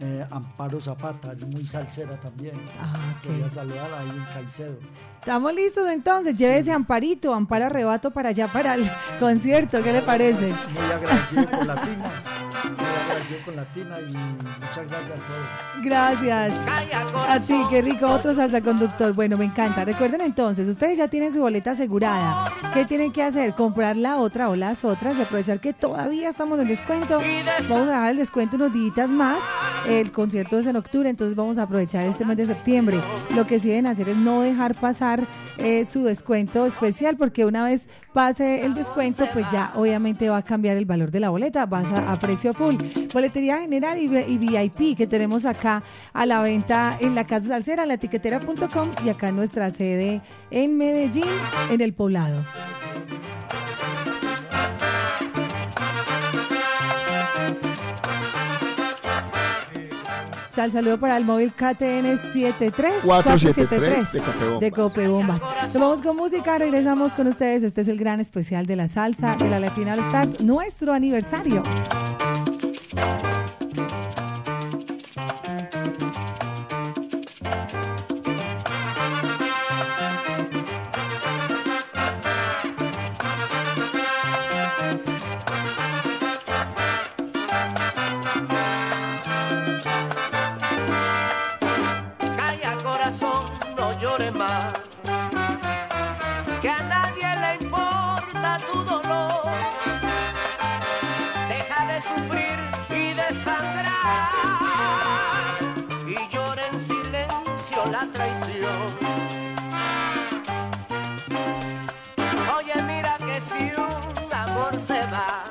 eh, 0.00 0.26
Amparo 0.28 0.80
Zapata, 0.80 1.32
muy 1.46 1.64
salsera 1.64 2.16
también. 2.16 2.54
Ah, 2.80 3.14
ok. 3.16 3.22
Quería 3.22 3.48
saludar 3.48 3.88
ahí 3.94 4.10
en 4.10 4.24
Caicedo. 4.24 4.76
Estamos 5.20 5.54
listos 5.54 5.88
entonces, 5.88 6.36
llévese 6.36 6.72
Amparito, 6.72 7.32
Amparo 7.32 7.66
Arrebato 7.66 8.10
para 8.10 8.30
allá, 8.30 8.48
para 8.48 8.74
el 8.74 8.90
concierto, 9.20 9.80
¿qué 9.80 9.92
le 9.92 10.02
parece? 10.02 10.46
Muy 10.46 10.92
agradecido 10.92 11.48
con 11.48 11.68
Latina, 11.68 12.10
muy 12.76 12.86
agradecido 13.04 13.38
con 13.44 13.54
Latina 13.54 13.96
y 14.00 14.12
muchas 14.12 14.88
gracias 14.88 15.10
a 15.10 15.14
todos. 15.14 15.84
Gracias. 15.84 16.54
A 17.28 17.38
ti, 17.38 17.54
qué 17.70 17.82
rico, 17.82 18.08
otro 18.08 18.34
salsa 18.34 18.60
conductor. 18.60 19.12
Bueno, 19.12 19.36
me 19.38 19.44
encanta. 19.44 19.84
Recuerden 19.84 20.22
entonces, 20.22 20.66
ustedes 20.66 20.98
ya 20.98 21.06
tienen 21.06 21.32
su 21.32 21.40
boleta 21.40 21.70
asegurada. 21.70 22.50
¿Qué 22.74 22.84
tienen 22.84 23.11
que 23.12 23.22
hacer? 23.22 23.54
Comprar 23.54 23.96
la 23.96 24.16
otra 24.16 24.48
o 24.48 24.56
las 24.56 24.84
otras 24.84 25.16
y 25.18 25.22
aprovechar 25.22 25.60
que 25.60 25.72
todavía 25.72 26.28
estamos 26.28 26.58
en 26.58 26.68
descuento. 26.68 27.20
Vamos 27.68 27.88
a 27.88 27.90
dar 27.90 28.10
el 28.10 28.16
descuento 28.16 28.56
unos 28.56 28.72
días 28.72 29.08
más. 29.08 29.38
El 29.86 30.12
concierto 30.12 30.58
es 30.58 30.66
en 30.66 30.76
octubre, 30.76 31.08
entonces 31.08 31.36
vamos 31.36 31.58
a 31.58 31.62
aprovechar 31.62 32.04
este 32.04 32.24
mes 32.24 32.36
de 32.36 32.46
septiembre. 32.46 33.00
Lo 33.34 33.46
que 33.46 33.58
sí 33.60 33.68
deben 33.68 33.86
hacer 33.86 34.08
es 34.08 34.16
no 34.16 34.42
dejar 34.42 34.74
pasar 34.74 35.26
eh, 35.58 35.84
su 35.84 36.04
descuento 36.04 36.66
especial, 36.66 37.16
porque 37.16 37.44
una 37.44 37.64
vez 37.64 37.88
pase 38.12 38.64
el 38.64 38.74
descuento, 38.74 39.28
pues 39.32 39.46
ya 39.52 39.72
obviamente 39.74 40.28
va 40.28 40.38
a 40.38 40.42
cambiar 40.42 40.76
el 40.76 40.84
valor 40.84 41.10
de 41.10 41.20
la 41.20 41.30
boleta, 41.30 41.66
vas 41.66 41.90
a, 41.92 42.16
precio 42.18 42.54
full. 42.54 42.76
Boletería 43.12 43.58
general 43.58 43.98
y, 43.98 44.38
VIP 44.38 44.96
que 44.96 45.06
tenemos 45.06 45.44
acá 45.46 45.82
a 46.12 46.26
la 46.26 46.40
venta 46.40 46.96
en 47.00 47.14
la 47.14 47.26
Casa 47.26 47.48
Salsera, 47.48 47.86
la 47.86 47.94
etiquetera.com 47.94 48.90
y 49.04 49.08
acá 49.08 49.32
nuestra 49.32 49.70
sede 49.70 50.20
en 50.50 50.76
Medellín, 50.76 51.24
en 51.70 51.80
el 51.80 51.92
poblado. 51.92 52.44
Sal 60.54 60.70
saludo 60.70 61.00
para 61.00 61.16
el 61.16 61.24
móvil 61.24 61.50
KTN 61.50 62.18
73 62.18 63.02
473 63.04 64.12
de 64.12 64.20
Copebombas. 64.20 64.60
de 64.60 64.70
Copebombas. 64.70 65.42
Nos 65.62 65.72
vamos 65.72 66.02
con 66.02 66.16
música, 66.16 66.58
regresamos 66.58 67.14
con 67.14 67.26
ustedes. 67.26 67.62
Este 67.62 67.80
es 67.80 67.88
el 67.88 67.98
gran 67.98 68.20
especial 68.20 68.66
de 68.66 68.76
la 68.76 68.86
salsa 68.86 69.34
de 69.36 69.48
la 69.48 69.58
Latina 69.58 69.94
All 69.94 70.00
Stars, 70.00 70.40
nuestro 70.40 70.92
aniversario. 70.92 71.62
Oye, 112.56 112.82
mira 112.82 113.16
que 113.18 113.40
si 113.40 113.72
un 113.74 114.32
amor 114.32 114.78
se 114.78 115.00
va, 115.06 115.44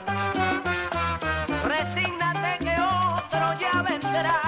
resígnate 1.68 2.58
que 2.60 2.76
otro 2.80 3.60
ya 3.60 3.82
vendrá. 3.82 4.40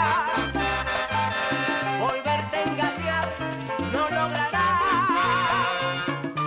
Volverte 1.99 2.63
engañar 2.63 3.27
no 3.91 4.03
logrará. 4.09 4.69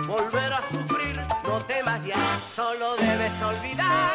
Volver 0.07 0.53
a 0.53 0.61
sufrir 0.71 1.21
no 1.43 1.61
temas 1.65 2.03
ya, 2.03 2.39
solo 2.55 2.95
debes 2.97 3.39
olvidar 3.43 4.13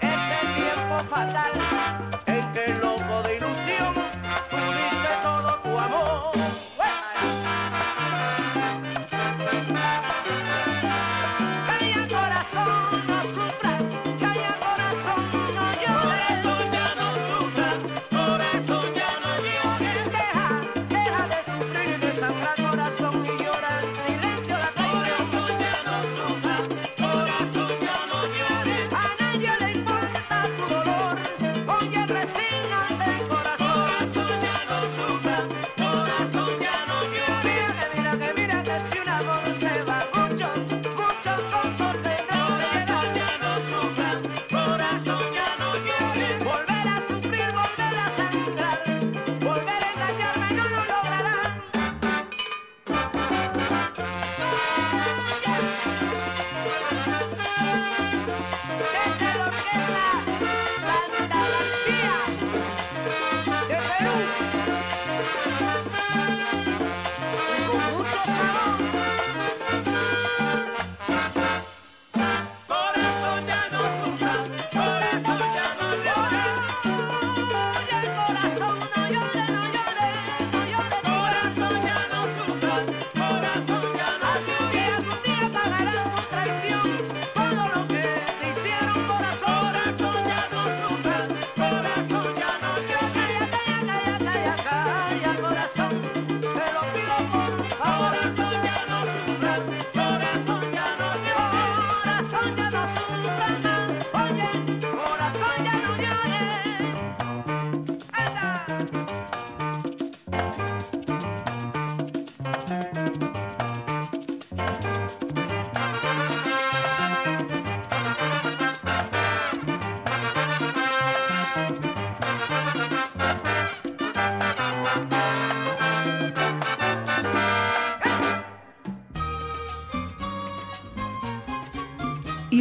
ese 0.00 0.46
tiempo 0.54 1.02
fatal 1.10 2.03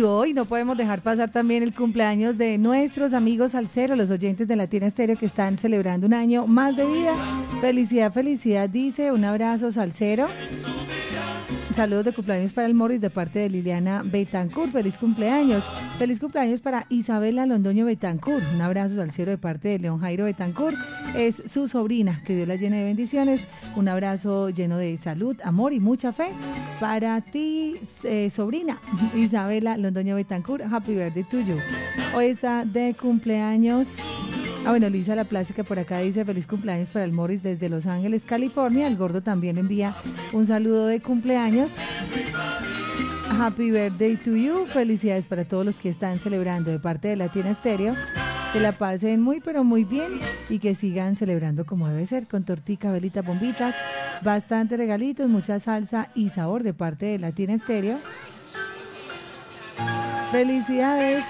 hoy 0.03 0.33
no 0.33 0.45
podemos 0.45 0.77
dejar 0.77 1.01
pasar 1.01 1.31
también 1.31 1.63
el 1.63 1.73
cumpleaños 1.73 2.37
de 2.37 2.57
nuestros 2.57 3.13
amigos 3.13 3.51
salseros, 3.51 3.97
los 3.97 4.09
oyentes 4.11 4.47
de 4.47 4.55
Latina 4.55 4.87
Estéreo 4.87 5.17
que 5.17 5.25
están 5.25 5.57
celebrando 5.57 6.07
un 6.07 6.13
año 6.13 6.47
más 6.47 6.75
de 6.75 6.85
vida. 6.85 7.15
Felicidad, 7.61 8.11
felicidad, 8.11 8.69
dice. 8.69 9.11
Un 9.11 9.23
abrazo 9.25 9.71
salsero. 9.71 10.27
Saludos 11.75 12.05
de 12.05 12.13
cumpleaños 12.13 12.53
para 12.53 12.67
el 12.67 12.75
Morris 12.75 13.01
de 13.01 13.09
parte 13.09 13.39
de 13.39 13.49
Liliana 13.49 14.03
Betancourt. 14.03 14.71
Feliz 14.71 14.97
cumpleaños. 14.97 15.63
Feliz 15.97 16.19
cumpleaños 16.19 16.61
para 16.61 16.85
Isabela 16.89 17.45
Londoño 17.45 17.85
Betancourt. 17.85 18.43
Un 18.53 18.61
abrazo 18.61 18.95
salsero 18.95 19.31
de 19.31 19.37
parte 19.37 19.69
de 19.69 19.79
León 19.79 19.99
Jairo 19.99 20.25
Betancourt. 20.25 20.77
Es 21.15 21.43
su 21.45 21.67
sobrina. 21.67 22.21
Que 22.25 22.35
Dios 22.35 22.47
la 22.47 22.55
llene 22.55 22.79
de 22.79 22.85
bendiciones. 22.85 23.45
Un 23.75 23.87
abrazo 23.87 24.49
lleno 24.49 24.77
de 24.77 24.97
salud, 24.97 25.37
amor 25.43 25.73
y 25.73 25.79
mucha 25.79 26.11
fe 26.11 26.29
para 26.79 27.21
ti, 27.21 27.75
eh, 28.03 28.29
sobrina 28.29 28.79
Isabela 29.15 29.77
Londoño 29.77 30.15
Betancourt. 30.15 30.63
Happy 30.71 30.95
birthday 30.95 31.23
to 31.23 31.39
you. 31.41 31.57
Hoy 32.15 32.25
está 32.25 32.65
de 32.65 32.95
cumpleaños. 32.99 33.87
Ah, 34.65 34.69
bueno, 34.69 34.89
Lisa 34.89 35.15
La 35.15 35.25
Plástica 35.25 35.63
por 35.63 35.77
acá 35.77 35.99
dice 35.99 36.23
feliz 36.25 36.47
cumpleaños 36.47 36.89
para 36.89 37.05
el 37.05 37.11
Morris 37.11 37.43
desde 37.43 37.69
Los 37.69 37.85
Ángeles, 37.85 38.25
California. 38.25 38.87
El 38.87 38.97
gordo 38.97 39.21
también 39.21 39.57
envía 39.57 39.95
un 40.31 40.45
saludo 40.45 40.87
de 40.87 41.01
cumpleaños. 41.01 41.73
Happy 43.29 43.71
birthday 43.71 44.15
to 44.15 44.35
you. 44.35 44.65
Felicidades 44.67 45.25
para 45.25 45.45
todos 45.45 45.65
los 45.65 45.75
que 45.75 45.89
están 45.89 46.17
celebrando 46.17 46.71
de 46.71 46.79
parte 46.79 47.09
de 47.09 47.17
Latina 47.17 47.51
Estéreo. 47.51 47.93
Que 48.53 48.59
la 48.59 48.71
pasen 48.71 49.19
muy, 49.19 49.39
pero 49.39 49.63
muy 49.63 49.83
bien 49.83 50.19
y 50.47 50.59
que 50.59 50.75
sigan 50.75 51.15
celebrando 51.15 51.65
como 51.65 51.87
debe 51.87 52.05
ser, 52.05 52.27
con 52.27 52.43
tortica, 52.43 52.91
velitas, 52.91 53.25
bombitas, 53.25 53.73
bastante 54.21 54.77
regalitos, 54.77 55.27
mucha 55.27 55.59
salsa 55.59 56.09
y 56.13 56.29
sabor 56.29 56.61
de 56.61 56.75
parte 56.75 57.07
de 57.07 57.17
Latina 57.17 57.55
Estéreo. 57.55 57.97
Felicidades 60.31 61.23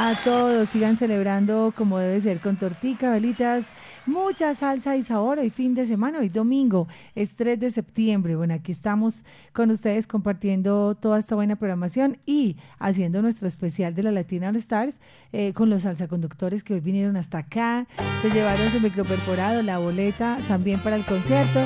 a 0.00 0.14
todos, 0.22 0.68
sigan 0.68 0.96
celebrando 0.96 1.72
como 1.76 1.98
debe 1.98 2.20
ser, 2.20 2.38
con 2.38 2.56
tortica, 2.56 3.10
velitas, 3.10 3.66
mucha 4.06 4.54
salsa 4.54 4.96
y 4.96 5.02
sabor. 5.02 5.40
Hoy 5.40 5.50
fin 5.50 5.74
de 5.74 5.86
semana, 5.86 6.20
hoy 6.20 6.28
domingo, 6.28 6.86
es 7.16 7.34
3 7.34 7.58
de 7.58 7.70
septiembre. 7.72 8.36
Bueno, 8.36 8.54
aquí 8.54 8.70
estamos 8.70 9.24
con 9.52 9.72
ustedes 9.72 10.06
compartiendo 10.06 10.94
toda 10.94 11.18
esta 11.18 11.34
buena 11.34 11.56
programación 11.56 12.18
y 12.26 12.56
haciendo 12.78 13.22
nuestro 13.22 13.48
especial 13.48 13.96
de 13.96 14.04
la 14.04 14.12
Latina 14.12 14.50
All 14.50 14.56
Stars 14.56 15.00
eh, 15.32 15.52
con 15.52 15.68
los 15.68 15.82
salsaconductores 15.82 16.62
que 16.62 16.74
hoy 16.74 16.80
vinieron 16.80 17.16
hasta 17.16 17.38
acá, 17.38 17.88
se 18.22 18.30
llevaron 18.30 18.70
su 18.70 18.78
microperforado, 18.78 19.62
la 19.62 19.78
boleta 19.78 20.38
también 20.46 20.78
para 20.78 20.94
el 20.94 21.02
concierto. 21.02 21.60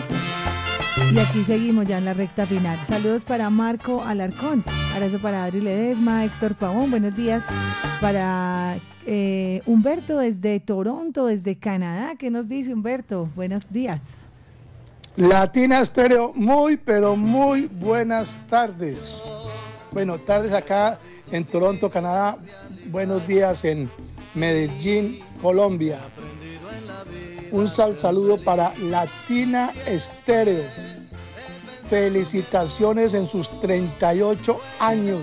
Y 0.97 1.19
aquí 1.19 1.43
seguimos 1.45 1.87
ya 1.87 1.99
en 1.99 2.05
la 2.05 2.13
recta 2.13 2.45
final. 2.47 2.79
Saludos 2.87 3.25
para 3.25 3.49
Marco 3.49 4.03
Alarcón, 4.05 4.63
abrazo 4.95 5.19
para 5.21 5.45
Adri 5.45 5.61
Ledesma, 5.61 6.25
Héctor 6.25 6.55
Pavón, 6.55 6.91
buenos 6.91 7.17
días 7.17 7.43
para 8.01 8.79
eh, 9.07 9.63
Humberto 9.65 10.19
desde 10.19 10.61
Toronto, 10.61 11.27
desde 11.27 11.57
Canadá. 11.57 12.15
¿Qué 12.19 12.31
nos 12.31 12.47
dice 12.47 12.75
Humberto? 12.75 13.31
Buenos 13.35 13.71
días. 13.73 14.03
Latina 15.17 15.81
Estéreo, 15.81 16.33
muy 16.35 16.77
pero 16.77 17.17
muy 17.17 17.67
buenas 17.67 18.37
tardes. 18.51 19.23
Bueno, 19.93 20.19
tardes 20.19 20.53
acá 20.53 20.99
en 21.31 21.45
Toronto, 21.45 21.91
Canadá. 21.91 22.37
Buenos 22.87 23.27
días 23.27 23.65
en 23.65 23.91
Medellín, 24.35 25.21
Colombia. 25.41 26.01
Un 27.53 27.69
sal 27.69 27.99
saludo 27.99 28.39
para 28.39 28.73
Latina 28.79 29.73
Estéreo. 29.87 30.65
Felicitaciones 31.91 33.13
en 33.13 33.29
sus 33.29 33.51
38 33.61 34.59
años 34.81 35.21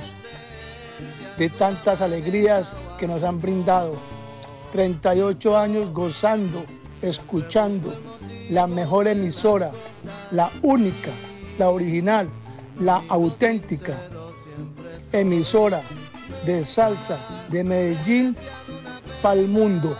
de 1.39 1.49
tantas 1.49 2.01
alegrías 2.01 2.73
que 2.99 3.07
nos 3.07 3.23
han 3.23 3.41
brindado. 3.41 3.95
38 4.73 5.57
años 5.57 5.91
gozando, 5.91 6.63
escuchando 7.01 7.95
la 8.51 8.67
mejor 8.67 9.07
emisora, 9.07 9.71
la 10.29 10.51
única, 10.61 11.09
la 11.57 11.71
original, 11.71 12.29
la 12.79 13.01
auténtica 13.09 13.95
emisora 15.11 15.81
de 16.45 16.63
salsa 16.63 17.17
de 17.49 17.63
Medellín 17.63 18.35
para 19.23 19.39
el 19.39 19.47
mundo. 19.47 19.97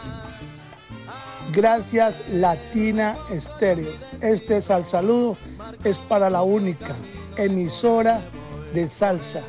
Gracias 1.52 2.22
Latina 2.30 3.18
Estéreo. 3.32 3.92
Este 4.22 4.58
es 4.58 4.70
al 4.70 4.86
saludo, 4.86 5.38
es 5.84 6.00
para 6.02 6.30
la 6.30 6.42
única 6.42 6.96
emisora 7.38 8.22
de 8.74 8.88
salsa. 8.88 9.42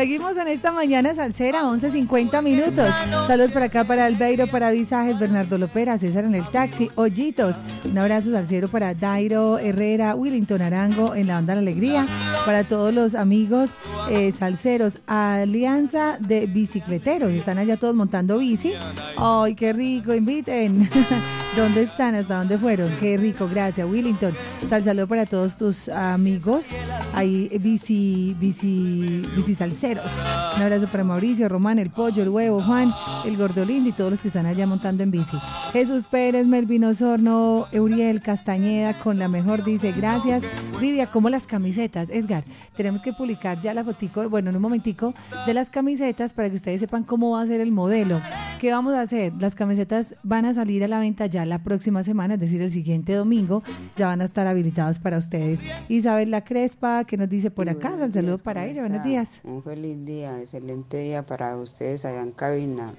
Seguimos 0.00 0.38
en 0.38 0.48
esta 0.48 0.72
mañana 0.72 1.14
salsera, 1.14 1.64
11.50 1.64 2.42
minutos. 2.42 2.88
Saludos 3.26 3.52
para 3.52 3.66
acá, 3.66 3.84
para 3.84 4.06
Albeiro, 4.06 4.46
para 4.46 4.70
Visajes, 4.70 5.18
Bernardo 5.18 5.58
Lopera, 5.58 5.98
César 5.98 6.24
en 6.24 6.34
el 6.34 6.48
taxi, 6.48 6.90
Hoyitos. 6.94 7.56
Un 7.84 7.98
abrazo 7.98 8.30
salsero 8.30 8.68
para 8.68 8.94
Dairo 8.94 9.58
Herrera, 9.58 10.14
Willington 10.14 10.62
Arango 10.62 11.14
en 11.14 11.26
la 11.26 11.34
banda 11.34 11.54
La 11.54 11.60
Alegría. 11.60 12.06
Para 12.46 12.64
todos 12.64 12.94
los 12.94 13.14
amigos 13.14 13.72
eh, 14.08 14.32
salseros, 14.32 14.96
Alianza 15.06 16.16
de 16.18 16.46
Bicicleteros. 16.46 17.32
Están 17.32 17.58
allá 17.58 17.76
todos 17.76 17.94
montando 17.94 18.38
bici. 18.38 18.72
¡Ay, 19.18 19.54
qué 19.54 19.74
rico! 19.74 20.14
Inviten. 20.14 20.88
¿Dónde 21.56 21.82
están? 21.82 22.14
¿Hasta 22.14 22.38
dónde 22.38 22.58
fueron? 22.58 22.88
Qué 23.00 23.16
rico, 23.16 23.48
gracias, 23.48 23.86
Willington. 23.86 24.32
Sal 24.68 24.84
saludo 24.84 25.08
para 25.08 25.26
todos 25.26 25.58
tus 25.58 25.88
amigos. 25.88 26.68
Ahí, 27.12 27.48
bici, 27.60 28.36
bici, 28.38 29.26
bici 29.34 29.54
salseros. 29.56 30.06
Un 30.54 30.62
abrazo 30.62 30.86
para 30.86 31.02
Mauricio, 31.02 31.48
Román, 31.48 31.80
el 31.80 31.90
pollo, 31.90 32.22
el 32.22 32.28
huevo, 32.28 32.60
Juan, 32.62 32.92
el 33.24 33.36
gordolindo 33.36 33.88
y 33.88 33.92
todos 33.92 34.12
los 34.12 34.20
que 34.20 34.28
están 34.28 34.46
allá 34.46 34.64
montando 34.64 35.02
en 35.02 35.10
bici. 35.10 35.36
Jesús 35.72 36.06
Pérez, 36.06 36.46
Melvin 36.46 36.84
Osorno, 36.84 37.66
Euriel 37.72 38.22
Castañeda, 38.22 38.96
con 39.00 39.18
la 39.18 39.26
mejor 39.26 39.64
dice 39.64 39.90
gracias. 39.90 40.44
Vivia, 40.80 41.08
como 41.08 41.30
las 41.30 41.48
camisetas. 41.48 42.10
Edgar, 42.10 42.44
tenemos 42.76 43.02
que 43.02 43.12
publicar 43.12 43.60
ya 43.60 43.74
la 43.74 43.82
fotico, 43.82 44.28
bueno, 44.30 44.50
en 44.50 44.56
un 44.56 44.62
momentico, 44.62 45.14
de 45.46 45.54
las 45.54 45.68
camisetas 45.68 46.32
para 46.32 46.48
que 46.48 46.56
ustedes 46.56 46.78
sepan 46.78 47.02
cómo 47.02 47.32
va 47.32 47.42
a 47.42 47.46
ser 47.46 47.60
el 47.60 47.72
modelo. 47.72 48.20
¿Qué 48.60 48.70
vamos 48.70 48.94
a 48.94 49.00
hacer? 49.00 49.32
Las 49.40 49.54
camisetas 49.56 50.14
van 50.22 50.44
a 50.44 50.54
salir 50.54 50.84
a 50.84 50.88
la 50.88 51.00
venta 51.00 51.26
ya 51.26 51.39
la 51.46 51.62
próxima 51.62 52.02
semana, 52.02 52.34
es 52.34 52.40
decir, 52.40 52.62
el 52.62 52.70
siguiente 52.70 53.14
domingo, 53.14 53.62
ya 53.96 54.06
van 54.06 54.20
a 54.20 54.24
estar 54.24 54.46
habilitados 54.46 54.98
para 54.98 55.18
ustedes. 55.18 55.60
Isabel 55.88 56.30
La 56.30 56.44
Crespa, 56.44 57.04
que 57.04 57.16
nos 57.16 57.28
dice 57.28 57.50
por 57.50 57.68
acá, 57.68 57.90
un 57.90 58.12
saludo 58.12 58.38
para 58.38 58.66
ella, 58.66 58.82
buenos 58.82 59.04
días. 59.04 59.40
Un 59.44 59.62
feliz 59.62 60.04
día, 60.04 60.38
excelente 60.40 60.98
día 60.98 61.24
para 61.24 61.56
ustedes 61.56 62.04
allá 62.04 62.22
en 62.22 62.32
cabina. 62.32 62.94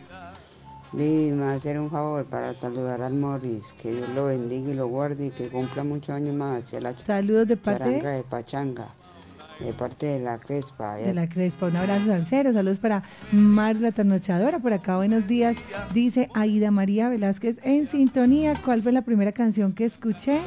Vivi, 0.94 1.32
me 1.32 1.46
va 1.46 1.52
a 1.52 1.56
hacer 1.56 1.80
un 1.80 1.90
favor 1.90 2.26
para 2.26 2.54
saludar 2.54 3.02
al 3.02 3.14
Morris, 3.14 3.74
que 3.74 3.94
Dios 3.94 4.10
lo 4.10 4.26
bendiga 4.26 4.72
y 4.72 4.74
lo 4.74 4.88
guarde 4.88 5.28
y 5.28 5.32
que 5.32 5.48
cumpla 5.48 5.86
muchos 5.86 6.10
años 6.10 6.36
más 6.36 6.64
hacia 6.64 6.82
la 6.82 6.98
Saludos 6.98 7.48
de 7.48 7.56
parte 7.56 7.80
charanga 7.80 8.10
de 8.12 8.24
Pachanga, 8.24 8.90
de 9.64 9.74
parte 9.74 10.06
de 10.06 10.20
la 10.20 10.40
Crespa. 10.40 10.96
de 10.96 11.14
la 11.14 11.30
Crespa. 11.30 11.68
Un 11.68 11.76
abrazo 11.76 12.14
al 12.14 12.26
cero. 12.26 12.52
Saludos 12.54 12.80
para 12.80 13.04
Mar 13.32 13.76
la 13.78 13.92
Trasnochadora. 13.92 14.60
Por 14.60 14.74
acá, 14.74 14.98
buenos 14.98 15.28
días. 15.28 15.56
Dice 15.94 16.30
Aida 16.34 16.72
María 16.72 17.10
Velázquez 17.10 17.60
en 17.64 17.88
sintonía. 17.88 18.54
¿Cuál 18.64 18.82
fue 18.82 18.92
la 18.92 19.04
primera 19.04 19.32
canción 19.32 19.74
que 19.74 19.86
escuché 19.86 20.42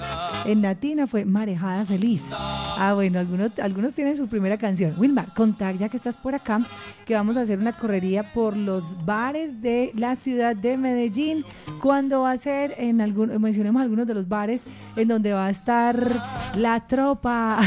en 0.47 0.63
latina? 0.63 1.07
Fue 1.07 1.25
Marejada 1.25 1.87
Feliz. 1.87 2.23
Ah, 2.33 2.93
bueno, 2.95 3.19
algunos, 3.19 3.53
algunos 3.59 3.95
tienen 3.95 4.17
su 4.17 4.27
primera 4.27 4.59
canción. 4.59 4.95
Wilmar, 4.99 5.33
contag 5.35 5.77
ya 5.79 5.89
que 5.89 5.97
estás 5.97 6.17
por 6.17 6.35
acá, 6.35 6.61
que 7.05 7.15
vamos 7.15 7.37
a 7.37 7.43
hacer 7.43 7.59
una 7.59 7.73
correría 7.73 8.33
por 8.33 8.57
los 8.57 9.05
bares 9.05 9.63
de 9.63 9.93
la 9.95 10.17
ciudad 10.17 10.57
de 10.57 10.77
Medellín. 10.77 11.45
¿Cuándo 11.81 12.23
va 12.23 12.33
a 12.33 12.37
ser? 12.37 12.75
En 12.79 13.01
algún, 13.01 13.41
mencionemos 13.41 13.81
algunos 13.83 14.07
de 14.07 14.15
los 14.15 14.29
bares 14.29 14.65
en 14.97 15.09
donde 15.09 15.33
va 15.33 15.47
a 15.47 15.51
estar 15.51 16.23
la 16.57 16.87
tropa. 16.87 17.61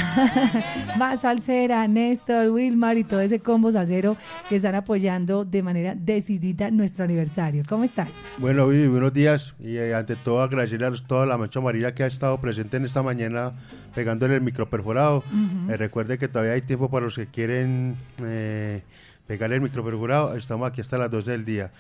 va 1.01 1.17
Salsera, 1.37 1.87
Néstor, 1.87 2.49
Wilmar 2.49 2.97
y 2.97 3.03
todo 3.03 3.21
ese 3.21 3.39
combo 3.39 3.71
salsero 3.71 4.17
que 4.49 4.55
están 4.55 4.73
apoyando 4.73 5.45
de 5.45 5.61
manera 5.61 5.93
decidida 5.95 6.71
nuestro 6.71 7.05
aniversario. 7.05 7.63
¿Cómo 7.69 7.83
estás? 7.83 8.11
Bueno, 8.39 8.67
Vivi, 8.67 8.87
buenos 8.87 9.13
días. 9.13 9.53
Y 9.59 9.77
eh, 9.77 9.93
ante 9.93 10.15
todo 10.15 10.41
agradecerle 10.41 10.87
a 10.87 10.91
toda 10.93 11.27
la 11.27 11.37
mancha 11.37 11.59
amarilla 11.59 11.93
que 11.93 12.01
ha 12.01 12.07
estado 12.07 12.41
presente 12.41 12.77
en 12.77 12.85
esta 12.85 13.03
mañana 13.03 13.53
pegándole 13.93 14.33
el 14.33 14.41
micro 14.41 14.67
perforado. 14.67 15.17
Ujú. 15.17 15.71
Eh, 15.71 15.77
recuerde 15.77 16.17
que 16.17 16.27
todavía 16.27 16.53
hay 16.53 16.63
tiempo 16.63 16.89
para 16.89 17.05
los 17.05 17.15
que 17.15 17.27
quieren 17.27 17.95
eh, 18.23 18.81
pegarle 19.27 19.57
el 19.57 19.61
micro 19.61 19.85
perforado. 19.85 20.35
Estamos 20.35 20.67
aquí 20.67 20.81
hasta 20.81 20.97
las 20.97 21.11
12 21.11 21.31
del 21.31 21.45
día. 21.45 21.71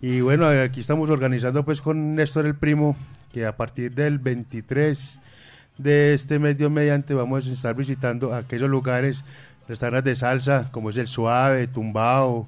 Y 0.00 0.20
bueno, 0.20 0.46
aquí 0.46 0.80
estamos 0.80 1.10
organizando 1.10 1.64
pues 1.64 1.82
con 1.82 2.14
Néstor 2.14 2.46
el 2.46 2.54
Primo, 2.54 2.96
que 3.32 3.44
a 3.44 3.56
partir 3.56 3.92
del 3.92 4.20
23 4.20 5.19
de 5.82 6.14
este 6.14 6.38
mes 6.38 6.56
Dios 6.56 6.70
mediante 6.70 7.14
vamos 7.14 7.48
a 7.48 7.52
estar 7.52 7.74
visitando 7.74 8.34
aquellos 8.34 8.68
lugares, 8.68 9.24
restaurantes 9.68 10.12
de 10.12 10.16
salsa, 10.16 10.68
como 10.72 10.90
es 10.90 10.96
el 10.96 11.08
Suave, 11.08 11.66
Tumbao, 11.66 12.46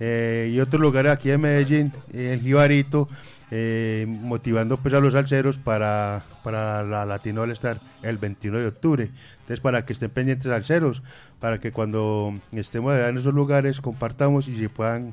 eh, 0.00 0.50
y 0.52 0.58
otros 0.60 0.80
lugares 0.80 1.12
aquí 1.12 1.30
en 1.30 1.40
Medellín, 1.42 1.92
el 2.12 2.40
Jibarito, 2.40 3.08
eh, 3.50 4.06
motivando 4.08 4.78
pues 4.78 4.94
a 4.94 5.00
los 5.00 5.12
salseros 5.12 5.58
para, 5.58 6.24
para 6.42 6.82
la 6.82 7.04
Latino 7.04 7.42
All 7.42 7.50
Star 7.50 7.80
el 8.02 8.16
21 8.16 8.58
de 8.58 8.66
octubre. 8.66 9.10
Entonces 9.40 9.60
para 9.60 9.84
que 9.84 9.92
estén 9.92 10.10
pendientes 10.10 10.46
salseros, 10.46 11.02
para 11.38 11.60
que 11.60 11.72
cuando 11.72 12.34
estemos 12.52 12.96
en 12.96 13.18
esos 13.18 13.34
lugares 13.34 13.80
compartamos 13.80 14.48
y 14.48 14.56
se 14.56 14.68
puedan 14.70 15.12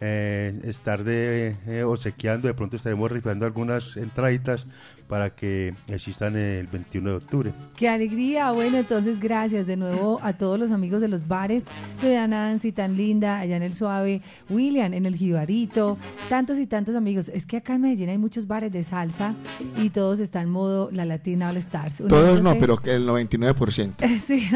eh, 0.00 0.56
estar 0.62 1.02
de 1.02 1.56
eh, 1.66 1.84
de 2.42 2.54
pronto 2.54 2.76
estaremos 2.76 3.10
rifando 3.10 3.46
algunas 3.46 3.96
entraditas 3.96 4.66
para 5.08 5.30
que 5.30 5.74
existan 5.88 6.36
el 6.36 6.66
21 6.66 7.10
de 7.10 7.16
octubre. 7.16 7.52
Qué 7.76 7.88
alegría. 7.88 8.52
Bueno, 8.52 8.76
entonces 8.76 9.18
gracias 9.18 9.66
de 9.66 9.76
nuevo 9.76 10.18
a 10.22 10.34
todos 10.34 10.58
los 10.58 10.70
amigos 10.70 11.00
de 11.00 11.08
los 11.08 11.26
bares. 11.26 11.64
Doña 12.02 12.28
Nancy, 12.28 12.72
tan 12.72 12.96
linda, 12.96 13.38
allá 13.38 13.56
en 13.56 13.62
el 13.62 13.74
Suave. 13.74 14.20
William, 14.50 14.92
en 14.92 15.06
el 15.06 15.16
Jibarito. 15.16 15.96
Tantos 16.28 16.58
y 16.58 16.66
tantos 16.66 16.94
amigos. 16.94 17.28
Es 17.30 17.46
que 17.46 17.56
acá 17.56 17.74
en 17.74 17.80
Medellín 17.82 18.10
hay 18.10 18.18
muchos 18.18 18.46
bares 18.46 18.70
de 18.72 18.84
salsa 18.84 19.34
y 19.82 19.90
todos 19.90 20.20
están 20.20 20.42
en 20.44 20.50
modo 20.50 20.90
La 20.92 21.04
Latina 21.04 21.48
All 21.48 21.56
Stars. 21.56 22.00
Uno 22.00 22.08
Todos 22.08 22.42
no, 22.42 22.52
sé- 22.52 22.58
pero 22.60 22.78
el 22.84 23.06
99%. 23.08 23.94
Sí, 24.28 24.46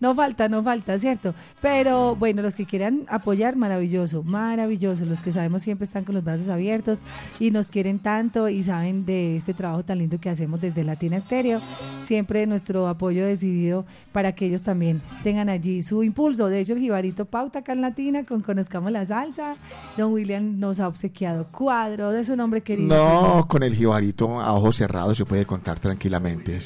no 0.00 0.14
falta, 0.14 0.48
no 0.48 0.62
falta, 0.62 0.98
¿cierto? 0.98 1.34
Pero 1.62 2.16
bueno, 2.16 2.42
los 2.42 2.54
que 2.56 2.66
quieran 2.66 3.06
apoyar, 3.08 3.56
maravilloso, 3.56 4.22
maravilloso. 4.22 5.04
Los 5.06 5.20
que 5.22 5.32
sabemos 5.32 5.62
siempre 5.62 5.84
están 5.86 6.04
con 6.04 6.14
los 6.14 6.24
brazos 6.24 6.48
abiertos 6.48 6.98
y 7.40 7.50
nos 7.50 7.68
quieren 7.70 7.98
tanto 7.98 8.48
y 8.48 8.62
saben 8.62 9.06
de 9.06 9.36
este 9.36 9.53
trabajo 9.54 9.84
tan 9.84 9.98
lindo 9.98 10.18
que 10.18 10.30
hacemos 10.30 10.60
desde 10.60 10.84
Latina 10.84 11.16
Estéreo. 11.16 11.60
Siempre 12.04 12.46
nuestro 12.46 12.88
apoyo 12.88 13.24
decidido 13.24 13.84
para 14.12 14.34
que 14.34 14.46
ellos 14.46 14.62
también 14.62 15.02
tengan 15.22 15.48
allí 15.48 15.82
su 15.82 16.02
impulso. 16.02 16.48
De 16.48 16.60
hecho, 16.60 16.74
el 16.74 16.80
Jibarito 16.80 17.24
Pauta 17.24 17.60
acá 17.60 17.72
en 17.72 17.80
Latina 17.80 18.24
con 18.24 18.40
Conozcamos 18.40 18.92
la 18.92 19.06
Salsa. 19.06 19.54
Don 19.96 20.12
William 20.12 20.58
nos 20.58 20.80
ha 20.80 20.88
obsequiado 20.88 21.46
cuadros 21.50 22.12
de 22.12 22.24
su 22.24 22.36
nombre 22.36 22.62
querido. 22.62 22.94
No, 22.94 23.46
con 23.48 23.62
el 23.62 23.74
jibarito 23.74 24.40
a 24.40 24.52
ojos 24.52 24.76
cerrados 24.76 25.16
se 25.16 25.24
puede 25.24 25.46
contar 25.46 25.78
tranquilamente. 25.78 26.58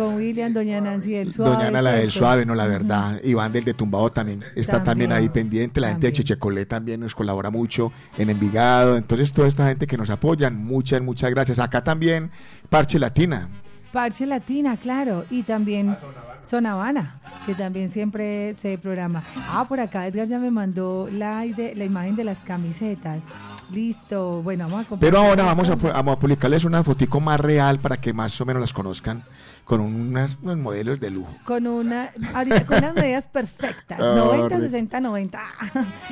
Con 0.00 0.14
William, 0.14 0.52
Doña 0.52 0.80
Nancy 0.80 1.12
del 1.12 1.32
Suave. 1.32 1.52
Doña 1.52 1.68
Ana, 1.68 1.82
la 1.82 1.92
del 1.92 2.10
suave, 2.10 2.46
no 2.46 2.54
la 2.54 2.66
verdad. 2.66 3.20
Iván 3.22 3.52
del 3.52 3.64
de 3.64 3.74
Tumbado 3.74 4.10
también 4.10 4.42
está 4.56 4.82
también, 4.82 5.10
También, 5.10 5.12
ahí 5.12 5.28
pendiente. 5.28 5.80
La 5.80 5.88
gente 5.88 6.06
de 6.06 6.12
también. 6.12 6.26
Chechecolé 6.26 6.66
también 6.66 7.00
nos 7.00 7.14
colabora 7.14 7.50
mucho 7.50 7.92
en 8.16 8.30
Envigado. 8.30 8.96
Entonces, 8.96 9.32
toda 9.32 9.46
esta 9.46 9.68
gente 9.68 9.86
que 9.86 9.98
nos 9.98 10.08
apoyan, 10.08 10.56
muchas, 10.56 11.02
muchas 11.02 11.30
gracias. 11.30 11.58
Acá 11.58 11.84
también, 11.84 12.30
Parche 12.70 12.98
Latina. 12.98 13.48
Parche 13.92 14.24
Latina, 14.24 14.76
claro, 14.76 15.24
y 15.30 15.42
también 15.42 15.96
Zona 16.48 16.72
Habana, 16.72 17.20
que 17.44 17.54
también 17.54 17.90
siempre 17.90 18.54
se 18.54 18.78
programa. 18.78 19.22
Ah, 19.36 19.66
por 19.68 19.80
acá 19.80 20.06
Edgar 20.06 20.26
ya 20.26 20.38
me 20.38 20.50
mandó 20.50 21.08
la, 21.12 21.44
la 21.44 21.84
imagen 21.84 22.16
de 22.16 22.24
las 22.24 22.38
camisetas. 22.38 23.22
Listo, 23.72 24.42
bueno, 24.42 24.64
vamos 24.64 24.86
a 24.86 24.88
compartir. 24.88 25.12
Pero 25.12 25.22
ahora 25.22 25.44
vamos 25.44 25.70
a, 25.70 25.76
vamos 25.76 26.16
a 26.16 26.18
publicarles 26.18 26.64
una 26.64 26.82
fotico 26.82 27.20
más 27.20 27.38
real 27.38 27.78
para 27.78 27.98
que 27.98 28.12
más 28.12 28.40
o 28.40 28.46
menos 28.46 28.60
las 28.60 28.72
conozcan 28.72 29.24
con 29.64 29.80
unas, 29.80 30.36
unos 30.42 30.56
modelos 30.56 30.98
de 30.98 31.10
lujo. 31.10 31.32
Con 31.44 31.68
una, 31.68 32.10
ahorita, 32.34 32.66
con 32.66 32.78
unas 32.78 32.94
medidas 32.94 33.28
perfectas. 33.28 34.00
90, 34.00 34.26
Correcto. 34.26 34.60
60, 34.64 35.00
90. 35.00 35.40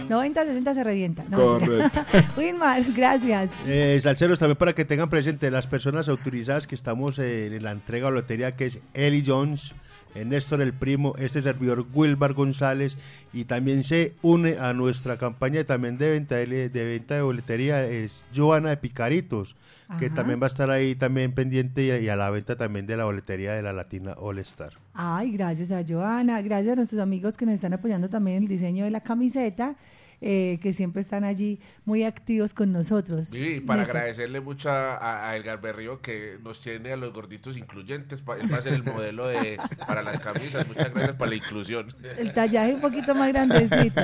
90, 0.09 0.45
60 0.45 0.75
se 0.75 0.85
revienta. 0.85 1.25
No, 1.29 1.39
Correcto. 1.39 2.01
Wilmar, 2.37 2.85
gracias. 2.95 3.51
Eh, 3.67 3.99
salseros, 4.01 4.39
también 4.39 4.57
para 4.57 4.75
que 4.75 4.85
tengan 4.85 5.11
presente 5.11 5.51
las 5.51 5.67
personas 5.67 6.09
autorizadas 6.09 6.69
que 6.69 6.77
estamos 6.77 7.19
eh, 7.19 7.57
en 7.57 7.65
la 7.65 7.73
entrega 7.73 8.07
de 8.07 8.15
lotería, 8.15 8.55
que 8.55 8.67
es 8.67 8.79
Eli 8.95 9.25
Jones, 9.27 9.75
Néstor 10.25 10.61
el 10.61 10.73
Primo, 10.73 11.15
este 11.19 11.43
servidor 11.43 11.87
Wilbar 11.93 12.33
González, 12.33 12.97
y 13.33 13.45
también 13.45 13.85
se 13.85 14.15
une 14.23 14.59
a 14.59 14.73
nuestra 14.73 15.17
campaña 15.17 15.65
también 15.65 15.99
de 15.99 16.11
venta 16.11 16.37
de, 16.37 16.69
de 16.69 16.85
venta 16.85 17.15
de 17.15 17.23
boletería, 17.23 17.85
es 17.85 18.25
Joana 18.35 18.71
de 18.71 18.77
Picaritos, 18.77 19.57
que 19.99 20.11
también 20.11 20.41
va 20.41 20.45
a 20.45 20.49
estar 20.49 20.71
ahí 20.71 20.95
también 20.95 21.33
pendiente 21.33 21.83
y, 21.83 22.05
y 22.05 22.09
a 22.09 22.17
la 22.17 22.29
venta 22.31 22.57
también 22.57 22.87
de 22.87 22.97
la 22.97 23.05
boletería 23.07 23.55
de 23.55 23.63
la 23.63 23.73
Latina 23.73 24.15
All 24.19 24.39
Star. 24.41 24.73
Ay, 24.93 25.33
gracias 25.33 25.71
a 25.71 25.83
Joana, 25.87 26.43
gracias 26.43 26.73
a 26.73 26.77
nuestros 26.77 27.01
amigos 27.01 27.37
que 27.37 27.47
nos 27.47 27.55
están 27.55 27.73
apoyando 27.73 28.09
también 28.09 28.39
en 28.39 28.43
el 28.43 28.49
diseño 28.49 28.85
de 28.85 28.91
la 28.91 29.01
camiseta, 29.01 29.77
eh, 30.21 30.59
que 30.63 30.73
siempre 30.73 31.01
están 31.03 31.25
allí 31.25 31.61
muy 31.85 32.05
activos 32.05 32.55
con 32.55 32.73
nosotros. 32.73 33.31
Vivi, 33.31 33.61
para 33.61 33.81
Néstor. 33.81 33.97
agradecerle 33.97 34.41
mucho 34.41 34.71
a, 34.71 35.29
a 35.31 35.37
Edgar 35.37 35.61
Berrío 35.61 36.01
que 36.01 36.39
nos 36.43 36.61
tiene 36.61 36.93
a 36.93 36.97
los 36.97 37.13
gorditos 37.13 37.57
incluyentes. 37.57 38.21
pa- 38.21 38.37
Él 38.37 38.53
va 38.53 38.59
a 38.59 38.63
ser 38.63 38.73
el 38.75 38.83
modelo 38.85 39.27
de, 39.29 39.59
para 39.87 40.03
las 40.03 40.19
camisas. 40.21 40.67
Muchas 40.67 40.93
gracias 40.93 41.17
por 41.17 41.29
la 41.29 41.35
inclusión. 41.37 41.87
El 42.19 42.33
tallaje 42.33 42.75
un 42.75 42.81
poquito 42.81 43.15
más 43.15 43.29
grandecito. 43.33 44.01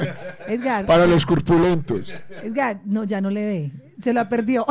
Edgar. 0.46 0.86
Para 0.86 1.06
los 1.06 1.26
corpulentos. 1.26 2.22
Edgar, 2.42 2.80
no, 2.84 3.04
ya 3.04 3.20
no 3.20 3.30
le 3.30 3.40
dé. 3.40 3.72
Se 3.98 4.12
la 4.12 4.28
perdió. 4.28 4.66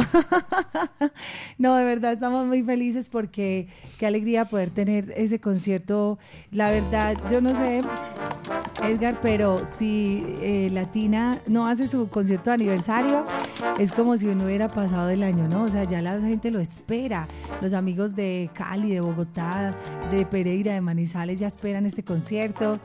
no, 1.58 1.76
de 1.76 1.84
verdad 1.84 2.14
estamos 2.14 2.46
muy 2.46 2.64
felices 2.64 3.10
porque 3.10 3.68
qué 3.98 4.06
alegría 4.06 4.46
poder 4.46 4.70
tener 4.70 5.14
ese 5.16 5.40
concierto. 5.40 6.20
La 6.52 6.72
verdad, 6.72 7.16
yo 7.32 7.42
no 7.42 7.50
sé, 7.50 7.82
Edgar, 8.84 9.20
pero 9.22 9.64
si 9.78 10.26
eh, 10.42 10.70
Latina 10.72 11.40
no 11.48 11.68
hace 11.68 11.88
su 11.88 12.10
concierto 12.10 12.50
de 12.50 12.56
aniversario, 12.56 13.24
es 13.80 13.92
como 13.92 14.18
si 14.18 14.26
no 14.28 14.46
hubiera 14.46 14.68
pasado 14.68 15.10
el 15.10 15.24
año, 15.24 15.48
¿no? 15.48 15.64
O 15.64 15.68
sea, 15.68 15.84
ya 15.84 16.02
la 16.02 16.20
gente 16.20 16.52
lo 16.52 16.60
espera. 16.60 17.28
Los 17.62 17.74
amigos 17.74 18.16
de 18.16 18.50
Cali, 18.54 18.92
de 18.92 19.02
Bogotá, 19.02 19.72
de 20.12 20.26
Pereira, 20.26 20.74
de 20.74 20.82
Manizales 20.82 21.40
ya 21.40 21.48
esperan 21.48 21.86
este 21.86 22.04
concierto. 22.04 22.80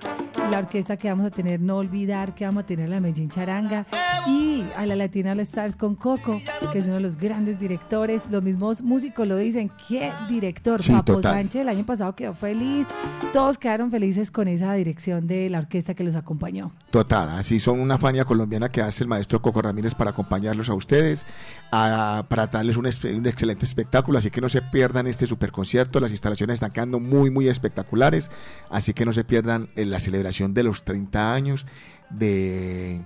La 0.50 0.58
orquesta 0.58 0.96
que 0.96 1.08
vamos 1.08 1.26
a 1.26 1.30
tener, 1.30 1.60
no 1.60 1.76
olvidar 1.76 2.34
que 2.34 2.44
vamos 2.46 2.64
a 2.64 2.66
tener 2.66 2.88
la 2.88 3.00
Medellín 3.00 3.28
Charanga 3.28 3.86
y 4.26 4.64
a 4.76 4.86
la 4.86 4.96
Latina 4.96 5.32
All 5.32 5.40
Stars 5.40 5.76
con 5.76 5.94
Coco, 5.94 6.40
que 6.72 6.78
es 6.78 6.86
uno 6.86 6.94
de 6.96 7.00
los 7.00 7.16
grandes 7.16 7.58
directores. 7.60 8.22
Los 8.30 8.42
mismos 8.42 8.82
músicos 8.82 9.26
lo 9.26 9.36
dicen, 9.36 9.70
qué 9.88 10.10
director. 10.28 10.80
Sí, 10.82 10.92
Papo 10.92 11.14
total. 11.14 11.32
Sánchez 11.34 11.62
el 11.62 11.68
año 11.68 11.84
pasado 11.86 12.14
quedó 12.14 12.34
feliz. 12.34 12.86
Todos 13.32 13.58
quedaron 13.58 13.90
felices 13.90 14.30
con 14.30 14.48
esa 14.48 14.72
dirección 14.74 15.26
de 15.26 15.50
la 15.50 15.58
orquesta 15.58 15.94
que 15.94 16.04
los 16.04 16.14
acompañó. 16.14 16.72
Total, 16.90 17.28
así 17.30 17.60
son 17.60 17.80
una 17.80 17.98
fania 17.98 18.24
colombiana 18.24 18.70
que 18.70 18.80
hace 18.80 19.04
el 19.04 19.08
maestro 19.08 19.42
Coco 19.42 19.60
Ramírez 19.62 19.94
para 19.94 20.10
acompañarlos 20.10 20.68
a 20.70 20.74
ustedes, 20.74 21.26
a- 21.70 22.24
para 22.28 22.46
darles 22.46 22.76
un, 22.76 22.86
excelente 22.86 23.64
espectáculo, 23.64 24.18
así 24.18 24.30
que 24.30 24.40
no 24.40 24.48
se 24.48 24.62
pierdan 24.62 25.06
este 25.06 25.26
super 25.26 25.52
concierto, 25.52 26.00
las 26.00 26.10
instalaciones 26.10 26.54
están 26.54 26.70
quedando 26.72 27.00
muy, 27.00 27.30
muy 27.30 27.48
espectaculares, 27.48 28.30
así 28.70 28.94
que 28.94 29.04
no 29.04 29.12
se 29.12 29.24
pierdan 29.24 29.68
eh, 29.76 29.84
la 29.84 30.00
celebración 30.00 30.37
de 30.46 30.62
los 30.62 30.84
30 30.84 31.34
años 31.34 31.66
de 32.10 33.00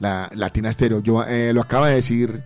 la 0.00 0.30
Latina 0.34 0.72
Stereo. 0.72 1.00
Yo, 1.00 1.22
eh, 1.24 1.52
lo 1.52 1.60
acaba 1.60 1.88
de 1.88 1.96
decir 1.96 2.42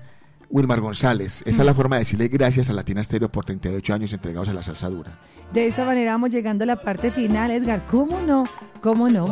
Wilmar 0.50 0.80
González, 0.80 1.42
esa 1.46 1.62
es 1.62 1.66
la 1.66 1.72
forma 1.72 1.96
de 1.96 2.00
decirle 2.00 2.28
gracias 2.28 2.68
a 2.68 2.72
Latina 2.72 3.02
Stereo 3.02 3.30
por 3.30 3.44
38 3.44 3.94
años 3.94 4.12
entregados 4.12 4.48
a 4.48 4.52
la 4.52 4.62
salsa 4.62 4.90
dura. 4.90 5.18
De 5.52 5.66
esta 5.66 5.84
manera 5.84 6.12
vamos 6.12 6.30
llegando 6.30 6.64
a 6.64 6.66
la 6.66 6.76
parte 6.76 7.10
final, 7.10 7.50
Edgar. 7.50 7.86
¿Cómo 7.86 8.20
no? 8.20 8.44
¿Cómo 8.82 9.08
no? 9.08 9.26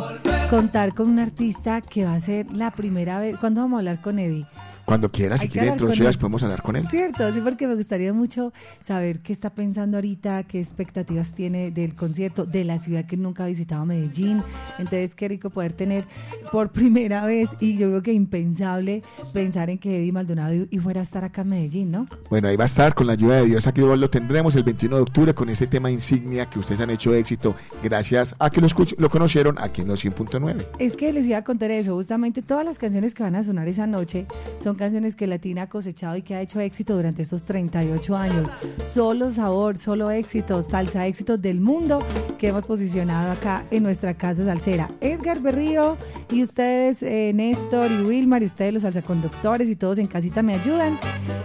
Contar 0.49 0.93
con 0.93 1.09
un 1.09 1.19
artista 1.19 1.81
que 1.81 2.05
va 2.05 2.13
a 2.13 2.19
ser 2.19 2.51
la 2.53 2.71
primera 2.71 3.19
vez. 3.19 3.37
¿Cuándo 3.37 3.61
vamos 3.61 3.77
a 3.77 3.79
hablar 3.79 4.01
con 4.01 4.17
Eddie? 4.17 4.47
Cuando 4.85 5.11
quiera, 5.11 5.37
si 5.37 5.47
quiere 5.47 5.67
dentro 5.67 5.87
de 5.87 6.11
podemos 6.17 6.43
hablar 6.43 6.61
con 6.61 6.75
él. 6.75 6.87
Cierto, 6.87 7.31
sí, 7.31 7.41
porque 7.41 7.67
me 7.67 7.75
gustaría 7.75 8.13
mucho 8.13 8.51
saber 8.81 9.19
qué 9.19 9.33
está 9.33 9.51
pensando 9.51 9.97
ahorita, 9.97 10.43
qué 10.43 10.59
expectativas 10.59 11.33
tiene 11.33 11.71
del 11.71 11.95
concierto, 11.95 12.45
de 12.45 12.63
la 12.63 12.79
ciudad 12.79 13.05
que 13.05 13.17
nunca 13.17 13.45
ha 13.45 13.47
visitado 13.47 13.85
Medellín. 13.85 14.43
Entonces, 14.77 15.15
qué 15.15 15.27
rico 15.27 15.49
poder 15.49 15.73
tener 15.73 16.05
por 16.51 16.71
primera 16.71 17.25
vez, 17.25 17.49
y 17.59 17.77
yo 17.77 17.89
creo 17.89 18.01
que 18.01 18.13
impensable 18.13 19.01
pensar 19.33 19.69
en 19.69 19.77
que 19.77 19.97
Eddie 19.97 20.11
Maldonado 20.11 20.67
y 20.69 20.79
fuera 20.79 21.01
a 21.01 21.03
estar 21.03 21.23
acá 21.23 21.41
en 21.41 21.49
Medellín, 21.49 21.91
¿no? 21.91 22.07
Bueno, 22.29 22.47
ahí 22.47 22.55
va 22.55 22.63
a 22.63 22.67
estar 22.67 22.93
con 22.93 23.07
la 23.07 23.13
ayuda 23.13 23.37
de 23.37 23.45
Dios. 23.47 23.67
Aquí 23.67 23.81
lo 23.81 24.09
tendremos 24.09 24.55
el 24.55 24.63
21 24.63 24.95
de 24.97 25.01
octubre 25.01 25.33
con 25.33 25.49
este 25.49 25.67
tema 25.67 25.91
insignia 25.91 26.49
que 26.49 26.59
ustedes 26.59 26.81
han 26.81 26.89
hecho 26.89 27.13
éxito 27.13 27.55
gracias 27.83 28.35
a 28.39 28.49
que 28.49 28.61
lo, 28.61 28.67
lo 28.97 29.09
conocieron 29.09 29.57
aquí 29.59 29.81
en 29.81 29.87
los 29.87 30.03
100.9. 30.03 30.67
Es 30.79 30.95
que 30.95 31.11
les 31.13 31.27
iba 31.27 31.37
a 31.37 31.43
contar 31.43 31.71
eso, 31.71 31.95
justamente 31.95 32.41
todas 32.41 32.65
las 32.65 32.79
canciones 32.79 33.13
que 33.13 33.23
van 33.23 33.35
a 33.35 33.43
sonar 33.43 33.67
esa 33.67 33.87
noche 33.87 34.25
son 34.59 34.70
canciones 34.75 35.15
que 35.15 35.27
Latina 35.27 35.63
ha 35.63 35.69
cosechado 35.69 36.15
y 36.15 36.21
que 36.21 36.35
ha 36.35 36.41
hecho 36.41 36.59
éxito 36.59 36.95
durante 36.95 37.21
estos 37.21 37.45
38 37.45 38.15
años. 38.15 38.49
Solo 38.83 39.31
sabor, 39.31 39.77
solo 39.77 40.11
éxito, 40.11 40.63
salsa 40.63 41.07
éxitos 41.07 41.41
del 41.41 41.61
mundo 41.61 42.05
que 42.37 42.49
hemos 42.49 42.65
posicionado 42.65 43.31
acá 43.31 43.65
en 43.71 43.83
nuestra 43.83 44.13
casa 44.13 44.45
salsera. 44.45 44.89
Edgar 45.01 45.41
Berrío 45.41 45.97
y 46.31 46.43
ustedes, 46.43 47.03
eh, 47.03 47.31
Néstor 47.33 47.91
y 47.91 48.03
Wilmar 48.03 48.41
y 48.41 48.45
ustedes 48.45 48.73
los 48.73 48.81
salsaconductores 48.83 49.69
y 49.69 49.75
todos 49.75 49.97
en 49.97 50.07
casita 50.07 50.41
me 50.41 50.55
ayudan. 50.55 50.97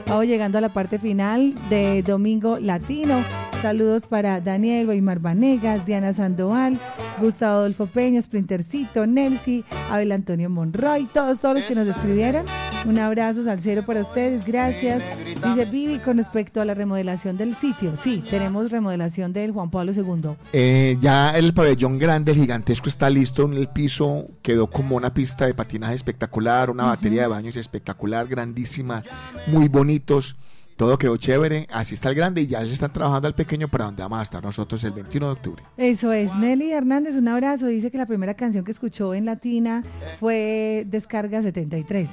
Vamos 0.07 0.27
llegando 0.27 0.59
a 0.59 0.61
la 0.61 0.73
parte 0.73 0.99
final 0.99 1.55
de 1.69 2.03
Domingo 2.03 2.59
Latino. 2.59 3.23
Saludos 3.63 4.07
para 4.07 4.41
Daniel 4.41 4.89
Weimar 4.89 5.19
Vanegas, 5.19 5.85
Diana 5.87 6.13
Sandoval, 6.13 6.79
Gustavo 7.21 7.61
Adolfo 7.61 7.87
Peña, 7.87 8.21
Splintercito, 8.21 9.07
Nelsi, 9.07 9.65
Abel 9.91 10.13
Antonio 10.13 10.51
Monroy, 10.51 11.07
todos, 11.13 11.41
todos 11.41 11.57
los 11.57 11.65
que 11.65 11.75
nos 11.75 11.89
escribieron. 11.89 12.45
Un 12.87 12.99
abrazo 12.99 13.16
salsero 13.17 13.85
para 13.85 14.03
ustedes, 14.03 14.45
gracias. 14.45 15.03
Dice 15.25 15.65
Vivi 15.65 15.99
con 15.99 16.19
respecto 16.19 16.61
a 16.61 16.65
la 16.65 16.75
remodelación 16.75 17.37
del 17.37 17.55
sitio. 17.55 17.97
Sí, 17.97 18.23
tenemos 18.31 18.71
remodelación 18.71 19.33
del 19.33 19.53
Juan 19.53 19.71
Pablo 19.71 19.93
II. 19.93 20.37
Eh, 20.53 20.97
ya 21.01 21.31
el 21.31 21.55
pabellón 21.55 21.99
grande, 21.99 22.33
el 22.33 22.39
gigantesco, 22.39 22.89
está 22.89 23.09
listo 23.11 23.45
en 23.45 23.55
el 23.55 23.69
piso. 23.69 24.29
Quedó 24.43 24.69
como 24.69 24.97
una 24.97 25.15
pista 25.15 25.47
de 25.47 25.55
patinaje 25.55 25.95
espectacular, 25.95 26.71
una 26.71 26.85
batería 26.85 27.23
de 27.23 27.29
baños 27.29 27.57
espectacular, 27.57 28.27
grandísima, 28.27 29.03
muy 29.47 29.69
bonitos. 29.69 30.37
Todo 30.77 30.99
quedó 30.99 31.17
chévere. 31.17 31.67
Así 31.73 31.95
está 31.95 32.11
el 32.11 32.15
grande 32.15 32.43
y 32.43 32.47
ya 32.47 32.61
se 32.61 32.73
están 32.73 32.93
trabajando 32.93 33.29
al 33.29 33.35
pequeño 33.35 33.67
para 33.69 33.87
donde 33.87 34.03
vamos 34.03 34.19
a 34.19 34.23
estar 34.23 34.45
nosotros 34.45 34.85
el 34.85 34.93
21 34.93 35.27
de 35.27 35.33
octubre. 35.33 35.63
Eso 35.79 36.13
es, 36.13 36.35
Nelly 36.35 36.73
Hernández, 36.73 37.17
un 37.17 37.29
abrazo. 37.29 37.67
Dice 37.67 37.91
que 37.91 37.97
la 37.97 38.05
primera 38.05 38.35
canción 38.35 38.63
que 38.65 38.73
escuchó 38.73 39.15
en 39.15 39.25
Latina 39.25 39.83
fue 40.21 40.85
Descarga 40.87 41.41
73. 41.41 42.11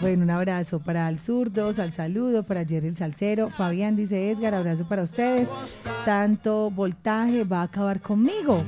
Bueno, 0.00 0.22
un 0.24 0.30
abrazo 0.30 0.80
para 0.80 1.08
el 1.08 1.18
zurdo, 1.18 1.72
al 1.76 1.92
saludo, 1.92 2.44
para 2.44 2.64
Jerry 2.64 2.88
el 2.88 2.96
Salcero. 2.96 3.50
Fabián 3.50 3.96
dice 3.96 4.30
Edgar, 4.30 4.54
abrazo 4.54 4.88
para 4.88 5.02
ustedes. 5.02 5.48
Tanto 6.04 6.70
voltaje 6.70 7.44
va 7.44 7.60
a 7.60 7.64
acabar 7.64 8.00
conmigo. 8.00 8.64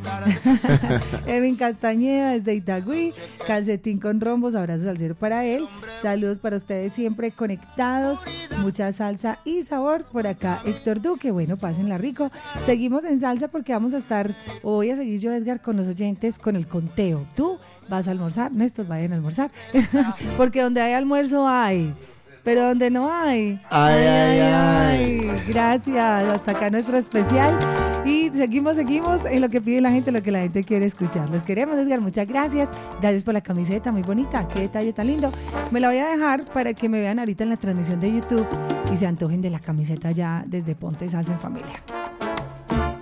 Evin 1.27 1.57
Castañeda 1.57 2.33
desde 2.33 2.55
Itagüí, 2.55 3.15
calcetín 3.47 4.01
con 4.01 4.21
rombos, 4.21 4.55
abrazo 4.55 4.85
salsero 4.85 5.15
para 5.15 5.47
él. 5.47 5.65
Saludos 6.03 6.39
para 6.41 6.57
ustedes 6.57 6.93
siempre 6.93 7.31
conectados. 7.31 8.19
Mucha 8.59 8.93
salsa 8.93 9.30
y 9.44 9.62
sabor 9.62 10.05
por 10.05 10.27
acá. 10.27 10.61
Héctor 10.65 11.01
Duque, 11.01 11.31
bueno, 11.31 11.57
pásenla 11.57 11.98
rico. 11.98 12.31
Seguimos 12.66 13.05
en 13.05 13.20
salsa 13.20 13.48
porque 13.48 13.73
vamos 13.73 13.94
a 13.94 13.98
estar, 13.98 14.35
voy 14.62 14.90
a 14.90 14.97
seguir 14.97 15.20
yo, 15.20 15.32
Edgar, 15.32 15.61
con 15.62 15.77
los 15.77 15.86
oyentes 15.86 16.39
con 16.39 16.57
el 16.57 16.66
conteo. 16.66 17.27
Tú 17.35 17.59
vas 17.89 18.09
a 18.09 18.11
almorzar, 18.11 18.52
Néstor, 18.52 18.86
vayan 18.86 19.12
a 19.12 19.16
almorzar. 19.16 19.51
porque 20.36 20.62
donde 20.62 20.81
hay 20.81 20.94
almuerzo 20.94 21.47
hay. 21.47 21.94
Pero 22.43 22.69
donde 22.69 22.91
no 22.91 23.12
hay. 23.12 23.61
Ay, 23.71 24.05
ay, 24.05 24.41
ay. 24.41 25.31
Gracias. 25.49 26.25
Hasta 26.25 26.53
acá 26.53 26.71
nuestro 26.71 26.97
especial. 26.97 27.59
Y 28.05 28.31
seguimos, 28.31 28.77
seguimos 28.77 29.25
en 29.27 29.41
lo 29.41 29.49
que 29.49 29.61
pide 29.61 29.81
la 29.81 29.91
gente, 29.91 30.11
lo 30.11 30.23
que 30.23 30.31
la 30.31 30.41
gente 30.41 30.65
quiere 30.65 30.87
escuchar. 30.87 31.31
Los 31.31 31.43
queremos, 31.43 31.77
Edgar. 31.77 32.01
Muchas 32.01 32.27
gracias. 32.27 32.69
Gracias 33.01 33.23
por 33.23 33.35
la 33.35 33.41
camiseta, 33.41 33.93
muy 33.93 34.03
bonita. 34.03 34.49
Qué 34.49 34.61
detalle 34.61 34.93
tan 34.93 35.07
lindo. 35.07 35.31
Me 35.71 35.81
la 35.81 35.89
voy 35.89 35.99
a 35.99 36.09
dejar 36.09 36.45
para 36.47 36.73
que 36.73 36.89
me 36.89 37.01
vean 37.01 37.19
ahorita 37.19 37.45
en 37.45 37.51
la 37.51 37.57
transmisión 37.57 38.01
de 38.01 38.12
YouTube 38.12 38.47
y 38.93 38.97
se 38.97 39.07
antojen 39.07 39.43
de 39.43 39.51
la 39.51 39.59
camiseta 39.59 40.11
ya 40.11 40.45
desde 40.47 40.75
Ponte 40.75 41.09
Salsa 41.09 41.33
en 41.33 41.41
Familia. 41.41 41.83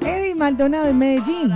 Eddie 0.00 0.34
Maldonado 0.34 0.88
en 0.88 0.98
Medellín. 0.98 1.52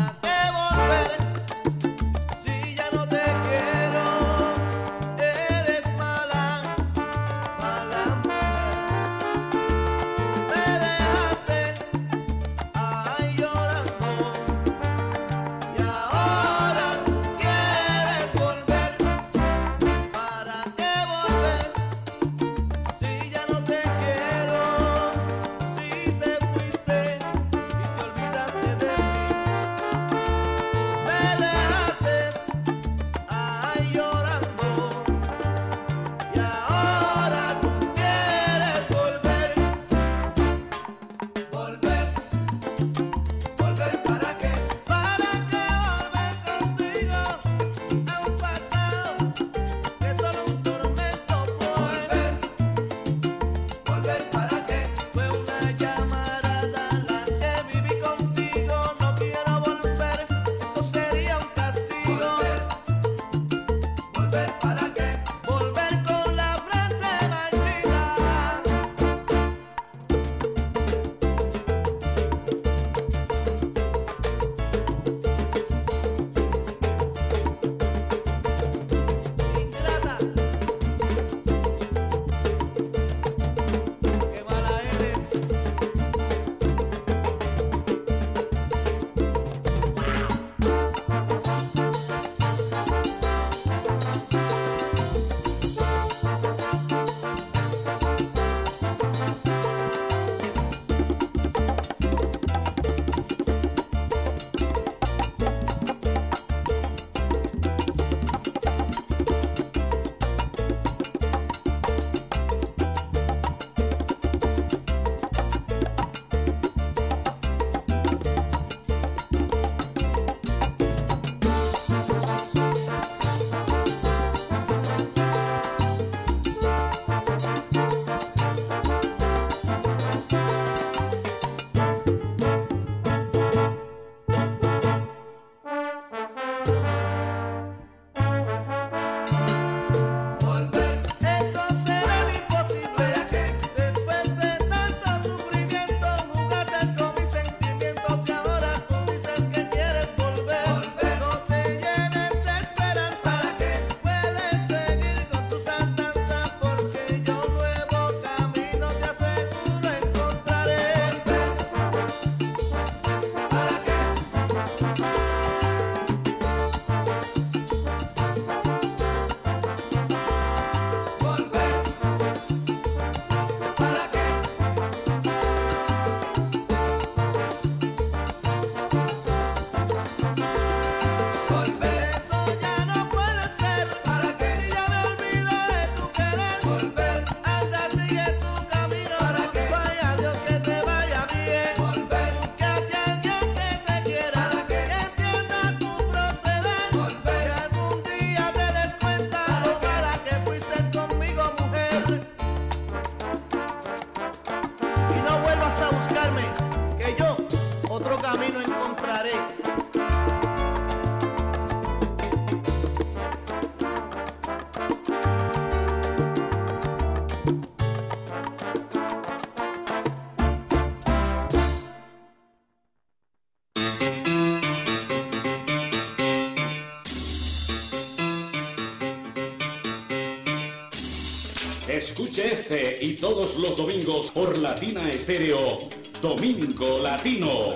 Escuche 232.13 232.53
este 232.53 232.99
y 233.01 233.15
todos 233.15 233.57
los 233.57 233.75
domingos 233.75 234.31
por 234.33 234.59
Latina 234.59 235.09
Estéreo, 235.09 235.79
Domingo 236.21 236.99
Latino. 236.99 237.73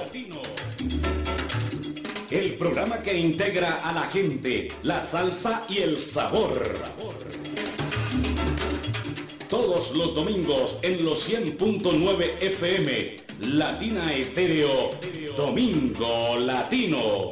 El 2.28 2.58
programa 2.58 2.98
que 2.98 3.16
integra 3.16 3.76
a 3.76 3.94
la 3.94 4.02
gente, 4.02 4.68
la 4.82 5.02
salsa 5.02 5.62
y 5.70 5.78
el 5.78 5.96
sabor. 5.96 6.70
Todos 9.48 9.96
los 9.96 10.14
domingos 10.14 10.76
en 10.82 11.02
los 11.02 11.30
100.9 11.30 12.34
FM, 12.38 13.16
Latina 13.40 14.12
Estéreo, 14.12 14.90
Domingo 15.34 16.36
Latino. 16.36 17.30